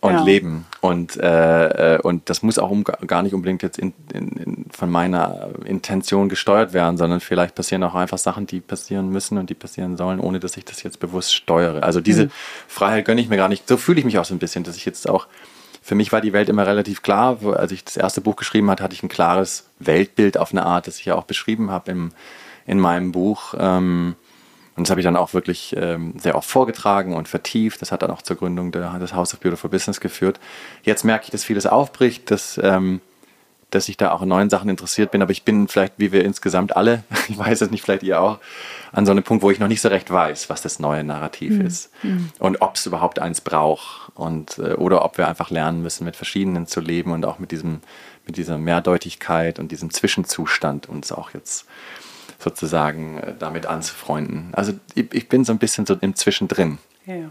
und 0.00 0.12
ja. 0.12 0.22
leben. 0.22 0.66
Und, 0.80 1.16
äh, 1.16 1.94
äh 1.94 2.00
und 2.00 2.28
das 2.28 2.42
muss 2.42 2.58
auch 2.58 2.70
um, 2.70 2.84
gar 2.84 3.22
nicht 3.22 3.34
unbedingt 3.34 3.62
jetzt 3.62 3.78
in, 3.78 3.92
in, 4.12 4.28
in, 4.28 4.64
von 4.70 4.90
meiner 4.90 5.50
Intention 5.64 6.28
gesteuert 6.28 6.72
werden, 6.72 6.96
sondern 6.96 7.20
vielleicht 7.20 7.54
passieren 7.54 7.82
auch 7.82 7.94
einfach 7.94 8.18
Sachen, 8.18 8.46
die 8.46 8.60
passieren 8.60 9.10
müssen 9.10 9.38
und 9.38 9.50
die 9.50 9.54
passieren 9.54 9.96
sollen, 9.96 10.20
ohne 10.20 10.38
dass 10.38 10.56
ich 10.56 10.64
das 10.64 10.82
jetzt 10.82 11.00
bewusst 11.00 11.34
steuere. 11.34 11.82
Also 11.82 12.00
diese 12.00 12.24
hm. 12.24 12.30
Freiheit 12.68 13.04
gönne 13.04 13.20
ich 13.20 13.28
mir 13.28 13.36
gar 13.36 13.48
nicht. 13.48 13.68
So 13.68 13.76
fühle 13.76 13.98
ich 13.98 14.04
mich 14.04 14.18
auch 14.18 14.24
so 14.24 14.34
ein 14.34 14.38
bisschen, 14.38 14.64
dass 14.64 14.76
ich 14.76 14.84
jetzt 14.84 15.08
auch 15.08 15.26
für 15.86 15.94
mich 15.94 16.10
war 16.10 16.20
die 16.20 16.32
Welt 16.32 16.48
immer 16.48 16.66
relativ 16.66 17.02
klar. 17.02 17.38
Als 17.54 17.70
ich 17.70 17.84
das 17.84 17.96
erste 17.96 18.20
Buch 18.20 18.34
geschrieben 18.34 18.68
hatte, 18.70 18.82
hatte 18.82 18.94
ich 18.94 19.04
ein 19.04 19.08
klares 19.08 19.70
Weltbild 19.78 20.36
auf 20.36 20.50
eine 20.50 20.66
Art, 20.66 20.88
das 20.88 20.98
ich 20.98 21.04
ja 21.04 21.14
auch 21.14 21.22
beschrieben 21.22 21.70
habe 21.70 21.92
im, 21.92 22.10
in 22.66 22.80
meinem 22.80 23.12
Buch. 23.12 23.54
Ähm, 23.56 24.16
und 24.74 24.84
das 24.84 24.90
habe 24.90 25.00
ich 25.00 25.04
dann 25.04 25.14
auch 25.14 25.32
wirklich 25.32 25.76
ähm, 25.78 26.14
sehr 26.18 26.34
oft 26.34 26.50
vorgetragen 26.50 27.14
und 27.14 27.28
vertieft. 27.28 27.80
Das 27.82 27.92
hat 27.92 28.02
dann 28.02 28.10
auch 28.10 28.22
zur 28.22 28.34
Gründung 28.34 28.72
des 28.72 29.14
House 29.14 29.32
of 29.32 29.38
Beautiful 29.38 29.70
Business 29.70 30.00
geführt. 30.00 30.40
Jetzt 30.82 31.04
merke 31.04 31.26
ich, 31.26 31.30
dass 31.30 31.44
vieles 31.44 31.66
aufbricht, 31.66 32.32
dass, 32.32 32.58
ähm, 32.60 33.00
dass 33.70 33.88
ich 33.88 33.96
da 33.96 34.10
auch 34.10 34.22
in 34.22 34.28
neuen 34.28 34.50
Sachen 34.50 34.68
interessiert 34.68 35.12
bin. 35.12 35.22
Aber 35.22 35.30
ich 35.30 35.44
bin 35.44 35.68
vielleicht, 35.68 35.92
wie 35.98 36.10
wir 36.10 36.24
insgesamt 36.24 36.76
alle, 36.76 37.04
ich 37.28 37.38
weiß 37.38 37.60
es 37.60 37.70
nicht, 37.70 37.84
vielleicht 37.84 38.02
ihr 38.02 38.20
auch, 38.20 38.40
an 38.92 39.06
so 39.06 39.12
einem 39.12 39.22
Punkt, 39.22 39.42
wo 39.42 39.50
ich 39.50 39.58
noch 39.58 39.68
nicht 39.68 39.80
so 39.80 39.88
recht 39.88 40.10
weiß, 40.10 40.50
was 40.50 40.62
das 40.62 40.78
neue 40.78 41.04
Narrativ 41.04 41.54
mhm. 41.54 41.66
ist 41.66 41.90
mhm. 42.02 42.30
und 42.38 42.60
ob 42.62 42.76
es 42.76 42.86
überhaupt 42.86 43.18
eins 43.18 43.40
braucht 43.40 44.12
und 44.14 44.58
äh, 44.58 44.74
oder 44.74 45.04
ob 45.04 45.18
wir 45.18 45.28
einfach 45.28 45.50
lernen 45.50 45.82
müssen, 45.82 46.04
mit 46.04 46.16
verschiedenen 46.16 46.66
zu 46.66 46.80
leben 46.80 47.12
und 47.12 47.24
auch 47.24 47.38
mit 47.38 47.50
diesem 47.50 47.80
mit 48.26 48.36
dieser 48.36 48.58
Mehrdeutigkeit 48.58 49.58
und 49.58 49.70
diesem 49.70 49.90
Zwischenzustand 49.90 50.88
uns 50.88 51.12
auch 51.12 51.30
jetzt 51.32 51.66
sozusagen 52.38 53.18
äh, 53.18 53.34
damit 53.38 53.66
anzufreunden. 53.66 54.48
Also 54.52 54.72
ich, 54.94 55.12
ich, 55.12 55.28
bin 55.28 55.44
so 55.44 55.52
ein 55.52 55.58
bisschen 55.58 55.86
so 55.86 55.94
im 55.94 56.14
Zwischendrin. 56.14 56.78
Ja. 57.06 57.30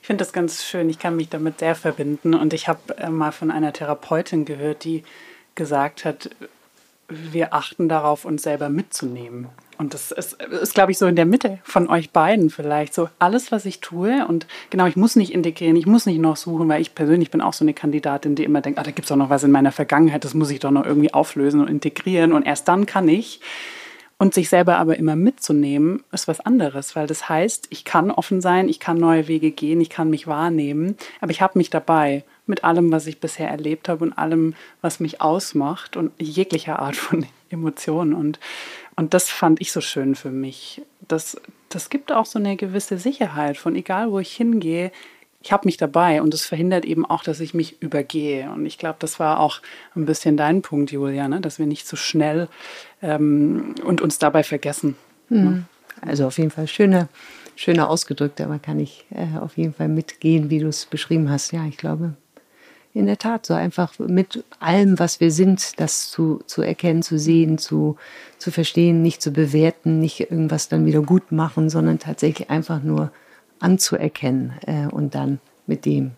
Ich 0.00 0.06
finde 0.06 0.24
das 0.24 0.32
ganz 0.32 0.64
schön. 0.64 0.88
Ich 0.88 0.98
kann 0.98 1.16
mich 1.16 1.28
damit 1.28 1.58
sehr 1.58 1.74
verbinden. 1.74 2.34
Und 2.34 2.54
ich 2.54 2.68
habe 2.68 2.96
äh, 2.96 3.10
mal 3.10 3.32
von 3.32 3.50
einer 3.50 3.72
Therapeutin 3.72 4.44
gehört, 4.44 4.84
die 4.84 5.04
gesagt 5.54 6.04
hat, 6.04 6.30
wir 7.08 7.52
achten 7.52 7.88
darauf, 7.88 8.24
uns 8.24 8.42
selber 8.42 8.68
mitzunehmen. 8.68 9.48
Und 9.80 9.94
das 9.94 10.10
ist, 10.10 10.42
ist, 10.42 10.74
glaube 10.74 10.92
ich, 10.92 10.98
so 10.98 11.06
in 11.06 11.16
der 11.16 11.24
Mitte 11.24 11.58
von 11.64 11.88
euch 11.88 12.10
beiden 12.10 12.50
vielleicht. 12.50 12.92
So 12.92 13.08
alles, 13.18 13.50
was 13.50 13.64
ich 13.64 13.80
tue. 13.80 14.26
Und 14.26 14.46
genau, 14.68 14.84
ich 14.84 14.94
muss 14.94 15.16
nicht 15.16 15.32
integrieren, 15.32 15.74
ich 15.74 15.86
muss 15.86 16.04
nicht 16.04 16.20
noch 16.20 16.36
suchen, 16.36 16.68
weil 16.68 16.82
ich 16.82 16.94
persönlich 16.94 17.30
bin 17.30 17.40
auch 17.40 17.54
so 17.54 17.64
eine 17.64 17.72
Kandidatin, 17.72 18.34
die 18.34 18.44
immer 18.44 18.60
denkt, 18.60 18.78
ah, 18.78 18.82
da 18.82 18.90
gibt 18.90 19.06
es 19.06 19.08
doch 19.08 19.16
noch 19.16 19.30
was 19.30 19.42
in 19.42 19.50
meiner 19.50 19.72
Vergangenheit, 19.72 20.22
das 20.22 20.34
muss 20.34 20.50
ich 20.50 20.60
doch 20.60 20.70
noch 20.70 20.84
irgendwie 20.84 21.14
auflösen 21.14 21.62
und 21.62 21.70
integrieren. 21.70 22.34
Und 22.34 22.42
erst 22.42 22.68
dann 22.68 22.84
kann 22.84 23.08
ich. 23.08 23.40
Und 24.18 24.34
sich 24.34 24.50
selber 24.50 24.76
aber 24.76 24.98
immer 24.98 25.16
mitzunehmen, 25.16 26.04
ist 26.12 26.28
was 26.28 26.40
anderes, 26.40 26.94
weil 26.94 27.06
das 27.06 27.30
heißt, 27.30 27.68
ich 27.70 27.86
kann 27.86 28.10
offen 28.10 28.42
sein, 28.42 28.68
ich 28.68 28.80
kann 28.80 28.98
neue 28.98 29.28
Wege 29.28 29.50
gehen, 29.50 29.80
ich 29.80 29.88
kann 29.88 30.10
mich 30.10 30.26
wahrnehmen, 30.26 30.98
aber 31.22 31.30
ich 31.30 31.40
habe 31.40 31.56
mich 31.56 31.70
dabei 31.70 32.24
mit 32.44 32.62
allem, 32.62 32.92
was 32.92 33.06
ich 33.06 33.18
bisher 33.18 33.48
erlebt 33.48 33.88
habe 33.88 34.04
und 34.04 34.12
allem, 34.12 34.54
was 34.82 35.00
mich 35.00 35.22
ausmacht 35.22 35.96
und 35.96 36.12
jeglicher 36.18 36.80
Art 36.80 36.96
von 36.96 37.24
Emotionen. 37.48 38.12
Und, 38.12 38.38
und 39.00 39.14
das 39.14 39.30
fand 39.30 39.62
ich 39.62 39.72
so 39.72 39.80
schön 39.80 40.14
für 40.14 40.30
mich. 40.30 40.82
Das, 41.08 41.40
das 41.70 41.88
gibt 41.88 42.12
auch 42.12 42.26
so 42.26 42.38
eine 42.38 42.56
gewisse 42.56 42.98
Sicherheit 42.98 43.56
von 43.56 43.74
egal, 43.74 44.12
wo 44.12 44.18
ich 44.18 44.30
hingehe, 44.30 44.92
ich 45.42 45.52
habe 45.52 45.66
mich 45.66 45.78
dabei 45.78 46.20
und 46.20 46.34
es 46.34 46.44
verhindert 46.44 46.84
eben 46.84 47.06
auch, 47.06 47.22
dass 47.22 47.40
ich 47.40 47.54
mich 47.54 47.80
übergehe. 47.80 48.50
Und 48.50 48.66
ich 48.66 48.76
glaube, 48.76 48.96
das 48.98 49.18
war 49.18 49.40
auch 49.40 49.62
ein 49.96 50.04
bisschen 50.04 50.36
dein 50.36 50.60
Punkt, 50.60 50.92
Julia, 50.92 51.28
ne? 51.28 51.40
dass 51.40 51.58
wir 51.58 51.64
nicht 51.64 51.86
zu 51.86 51.96
so 51.96 52.02
schnell 52.02 52.48
ähm, 53.00 53.74
und 53.84 54.02
uns 54.02 54.18
dabei 54.18 54.42
vergessen. 54.42 54.96
Mhm. 55.30 55.42
Ne? 55.42 55.64
Also 56.02 56.26
auf 56.26 56.36
jeden 56.36 56.50
Fall 56.50 56.68
schöner, 56.68 57.08
schöner 57.56 57.88
ausgedrückt, 57.88 58.38
aber 58.42 58.58
kann 58.58 58.78
ich 58.78 59.06
äh, 59.14 59.38
auf 59.38 59.56
jeden 59.56 59.72
Fall 59.72 59.88
mitgehen, 59.88 60.50
wie 60.50 60.58
du 60.58 60.68
es 60.68 60.84
beschrieben 60.84 61.30
hast. 61.30 61.54
Ja, 61.54 61.64
ich 61.64 61.78
glaube, 61.78 62.16
in 62.92 63.06
der 63.06 63.18
Tat 63.18 63.46
so 63.46 63.54
einfach 63.54 63.98
mit 63.98 64.44
allem, 64.58 64.98
was 64.98 65.20
wir 65.20 65.30
sind, 65.30 65.78
das 65.78 66.10
zu, 66.10 66.40
zu 66.46 66.62
erkennen, 66.62 67.02
zu 67.02 67.18
sehen, 67.18 67.58
zu, 67.58 67.96
zu 68.38 68.50
verstehen, 68.50 69.00
nicht 69.02 69.22
zu 69.22 69.30
bewerten, 69.32 70.00
nicht 70.00 70.20
irgendwas 70.20 70.68
dann 70.68 70.86
wieder 70.86 71.02
gut 71.02 71.30
machen, 71.30 71.70
sondern 71.70 71.98
tatsächlich 71.98 72.50
einfach 72.50 72.82
nur 72.82 73.12
anzuerkennen 73.60 74.54
äh, 74.66 74.86
und 74.86 75.14
dann 75.14 75.40
mit 75.66 75.84
dem 75.84 76.12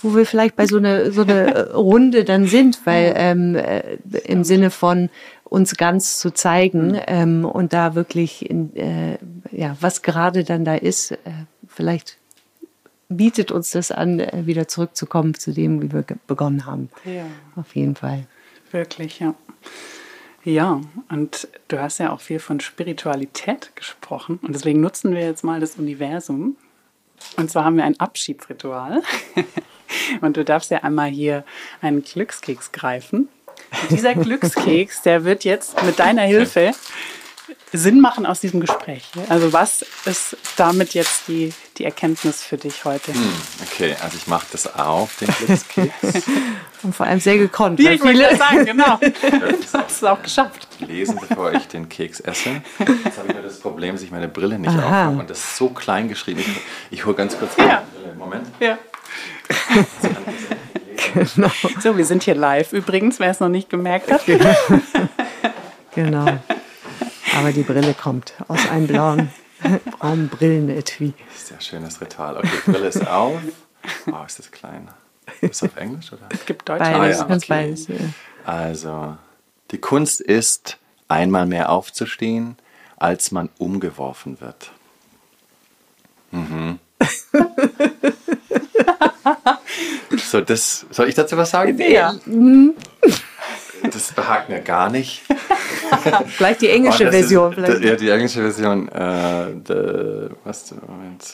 wo 0.00 0.14
wir 0.14 0.26
vielleicht 0.26 0.54
bei 0.54 0.66
so 0.66 0.76
einer 0.76 1.10
so 1.10 1.22
eine 1.22 1.72
Runde 1.74 2.24
dann 2.24 2.46
sind, 2.46 2.86
weil 2.86 3.14
ähm, 3.16 3.56
äh, 3.56 3.96
im 4.24 4.44
Sinne 4.44 4.70
von 4.70 5.10
uns 5.44 5.76
ganz 5.76 6.18
zu 6.18 6.30
zeigen 6.32 6.92
mhm. 6.92 7.00
ähm, 7.06 7.44
und 7.44 7.72
da 7.72 7.94
wirklich 7.94 8.48
in, 8.48 8.76
äh, 8.76 9.18
ja 9.50 9.76
was 9.80 10.02
gerade 10.02 10.44
dann 10.44 10.64
da 10.64 10.74
ist, 10.74 11.12
äh, 11.12 11.16
vielleicht 11.66 12.17
bietet 13.08 13.50
uns 13.50 13.70
das 13.70 13.90
an, 13.90 14.20
äh, 14.20 14.46
wieder 14.46 14.68
zurückzukommen 14.68 15.34
zu 15.34 15.52
dem, 15.52 15.82
wie 15.82 15.92
wir 15.92 16.04
begonnen 16.26 16.66
haben. 16.66 16.90
Ja. 17.04 17.26
Auf 17.56 17.74
jeden 17.74 17.96
Fall. 17.96 18.26
Wirklich, 18.70 19.20
ja. 19.20 19.34
Ja, 20.44 20.80
und 21.10 21.48
du 21.68 21.80
hast 21.80 21.98
ja 21.98 22.12
auch 22.12 22.20
viel 22.20 22.38
von 22.38 22.60
Spiritualität 22.60 23.74
gesprochen 23.74 24.38
und 24.42 24.54
deswegen 24.54 24.80
nutzen 24.80 25.12
wir 25.12 25.20
jetzt 25.20 25.44
mal 25.44 25.60
das 25.60 25.76
Universum. 25.76 26.56
Und 27.36 27.50
zwar 27.50 27.64
haben 27.64 27.76
wir 27.76 27.84
ein 27.84 27.98
Abschiedsritual. 27.98 29.02
und 30.20 30.36
du 30.36 30.44
darfst 30.44 30.70
ja 30.70 30.78
einmal 30.84 31.10
hier 31.10 31.44
einen 31.80 32.02
Glückskeks 32.02 32.72
greifen. 32.72 33.28
Und 33.82 33.90
dieser 33.90 34.14
Glückskeks, 34.14 35.02
der 35.02 35.24
wird 35.24 35.44
jetzt 35.44 35.82
mit 35.84 35.98
deiner 35.98 36.22
Hilfe 36.22 36.72
Sinn 37.72 38.00
machen 38.00 38.24
aus 38.26 38.40
diesem 38.40 38.60
Gespräch? 38.60 39.04
Also 39.28 39.52
was 39.52 39.84
ist 40.04 40.36
damit 40.56 40.94
jetzt 40.94 41.28
die, 41.28 41.52
die 41.76 41.84
Erkenntnis 41.84 42.42
für 42.42 42.56
dich 42.56 42.84
heute? 42.84 43.12
Hm, 43.12 43.32
okay, 43.70 43.94
also 44.02 44.16
ich 44.16 44.26
mache 44.26 44.46
das 44.52 44.74
auf, 44.74 45.16
den 45.18 45.28
Glückskeks. 45.28 46.24
Und 46.82 46.94
vor 46.94 47.06
allem 47.06 47.18
sehr 47.20 47.36
gekonnt. 47.38 47.80
Ja, 47.80 47.90
ich 47.90 48.02
wollte 48.02 48.20
gerade 48.20 48.36
sagen, 48.36 48.64
genau. 48.64 48.96
Du 49.20 49.78
hast 49.78 49.90
es 49.90 50.04
auch 50.04 50.22
geschafft. 50.22 50.68
Lesen, 50.80 51.18
bevor 51.28 51.52
ich 51.52 51.66
den 51.68 51.88
Keks 51.88 52.20
esse. 52.20 52.62
Jetzt 52.78 53.18
habe 53.18 53.28
ich 53.28 53.34
nur 53.34 53.42
das 53.42 53.58
Problem, 53.58 53.94
dass 53.96 54.02
ich 54.02 54.10
meine 54.12 54.28
Brille 54.28 54.58
nicht 54.58 54.70
aufhabe 54.76 55.18
und 55.18 55.28
das 55.28 55.38
ist 55.38 55.56
so 55.56 55.70
klein 55.70 56.08
geschrieben. 56.08 56.40
Ich, 56.40 56.98
ich 57.00 57.04
hole 57.06 57.16
ganz 57.16 57.36
kurz 57.38 57.56
Ja. 57.56 57.82
die 57.96 57.98
Brille. 58.02 58.14
Moment. 58.16 58.46
Ja. 58.60 58.78
Genau. 61.14 61.50
So, 61.80 61.96
wir 61.96 62.04
sind 62.04 62.22
hier 62.24 62.34
live 62.34 62.72
übrigens, 62.72 63.18
wer 63.18 63.30
es 63.30 63.40
noch 63.40 63.48
nicht 63.48 63.70
gemerkt 63.70 64.10
hat. 64.12 64.22
genau. 65.94 66.38
Aber 67.38 67.52
die 67.52 67.62
Brille 67.62 67.94
kommt 67.94 68.32
aus 68.48 68.68
einem 68.68 68.88
blauen, 68.88 69.30
braunen 69.98 70.28
Brillenetui. 70.28 71.14
Sehr 71.36 71.60
schönes 71.60 72.00
Ritual. 72.00 72.36
Okay, 72.38 72.48
Brille 72.66 72.88
ist 72.88 73.06
auf. 73.06 73.40
Oh, 74.06 74.24
ist 74.26 74.40
das 74.40 74.50
klein. 74.50 74.88
Ist 75.40 75.62
das 75.62 75.70
auf 75.70 75.76
Englisch 75.76 76.12
oder? 76.12 76.22
Es 76.30 76.44
gibt 76.46 76.68
Deutsch. 76.68 76.80
Beides, 76.80 76.98
Ah, 76.98 77.06
ja, 77.22 77.28
ganz 77.28 77.44
okay. 77.44 77.52
beides. 77.52 77.86
Ja. 77.86 77.94
Also, 78.44 79.16
die 79.70 79.78
Kunst 79.78 80.20
ist, 80.20 80.78
einmal 81.06 81.46
mehr 81.46 81.70
aufzustehen, 81.70 82.56
als 82.96 83.30
man 83.30 83.50
umgeworfen 83.58 84.40
wird. 84.40 84.72
Mhm. 86.32 86.80
so, 90.28 90.40
das, 90.40 90.86
soll 90.90 91.08
ich 91.08 91.14
dazu 91.14 91.36
was 91.36 91.50
sagen? 91.50 91.78
Ja. 91.78 92.14
Das 93.92 94.12
behagt 94.12 94.48
mir 94.48 94.60
gar 94.60 94.90
nicht. 94.90 95.22
Vielleicht 96.26 96.62
die 96.62 96.70
englische 96.70 97.08
Oh, 97.08 97.10
Version. 97.10 97.52
Ist, 97.52 97.82
ja, 97.82 97.96
die 97.96 98.10
englische 98.10 98.40
Version. 98.40 98.88
Äh, 98.88 99.46
the, 99.66 100.34
was, 100.44 100.74
Moment, 100.86 101.24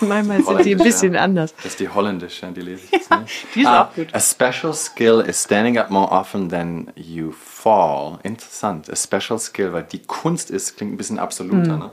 Manchmal 0.00 0.42
sind 0.42 0.64
die 0.64 0.74
ein 0.74 0.82
bisschen 0.82 1.16
anders. 1.16 1.54
Das 1.56 1.66
ist 1.66 1.80
die 1.80 1.88
holländische, 1.88 2.46
die 2.52 2.60
lese 2.60 2.84
ich 2.84 2.90
jetzt 2.90 3.10
nicht. 3.20 3.46
die 3.54 3.60
ist 3.60 3.66
ah, 3.66 3.84
auch 3.84 3.94
gut. 3.94 4.08
A 4.12 4.20
special 4.20 4.72
skill 4.72 5.20
is 5.20 5.42
standing 5.42 5.78
up 5.78 5.90
more 5.90 6.10
often 6.10 6.48
than 6.48 6.90
you 6.94 7.32
fall. 7.66 8.20
Interessant. 8.22 8.88
A 8.88 8.94
special 8.94 9.40
skill, 9.40 9.72
weil 9.72 9.82
die 9.82 9.98
Kunst 9.98 10.52
ist, 10.52 10.76
klingt 10.76 10.92
ein 10.92 10.96
bisschen 10.96 11.18
absoluter. 11.18 11.76
Ne? 11.76 11.90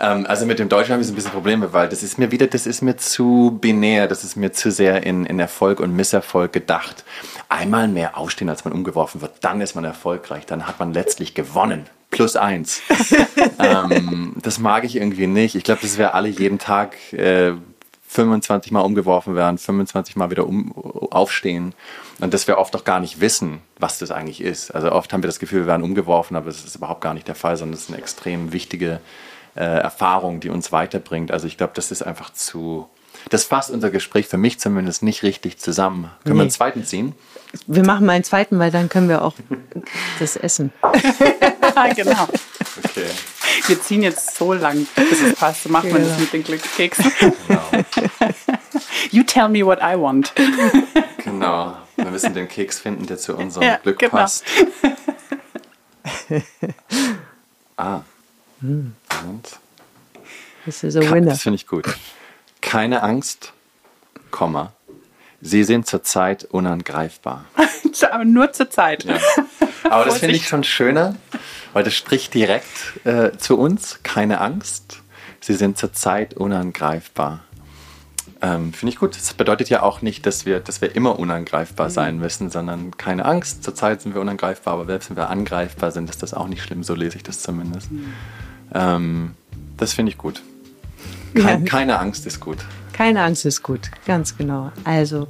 Ähm, 0.00 0.26
also 0.26 0.44
mit 0.44 0.58
dem 0.58 0.68
Deutschen 0.68 0.92
habe 0.92 1.02
ich 1.02 1.06
so 1.06 1.12
ein 1.12 1.16
bisschen 1.16 1.30
Probleme, 1.30 1.72
weil 1.72 1.88
das 1.88 2.02
ist 2.02 2.18
mir 2.18 2.32
wieder, 2.32 2.48
das 2.48 2.66
ist 2.66 2.82
mir 2.82 2.96
zu 2.96 3.56
binär, 3.60 4.08
das 4.08 4.24
ist 4.24 4.34
mir 4.34 4.50
zu 4.50 4.72
sehr 4.72 5.04
in, 5.04 5.24
in 5.24 5.38
Erfolg 5.38 5.78
und 5.78 5.94
Misserfolg 5.94 6.52
gedacht. 6.52 7.04
Einmal 7.48 7.86
mehr 7.86 8.18
aufstehen, 8.18 8.48
als 8.48 8.64
man 8.64 8.74
umgeworfen 8.74 9.20
wird, 9.20 9.34
dann 9.42 9.60
ist 9.60 9.76
man 9.76 9.84
erfolgreich, 9.84 10.46
dann 10.46 10.66
hat 10.66 10.80
man 10.80 10.92
letztlich 10.92 11.34
gewonnen. 11.34 11.86
Plus 12.10 12.34
eins. 12.34 12.82
ähm, 13.60 14.34
das 14.42 14.58
mag 14.58 14.82
ich 14.82 14.96
irgendwie 14.96 15.28
nicht. 15.28 15.54
Ich 15.54 15.62
glaube, 15.62 15.82
dass 15.82 15.96
wir 15.96 16.14
alle 16.14 16.28
jeden 16.28 16.58
Tag 16.58 16.96
äh, 17.12 17.52
25 18.08 18.72
Mal 18.72 18.80
umgeworfen 18.80 19.34
werden, 19.36 19.58
25 19.58 20.16
Mal 20.16 20.30
wieder 20.30 20.46
um, 20.46 20.72
aufstehen 21.10 21.74
und 22.20 22.32
dass 22.34 22.48
wir 22.48 22.58
oft 22.58 22.74
auch 22.74 22.84
gar 22.84 23.00
nicht 23.00 23.20
wissen, 23.20 23.60
was 23.78 23.98
das 23.98 24.10
eigentlich 24.10 24.40
ist. 24.40 24.70
Also 24.74 24.90
oft 24.92 25.12
haben 25.12 25.22
wir 25.22 25.28
das 25.28 25.38
Gefühl, 25.38 25.60
wir 25.60 25.66
werden 25.66 25.82
umgeworfen, 25.82 26.36
aber 26.36 26.46
das 26.46 26.64
ist 26.64 26.74
überhaupt 26.74 27.02
gar 27.02 27.14
nicht 27.14 27.28
der 27.28 27.34
Fall, 27.34 27.56
sondern 27.56 27.74
es 27.74 27.82
ist 27.82 27.90
eine 27.90 27.98
extrem 27.98 28.52
wichtige 28.52 29.00
äh, 29.56 29.60
Erfahrung, 29.62 30.40
die 30.40 30.48
uns 30.48 30.72
weiterbringt. 30.72 31.30
Also 31.32 31.46
ich 31.46 31.56
glaube, 31.58 31.72
das 31.76 31.90
ist 31.90 32.02
einfach 32.02 32.32
zu... 32.32 32.88
Das 33.30 33.44
fasst 33.44 33.70
unser 33.70 33.90
Gespräch 33.90 34.26
für 34.28 34.38
mich 34.38 34.58
zumindest 34.60 35.02
nicht 35.02 35.22
richtig 35.22 35.58
zusammen. 35.58 36.10
Können 36.24 36.36
wir 36.36 36.42
einen 36.42 36.48
Nee. 36.48 36.54
zweiten 36.54 36.84
ziehen? 36.84 37.14
Wir 37.66 37.84
machen 37.84 38.06
mal 38.06 38.12
einen 38.12 38.24
zweiten, 38.24 38.58
weil 38.58 38.70
dann 38.70 38.88
können 38.88 39.08
wir 39.08 39.22
auch 39.22 39.34
das 40.20 40.36
essen. 40.36 40.72
genau. 41.96 42.28
Okay. 42.84 43.06
Wir 43.66 43.82
ziehen 43.82 44.02
jetzt 44.02 44.36
so 44.36 44.52
lang, 44.52 44.86
bis 44.94 45.20
es 45.20 45.34
passt. 45.34 45.64
So 45.64 45.68
macht 45.68 45.84
man 45.90 46.00
das 46.02 46.08
Genau. 46.10 46.20
mit 46.20 46.32
den 46.32 46.44
Glückskeksen. 46.44 47.12
Genau. 47.48 47.62
You 49.10 49.22
tell 49.24 49.48
me 49.48 49.64
what 49.64 49.78
I 49.80 50.00
want. 50.00 50.32
genau. 51.24 51.76
Wir 51.96 52.10
müssen 52.10 52.34
den 52.34 52.48
Keks 52.48 52.78
finden, 52.80 53.06
der 53.06 53.18
zu 53.18 53.36
unserem 53.36 53.66
Ja, 53.66 53.76
Glück 53.78 53.98
genau. 53.98 54.12
passt. 54.12 54.44
ah. 57.76 58.00
Moment. 58.60 59.58
Das 60.66 60.82
ist 60.82 60.96
a 60.96 61.00
Ke- 61.00 61.10
winner. 61.12 61.30
Das 61.30 61.42
finde 61.42 61.56
ich 61.56 61.66
gut. 61.66 61.86
Keine 62.60 63.02
Angst, 63.02 63.52
Komma. 64.30 64.72
Sie 65.40 65.64
sind 65.64 65.86
zurzeit 65.86 66.44
unangreifbar. 66.44 67.44
Aber 68.10 68.24
nur 68.24 68.52
zur 68.52 68.70
Zeit. 68.70 69.04
Ja. 69.04 69.18
Aber 69.84 70.04
das 70.04 70.18
finde 70.18 70.36
ich 70.36 70.46
schon 70.46 70.64
schöner, 70.64 71.16
weil 71.72 71.84
das 71.84 71.94
spricht 71.94 72.34
direkt 72.34 73.04
äh, 73.04 73.36
zu 73.36 73.58
uns. 73.58 74.00
Keine 74.02 74.40
Angst, 74.40 75.00
Sie 75.40 75.54
sind 75.54 75.78
zurzeit 75.78 76.34
unangreifbar. 76.34 77.40
Ähm, 78.40 78.72
finde 78.72 78.92
ich 78.92 78.98
gut. 78.98 79.16
Das 79.16 79.32
bedeutet 79.34 79.68
ja 79.68 79.82
auch 79.82 80.02
nicht, 80.02 80.26
dass 80.26 80.46
wir, 80.46 80.60
dass 80.60 80.80
wir 80.80 80.94
immer 80.94 81.18
unangreifbar 81.18 81.90
sein 81.90 82.18
müssen, 82.18 82.50
sondern 82.50 82.96
keine 82.96 83.24
Angst. 83.24 83.64
Zurzeit 83.64 84.02
sind 84.02 84.14
wir 84.14 84.20
unangreifbar, 84.20 84.74
aber 84.74 84.86
selbst 84.86 85.10
wenn 85.10 85.16
wir 85.16 85.30
angreifbar 85.30 85.90
sind, 85.90 86.10
ist 86.10 86.22
das 86.22 86.34
auch 86.34 86.46
nicht 86.48 86.62
schlimm. 86.62 86.84
So 86.84 86.94
lese 86.94 87.16
ich 87.16 87.22
das 87.22 87.40
zumindest. 87.40 87.88
Ähm, 88.74 89.34
das 89.76 89.94
finde 89.94 90.12
ich 90.12 90.18
gut. 90.18 90.42
Kein, 91.34 91.64
Ja. 91.64 91.70
Keine 91.70 91.98
Angst 91.98 92.26
ist 92.26 92.40
gut. 92.40 92.58
Keine 92.98 93.22
Angst 93.22 93.46
ist 93.46 93.62
gut, 93.62 93.92
ganz 94.06 94.36
genau. 94.36 94.72
Also 94.82 95.28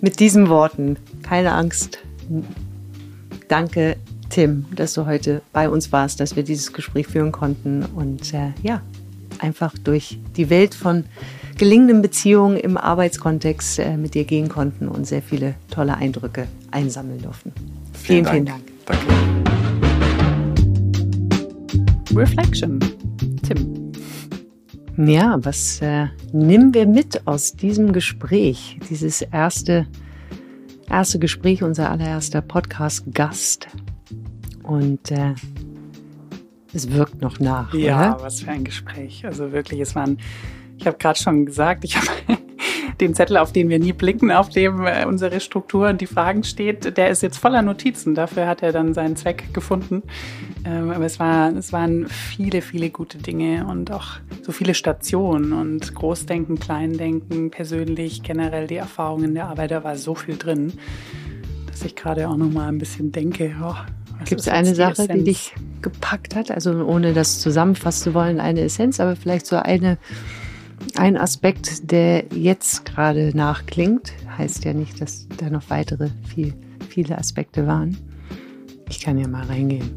mit 0.00 0.20
diesen 0.20 0.48
Worten, 0.48 0.96
keine 1.24 1.50
Angst. 1.52 1.98
Danke, 3.48 3.96
Tim, 4.30 4.66
dass 4.76 4.94
du 4.94 5.04
heute 5.04 5.42
bei 5.52 5.68
uns 5.68 5.90
warst, 5.90 6.20
dass 6.20 6.36
wir 6.36 6.44
dieses 6.44 6.72
Gespräch 6.72 7.08
führen 7.08 7.32
konnten 7.32 7.84
und 7.84 8.32
äh, 8.32 8.52
ja, 8.62 8.82
einfach 9.40 9.74
durch 9.82 10.20
die 10.36 10.48
Welt 10.48 10.76
von 10.76 11.02
gelingenden 11.58 12.02
Beziehungen 12.02 12.56
im 12.56 12.76
Arbeitskontext 12.76 13.80
äh, 13.80 13.96
mit 13.96 14.14
dir 14.14 14.22
gehen 14.22 14.48
konnten 14.48 14.86
und 14.86 15.04
sehr 15.04 15.22
viele 15.22 15.56
tolle 15.72 15.96
Eindrücke 15.96 16.46
einsammeln 16.70 17.20
durften. 17.20 17.52
Vielen, 17.94 18.26
vielen 18.26 18.46
Dank. 18.46 18.62
Danke. 18.86 19.06
Reflection. 22.14 22.78
Ja, 24.96 25.38
was 25.42 25.80
äh, 25.80 26.06
nehmen 26.32 26.74
wir 26.74 26.86
mit 26.86 27.26
aus 27.26 27.54
diesem 27.54 27.92
Gespräch? 27.92 28.78
Dieses 28.90 29.22
erste, 29.22 29.86
erste 30.88 31.18
Gespräch, 31.18 31.62
unser 31.62 31.90
allererster 31.90 32.42
Podcast-Gast. 32.42 33.68
Und 34.62 35.10
äh, 35.10 35.34
es 36.74 36.90
wirkt 36.92 37.20
noch 37.22 37.40
nach, 37.40 37.72
Ja, 37.74 38.14
oder? 38.14 38.24
was 38.24 38.40
für 38.42 38.50
ein 38.50 38.64
Gespräch. 38.64 39.24
Also 39.24 39.52
wirklich, 39.52 39.80
es 39.80 39.94
waren, 39.94 40.18
ich 40.78 40.86
habe 40.86 40.98
gerade 40.98 41.18
schon 41.18 41.46
gesagt, 41.46 41.84
ich 41.84 41.96
habe 41.96 42.06
den 43.02 43.14
Zettel, 43.14 43.36
auf 43.36 43.52
den 43.52 43.68
wir 43.68 43.78
nie 43.78 43.92
blicken, 43.92 44.30
auf 44.30 44.48
dem 44.48 44.86
äh, 44.86 45.04
unsere 45.04 45.40
Struktur 45.40 45.88
und 45.88 46.00
die 46.00 46.06
Fragen 46.06 46.44
steht, 46.44 46.96
der 46.96 47.10
ist 47.10 47.22
jetzt 47.22 47.36
voller 47.36 47.62
Notizen. 47.62 48.14
Dafür 48.14 48.46
hat 48.46 48.62
er 48.62 48.72
dann 48.72 48.94
seinen 48.94 49.16
Zweck 49.16 49.52
gefunden. 49.52 50.02
Ähm, 50.64 50.90
aber 50.90 51.04
es, 51.04 51.18
war, 51.18 51.54
es 51.54 51.72
waren 51.72 52.06
viele, 52.08 52.62
viele 52.62 52.90
gute 52.90 53.18
Dinge 53.18 53.66
und 53.66 53.90
auch 53.90 54.18
so 54.42 54.52
viele 54.52 54.74
Stationen 54.74 55.52
und 55.52 55.94
Großdenken, 55.94 56.58
Kleindenken, 56.58 57.50
persönlich, 57.50 58.22
generell 58.22 58.66
die 58.66 58.76
Erfahrungen 58.76 59.34
der 59.34 59.46
Arbeit, 59.46 59.72
da 59.72 59.84
war 59.84 59.96
so 59.96 60.14
viel 60.14 60.36
drin, 60.36 60.72
dass 61.66 61.84
ich 61.84 61.96
gerade 61.96 62.28
auch 62.28 62.36
noch 62.36 62.50
mal 62.50 62.68
ein 62.68 62.78
bisschen 62.78 63.12
denke, 63.12 63.54
oh, 63.62 63.74
Gibt 64.24 64.40
es 64.40 64.48
eine 64.48 64.74
Sache, 64.74 64.94
die 64.94 65.02
Essenz? 65.02 65.24
dich 65.24 65.54
gepackt 65.80 66.36
hat? 66.36 66.50
Also 66.50 66.84
ohne 66.84 67.12
das 67.12 67.40
zusammenfassen 67.40 68.04
zu 68.04 68.14
wollen, 68.14 68.38
eine 68.38 68.60
Essenz, 68.60 69.00
aber 69.00 69.16
vielleicht 69.16 69.46
so 69.46 69.56
eine, 69.56 69.98
ein 70.96 71.16
Aspekt, 71.16 71.90
der 71.90 72.24
jetzt 72.34 72.84
gerade 72.84 73.32
nachklingt. 73.34 74.12
Heißt 74.36 74.64
ja 74.64 74.72
nicht, 74.72 75.00
dass 75.00 75.28
da 75.36 75.50
noch 75.50 75.70
weitere 75.70 76.10
viel, 76.28 76.54
viele 76.88 77.18
Aspekte 77.18 77.66
waren. 77.66 77.96
Ich 78.88 79.00
kann 79.00 79.18
ja 79.18 79.26
mal 79.28 79.44
reingehen. 79.44 79.90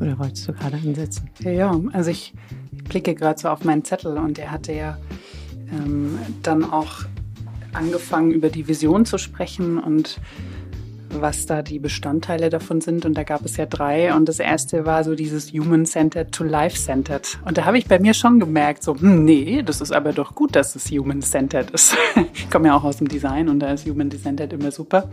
Oder 0.00 0.18
wolltest 0.18 0.48
du 0.48 0.52
gerade 0.52 0.76
ansetzen? 0.76 1.30
Ja, 1.40 1.50
ja, 1.50 1.80
also 1.92 2.10
ich 2.10 2.32
blicke 2.88 3.14
gerade 3.14 3.38
so 3.38 3.48
auf 3.48 3.64
meinen 3.64 3.84
Zettel 3.84 4.16
und 4.18 4.38
er 4.38 4.50
hatte 4.50 4.72
ja 4.72 4.98
ähm, 5.70 6.18
dann 6.42 6.64
auch 6.64 7.04
angefangen, 7.72 8.32
über 8.32 8.48
die 8.48 8.68
Vision 8.68 9.04
zu 9.04 9.18
sprechen 9.18 9.78
und 9.78 10.20
was 11.20 11.46
da 11.46 11.62
die 11.62 11.78
Bestandteile 11.78 12.50
davon 12.50 12.80
sind. 12.80 13.04
Und 13.04 13.14
da 13.14 13.22
gab 13.22 13.44
es 13.44 13.56
ja 13.56 13.66
drei. 13.66 14.14
Und 14.14 14.28
das 14.28 14.38
erste 14.38 14.86
war 14.86 15.04
so 15.04 15.14
dieses 15.14 15.52
Human-Centered 15.52 16.32
to 16.32 16.44
Life-Centered. 16.44 17.38
Und 17.44 17.58
da 17.58 17.64
habe 17.64 17.78
ich 17.78 17.86
bei 17.86 17.98
mir 17.98 18.14
schon 18.14 18.40
gemerkt, 18.40 18.82
so, 18.82 18.98
hm, 18.98 19.24
nee, 19.24 19.62
das 19.62 19.80
ist 19.80 19.92
aber 19.92 20.12
doch 20.12 20.34
gut, 20.34 20.56
dass 20.56 20.74
es 20.76 20.90
Human-Centered 20.90 21.70
ist. 21.70 21.96
ich 22.34 22.50
komme 22.50 22.68
ja 22.68 22.76
auch 22.76 22.84
aus 22.84 22.98
dem 22.98 23.08
Design 23.08 23.48
und 23.48 23.60
da 23.60 23.72
ist 23.72 23.86
Human-Centered 23.86 24.52
immer 24.52 24.70
super. 24.70 25.10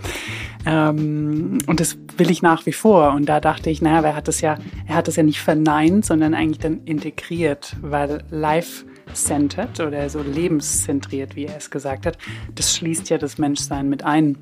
Ähm, 0.65 1.57
und 1.67 1.80
das 1.80 1.97
will 2.17 2.30
ich 2.31 2.41
nach 2.41 2.65
wie 2.65 2.73
vor. 2.73 3.13
Und 3.13 3.27
da 3.27 3.39
dachte 3.39 3.69
ich, 3.69 3.81
naja, 3.81 4.01
er 4.01 4.15
hat 4.15 4.27
das 4.27 4.41
ja, 4.41 4.57
er 4.88 4.95
hat 4.95 5.07
das 5.07 5.15
ja 5.15 5.23
nicht 5.23 5.41
verneint, 5.41 6.05
sondern 6.05 6.34
eigentlich 6.34 6.59
dann 6.59 6.81
integriert, 6.85 7.76
weil 7.81 8.23
Life 8.30 8.85
centered 9.13 9.80
oder 9.80 10.09
so 10.09 10.21
lebenszentriert, 10.21 11.35
wie 11.35 11.45
er 11.45 11.57
es 11.57 11.71
gesagt 11.71 12.05
hat, 12.05 12.17
das 12.55 12.76
schließt 12.76 13.09
ja 13.09 13.17
das 13.17 13.38
Menschsein 13.38 13.89
mit 13.89 14.03
ein. 14.03 14.38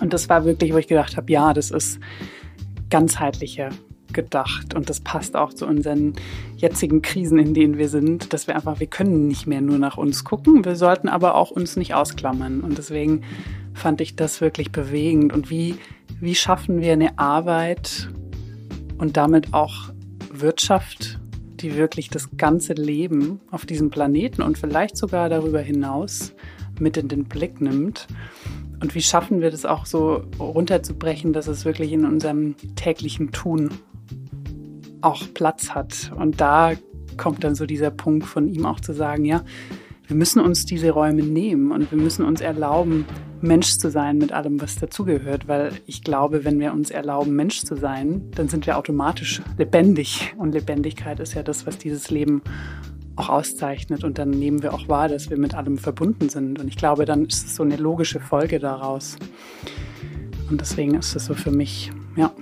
Und 0.00 0.12
das 0.12 0.28
war 0.28 0.44
wirklich, 0.44 0.72
wo 0.72 0.78
ich 0.78 0.88
gedacht 0.88 1.16
habe, 1.16 1.30
ja, 1.32 1.52
das 1.52 1.70
ist 1.70 1.98
ganzheitlicher 2.90 3.70
gedacht. 4.12 4.74
Und 4.74 4.90
das 4.90 5.00
passt 5.00 5.36
auch 5.36 5.52
zu 5.52 5.66
unseren 5.66 6.14
jetzigen 6.56 7.02
Krisen, 7.02 7.38
in 7.38 7.54
denen 7.54 7.78
wir 7.78 7.88
sind, 7.88 8.32
dass 8.32 8.46
wir 8.46 8.54
einfach, 8.54 8.80
wir 8.80 8.86
können 8.86 9.26
nicht 9.26 9.46
mehr 9.46 9.60
nur 9.60 9.78
nach 9.78 9.96
uns 9.96 10.24
gucken, 10.24 10.64
wir 10.64 10.76
sollten 10.76 11.08
aber 11.08 11.34
auch 11.34 11.50
uns 11.50 11.76
nicht 11.76 11.94
ausklammern. 11.94 12.60
Und 12.60 12.78
deswegen 12.78 13.22
fand 13.74 14.00
ich 14.00 14.16
das 14.16 14.40
wirklich 14.40 14.70
bewegend. 14.72 15.32
Und 15.32 15.50
wie, 15.50 15.76
wie 16.20 16.34
schaffen 16.34 16.80
wir 16.80 16.92
eine 16.92 17.18
Arbeit 17.18 18.10
und 18.98 19.16
damit 19.16 19.54
auch 19.54 19.90
Wirtschaft, 20.32 21.18
die 21.60 21.76
wirklich 21.76 22.10
das 22.10 22.36
ganze 22.36 22.74
Leben 22.74 23.40
auf 23.50 23.66
diesem 23.66 23.90
Planeten 23.90 24.42
und 24.42 24.58
vielleicht 24.58 24.96
sogar 24.96 25.28
darüber 25.28 25.60
hinaus 25.60 26.34
mit 26.80 26.96
in 26.96 27.08
den 27.08 27.24
Blick 27.24 27.60
nimmt. 27.60 28.08
Und 28.82 28.96
wie 28.96 29.00
schaffen 29.00 29.40
wir 29.40 29.52
das 29.52 29.64
auch 29.64 29.86
so 29.86 30.24
runterzubrechen, 30.40 31.32
dass 31.32 31.46
es 31.46 31.64
wirklich 31.64 31.92
in 31.92 32.04
unserem 32.04 32.56
täglichen 32.74 33.30
Tun 33.30 33.70
auch 35.02 35.22
Platz 35.34 35.70
hat? 35.70 36.10
Und 36.16 36.40
da 36.40 36.72
kommt 37.16 37.44
dann 37.44 37.54
so 37.54 37.64
dieser 37.64 37.92
Punkt 37.92 38.26
von 38.26 38.48
ihm 38.48 38.66
auch 38.66 38.80
zu 38.80 38.92
sagen, 38.92 39.24
ja, 39.24 39.44
wir 40.08 40.16
müssen 40.16 40.40
uns 40.40 40.66
diese 40.66 40.90
Räume 40.90 41.22
nehmen 41.22 41.70
und 41.70 41.92
wir 41.92 41.98
müssen 41.98 42.24
uns 42.24 42.40
erlauben, 42.40 43.06
Mensch 43.40 43.78
zu 43.78 43.88
sein 43.88 44.18
mit 44.18 44.32
allem, 44.32 44.60
was 44.60 44.74
dazugehört, 44.74 45.46
weil 45.46 45.72
ich 45.86 46.02
glaube, 46.02 46.44
wenn 46.44 46.58
wir 46.58 46.72
uns 46.72 46.90
erlauben, 46.90 47.36
Mensch 47.36 47.62
zu 47.62 47.76
sein, 47.76 48.32
dann 48.34 48.48
sind 48.48 48.66
wir 48.66 48.76
automatisch 48.76 49.42
lebendig. 49.58 50.34
Und 50.36 50.54
Lebendigkeit 50.54 51.20
ist 51.20 51.34
ja 51.34 51.44
das, 51.44 51.68
was 51.68 51.78
dieses 51.78 52.10
Leben 52.10 52.42
auch 53.16 53.28
auszeichnet. 53.28 54.04
Und 54.04 54.18
dann 54.18 54.30
nehmen 54.30 54.62
wir 54.62 54.74
auch 54.74 54.88
wahr, 54.88 55.08
dass 55.08 55.30
wir 55.30 55.38
mit 55.38 55.54
allem 55.54 55.78
verbunden 55.78 56.28
sind. 56.28 56.60
Und 56.60 56.68
ich 56.68 56.76
glaube, 56.76 57.04
dann 57.04 57.26
ist 57.26 57.46
es 57.46 57.56
so 57.56 57.62
eine 57.62 57.76
logische 57.76 58.20
Folge 58.20 58.58
daraus. 58.58 59.16
Und 60.50 60.60
deswegen 60.60 60.94
ist 60.94 61.14
es 61.16 61.26
so 61.26 61.34
für 61.34 61.50
mich, 61.50 61.90
ja, 62.16 62.32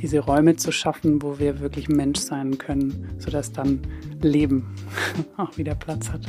diese 0.00 0.20
Räume 0.20 0.56
zu 0.56 0.72
schaffen, 0.72 1.22
wo 1.22 1.38
wir 1.38 1.60
wirklich 1.60 1.88
Mensch 1.88 2.20
sein 2.20 2.58
können, 2.58 3.10
sodass 3.18 3.52
dann 3.52 3.80
Leben 4.20 4.74
auch 5.36 5.56
wieder 5.56 5.74
Platz 5.74 6.10
hat. 6.10 6.26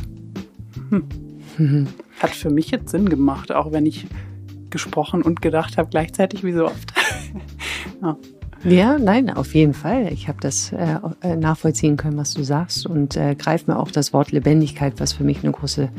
Hm. 1.57 1.87
Hat 2.19 2.29
für 2.31 2.49
mich 2.49 2.71
jetzt 2.71 2.89
Sinn 2.89 3.09
gemacht, 3.09 3.51
auch 3.51 3.71
wenn 3.71 3.85
ich 3.85 4.05
gesprochen 4.69 5.21
und 5.21 5.41
gedacht 5.41 5.77
habe 5.77 5.89
gleichzeitig, 5.89 6.43
wie 6.43 6.53
so 6.53 6.65
oft. 6.65 6.93
ja. 8.01 8.17
Ja, 8.67 8.99
nein, 8.99 9.29
auf 9.29 9.55
jeden 9.55 9.73
Fall. 9.73 10.11
Ich 10.11 10.27
habe 10.27 10.39
das 10.41 10.73
äh, 10.73 10.99
äh, 11.21 11.37
nachvollziehen 11.37 11.95
können, 11.95 12.17
was 12.17 12.33
du 12.33 12.43
sagst 12.43 12.85
und 12.85 13.15
äh, 13.15 13.33
greife 13.33 13.71
mir 13.71 13.79
auch 13.79 13.91
das 13.91 14.11
Wort 14.11 14.33
Lebendigkeit, 14.33 14.99
was 14.99 15.13
für 15.13 15.23
mich 15.23 15.41
eine 15.41 15.53
große, 15.53 15.89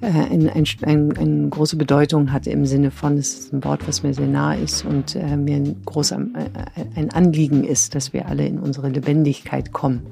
äh, 0.00 0.06
ein, 0.06 0.48
ein, 0.48 0.64
ein, 0.80 1.14
eine 1.14 1.48
große 1.50 1.76
Bedeutung 1.76 2.32
hat 2.32 2.46
im 2.46 2.64
Sinne 2.64 2.90
von, 2.90 3.18
es 3.18 3.38
ist 3.38 3.52
ein 3.52 3.62
Wort, 3.64 3.86
was 3.86 4.02
mir 4.02 4.14
sehr 4.14 4.26
nah 4.26 4.54
ist 4.54 4.86
und 4.86 5.14
äh, 5.14 5.36
mir 5.36 5.56
ein 5.56 5.76
großer, 5.84 6.16
äh, 6.16 6.98
ein 6.98 7.10
Anliegen 7.10 7.64
ist, 7.64 7.94
dass 7.94 8.14
wir 8.14 8.28
alle 8.28 8.46
in 8.46 8.60
unsere 8.60 8.88
Lebendigkeit 8.88 9.72
kommen, 9.74 10.06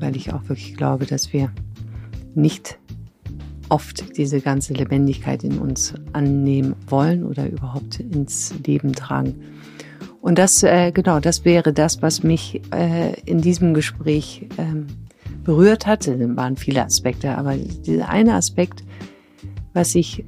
weil 0.00 0.16
ich 0.16 0.32
auch 0.32 0.48
wirklich 0.48 0.76
glaube, 0.76 1.06
dass 1.06 1.32
wir 1.32 1.52
nicht 2.34 2.80
oft 3.68 4.16
diese 4.16 4.40
ganze 4.40 4.74
Lebendigkeit 4.74 5.44
in 5.44 5.58
uns 5.58 5.94
annehmen 6.12 6.74
wollen 6.88 7.22
oder 7.22 7.48
überhaupt 7.48 8.00
ins 8.00 8.52
Leben 8.66 8.94
tragen. 8.94 9.36
Und 10.22 10.38
das, 10.38 10.62
äh, 10.62 10.92
genau, 10.92 11.18
das 11.18 11.44
wäre 11.44 11.72
das, 11.72 12.00
was 12.00 12.22
mich 12.22 12.62
äh, 12.72 13.20
in 13.22 13.40
diesem 13.40 13.74
Gespräch 13.74 14.46
ähm, 14.56 14.86
berührt 15.42 15.84
hatte. 15.84 16.14
Es 16.14 16.36
waren 16.36 16.56
viele 16.56 16.84
Aspekte, 16.84 17.36
aber 17.36 17.56
dieser 17.56 18.08
eine 18.08 18.34
Aspekt, 18.34 18.84
was 19.74 19.96
ich 19.96 20.20
äh, 20.20 20.24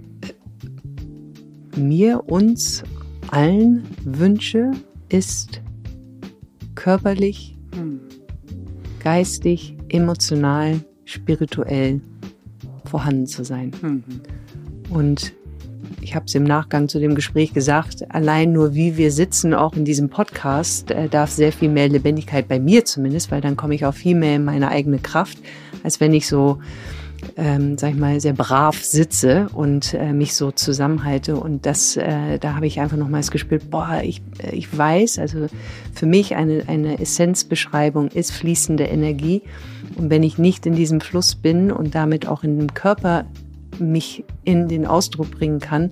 mir, 1.79 2.29
uns, 2.29 2.83
allen 3.31 3.85
wünsche, 4.05 4.73
ist 5.11 5.62
körperlich, 6.75 7.57
geistig, 8.99 9.77
emotional, 9.91 10.81
spirituell 11.05 12.01
vorhanden 12.85 13.29
zu 13.29 13.45
sein. 13.45 13.71
Mhm. 13.81 14.03
Und 14.91 15.35
ich 16.01 16.15
habe 16.15 16.27
es 16.27 16.35
im 16.35 16.45
Nachgang 16.45 16.89
zu 16.89 16.99
dem 16.99 17.15
Gespräch 17.15 17.53
gesagt, 17.53 18.05
allein 18.11 18.53
nur 18.53 18.75
wie 18.75 18.97
wir 18.97 19.11
sitzen, 19.11 19.55
auch 19.55 19.75
in 19.75 19.85
diesem 19.85 20.09
Podcast, 20.09 20.91
äh, 20.91 21.09
darf 21.09 21.31
sehr 21.31 21.53
viel 21.53 21.69
mehr 21.69 21.89
Lebendigkeit 21.89 22.49
bei 22.49 22.59
mir 22.59 22.85
zumindest, 22.85 23.31
weil 23.31 23.41
dann 23.41 23.57
komme 23.57 23.75
ich 23.75 23.85
auch 23.85 23.95
viel 23.95 24.15
mehr 24.15 24.37
in 24.37 24.45
meine 24.45 24.69
eigene 24.69 24.99
Kraft, 24.99 25.39
als 25.83 26.01
wenn 26.01 26.12
ich 26.12 26.27
so, 26.27 26.59
ähm, 27.37 27.79
sag 27.79 27.91
ich 27.91 27.97
mal, 27.97 28.21
sehr 28.21 28.35
brav 28.35 28.83
sitze 28.83 29.49
und 29.53 29.95
äh, 29.95 30.12
mich 30.12 30.35
so 30.35 30.51
zusammenhalte. 30.51 31.37
Und 31.37 31.66
das, 31.66 31.97
äh, 31.97 32.39
da 32.39 32.55
habe 32.55 32.66
ich 32.66 32.81
einfach 32.81 32.97
nochmals 32.97 33.31
gespürt, 33.31 33.71
boah, 33.71 34.01
ich, 34.03 34.23
äh, 34.43 34.55
ich 34.55 34.77
weiß, 34.77 35.19
also 35.19 35.47
für 35.95 36.07
mich 36.07 36.37
eine, 36.37 36.65
eine 36.69 37.01
Essenzbeschreibung 37.01 38.09
ist 38.09 38.33
fließende 38.33 38.85
Energie. 38.85 39.43
Und 39.97 40.11
wenn 40.11 40.23
ich 40.23 40.39
nicht 40.39 40.66
in 40.66 40.75
diesem 40.75 41.01
Fluss 41.01 41.35
bin 41.35 41.71
und 41.71 41.95
damit 41.95 42.27
auch 42.27 42.45
in 42.45 42.59
dem 42.59 42.75
Körper 42.75 43.25
mich 43.78 44.24
in 44.44 44.68
den 44.68 44.86
Ausdruck 44.86 45.30
bringen 45.30 45.60
kann, 45.60 45.90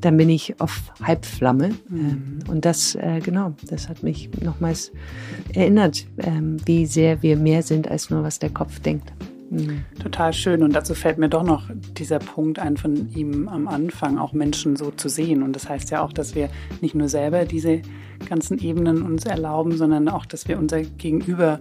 dann 0.00 0.16
bin 0.16 0.28
ich 0.28 0.60
auf 0.60 0.92
Halbflamme. 1.02 1.70
Mhm. 1.88 1.98
Ähm, 1.98 2.38
und 2.48 2.64
das, 2.64 2.94
äh, 2.96 3.20
genau, 3.22 3.54
das 3.68 3.88
hat 3.88 4.02
mich 4.02 4.30
nochmals 4.42 4.92
erinnert, 5.54 6.06
ähm, 6.18 6.56
wie 6.66 6.86
sehr 6.86 7.22
wir 7.22 7.36
mehr 7.36 7.62
sind 7.62 7.88
als 7.88 8.10
nur, 8.10 8.22
was 8.22 8.38
der 8.38 8.50
Kopf 8.50 8.80
denkt. 8.80 9.12
Mhm. 9.52 9.84
Total 10.02 10.32
schön. 10.32 10.62
Und 10.62 10.74
dazu 10.74 10.94
fällt 10.94 11.18
mir 11.18 11.28
doch 11.28 11.42
noch 11.42 11.68
dieser 11.98 12.18
Punkt 12.18 12.58
ein 12.58 12.78
von 12.78 13.10
ihm 13.14 13.48
am 13.48 13.68
Anfang, 13.68 14.18
auch 14.18 14.32
Menschen 14.32 14.76
so 14.76 14.90
zu 14.90 15.10
sehen. 15.10 15.42
Und 15.42 15.54
das 15.54 15.68
heißt 15.68 15.90
ja 15.90 16.02
auch, 16.02 16.12
dass 16.12 16.34
wir 16.34 16.48
nicht 16.80 16.94
nur 16.94 17.08
selber 17.08 17.44
diese 17.44 17.82
ganzen 18.28 18.58
Ebenen 18.58 19.02
uns 19.02 19.26
erlauben, 19.26 19.76
sondern 19.76 20.08
auch, 20.08 20.24
dass 20.24 20.48
wir 20.48 20.58
unser 20.58 20.80
Gegenüber 20.82 21.60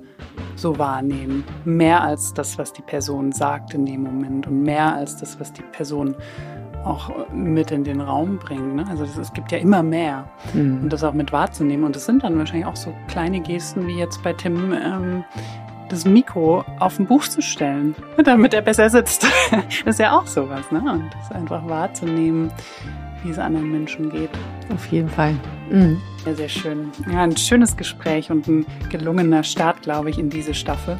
so 0.56 0.78
wahrnehmen. 0.78 1.44
Mehr 1.66 2.02
als 2.02 2.34
das, 2.34 2.58
was 2.58 2.72
die 2.72 2.82
Person 2.82 3.34
sagt 3.34 3.74
in 3.74 3.86
dem 3.86 4.04
Moment 4.04 4.48
und 4.48 4.64
mehr 4.64 4.96
als 4.96 5.18
das, 5.18 5.40
was 5.40 5.52
die 5.52 5.64
Person 5.74 6.16
auch 6.86 7.12
mit 7.32 7.72
in 7.72 7.84
den 7.84 8.02
Raum 8.02 8.38
bringt. 8.38 8.76
Ne? 8.76 8.86
Also 8.90 9.04
es 9.04 9.34
gibt 9.34 9.52
ja 9.52 9.58
immer 9.58 9.84
mehr 9.84 10.30
mhm. 10.54 10.84
und 10.84 10.94
das 10.94 11.04
auch 11.04 11.14
mit 11.14 11.32
wahrzunehmen. 11.32 11.86
Und 11.86 11.96
das 11.96 12.06
sind 12.06 12.24
dann 12.24 12.38
wahrscheinlich 12.38 12.66
auch 12.66 12.76
so 12.76 12.94
kleine 13.08 13.42
Gesten 13.42 13.88
wie 13.88 13.98
jetzt 13.98 14.24
bei 14.24 14.34
Tim, 14.34 14.74
ähm, 14.74 15.24
das 15.92 16.06
Mikro 16.06 16.64
auf 16.80 17.00
ein 17.00 17.06
Buch 17.06 17.28
zu 17.28 17.42
stellen, 17.42 17.96
damit 18.24 18.54
er 18.54 18.62
besser 18.62 18.90
sitzt. 18.90 19.28
Das 19.86 19.96
ist 19.96 20.00
ja 20.00 20.18
auch 20.18 20.28
sowas, 20.28 20.72
ne? 20.72 20.80
Und 20.80 21.10
das 21.14 21.32
einfach 21.32 21.68
wahrzunehmen, 21.68 22.52
wie 23.24 23.32
es 23.32 23.40
anderen 23.40 23.72
Menschen 23.72 24.10
geht. 24.10 24.30
Auf 24.74 24.86
jeden 24.88 25.10
Fall. 25.10 25.36
Mhm. 25.70 26.00
Ja, 26.26 26.34
sehr 26.34 26.50
schön. 26.50 26.92
Ja, 27.12 27.24
ein 27.24 27.36
schönes 27.36 27.76
Gespräch 27.76 28.32
und 28.32 28.48
ein 28.48 28.66
gelungener 28.90 29.44
Start, 29.44 29.82
glaube 29.82 30.10
ich, 30.10 30.20
in 30.20 30.30
diese 30.30 30.54
Staffel, 30.54 30.98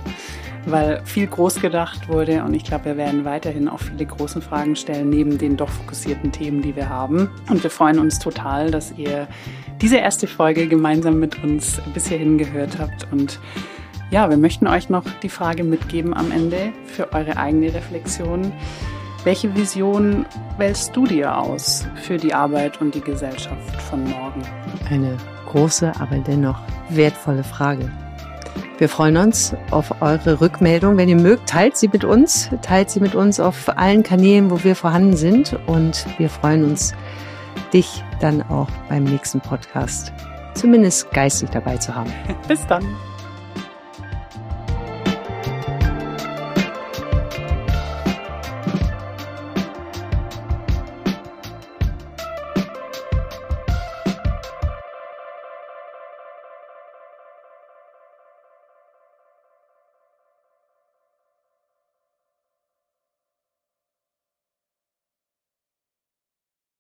weil 0.66 1.02
viel 1.06 1.28
groß 1.28 1.62
gedacht 1.62 2.10
wurde 2.10 2.44
und 2.44 2.54
ich 2.54 2.64
glaube, 2.64 2.86
wir 2.86 2.98
werden 2.98 3.24
weiterhin 3.24 3.68
auch 3.68 3.80
viele 3.80 4.06
große 4.06 4.42
Fragen 4.42 4.76
stellen, 4.76 5.10
neben 5.10 5.38
den 5.38 5.58
doch 5.58 5.70
fokussierten 5.70 6.32
Themen, 6.32 6.62
die 6.62 6.76
wir 6.76 6.90
haben. 6.90 7.30
Und 7.50 7.64
wir 7.64 7.70
freuen 7.70 8.00
uns 8.00 8.20
total, 8.20 8.72
dass 8.72 8.94
ihr 8.98 9.28
diese 9.82 9.98
erste 9.98 10.28
Folge 10.28 10.68
gemeinsam 10.68 11.20
mit 11.20 11.44
uns 11.44 11.82
bis 11.94 12.08
hierhin 12.08 12.38
gehört 12.38 12.80
habt 12.80 13.08
und 13.12 13.40
ja, 14.12 14.30
wir 14.30 14.38
möchten 14.38 14.68
euch 14.68 14.90
noch 14.90 15.06
die 15.24 15.30
Frage 15.30 15.64
mitgeben 15.64 16.14
am 16.14 16.32
Ende 16.32 16.74
für 16.86 17.14
eure 17.14 17.38
eigene 17.38 17.74
Reflexion. 17.74 18.52
Welche 19.24 19.56
Vision 19.56 20.26
wählst 20.58 20.96
du 20.96 21.06
dir 21.06 21.38
aus 21.38 21.88
für 21.96 22.18
die 22.18 22.34
Arbeit 22.34 22.82
und 22.82 22.94
die 22.94 23.02
Gesellschaft 23.02 23.82
von 23.84 24.04
morgen? 24.04 24.42
Eine 24.90 25.18
große, 25.48 25.94
aber 26.00 26.18
dennoch 26.18 26.60
wertvolle 26.90 27.44
Frage. 27.44 27.90
Wir 28.80 28.90
freuen 28.90 29.16
uns 29.16 29.56
auf 29.70 30.02
eure 30.02 30.42
Rückmeldung. 30.42 30.98
Wenn 30.98 31.08
ihr 31.08 31.16
mögt, 31.16 31.48
teilt 31.48 31.78
sie 31.78 31.88
mit 31.88 32.04
uns. 32.04 32.50
Teilt 32.64 32.90
sie 32.90 33.00
mit 33.00 33.16
uns 33.16 33.40
auf 33.40 33.70
allen 33.78 34.02
Kanälen, 34.02 34.50
wo 34.50 34.64
wir 34.64 34.76
vorhanden 34.76 35.16
sind. 35.16 35.58
Und 35.68 36.06
wir 36.18 36.30
freuen 36.30 36.66
uns, 36.66 36.94
dich 37.74 38.04
dann 38.20 38.42
auch 38.42 38.68
beim 38.90 39.04
nächsten 39.04 39.40
Podcast 39.40 40.12
zumindest 40.56 41.12
geistig 41.12 41.50
dabei 41.52 41.78
zu 41.78 41.96
haben. 41.96 42.12
Bis 42.48 42.66
dann. 42.66 42.84